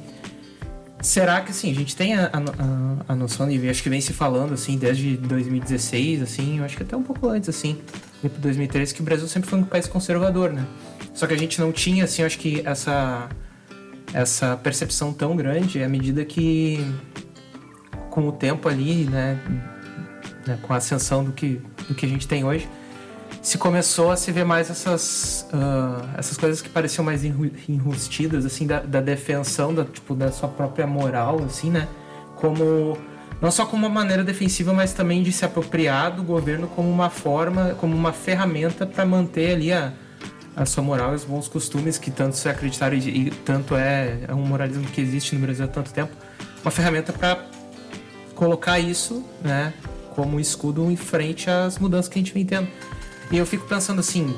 Será 1.05 1.43
que 1.43 1.51
assim, 1.51 1.71
a 1.71 1.75
gente 1.75 1.95
tem 1.95 2.15
a, 2.15 2.31
a, 2.33 3.13
a 3.13 3.15
noção, 3.15 3.51
e 3.51 3.69
acho 3.69 3.83
que 3.83 3.91
vem 3.91 4.01
se 4.01 4.15
falando 4.15 4.55
assim 4.55 4.79
desde 4.79 5.19
2016, 5.19 6.23
assim, 6.23 6.59
eu 6.61 6.65
acho 6.65 6.79
que 6.79 6.83
até 6.83 6.97
um 6.97 7.03
pouco 7.03 7.29
antes, 7.29 7.47
assim, 7.47 7.77
para 8.23 8.31
2013, 8.39 8.95
que 8.95 9.03
o 9.03 9.05
Brasil 9.05 9.29
sempre 9.29 9.51
foi 9.51 9.59
um 9.59 9.65
país 9.65 9.87
conservador, 9.87 10.51
né? 10.51 10.67
Só 11.13 11.27
que 11.27 11.35
a 11.35 11.37
gente 11.37 11.61
não 11.61 11.73
tinha, 11.73 12.05
assim, 12.05 12.23
acho 12.23 12.39
que 12.39 12.63
essa, 12.67 13.29
essa 14.15 14.57
percepção 14.57 15.13
tão 15.13 15.37
grande 15.37 15.83
à 15.83 15.89
medida 15.91 16.25
que 16.25 16.83
com 18.09 18.27
o 18.27 18.33
tempo 18.33 18.67
ali, 18.67 19.05
né, 19.05 19.39
né, 20.47 20.59
com 20.63 20.73
a 20.73 20.77
ascensão 20.77 21.23
do 21.23 21.33
que, 21.33 21.61
do 21.87 21.95
que 21.95 22.07
a 22.07 22.09
gente 22.09 22.27
tem 22.27 22.45
hoje, 22.45 22.67
se 23.45 23.59
começou 23.59 24.11
a 24.11 24.17
se 24.17 24.33
ver 24.33 24.45
mais 24.45 24.71
essas, 24.71 25.47
uh, 25.53 26.09
essas 26.17 26.39
coisas 26.39 26.63
que 26.63 26.69
pareciam 26.71 27.05
mais 27.05 27.23
enru 27.23 27.51
enrustidas, 27.69 28.47
assim, 28.47 28.67
da, 28.67 28.81
da 28.81 29.03
defensão 29.03 29.75
da, 29.75 29.85
tipo, 29.85 30.15
da 30.15 30.33
sua 30.33 30.49
própria 30.49 30.87
moral, 30.87 31.39
assim, 31.45 31.69
né? 31.69 31.87
Como 32.37 32.97
não 33.43 33.51
só 33.51 33.67
como 33.67 33.87
uma 33.87 33.95
maneira 33.95 34.25
defensiva, 34.25 34.73
mas 34.73 34.95
também 34.95 35.23
de 35.23 35.31
se 35.31 35.45
apropriar 35.45 36.13
do 36.13 36.23
governo 36.23 36.67
como 36.69 36.91
uma 36.91 37.11
forma, 37.11 37.77
como 37.79 37.95
uma 37.95 38.15
ferramenta 38.15 38.87
para 38.87 39.05
manter 39.05 39.55
ali 39.55 39.71
a, 39.71 39.93
a 40.57 40.65
sua 40.65 40.83
moral 40.83 41.13
e 41.13 41.17
os 41.17 41.25
bons 41.25 41.47
costumes 41.47 41.99
que 41.99 42.11
tanto 42.11 42.39
se 42.39 42.49
acreditaram 42.49 42.97
e, 42.97 43.27
e 43.27 43.31
tanto 43.31 43.77
é, 43.77 44.21
é 44.27 44.35
um 44.35 44.47
moralismo 44.47 44.87
que 44.87 45.03
existe 45.03 45.35
no 45.35 45.43
Brasil 45.43 45.67
há 45.67 45.69
tanto 45.69 45.93
tempo, 45.93 46.17
uma 46.63 46.71
ferramenta 46.71 47.13
para 47.13 47.45
colocar 48.35 48.79
isso, 48.79 49.23
né, 49.43 49.75
como 50.15 50.41
escudo 50.41 50.91
em 50.91 50.97
frente 50.97 51.51
às 51.51 51.79
mudanças 51.79 52.09
que 52.09 52.19
a 52.19 52.23
gente 52.23 52.33
vem 52.33 52.47
tendo. 52.47 52.69
E 53.31 53.39
eu 53.39 53.47
fico 53.47 53.67
pensando 53.67 54.01
assim, 54.01 54.35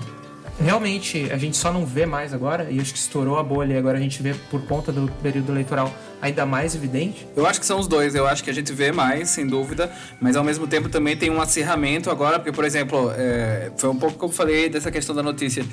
realmente 0.58 1.30
a 1.30 1.36
gente 1.36 1.56
só 1.56 1.72
não 1.72 1.84
vê 1.84 2.06
mais 2.06 2.32
agora, 2.32 2.68
e 2.70 2.80
acho 2.80 2.92
que 2.92 2.98
estourou 2.98 3.38
a 3.38 3.42
bolha 3.42 3.74
e 3.74 3.78
agora 3.78 3.98
a 3.98 4.00
gente 4.00 4.22
vê 4.22 4.34
por 4.50 4.62
conta 4.62 4.92
do 4.92 5.10
período 5.22 5.52
eleitoral 5.52 5.92
ainda 6.20 6.46
mais 6.46 6.74
evidente? 6.74 7.26
Eu 7.36 7.46
acho 7.46 7.60
que 7.60 7.66
são 7.66 7.78
os 7.78 7.86
dois, 7.86 8.14
eu 8.14 8.26
acho 8.26 8.42
que 8.42 8.50
a 8.50 8.52
gente 8.52 8.72
vê 8.72 8.90
mais, 8.92 9.30
sem 9.30 9.46
dúvida, 9.46 9.92
mas 10.20 10.36
ao 10.36 10.44
mesmo 10.44 10.66
tempo 10.66 10.88
também 10.88 11.16
tem 11.16 11.30
um 11.30 11.40
acirramento 11.40 12.10
agora, 12.10 12.38
porque, 12.38 12.52
por 12.52 12.64
exemplo, 12.64 13.12
é, 13.16 13.70
foi 13.76 13.90
um 13.90 13.96
pouco 13.96 14.16
como 14.16 14.32
eu 14.32 14.36
falei 14.36 14.68
dessa 14.68 14.90
questão 14.90 15.14
da 15.14 15.22
notícia. 15.22 15.64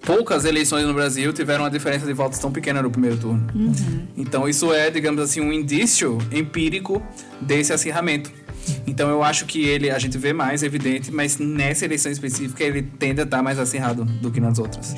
Poucas 0.00 0.44
eleições 0.44 0.86
no 0.86 0.92
Brasil 0.92 1.32
tiveram 1.32 1.64
uma 1.64 1.70
diferença 1.70 2.04
de 2.04 2.12
votos 2.12 2.38
tão 2.38 2.52
pequena 2.52 2.82
no 2.82 2.90
primeiro 2.90 3.16
turno. 3.16 3.46
Então 4.16 4.46
isso 4.46 4.72
é, 4.72 4.90
digamos 4.90 5.22
assim, 5.22 5.40
um 5.40 5.50
indício 5.50 6.18
empírico 6.30 7.02
desse 7.40 7.72
acirramento. 7.72 8.30
Então 8.86 9.08
eu 9.08 9.22
acho 9.22 9.46
que 9.46 9.64
ele, 9.66 9.90
a 9.90 9.98
gente 9.98 10.18
vê 10.18 10.32
mais 10.32 10.62
evidente, 10.62 11.10
mas 11.10 11.38
nessa 11.38 11.84
eleição 11.84 12.10
específica 12.10 12.62
ele 12.62 12.82
tende 12.82 13.20
a 13.20 13.24
estar 13.24 13.42
mais 13.42 13.58
acirrado 13.58 14.04
do 14.04 14.30
que 14.30 14.40
nas 14.40 14.58
outras. 14.58 14.94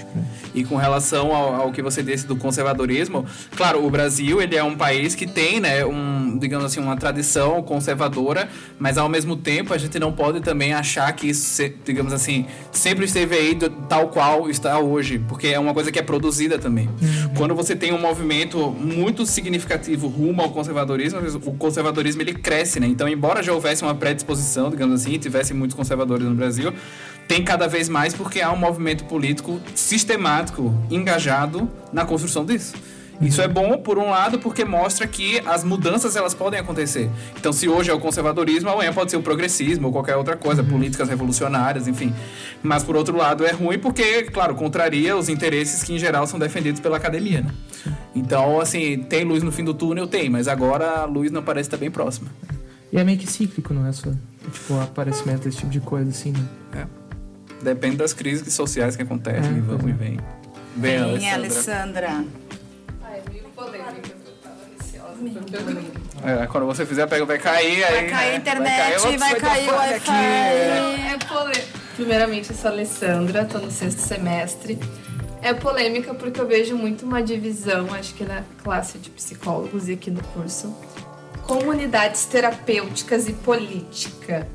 E 0.54 0.64
com 0.64 0.76
relação 0.76 1.34
ao, 1.34 1.54
ao 1.54 1.72
que 1.72 1.82
você 1.82 2.02
disse 2.02 2.26
do 2.26 2.36
conservadorismo, 2.36 3.24
claro, 3.56 3.84
o 3.84 3.90
Brasil 3.90 4.40
ele 4.40 4.56
é 4.56 4.64
um 4.64 4.76
país 4.76 5.14
que 5.14 5.26
tem, 5.26 5.60
né, 5.60 5.84
um, 5.84 6.38
digamos 6.38 6.64
assim, 6.66 6.80
uma 6.80 6.96
tradição 6.96 7.62
conservadora, 7.62 8.48
mas 8.78 8.98
ao 8.98 9.08
mesmo 9.08 9.36
tempo 9.36 9.72
a 9.72 9.78
gente 9.78 9.98
não 9.98 10.12
pode 10.12 10.40
também 10.40 10.72
achar 10.72 11.12
que 11.12 11.28
isso, 11.28 11.62
digamos 11.84 12.12
assim, 12.12 12.46
sempre 12.72 13.04
esteve 13.04 13.36
aí 13.36 13.54
do, 13.54 13.70
tal 13.70 14.08
qual 14.08 14.50
está 14.50 14.78
hoje, 14.78 15.18
porque 15.28 15.48
é 15.48 15.58
uma 15.58 15.74
coisa 15.74 15.92
que 15.92 15.98
é 15.98 16.02
produzida 16.02 16.58
também. 16.58 16.88
Uhum. 16.88 17.34
Quando 17.36 17.54
você 17.54 17.76
tem 17.76 17.92
um 17.92 18.00
movimento 18.00 18.70
muito 18.70 19.24
significativo 19.26 20.08
rumo 20.08 20.42
ao 20.42 20.50
conservadorismo, 20.50 21.20
o 21.44 21.54
conservadorismo 21.54 22.22
ele 22.22 22.34
cresce, 22.34 22.80
né? 22.80 22.86
Então, 22.86 23.08
embora 23.08 23.42
já 23.42 23.52
houvesse 23.52 23.75
uma 23.84 23.94
predisposição, 23.94 24.70
digamos 24.70 25.00
assim, 25.00 25.18
tivesse 25.18 25.52
muitos 25.54 25.76
conservadores 25.76 26.26
no 26.26 26.34
Brasil, 26.34 26.72
tem 27.26 27.42
cada 27.42 27.66
vez 27.66 27.88
mais 27.88 28.14
porque 28.14 28.40
há 28.40 28.52
um 28.52 28.56
movimento 28.56 29.04
político 29.04 29.60
sistemático, 29.74 30.74
engajado 30.90 31.70
na 31.92 32.04
construção 32.04 32.44
disso. 32.44 32.74
Isso 33.20 33.40
é 33.40 33.48
bom, 33.48 33.78
por 33.78 33.98
um 33.98 34.10
lado, 34.10 34.38
porque 34.38 34.64
mostra 34.64 35.06
que 35.06 35.40
as 35.46 35.64
mudanças 35.64 36.16
elas 36.16 36.34
podem 36.34 36.60
acontecer. 36.60 37.10
Então, 37.38 37.52
se 37.52 37.68
hoje 37.68 37.90
é 37.90 37.94
o 37.94 37.98
conservadorismo, 37.98 38.68
amanhã 38.68 38.92
pode 38.92 39.10
ser 39.10 39.16
o 39.16 39.22
progressismo 39.22 39.86
ou 39.86 39.92
qualquer 39.92 40.16
outra 40.16 40.36
coisa, 40.36 40.62
uhum. 40.62 40.68
políticas 40.68 41.08
revolucionárias, 41.08 41.88
enfim. 41.88 42.14
Mas, 42.62 42.84
por 42.84 42.94
outro 42.94 43.16
lado, 43.16 43.46
é 43.46 43.52
ruim 43.52 43.78
porque, 43.78 44.24
claro, 44.24 44.54
contraria 44.54 45.16
os 45.16 45.28
interesses 45.28 45.82
que, 45.82 45.94
em 45.94 45.98
geral, 45.98 46.26
são 46.26 46.38
defendidos 46.38 46.80
pela 46.80 46.98
academia. 46.98 47.40
Né? 47.40 47.50
Então, 48.14 48.60
assim, 48.60 48.98
tem 48.98 49.24
luz 49.24 49.42
no 49.42 49.50
fim 49.50 49.64
do 49.64 49.72
túnel? 49.72 50.06
Tem, 50.06 50.28
mas 50.28 50.46
agora 50.46 51.00
a 51.00 51.04
luz 51.06 51.30
não 51.30 51.42
parece 51.42 51.68
estar 51.68 51.78
bem 51.78 51.90
próxima. 51.90 52.28
E 52.96 52.98
é 52.98 53.04
meio 53.04 53.18
que 53.18 53.26
cíclico, 53.26 53.74
não 53.74 53.86
é? 53.86 53.92
Só, 53.92 54.10
tipo, 54.50 54.72
o 54.72 54.80
aparecimento 54.80 55.42
desse 55.42 55.58
tipo 55.58 55.70
de 55.70 55.80
coisa, 55.80 56.08
assim, 56.08 56.32
né? 56.32 56.48
É. 56.82 57.62
Depende 57.62 57.96
das 57.96 58.14
crises 58.14 58.54
sociais 58.54 58.96
que 58.96 59.02
acontecem, 59.02 59.52
é, 59.52 59.58
e 59.58 59.60
vão 59.60 59.78
é. 59.86 59.90
e 59.90 59.92
vêm. 59.92 60.20
Vem, 60.74 60.96
Alessandra. 60.96 61.34
Alessandra. 61.34 62.24
É, 66.24 66.46
quando 66.46 66.64
você 66.64 66.86
fizer, 66.86 67.06
pega, 67.06 67.26
vai 67.26 67.38
cair 67.38 67.84
aí. 67.84 67.92
Vai 67.92 68.08
cair 68.08 68.30
a 68.30 68.36
internet, 68.36 68.98
vai 68.98 69.18
cair, 69.18 69.18
vai 69.18 69.40
cair 69.40 69.68
o 69.68 69.74
Wi-Fi. 69.74 70.12
É, 70.12 71.12
é 71.12 71.18
polêmica. 71.18 71.66
Primeiramente, 71.96 72.50
eu 72.50 72.56
sou 72.56 72.70
a 72.70 72.72
Alessandra, 72.72 73.44
tô 73.44 73.58
no 73.58 73.70
sexto 73.70 73.98
semestre. 73.98 74.78
É 75.42 75.52
polêmica 75.52 76.14
porque 76.14 76.40
eu 76.40 76.46
vejo 76.46 76.74
muito 76.74 77.04
uma 77.04 77.22
divisão, 77.22 77.92
acho 77.92 78.14
que 78.14 78.24
na 78.24 78.42
classe 78.62 78.96
de 78.96 79.10
psicólogos 79.10 79.86
e 79.86 79.92
aqui 79.92 80.10
no 80.10 80.22
curso. 80.22 80.74
Comunidades 81.46 82.24
terapêuticas 82.26 83.28
e 83.28 83.32
política. 83.32 84.46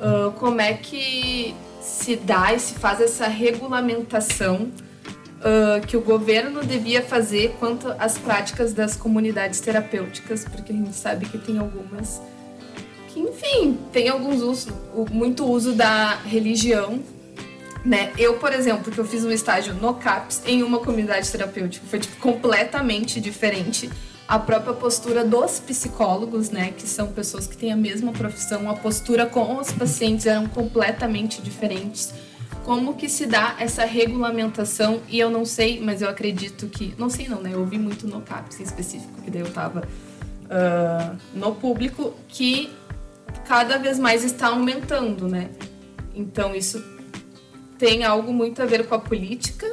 Uh, 0.00 0.32
como 0.32 0.60
é 0.60 0.74
que 0.74 1.54
se 1.80 2.16
dá 2.16 2.52
e 2.52 2.58
se 2.58 2.74
faz 2.74 3.00
essa 3.00 3.26
regulamentação 3.28 4.70
uh, 5.44 5.86
que 5.86 5.96
o 5.96 6.00
governo 6.00 6.64
devia 6.64 7.02
fazer 7.02 7.54
quanto 7.58 7.88
às 7.98 8.18
práticas 8.18 8.72
das 8.72 8.96
comunidades 8.96 9.60
terapêuticas, 9.60 10.44
porque 10.44 10.72
a 10.72 10.74
gente 10.74 10.96
sabe 10.96 11.26
que 11.26 11.38
tem 11.38 11.58
algumas 11.58 12.20
que, 13.14 13.20
enfim, 13.20 13.78
tem 13.92 14.08
alguns 14.08 14.42
usos, 14.42 14.74
muito 15.12 15.44
uso 15.46 15.72
da 15.72 16.16
religião. 16.16 17.00
Né? 17.84 18.12
Eu, 18.18 18.38
por 18.38 18.52
exemplo, 18.52 18.90
que 18.90 18.98
eu 18.98 19.04
fiz 19.04 19.24
um 19.24 19.30
estágio 19.30 19.74
no 19.74 19.94
CAPS 19.94 20.42
em 20.46 20.62
uma 20.62 20.80
comunidade 20.80 21.30
terapêutica, 21.30 21.86
foi 21.88 22.00
tipo, 22.00 22.16
completamente 22.16 23.20
diferente. 23.20 23.90
A 24.26 24.38
própria 24.38 24.72
postura 24.72 25.24
dos 25.24 25.60
psicólogos, 25.60 26.50
né, 26.50 26.72
que 26.76 26.86
são 26.86 27.08
pessoas 27.08 27.46
que 27.46 27.56
têm 27.56 27.72
a 27.72 27.76
mesma 27.76 28.12
profissão, 28.12 28.70
a 28.70 28.74
postura 28.74 29.26
com 29.26 29.58
os 29.58 29.70
pacientes 29.70 30.26
eram 30.26 30.46
completamente 30.46 31.42
diferentes 31.42 32.12
como 32.64 32.94
que 32.94 33.08
se 33.08 33.26
dá 33.26 33.54
essa 33.58 33.84
regulamentação 33.84 35.02
e 35.08 35.18
eu 35.20 35.30
não 35.30 35.44
sei, 35.44 35.80
mas 35.80 36.00
eu 36.00 36.08
acredito 36.08 36.66
que, 36.66 36.94
não 36.98 37.10
sei 37.10 37.28
não, 37.28 37.40
né? 37.40 37.50
Eu 37.52 37.60
ouvi 37.60 37.78
muito 37.78 38.06
no 38.08 38.22
CAPS 38.22 38.60
em 38.60 38.62
específico, 38.62 39.20
que 39.22 39.30
daí 39.30 39.42
eu 39.42 39.52
tava 39.52 39.80
uh, 40.44 41.16
no 41.34 41.54
público, 41.54 42.14
que 42.26 42.72
cada 43.46 43.76
vez 43.76 43.98
mais 43.98 44.24
está 44.24 44.48
aumentando, 44.48 45.28
né? 45.28 45.50
Então 46.14 46.54
isso 46.54 46.82
tem 47.78 48.02
algo 48.02 48.32
muito 48.32 48.62
a 48.62 48.66
ver 48.66 48.86
com 48.86 48.94
a 48.94 48.98
política. 48.98 49.66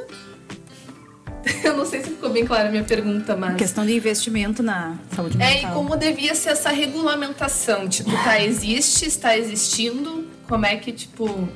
Eu 1.64 1.76
não 1.76 1.86
sei 1.86 2.02
se 2.02 2.10
ficou 2.10 2.30
bem 2.30 2.44
clara 2.44 2.68
a 2.68 2.70
minha 2.70 2.84
pergunta, 2.84 3.36
mas. 3.36 3.56
Questão 3.56 3.86
de 3.86 3.94
investimento 3.94 4.62
na 4.62 4.96
saúde 5.14 5.36
mental. 5.36 5.52
É, 5.52 5.62
e 5.62 5.74
como 5.74 5.96
devia 5.96 6.34
ser 6.34 6.50
essa 6.50 6.70
regulamentação? 6.70 7.88
Tipo, 7.88 8.10
tá, 8.24 8.40
existe, 8.40 9.06
está 9.06 9.36
existindo, 9.36 10.26
como 10.48 10.66
é 10.66 10.76
que, 10.76 10.92
tipo, 10.92 11.48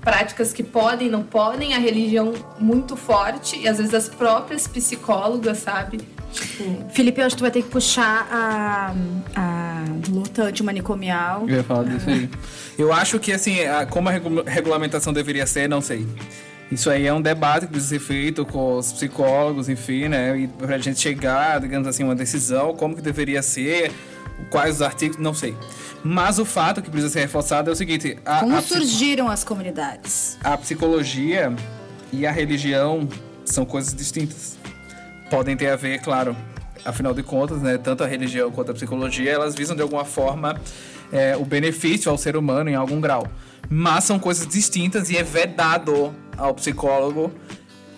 práticas 0.00 0.52
que 0.52 0.62
podem, 0.62 1.08
não 1.08 1.22
podem, 1.22 1.74
a 1.74 1.78
religião 1.78 2.32
muito 2.58 2.96
forte 2.96 3.58
e 3.58 3.68
às 3.68 3.78
vezes 3.78 3.94
as 3.94 4.08
próprias 4.08 4.66
psicólogas, 4.66 5.58
sabe? 5.58 6.00
Tipo... 6.32 6.90
Felipe, 6.90 7.20
eu 7.20 7.26
acho 7.26 7.36
que 7.36 7.40
tu 7.40 7.42
vai 7.42 7.50
ter 7.50 7.62
que 7.62 7.68
puxar 7.68 8.26
a, 8.30 8.94
a 9.36 9.84
luta 10.10 10.44
antimanicomial. 10.44 11.42
Eu 11.46 11.56
ia 11.56 11.64
falar 11.64 11.84
disso 11.84 12.08
aí. 12.08 12.28
Eu 12.78 12.92
acho 12.92 13.18
que, 13.20 13.32
assim, 13.32 13.64
a, 13.64 13.84
como 13.84 14.08
a 14.08 14.12
regulamentação 14.46 15.12
deveria 15.12 15.46
ser, 15.46 15.68
não 15.68 15.82
sei. 15.82 16.06
Isso 16.72 16.88
aí 16.88 17.06
é 17.06 17.12
um 17.12 17.20
debate 17.20 17.66
que 17.66 17.72
precisa 17.72 17.96
ser 17.96 18.00
feito 18.00 18.46
com 18.46 18.78
os 18.78 18.90
psicólogos, 18.92 19.68
enfim, 19.68 20.08
né? 20.08 20.38
E 20.38 20.48
pra 20.48 20.78
gente 20.78 20.98
chegar, 20.98 21.60
digamos 21.60 21.86
assim, 21.86 22.02
uma 22.02 22.14
decisão, 22.14 22.74
como 22.74 22.96
que 22.96 23.02
deveria 23.02 23.42
ser, 23.42 23.92
quais 24.48 24.76
os 24.76 24.82
artigos, 24.82 25.18
não 25.18 25.34
sei. 25.34 25.54
Mas 26.02 26.38
o 26.38 26.46
fato 26.46 26.80
que 26.80 26.90
precisa 26.90 27.12
ser 27.12 27.20
reforçado 27.20 27.68
é 27.68 27.74
o 27.74 27.76
seguinte: 27.76 28.16
a, 28.24 28.40
como 28.40 28.56
a 28.56 28.62
surgiram 28.62 29.28
as 29.28 29.44
comunidades? 29.44 30.38
A 30.42 30.56
psicologia 30.56 31.54
e 32.10 32.26
a 32.26 32.32
religião 32.32 33.06
são 33.44 33.66
coisas 33.66 33.94
distintas. 33.94 34.56
Podem 35.28 35.54
ter 35.54 35.68
a 35.68 35.76
ver, 35.76 36.00
claro, 36.00 36.34
afinal 36.86 37.12
de 37.12 37.22
contas, 37.22 37.60
né, 37.60 37.76
tanto 37.76 38.02
a 38.02 38.06
religião 38.06 38.50
quanto 38.50 38.70
a 38.70 38.74
psicologia, 38.74 39.30
elas 39.30 39.54
visam 39.54 39.76
de 39.76 39.82
alguma 39.82 40.06
forma 40.06 40.58
é, 41.12 41.36
o 41.36 41.44
benefício 41.44 42.10
ao 42.10 42.16
ser 42.16 42.34
humano 42.34 42.70
em 42.70 42.74
algum 42.74 42.98
grau. 42.98 43.26
Mas 43.68 44.04
são 44.04 44.18
coisas 44.18 44.46
distintas 44.46 45.10
e 45.10 45.18
é 45.18 45.22
vedado 45.22 46.14
ao 46.36 46.54
psicólogo 46.54 47.32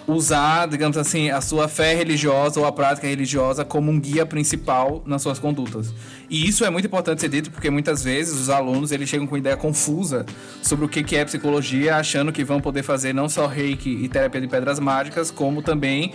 usar, 0.07 0.69
digamos 0.69 0.97
assim, 0.97 1.31
a 1.31 1.41
sua 1.41 1.67
fé 1.67 1.95
religiosa 1.95 2.61
ou 2.61 2.67
a 2.67 2.73
prática 2.73 3.07
religiosa 3.07 3.65
como 3.65 3.91
um 3.91 3.99
guia 3.99 4.27
principal 4.27 5.03
nas 5.07 5.23
suas 5.23 5.39
condutas. 5.39 5.93
E 6.29 6.49
isso 6.49 6.65
é 6.65 6.71
muito 6.71 6.87
importante 6.87 7.21
ser 7.21 7.29
dito 7.29 7.51
porque 7.51 7.71
muitas 7.71 8.03
vezes 8.03 8.35
os 8.35 8.51
alunos 8.51 8.93
eles 8.93 9.09
chegam 9.09 9.27
com 9.27 9.37
ideia 9.37 9.57
confusa 9.57 10.25
sobre 10.63 10.85
o 10.85 10.89
que 10.89 11.17
é 11.17 11.25
psicologia, 11.25 11.97
achando 11.97 12.33
que 12.33 12.45
vão 12.45 12.61
poder 12.61 12.83
fazer 12.83 13.13
não 13.13 13.29
só 13.29 13.47
reiki 13.47 13.91
e 13.91 14.09
terapia 14.09 14.41
de 14.41 14.49
pedras 14.49 14.79
mágicas, 14.79 15.31
como 15.31 15.63
também 15.63 16.13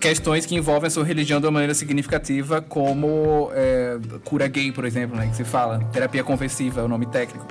questões 0.00 0.46
que 0.46 0.54
envolvem 0.54 0.88
a 0.88 0.90
sua 0.90 1.04
religião 1.04 1.40
de 1.40 1.46
uma 1.46 1.52
maneira 1.52 1.74
significativa, 1.74 2.62
como 2.62 3.50
é, 3.52 3.98
cura 4.24 4.48
gay, 4.48 4.72
por 4.72 4.86
exemplo, 4.86 5.16
né, 5.16 5.28
que 5.28 5.36
se 5.36 5.44
fala. 5.44 5.78
Terapia 5.92 6.24
conversiva 6.24 6.80
é 6.80 6.84
o 6.84 6.88
nome 6.88 7.04
técnico. 7.06 7.46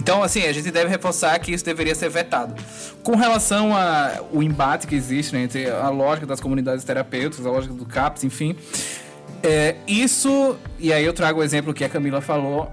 Então, 0.00 0.20
assim, 0.22 0.42
a 0.42 0.52
gente 0.52 0.70
deve 0.72 0.90
reforçar 0.90 1.38
que 1.38 1.52
isso 1.52 1.64
deveria 1.64 1.94
ser 1.94 2.10
vetado. 2.10 2.54
Com 3.04 3.14
relação 3.14 3.70
ao 3.76 4.42
embate 4.42 4.86
que 4.86 4.96
existe 4.96 5.32
né, 5.32 5.44
entre 5.44 5.70
a 5.70 5.88
lógica 5.90 6.26
das 6.26 6.40
comunidades 6.40 6.82
terapêuticas, 6.82 7.46
a 7.46 7.50
lógica 7.50 7.72
do 7.72 7.86
CAPS, 7.86 8.24
enfim, 8.24 8.56
é, 9.42 9.76
isso, 9.86 10.56
e 10.78 10.92
aí 10.92 11.04
eu 11.04 11.12
trago 11.12 11.40
o 11.40 11.42
exemplo 11.42 11.74
que 11.74 11.84
a 11.84 11.88
Camila 11.88 12.20
falou, 12.20 12.72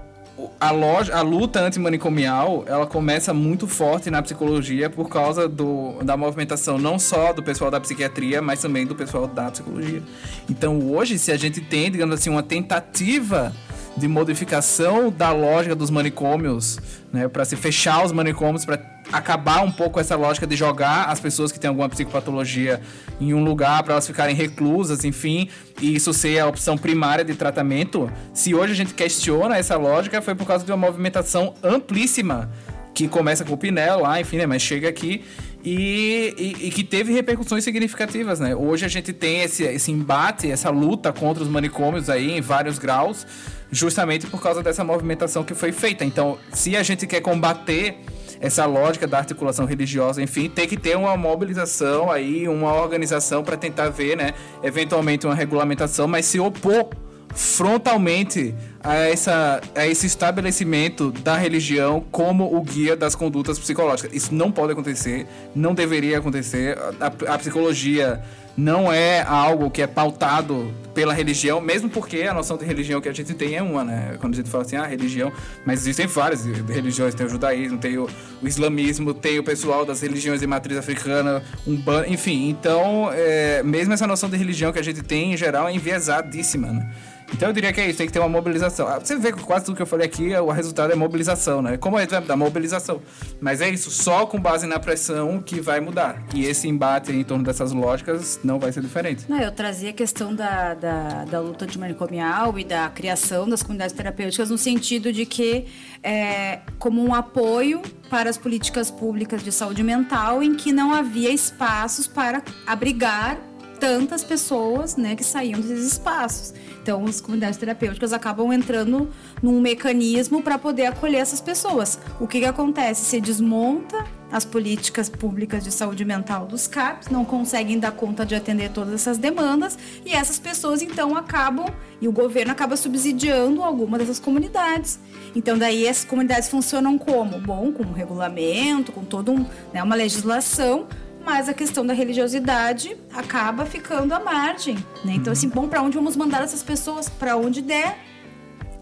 a, 0.58 0.70
loja, 0.70 1.14
a 1.14 1.20
luta 1.22 1.60
antimanicomial, 1.60 2.64
ela 2.66 2.86
começa 2.86 3.34
muito 3.34 3.66
forte 3.66 4.10
na 4.10 4.22
psicologia 4.22 4.88
por 4.88 5.08
causa 5.08 5.48
do, 5.48 6.02
da 6.02 6.16
movimentação 6.16 6.78
não 6.78 6.98
só 6.98 7.32
do 7.32 7.42
pessoal 7.42 7.70
da 7.70 7.80
psiquiatria, 7.80 8.40
mas 8.40 8.60
também 8.60 8.86
do 8.86 8.94
pessoal 8.94 9.26
da 9.26 9.50
psicologia. 9.50 10.02
Então 10.48 10.78
hoje, 10.90 11.18
se 11.18 11.32
a 11.32 11.36
gente 11.36 11.60
tem, 11.60 11.90
digamos 11.90 12.14
assim, 12.14 12.30
uma 12.30 12.42
tentativa 12.42 13.52
de 13.96 14.08
modificação 14.08 15.10
da 15.10 15.32
lógica 15.32 15.74
dos 15.74 15.90
manicômios, 15.90 16.78
né, 17.12 17.28
para 17.28 17.44
se 17.44 17.56
fechar 17.56 18.04
os 18.04 18.12
manicômios, 18.12 18.64
para 18.64 18.80
acabar 19.12 19.62
um 19.62 19.70
pouco 19.70 19.98
essa 19.98 20.14
lógica 20.16 20.46
de 20.46 20.56
jogar 20.56 21.06
as 21.06 21.18
pessoas 21.18 21.50
que 21.50 21.58
têm 21.58 21.68
alguma 21.68 21.88
psicopatologia 21.88 22.80
em 23.20 23.34
um 23.34 23.42
lugar 23.42 23.82
para 23.82 23.94
elas 23.94 24.06
ficarem 24.06 24.34
reclusas, 24.34 25.04
enfim, 25.04 25.48
e 25.80 25.94
isso 25.94 26.12
ser 26.12 26.38
a 26.38 26.46
opção 26.46 26.78
primária 26.78 27.24
de 27.24 27.34
tratamento. 27.34 28.10
Se 28.32 28.54
hoje 28.54 28.72
a 28.72 28.76
gente 28.76 28.94
questiona 28.94 29.56
essa 29.58 29.76
lógica, 29.76 30.22
foi 30.22 30.34
por 30.34 30.46
causa 30.46 30.64
de 30.64 30.70
uma 30.70 30.78
movimentação 30.78 31.54
amplíssima 31.62 32.50
que 32.94 33.08
começa 33.08 33.44
com 33.44 33.54
o 33.54 33.58
Pinel 33.58 34.00
lá, 34.00 34.20
enfim, 34.20 34.36
né, 34.36 34.46
mas 34.46 34.62
chega 34.62 34.88
aqui 34.88 35.24
e, 35.64 36.34
e, 36.38 36.66
e, 36.68 36.70
que 36.70 36.82
teve 36.82 37.12
repercussões 37.12 37.62
significativas, 37.62 38.40
né? 38.40 38.56
Hoje 38.56 38.86
a 38.86 38.88
gente 38.88 39.12
tem 39.12 39.42
esse, 39.42 39.62
esse 39.64 39.92
embate, 39.92 40.50
essa 40.50 40.70
luta 40.70 41.12
contra 41.12 41.42
os 41.42 41.48
manicômios 41.48 42.08
aí 42.08 42.30
em 42.30 42.40
vários 42.40 42.78
graus, 42.78 43.26
justamente 43.70 44.26
por 44.26 44.42
causa 44.42 44.62
dessa 44.62 44.82
movimentação 44.84 45.44
que 45.44 45.54
foi 45.54 45.72
feita. 45.72 46.04
Então, 46.04 46.38
se 46.52 46.76
a 46.76 46.82
gente 46.82 47.06
quer 47.06 47.20
combater 47.20 47.98
essa 48.40 48.64
lógica 48.64 49.06
da 49.06 49.18
articulação 49.18 49.66
religiosa, 49.66 50.22
enfim, 50.22 50.48
tem 50.48 50.66
que 50.66 50.76
ter 50.76 50.96
uma 50.96 51.16
mobilização 51.16 52.10
aí, 52.10 52.48
uma 52.48 52.72
organização 52.74 53.44
para 53.44 53.56
tentar 53.56 53.90
ver, 53.90 54.16
né, 54.16 54.32
eventualmente 54.62 55.26
uma 55.26 55.34
regulamentação, 55.34 56.08
mas 56.08 56.24
se 56.24 56.40
opor 56.40 56.88
frontalmente 57.34 58.54
a, 58.82 58.94
essa, 58.94 59.60
a 59.74 59.86
esse 59.86 60.06
estabelecimento 60.06 61.12
da 61.12 61.36
religião 61.36 62.04
como 62.10 62.56
o 62.56 62.60
guia 62.62 62.96
das 62.96 63.14
condutas 63.14 63.58
psicológicas. 63.58 64.12
Isso 64.12 64.34
não 64.34 64.50
pode 64.50 64.72
acontecer, 64.72 65.26
não 65.54 65.74
deveria 65.74 66.18
acontecer. 66.18 66.76
A, 67.00 67.34
a 67.34 67.38
psicologia 67.38 68.20
não 68.60 68.92
é 68.92 69.22
algo 69.22 69.70
que 69.70 69.80
é 69.80 69.86
pautado 69.86 70.72
pela 70.94 71.14
religião, 71.14 71.60
mesmo 71.60 71.88
porque 71.88 72.22
a 72.22 72.34
noção 72.34 72.56
de 72.58 72.64
religião 72.64 73.00
que 73.00 73.08
a 73.08 73.12
gente 73.12 73.32
tem 73.32 73.54
é 73.54 73.62
uma, 73.62 73.82
né? 73.82 74.16
Quando 74.20 74.34
a 74.34 74.36
gente 74.36 74.50
fala 74.50 74.64
assim, 74.64 74.76
ah, 74.76 74.84
religião, 74.84 75.32
mas 75.64 75.80
existem 75.80 76.06
várias 76.06 76.44
religiões, 76.44 77.14
tem 77.14 77.26
o 77.26 77.28
judaísmo, 77.28 77.78
tem 77.78 77.96
o, 77.96 78.08
o 78.42 78.46
islamismo, 78.46 79.14
tem 79.14 79.38
o 79.38 79.44
pessoal 79.44 79.86
das 79.86 80.02
religiões 80.02 80.40
de 80.40 80.46
matriz 80.46 80.76
africana, 80.76 81.42
um 81.66 81.80
enfim, 82.06 82.50
então, 82.50 83.10
é, 83.12 83.62
mesmo 83.62 83.94
essa 83.94 84.06
noção 84.06 84.28
de 84.28 84.36
religião 84.36 84.72
que 84.72 84.78
a 84.78 84.84
gente 84.84 85.02
tem 85.02 85.32
em 85.32 85.36
geral 85.36 85.68
é 85.68 85.72
enviesadíssima, 85.72 86.68
né? 86.68 86.90
Então 87.32 87.48
eu 87.48 87.52
diria 87.52 87.72
que 87.72 87.80
é 87.80 87.88
isso, 87.88 87.98
tem 87.98 88.06
que 88.06 88.12
ter 88.12 88.18
uma 88.18 88.28
mobilização. 88.28 88.86
Ah, 88.86 88.98
você 88.98 89.16
vê 89.16 89.32
que 89.32 89.42
quase 89.42 89.64
tudo 89.64 89.76
que 89.76 89.82
eu 89.82 89.86
falei 89.86 90.06
aqui, 90.06 90.34
o 90.34 90.50
resultado 90.50 90.92
é 90.92 90.96
mobilização, 90.96 91.62
né? 91.62 91.76
Como 91.76 91.98
é 91.98 92.06
da 92.06 92.36
mobilização. 92.36 93.00
Mas 93.40 93.60
é 93.60 93.68
isso, 93.68 93.90
só 93.90 94.26
com 94.26 94.38
base 94.40 94.66
na 94.66 94.78
pressão 94.78 95.40
que 95.40 95.60
vai 95.60 95.80
mudar. 95.80 96.22
E 96.34 96.44
esse 96.44 96.68
embate 96.68 97.12
em 97.12 97.22
torno 97.22 97.44
dessas 97.44 97.72
lógicas 97.72 98.40
não 98.42 98.58
vai 98.58 98.72
ser 98.72 98.80
diferente. 98.80 99.24
Não, 99.28 99.38
eu 99.38 99.52
trazia 99.52 99.90
a 99.90 99.92
questão 99.92 100.34
da, 100.34 100.74
da, 100.74 101.24
da 101.24 101.40
luta 101.40 101.64
antimanicomial 101.64 102.58
e 102.58 102.64
da 102.64 102.88
criação 102.88 103.48
das 103.48 103.62
comunidades 103.62 103.94
terapêuticas 103.94 104.50
no 104.50 104.58
sentido 104.58 105.12
de 105.12 105.24
que, 105.24 105.66
é, 106.02 106.60
como 106.78 107.02
um 107.02 107.14
apoio 107.14 107.80
para 108.08 108.28
as 108.28 108.36
políticas 108.36 108.90
públicas 108.90 109.42
de 109.42 109.52
saúde 109.52 109.82
mental, 109.82 110.42
em 110.42 110.54
que 110.54 110.72
não 110.72 110.92
havia 110.92 111.30
espaços 111.30 112.06
para 112.06 112.42
abrigar 112.66 113.38
tantas 113.80 114.22
pessoas 114.22 114.94
né, 114.96 115.16
que 115.16 115.24
saíam 115.24 115.58
desses 115.58 115.92
espaços. 115.92 116.52
Então, 116.82 117.04
as 117.06 117.20
comunidades 117.20 117.58
terapêuticas 117.58 118.12
acabam 118.12 118.52
entrando 118.52 119.08
num 119.42 119.60
mecanismo 119.60 120.42
para 120.42 120.58
poder 120.58 120.86
acolher 120.86 121.18
essas 121.18 121.40
pessoas. 121.40 121.98
O 122.20 122.26
que, 122.26 122.40
que 122.40 122.44
acontece? 122.44 123.04
Se 123.04 123.20
desmonta 123.20 124.04
as 124.30 124.44
políticas 124.44 125.08
públicas 125.08 125.64
de 125.64 125.72
saúde 125.72 126.04
mental 126.04 126.46
dos 126.46 126.66
CAPs, 126.66 127.08
não 127.08 127.24
conseguem 127.24 127.78
dar 127.78 127.90
conta 127.90 128.24
de 128.24 128.34
atender 128.34 128.70
todas 128.70 128.94
essas 128.94 129.18
demandas 129.18 129.76
e 130.04 130.12
essas 130.12 130.38
pessoas 130.38 130.82
então 130.82 131.16
acabam 131.16 131.66
e 132.00 132.06
o 132.06 132.12
governo 132.12 132.52
acaba 132.52 132.76
subsidiando 132.76 133.62
alguma 133.62 133.98
dessas 133.98 134.20
comunidades. 134.20 135.00
Então 135.34 135.58
daí 135.58 135.84
essas 135.84 136.04
comunidades 136.04 136.48
funcionam 136.48 136.96
como? 136.96 137.40
Bom, 137.40 137.72
com 137.72 137.82
um 137.82 137.92
regulamento, 137.92 138.92
com 138.92 139.04
toda 139.04 139.32
um, 139.32 139.44
né, 139.72 139.82
uma 139.82 139.96
legislação 139.96 140.86
mas 141.24 141.48
a 141.48 141.54
questão 141.54 141.84
da 141.84 141.92
religiosidade 141.92 142.96
acaba 143.14 143.66
ficando 143.66 144.14
à 144.14 144.20
margem. 144.20 144.76
Né? 145.04 145.14
Então, 145.14 145.32
assim, 145.32 145.48
bom, 145.48 145.68
para 145.68 145.82
onde 145.82 145.96
vamos 145.96 146.16
mandar 146.16 146.42
essas 146.42 146.62
pessoas? 146.62 147.08
Para 147.08 147.36
onde 147.36 147.62
der. 147.62 147.98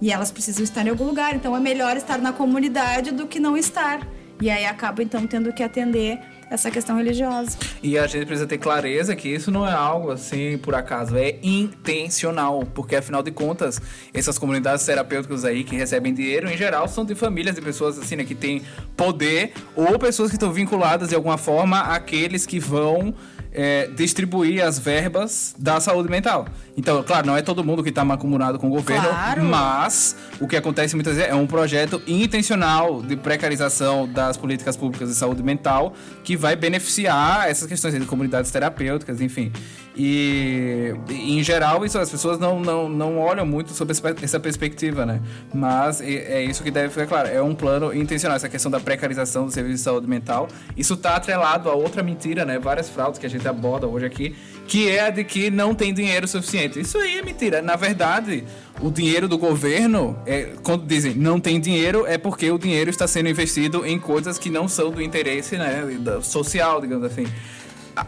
E 0.01 0.13
elas 0.13 0.31
precisam 0.31 0.63
estar 0.63 0.87
em 0.87 0.91
algum 0.91 1.05
lugar. 1.05 1.35
Então, 1.35 1.57
é 1.57 1.61
melhor 1.61 1.97
estar 1.97 2.19
na 2.19 2.33
comunidade 2.33 3.11
do 3.11 3.27
que 3.27 3.41
não 3.41 3.57
estar. 3.57 4.07
E 4.41 4.49
aí 4.49 4.65
acaba, 4.65 5.03
então, 5.03 5.27
tendo 5.27 5.53
que 5.53 5.63
atender 5.63 6.21
essa 6.51 6.71
questão 6.71 6.97
religiosa. 6.97 7.57
E 7.83 7.99
a 7.99 8.07
gente 8.07 8.27
precisa 8.27 8.47
ter 8.47 8.59
clareza 8.59 9.15
que 9.15 9.29
isso 9.29 9.51
não 9.51 9.67
é 9.67 9.73
algo 9.73 10.11
assim 10.11 10.59
por 10.59 10.75
acaso, 10.75 11.17
é 11.17 11.39
intencional, 11.43 12.65
porque 12.75 12.97
afinal 12.97 13.23
de 13.23 13.31
contas, 13.31 13.81
essas 14.13 14.39
comunidades 14.39 14.85
terapêuticas 14.85 15.45
aí 15.45 15.65
que 15.65 15.77
recebem 15.77 16.13
dinheiro, 16.13 16.51
em 16.51 16.57
geral, 16.57 16.89
são 16.89 17.05
de 17.05 17.15
famílias 17.15 17.55
de 17.55 17.61
pessoas 17.61 17.99
assim, 17.99 18.17
né, 18.17 18.25
que 18.25 18.35
têm 18.35 18.63
poder 18.97 19.53
ou 19.77 19.99
pessoas 19.99 20.31
que 20.31 20.37
estão 20.37 20.53
vinculadas 20.53 21.11
de 21.11 21.15
alguma 21.15 21.39
forma 21.39 21.81
àqueles 21.81 22.47
que 22.47 22.59
vão 22.59 23.15
é, 23.53 23.89
distribuir 23.89 24.65
as 24.65 24.79
verbas 24.79 25.55
da 25.59 25.81
saúde 25.81 26.11
mental. 26.11 26.47
Então, 26.77 27.03
claro, 27.03 27.27
não 27.27 27.37
é 27.37 27.43
todo 27.43 27.65
mundo 27.65 27.83
que 27.83 27.89
está 27.89 28.05
macumunado 28.05 28.59
com 28.59 28.69
o 28.69 28.71
governo, 28.71 29.09
claro. 29.09 29.45
mas 29.45 30.17
o 30.41 30.47
que 30.47 30.57
acontece 30.57 30.95
muitas 30.95 31.17
vezes 31.17 31.31
é 31.31 31.35
um 31.35 31.47
projeto 31.47 32.01
intencional 32.07 33.03
de 33.03 33.17
precarização 33.17 34.07
das 34.07 34.37
políticas 34.37 34.77
públicas 34.77 35.09
de 35.09 35.15
saúde 35.15 35.43
mental 35.43 35.93
que 36.23 36.37
vai 36.37 36.55
beneficiar 36.55 37.49
essas 37.51 37.69
questões 37.69 37.95
de 37.95 38.07
comunidades 38.07 38.51
terapêuticas, 38.51 39.21
enfim. 39.21 39.53
E, 39.99 40.95
em 41.11 41.43
geral, 41.43 41.85
isso 41.85 41.99
as 41.99 42.09
pessoas 42.09 42.39
não, 42.39 42.61
não, 42.61 42.89
não 42.89 43.19
olham 43.19 43.45
muito 43.45 43.73
sobre 43.73 43.97
essa 44.23 44.39
perspectiva, 44.39 45.05
né? 45.05 45.21
Mas 45.53 46.01
é, 46.01 46.45
isso 46.45 46.63
que 46.63 46.71
deve 46.71 46.91
ficar 46.91 47.07
claro. 47.09 47.29
É 47.29 47.43
um 47.43 47.53
plano 47.53 47.93
intencional, 47.93 48.37
essa 48.37 48.49
questão 48.49 48.71
da 48.71 48.79
precarização 48.79 49.47
do 49.47 49.51
serviço 49.51 49.79
de 49.79 49.83
saúde 49.83 50.07
mental. 50.07 50.47
Isso 50.77 50.95
está 50.95 51.17
atrelado 51.17 51.69
a 51.69 51.75
outra 51.75 52.01
mentira, 52.01 52.45
né? 52.45 52.61
Várias 52.61 52.89
fraudes 52.89 53.19
que 53.19 53.27
a 53.27 53.29
gente 53.29 53.49
aborda 53.49 53.89
hoje 53.89 54.07
aqui, 54.07 54.37
que 54.69 54.89
é 54.89 55.01
a 55.01 55.11
de 55.11 55.25
que 55.25 55.51
não 55.51 55.75
tem 55.75 55.93
dinheiro 55.93 56.29
suficiente. 56.29 56.79
Isso 56.79 56.97
aí 56.99 57.19
é 57.19 57.23
mentira. 57.23 57.61
Na 57.61 57.75
verdade, 57.75 58.45
o 58.81 58.93
dinheiro 58.93 59.27
do 59.27 59.37
governo, 59.37 60.17
é, 60.25 60.53
quando 60.63 60.87
dizem 60.87 61.13
não 61.13 61.41
tem 61.41 61.59
dinheiro, 61.59 62.07
é 62.07 62.17
porque 62.17 62.49
o 62.53 62.59
dinheiro 62.59 62.89
está 62.89 63.09
sendo 63.09 63.29
investido 63.29 63.85
em 63.85 63.99
coisas 63.99 64.39
que 64.39 64.49
não 64.49 64.69
são 64.69 64.93
do 64.93 65.03
interesse 65.03 65.57
né, 65.57 65.83
social, 66.23 66.81
digamos 66.81 67.05
assim. 67.05 67.27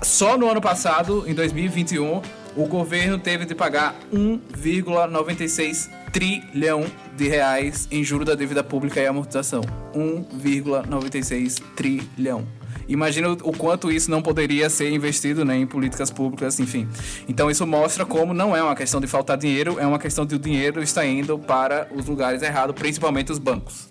Só 0.02 0.36
no 0.36 0.48
ano 0.48 0.60
passado, 0.60 1.24
em 1.26 1.34
2021, 1.34 2.22
o 2.56 2.66
governo 2.66 3.18
teve 3.18 3.44
de 3.44 3.54
pagar 3.54 3.94
1,96 4.12 5.88
trilhão 6.12 6.84
de 7.16 7.28
reais 7.28 7.86
em 7.90 8.02
juros 8.02 8.26
da 8.26 8.34
dívida 8.34 8.64
pública 8.64 9.00
e 9.00 9.06
amortização. 9.06 9.62
1,96 9.94 11.62
trilhão. 11.76 12.46
Imagina 12.88 13.30
o 13.30 13.52
quanto 13.52 13.90
isso 13.92 14.10
não 14.10 14.20
poderia 14.20 14.68
ser 14.68 14.90
investido 14.90 15.44
né, 15.44 15.56
em 15.56 15.66
políticas 15.66 16.10
públicas, 16.10 16.58
enfim. 16.58 16.88
Então 17.28 17.48
isso 17.48 17.64
mostra 17.64 18.04
como 18.04 18.34
não 18.34 18.56
é 18.56 18.62
uma 18.62 18.74
questão 18.74 19.00
de 19.00 19.06
faltar 19.06 19.36
dinheiro, 19.36 19.78
é 19.78 19.86
uma 19.86 19.98
questão 19.98 20.26
de 20.26 20.34
o 20.34 20.38
dinheiro 20.38 20.82
está 20.82 21.06
indo 21.06 21.38
para 21.38 21.86
os 21.94 22.06
lugares 22.06 22.42
errados, 22.42 22.74
principalmente 22.74 23.30
os 23.30 23.38
bancos. 23.38 23.88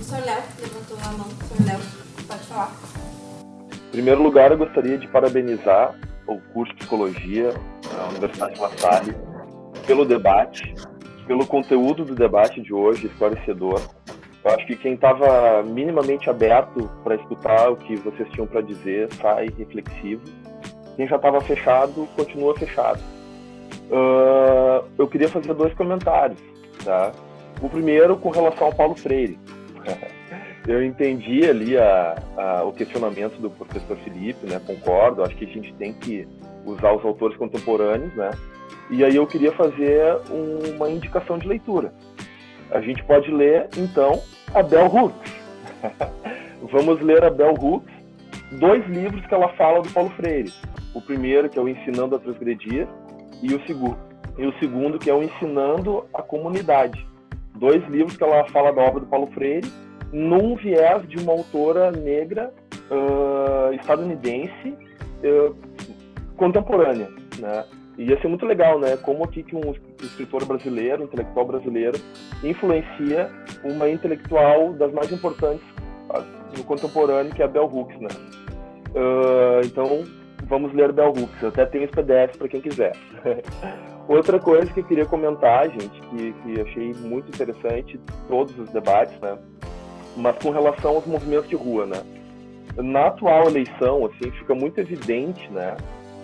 O 0.00 0.04
senhor 0.04 0.24
Léo 0.24 0.42
levantou 0.60 0.98
a 1.00 1.12
mão. 1.12 1.28
O 1.28 1.56
senhor 1.56 1.66
Léo, 1.66 1.80
pode 2.26 2.42
falar. 2.44 2.89
Em 3.90 3.98
primeiro 3.98 4.22
lugar, 4.22 4.52
eu 4.52 4.56
gostaria 4.56 4.96
de 4.96 5.08
parabenizar 5.08 5.98
o 6.24 6.38
curso 6.52 6.72
de 6.74 6.78
Psicologia 6.78 7.52
da 7.92 8.08
Universidade 8.10 8.54
de 8.54 8.60
La 8.60 8.68
Salle 8.78 9.16
pelo 9.84 10.04
debate, 10.04 10.72
pelo 11.26 11.44
conteúdo 11.44 12.04
do 12.04 12.14
debate 12.14 12.60
de 12.60 12.72
hoje, 12.72 13.08
esclarecedor. 13.08 13.80
Eu 14.44 14.50
acho 14.52 14.64
que 14.64 14.76
quem 14.76 14.94
estava 14.94 15.64
minimamente 15.64 16.30
aberto 16.30 16.88
para 17.02 17.16
escutar 17.16 17.68
o 17.68 17.76
que 17.76 17.96
vocês 17.96 18.28
tinham 18.30 18.46
para 18.46 18.60
dizer 18.60 19.12
sai 19.14 19.48
reflexivo. 19.58 20.22
Quem 20.94 21.08
já 21.08 21.16
estava 21.16 21.40
fechado, 21.40 22.06
continua 22.14 22.56
fechado. 22.56 23.00
Uh, 23.90 24.86
eu 24.96 25.08
queria 25.08 25.28
fazer 25.28 25.52
dois 25.52 25.74
comentários. 25.74 26.38
Tá? 26.84 27.10
O 27.60 27.68
primeiro 27.68 28.16
com 28.16 28.30
relação 28.30 28.68
ao 28.68 28.72
Paulo 28.72 28.94
Freire. 28.94 29.36
eu 30.70 30.84
entendi 30.84 31.44
ali 31.48 31.76
a, 31.76 32.16
a, 32.36 32.64
o 32.64 32.72
questionamento 32.72 33.40
do 33.40 33.50
professor 33.50 33.96
Felipe, 33.98 34.46
né? 34.46 34.60
Concordo, 34.64 35.22
acho 35.22 35.36
que 35.36 35.44
a 35.44 35.48
gente 35.48 35.72
tem 35.74 35.92
que 35.92 36.26
usar 36.64 36.92
os 36.92 37.04
autores 37.04 37.36
contemporâneos, 37.36 38.14
né? 38.14 38.30
E 38.90 39.04
aí 39.04 39.16
eu 39.16 39.26
queria 39.26 39.52
fazer 39.52 40.02
uma 40.74 40.90
indicação 40.90 41.38
de 41.38 41.46
leitura. 41.46 41.92
A 42.70 42.80
gente 42.80 43.02
pode 43.04 43.30
ler, 43.30 43.68
então, 43.76 44.22
a 44.54 44.62
Bell 44.62 44.86
Hooks. 44.86 45.32
Vamos 46.70 47.00
ler 47.00 47.24
a 47.24 47.30
Bell 47.30 47.54
Hooks, 47.54 47.92
dois 48.52 48.86
livros 48.86 49.24
que 49.26 49.34
ela 49.34 49.48
fala 49.50 49.82
do 49.82 49.90
Paulo 49.90 50.10
Freire. 50.10 50.52
O 50.94 51.00
primeiro, 51.00 51.48
que 51.48 51.58
é 51.58 51.62
o 51.62 51.68
Ensinando 51.68 52.16
a 52.16 52.18
Transgredir, 52.18 52.86
e 53.42 53.54
o 53.54 53.66
segundo, 53.66 53.96
e 54.36 54.46
o 54.46 54.52
segundo 54.58 54.98
que 54.98 55.08
é 55.08 55.14
o 55.14 55.22
Ensinando 55.22 56.04
a 56.12 56.22
Comunidade. 56.22 57.04
Dois 57.54 57.82
livros 57.88 58.16
que 58.16 58.22
ela 58.22 58.44
fala 58.50 58.72
da 58.72 58.82
obra 58.82 59.00
do 59.00 59.06
Paulo 59.06 59.28
Freire 59.28 59.68
num 60.12 60.56
viés 60.56 61.08
de 61.08 61.18
uma 61.18 61.32
autora 61.32 61.90
negra 61.90 62.52
uh, 62.90 63.72
estadunidense 63.74 64.76
uh, 65.24 65.54
contemporânea, 66.36 67.08
né? 67.38 67.64
E 67.98 68.04
ia 68.04 68.20
ser 68.20 68.28
muito 68.28 68.46
legal, 68.46 68.78
né? 68.78 68.96
Como 68.96 69.24
aqui 69.24 69.42
que 69.42 69.54
um 69.54 69.74
escritor 70.00 70.44
brasileiro, 70.46 71.02
um 71.02 71.04
intelectual 71.04 71.46
brasileiro, 71.46 71.98
influencia 72.42 73.30
uma 73.62 73.88
intelectual 73.90 74.72
das 74.72 74.92
mais 74.92 75.12
importantes 75.12 75.66
no 76.56 76.64
contemporâneo, 76.64 77.32
que 77.32 77.42
é 77.42 77.44
a 77.44 77.48
Bell 77.48 77.66
Hooks, 77.66 78.00
né? 78.00 78.08
Uh, 78.94 79.64
então, 79.64 80.04
vamos 80.44 80.72
ler 80.72 80.92
Bell 80.92 81.10
Hooks. 81.10 81.42
Eu 81.42 81.48
até 81.48 81.66
tenho 81.66 81.84
esse 81.84 81.92
PDF 81.92 82.36
para 82.36 82.48
quem 82.48 82.60
quiser. 82.60 82.92
Outra 84.08 84.40
coisa 84.40 84.72
que 84.72 84.80
eu 84.80 84.84
queria 84.84 85.06
comentar, 85.06 85.68
gente, 85.70 86.00
que, 86.00 86.32
que 86.32 86.60
achei 86.60 86.92
muito 86.94 87.28
interessante, 87.28 88.00
todos 88.28 88.58
os 88.58 88.68
debates, 88.70 89.18
né? 89.20 89.38
Mas 90.16 90.36
com 90.38 90.50
relação 90.50 90.96
aos 90.96 91.06
movimentos 91.06 91.48
de 91.48 91.56
rua, 91.56 91.86
né? 91.86 92.02
Na 92.76 93.08
atual 93.08 93.48
eleição, 93.48 94.06
assim, 94.06 94.30
fica 94.30 94.54
muito 94.54 94.78
evidente, 94.78 95.50
né, 95.50 95.76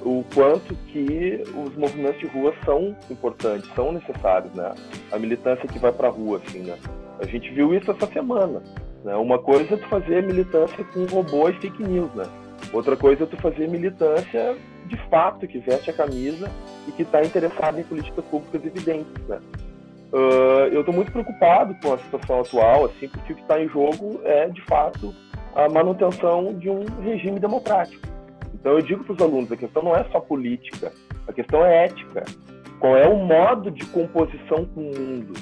o 0.06 0.24
quanto 0.32 0.74
que 0.92 1.42
os 1.56 1.76
movimentos 1.76 2.20
de 2.20 2.26
rua 2.26 2.54
são 2.64 2.96
importantes, 3.10 3.68
são 3.74 3.90
necessários, 3.90 4.52
né? 4.54 4.72
A 5.10 5.18
militância 5.18 5.66
que 5.66 5.78
vai 5.80 5.90
para 5.90 6.06
a 6.06 6.10
rua, 6.10 6.40
assim, 6.46 6.60
né? 6.60 6.78
A 7.20 7.26
gente 7.26 7.50
viu 7.50 7.74
isso 7.74 7.90
essa 7.90 8.06
semana, 8.06 8.62
né? 9.02 9.16
Uma 9.16 9.38
coisa 9.38 9.74
é 9.74 9.76
tu 9.76 9.88
fazer 9.88 10.22
militância 10.22 10.84
com 10.84 11.04
robô 11.06 11.48
e 11.48 11.54
fake 11.54 11.82
news, 11.82 12.12
né? 12.14 12.24
Outra 12.72 12.96
coisa 12.96 13.24
é 13.24 13.26
tu 13.26 13.36
fazer 13.38 13.68
militância 13.68 14.56
de 14.86 14.96
fato, 15.08 15.46
que 15.48 15.58
veste 15.58 15.90
a 15.90 15.92
camisa 15.92 16.48
e 16.86 16.92
que 16.92 17.02
está 17.02 17.20
interessado 17.22 17.80
em 17.80 17.82
políticas 17.82 18.24
públicas 18.26 18.64
evidentes, 18.64 19.26
né? 19.26 19.40
Uh, 20.12 20.68
eu 20.72 20.80
estou 20.80 20.94
muito 20.94 21.10
preocupado 21.10 21.76
com 21.82 21.92
a 21.92 21.98
situação 21.98 22.40
atual, 22.40 22.84
assim, 22.86 23.08
porque 23.08 23.32
o 23.32 23.36
que 23.36 23.42
está 23.42 23.60
em 23.60 23.68
jogo 23.68 24.20
é, 24.24 24.48
de 24.48 24.62
fato, 24.62 25.14
a 25.54 25.68
manutenção 25.68 26.54
de 26.54 26.70
um 26.70 26.84
regime 27.02 27.40
democrático. 27.40 28.06
Então 28.54 28.72
eu 28.72 28.82
digo 28.82 29.04
para 29.04 29.14
os 29.14 29.20
alunos, 29.20 29.50
a 29.50 29.56
questão 29.56 29.82
não 29.82 29.94
é 29.94 30.04
só 30.10 30.20
política, 30.20 30.92
a 31.26 31.32
questão 31.32 31.64
é 31.64 31.84
ética. 31.84 32.24
Qual 32.78 32.96
é 32.96 33.08
o 33.08 33.16
modo 33.16 33.70
de 33.70 33.84
composição 33.86 34.64
com 34.66 34.90
o 34.90 34.98
mundo? 34.98 35.34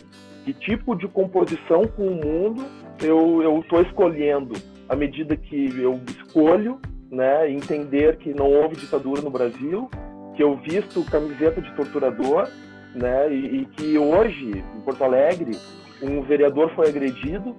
Que 0.44 0.52
tipo 0.52 0.94
de 0.94 1.08
composição 1.08 1.86
com 1.86 2.06
o 2.06 2.14
mundo 2.14 2.64
eu 3.02 3.60
estou 3.60 3.82
escolhendo 3.82 4.54
à 4.88 4.94
medida 4.94 5.36
que 5.36 5.80
eu 5.80 6.00
escolho 6.06 6.80
né, 7.10 7.50
entender 7.50 8.16
que 8.16 8.34
não 8.34 8.50
houve 8.50 8.76
ditadura 8.76 9.22
no 9.22 9.30
Brasil, 9.30 9.88
que 10.34 10.42
eu 10.42 10.56
visto 10.56 11.04
camiseta 11.04 11.60
de 11.60 11.72
torturador, 11.74 12.48
né, 12.94 13.32
e, 13.32 13.62
e 13.62 13.66
que 13.66 13.98
hoje, 13.98 14.64
em 14.76 14.80
Porto 14.80 15.04
Alegre, 15.04 15.58
um 16.02 16.22
vereador 16.22 16.70
foi 16.74 16.88
agredido, 16.88 17.56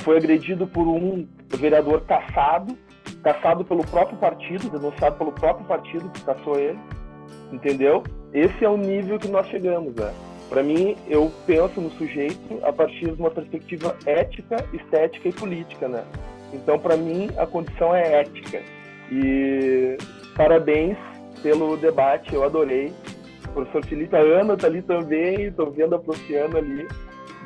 foi 0.00 0.16
agredido 0.16 0.66
por 0.66 0.86
um 0.86 1.26
vereador 1.48 2.02
caçado, 2.02 2.76
caçado 3.22 3.64
pelo 3.64 3.84
próprio 3.86 4.18
partido, 4.18 4.68
denunciado 4.68 5.16
pelo 5.16 5.32
próprio 5.32 5.66
partido 5.66 6.08
que 6.10 6.22
caçou 6.22 6.58
ele, 6.58 6.78
entendeu? 7.52 8.02
Esse 8.32 8.64
é 8.64 8.68
o 8.68 8.76
nível 8.76 9.18
que 9.18 9.28
nós 9.28 9.46
chegamos, 9.48 9.94
né? 9.94 10.12
Para 10.48 10.62
mim, 10.62 10.96
eu 11.08 11.32
penso 11.46 11.80
no 11.80 11.90
sujeito 11.92 12.60
a 12.62 12.72
partir 12.72 13.06
de 13.12 13.20
uma 13.20 13.30
perspectiva 13.30 13.96
ética, 14.04 14.56
estética 14.72 15.28
e 15.28 15.32
política, 15.32 15.88
né? 15.88 16.04
Então, 16.52 16.78
para 16.78 16.96
mim, 16.96 17.28
a 17.36 17.46
condição 17.46 17.94
é 17.94 18.20
ética. 18.20 18.62
E 19.10 19.96
parabéns 20.36 20.96
pelo 21.42 21.76
debate, 21.76 22.34
eu 22.34 22.44
adorei. 22.44 22.92
Professor 23.54 23.86
Felipe, 23.86 24.16
a 24.16 24.20
Ana 24.20 24.54
está 24.54 24.66
ali 24.66 24.82
também, 24.82 25.44
estou 25.44 25.70
vendo 25.70 25.94
a 25.94 25.98
Prociana 25.98 26.58
ali. 26.58 26.86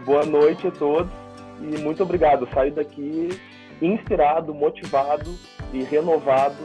Boa 0.06 0.24
noite 0.24 0.66
a 0.66 0.70
todos 0.70 1.12
e 1.60 1.78
muito 1.82 2.02
obrigado. 2.02 2.48
Saio 2.52 2.72
daqui 2.72 3.28
inspirado, 3.80 4.54
motivado 4.54 5.30
e 5.72 5.82
renovado 5.84 6.56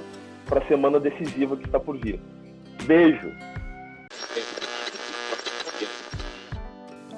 para 0.46 0.64
a 0.64 0.68
semana 0.68 1.00
decisiva 1.00 1.58
que 1.58 1.66
está 1.66 1.80
por 1.80 1.98
vir. 1.98 2.20
Beijo! 2.86 3.30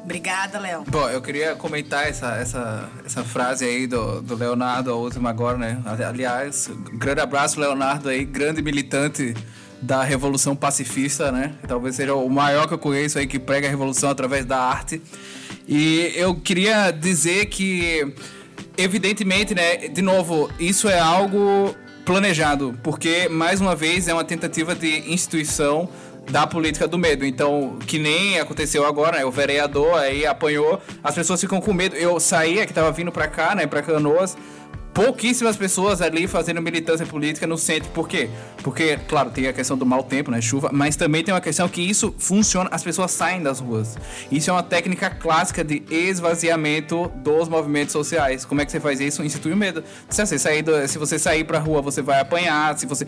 Obrigada, 0.04 0.60
Léo. 0.60 0.84
Bom, 0.88 1.10
eu 1.10 1.22
queria 1.22 1.56
comentar 1.56 2.08
essa, 2.08 2.36
essa, 2.38 2.90
essa 3.04 3.24
frase 3.24 3.66
aí 3.66 3.88
do, 3.88 4.22
do 4.22 4.36
Leonardo, 4.36 4.92
a 4.92 4.96
última 4.96 5.32
agora, 5.32 5.58
né? 5.58 5.82
Aliás, 6.08 6.70
grande 6.94 7.22
abraço, 7.22 7.60
Leonardo 7.60 8.10
aí, 8.10 8.24
grande 8.24 8.62
militante 8.62 9.34
da 9.86 10.04
Revolução 10.04 10.56
Pacifista, 10.56 11.32
né? 11.32 11.54
Talvez 11.68 11.96
seja 11.96 12.16
o 12.16 12.30
maior 12.30 12.68
que 12.68 12.74
eu 12.74 12.78
conheço 12.78 13.20
aí 13.20 13.28
que 13.28 13.38
prega 13.38 13.68
a 13.68 13.70
revolução 13.70 14.10
através 14.10 14.44
da 14.44 14.60
arte. 14.60 15.02
E 15.68 16.12
eu 16.16 16.36
queria 16.36 16.92
dizer 16.92 17.46
que, 17.46 18.14
evidentemente, 18.78 19.54
né? 19.54 19.88
De 19.88 20.02
novo, 20.02 20.50
isso 20.60 20.90
é 20.90 21.00
algo 21.00 21.76
planejado, 22.04 22.78
porque, 22.84 23.30
mais 23.30 23.62
uma 23.62 23.76
vez, 23.76 24.08
é 24.08 24.14
uma 24.14 24.24
tentativa 24.24 24.76
de 24.76 25.12
instituição 25.12 25.88
da 26.32 26.48
política 26.48 26.88
do 26.88 26.98
medo. 26.98 27.24
Então, 27.24 27.78
que 27.86 28.00
nem 28.00 28.40
aconteceu 28.40 28.86
agora, 28.86 29.20
né? 29.20 29.26
O 29.26 29.32
vereador 29.32 30.00
aí 30.00 30.26
apanhou, 30.26 30.82
as 31.04 31.14
pessoas 31.14 31.40
ficam 31.40 31.62
com 31.62 31.74
medo. 31.74 31.96
Eu 31.96 32.20
saía, 32.20 32.66
que 32.66 32.74
tava 32.74 32.92
vindo 32.92 33.12
pra 33.12 33.28
cá, 33.28 33.54
né? 33.54 33.68
Pra 33.68 33.84
Canoas, 33.84 34.36
pouquíssimas 34.96 35.58
pessoas 35.58 36.02
ali 36.02 36.26
fazendo 36.26 36.62
militância 36.62 37.06
política 37.06 37.46
no 37.46 37.58
centro. 37.58 37.90
Por 37.92 38.08
quê? 38.08 38.30
Porque, 38.64 38.98
claro, 39.10 39.30
tem 39.30 39.46
a 39.46 39.54
questão 39.54 39.78
do 39.78 39.86
mau 39.86 40.02
tempo, 40.02 40.32
né? 40.32 40.40
Chuva, 40.42 40.70
mas 40.72 40.96
também 40.96 41.22
tem 41.22 41.34
uma 41.34 41.42
questão 41.42 41.68
que 41.68 41.82
isso 41.82 42.16
funciona, 42.18 42.70
as 42.72 42.82
pessoas 42.82 43.12
saem 43.12 43.44
das 43.44 43.60
ruas. 43.60 43.98
Isso 44.32 44.50
é 44.50 44.54
uma 44.54 44.64
técnica 44.64 45.10
clássica 45.10 45.66
de 45.66 45.84
esvaziamento 45.92 47.12
dos 47.18 47.50
movimentos 47.50 47.92
sociais. 47.92 48.46
Como 48.46 48.62
é 48.62 48.66
que 48.66 48.72
você 48.72 48.80
faz 48.80 49.02
isso? 49.02 49.22
Institui 49.22 49.52
o 49.52 49.58
medo. 49.58 49.84
Se 50.10 50.26
você 50.26 50.40
sair, 50.40 50.62
do, 50.62 50.88
se 50.88 50.98
você 50.98 51.20
sair 51.20 51.44
pra 51.44 51.60
rua, 51.60 51.82
você 51.82 52.02
vai 52.02 52.22
apanhar. 52.22 52.78
Se 52.80 52.86
você 52.86 53.06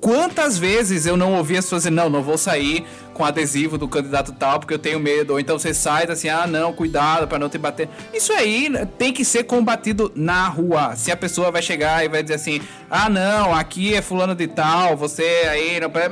Quantas 0.00 0.56
vezes 0.56 1.06
eu 1.06 1.16
não 1.16 1.34
ouvi 1.34 1.56
as 1.56 1.64
pessoas 1.64 1.82
dizer, 1.82 1.94
não, 1.94 2.08
não 2.08 2.22
vou 2.22 2.38
sair 2.38 2.84
com 3.12 3.24
adesivo 3.24 3.76
do 3.76 3.88
candidato 3.88 4.32
tal 4.32 4.60
porque 4.60 4.72
eu 4.72 4.78
tenho 4.78 5.00
medo. 5.00 5.32
Ou 5.32 5.40
então 5.40 5.58
você 5.58 5.74
sai 5.74 6.08
assim, 6.08 6.28
ah, 6.28 6.46
não, 6.46 6.72
cuidado 6.72 7.26
para 7.26 7.38
não 7.38 7.48
te 7.48 7.58
bater. 7.58 7.88
Isso 8.14 8.32
aí 8.32 8.70
tem 8.96 9.12
que 9.12 9.24
ser 9.24 9.42
combatido 9.42 10.12
na 10.14 10.48
rua. 10.48 10.94
Se 10.94 11.10
a 11.10 11.16
pessoa 11.16 11.50
vai 11.50 11.62
chegar 11.62 12.04
e 12.04 12.08
vai 12.08 12.22
dizer 12.22 12.34
assim, 12.34 12.60
ah, 12.88 13.08
não, 13.08 13.52
aqui 13.52 13.92
é 13.92 14.00
fulano 14.00 14.36
de 14.36 14.46
tal, 14.46 14.96
você 14.96 15.24
aí 15.50 15.80
não 15.80 15.90
vai 15.90 16.08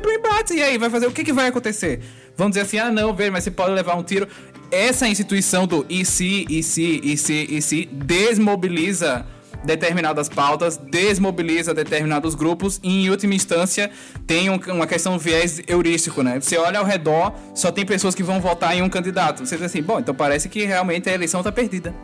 pro 0.00 0.12
embate. 0.12 0.54
E 0.54 0.62
aí, 0.62 0.76
vai 0.76 0.90
fazer 0.90 1.06
o 1.06 1.12
que, 1.12 1.24
que 1.24 1.32
vai 1.32 1.48
acontecer? 1.48 2.00
Vão 2.36 2.50
dizer 2.50 2.62
assim, 2.62 2.78
ah, 2.78 2.90
não, 2.90 3.14
veja, 3.14 3.30
mas 3.30 3.44
você 3.44 3.50
pode 3.50 3.72
levar 3.72 3.96
um 3.96 4.02
tiro. 4.02 4.28
Essa 4.70 5.08
instituição 5.08 5.66
do 5.66 5.86
e 5.88 6.04
se, 6.04 6.46
e 6.48 6.62
se, 6.62 7.00
e 7.02 7.16
se, 7.16 7.46
e 7.50 7.62
se 7.62 7.86
desmobiliza 7.86 9.26
determinadas 9.64 10.28
pautas, 10.28 10.76
desmobiliza 10.76 11.72
determinados 11.74 12.34
grupos 12.34 12.80
e, 12.82 13.06
em 13.06 13.10
última 13.10 13.34
instância, 13.34 13.90
tem 14.26 14.50
um, 14.50 14.56
uma 14.68 14.86
questão 14.86 15.18
viés 15.18 15.60
heurístico, 15.66 16.22
né? 16.22 16.40
Você 16.40 16.56
olha 16.56 16.78
ao 16.78 16.84
redor, 16.84 17.32
só 17.54 17.70
tem 17.70 17.84
pessoas 17.84 18.14
que 18.14 18.22
vão 18.22 18.40
votar 18.40 18.76
em 18.76 18.82
um 18.82 18.88
candidato. 18.88 19.44
Você 19.46 19.56
diz 19.56 19.66
assim, 19.66 19.82
bom, 19.82 19.98
então 19.98 20.14
parece 20.14 20.48
que 20.48 20.64
realmente 20.64 21.08
a 21.08 21.12
eleição 21.12 21.40
está 21.40 21.52
perdida. 21.52 21.94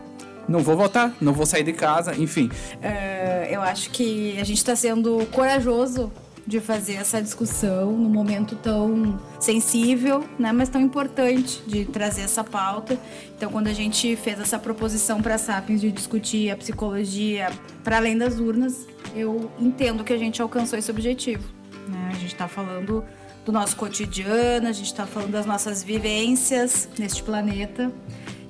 Não 0.49 0.61
vou 0.61 0.77
votar, 0.77 1.13
não 1.21 1.35
vou 1.35 1.45
sair 1.45 1.63
de 1.63 1.75
casa, 1.75 2.15
enfim. 2.17 2.51
Uh, 2.77 3.45
eu 3.51 3.61
acho 3.61 3.91
que 3.91 4.39
a 4.41 4.45
gente 4.45 4.57
está 4.57 4.75
sendo 4.75 5.27
corajoso 5.31 6.11
de 6.49 6.61
fazer 6.61 6.95
essa 6.95 7.21
discussão 7.21 7.93
num 7.93 8.09
momento 8.09 8.57
tão 8.57 9.21
sensível, 9.39 10.25
né, 10.39 10.51
mas 10.51 10.71
tão 10.71 10.81
importante 10.81 11.63
de 11.67 11.85
trazer 11.85 12.23
essa 12.23 12.43
pauta. 12.43 12.99
Então, 13.37 13.53
quando 13.53 13.67
a 13.67 13.73
gente 13.75 14.17
fez 14.17 14.41
essa 14.41 14.59
proposição 14.59 15.21
para 15.21 15.35
a 15.35 15.39
Sapiens 15.39 15.79
de 15.79 15.93
discutir 15.93 16.51
a 16.51 16.57
psicologia 16.57 17.51
para 17.85 17.99
além 17.99 18.17
das 18.17 18.41
urnas, 18.41 18.87
eu 19.15 19.51
entendo 19.61 20.03
que 20.03 20.11
a 20.11 20.17
gente 20.17 20.41
alcançou 20.41 20.79
esse 20.79 20.91
objetivo. 20.91 21.45
Né? 21.87 22.13
A 22.13 22.15
gente 22.15 22.33
está 22.33 22.49
falando 22.49 23.05
do 23.45 23.53
nosso 23.53 23.77
cotidiano, 23.77 24.69
a 24.69 24.73
gente 24.73 24.87
está 24.87 25.07
falando 25.07 25.33
das 25.33 25.45
nossas 25.45 25.85
vivências 25.85 26.89
neste 26.99 27.23
planeta. 27.23 27.93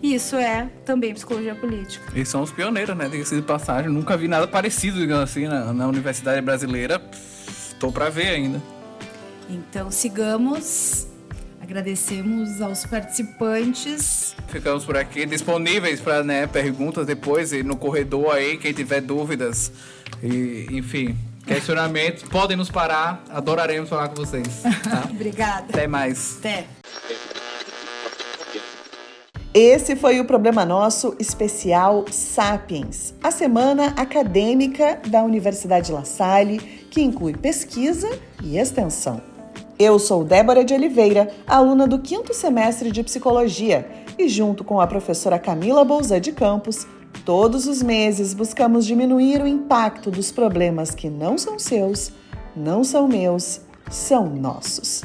E 0.01 0.15
isso 0.15 0.37
é 0.37 0.71
também 0.85 1.13
psicologia 1.13 1.57
política. 1.57 2.13
E 2.15 2.25
são 2.25 2.43
os 2.43 2.53
pioneiros, 2.53 2.97
né? 2.97 3.09
Diga-se 3.09 3.35
de 3.35 3.43
passagem. 3.43 3.91
Nunca 3.91 4.17
vi 4.17 4.29
nada 4.29 4.47
parecido, 4.47 5.01
digamos 5.01 5.25
assim, 5.29 5.49
na, 5.49 5.73
na 5.73 5.89
universidade 5.89 6.41
brasileira. 6.41 7.03
Tô 7.79 7.93
para 7.93 8.09
ver 8.09 8.29
ainda. 8.29 8.63
Então 9.49 9.91
sigamos. 9.91 11.07
Agradecemos 11.61 12.63
aos 12.63 12.87
participantes. 12.87 14.35
Ficamos 14.49 14.85
por 14.87 14.97
aqui 14.97 15.27
disponíveis 15.27 16.01
para 16.01 16.23
né, 16.23 16.47
perguntas 16.47 17.07
depois 17.07 17.53
e 17.53 17.63
no 17.63 17.77
corredor 17.77 18.35
aí, 18.35 18.57
quem 18.57 18.73
tiver 18.73 19.03
dúvidas 19.03 19.71
e 20.23 20.67
enfim, 20.71 21.15
questionamentos, 21.47 22.23
podem 22.23 22.57
nos 22.57 22.71
parar. 22.71 23.23
Adoraremos 23.29 23.91
falar 23.91 24.09
com 24.09 24.17
vocês. 24.17 24.63
Tá? 24.83 25.09
Obrigada. 25.13 25.67
Até 25.69 25.87
mais. 25.87 26.39
Até. 26.39 26.67
Esse 29.61 29.97
foi 29.97 30.21
o 30.21 30.25
Problema 30.25 30.65
Nosso 30.65 31.17
especial 31.19 32.05
Sapiens, 32.13 33.13
a 33.21 33.33
semana 33.33 33.87
acadêmica 33.97 35.01
da 35.09 35.25
Universidade 35.25 35.91
La 35.91 36.05
Salle, 36.05 36.59
que 36.89 37.03
inclui 37.03 37.37
pesquisa 37.37 38.09
e 38.41 38.57
extensão. 38.57 39.21
Eu 39.77 39.99
sou 39.99 40.23
Débora 40.23 40.65
de 40.65 40.75
Oliveira, 40.75 41.35
aluna 41.45 41.89
do 41.89 41.99
quinto 41.99 42.33
semestre 42.33 42.93
de 42.93 43.03
Psicologia, 43.03 43.85
e 44.17 44.29
junto 44.29 44.63
com 44.63 44.81
a 44.81 44.87
professora 44.87 45.41
Camila 45.41 45.85
Bolzan 45.85 46.21
de 46.21 46.31
Campos, 46.31 46.87
todos 47.25 47.67
os 47.67 47.83
meses 47.83 48.35
buscamos 48.35 48.87
diminuir 48.87 49.43
o 49.43 49.47
impacto 49.49 50.09
dos 50.09 50.31
problemas 50.31 50.93
que 50.93 51.11
não 51.11 51.37
são 51.37 51.59
seus, 51.59 52.13
não 52.55 52.85
são 52.85 53.09
meus, 53.09 53.61
são 53.91 54.25
nossos. 54.29 55.03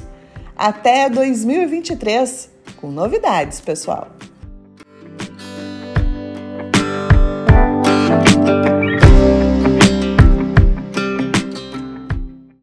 Até 0.55 1.09
2023, 1.09 2.51
com 2.79 2.91
novidades, 2.91 3.59
pessoal! 3.59 4.09
Bye. 8.43 8.72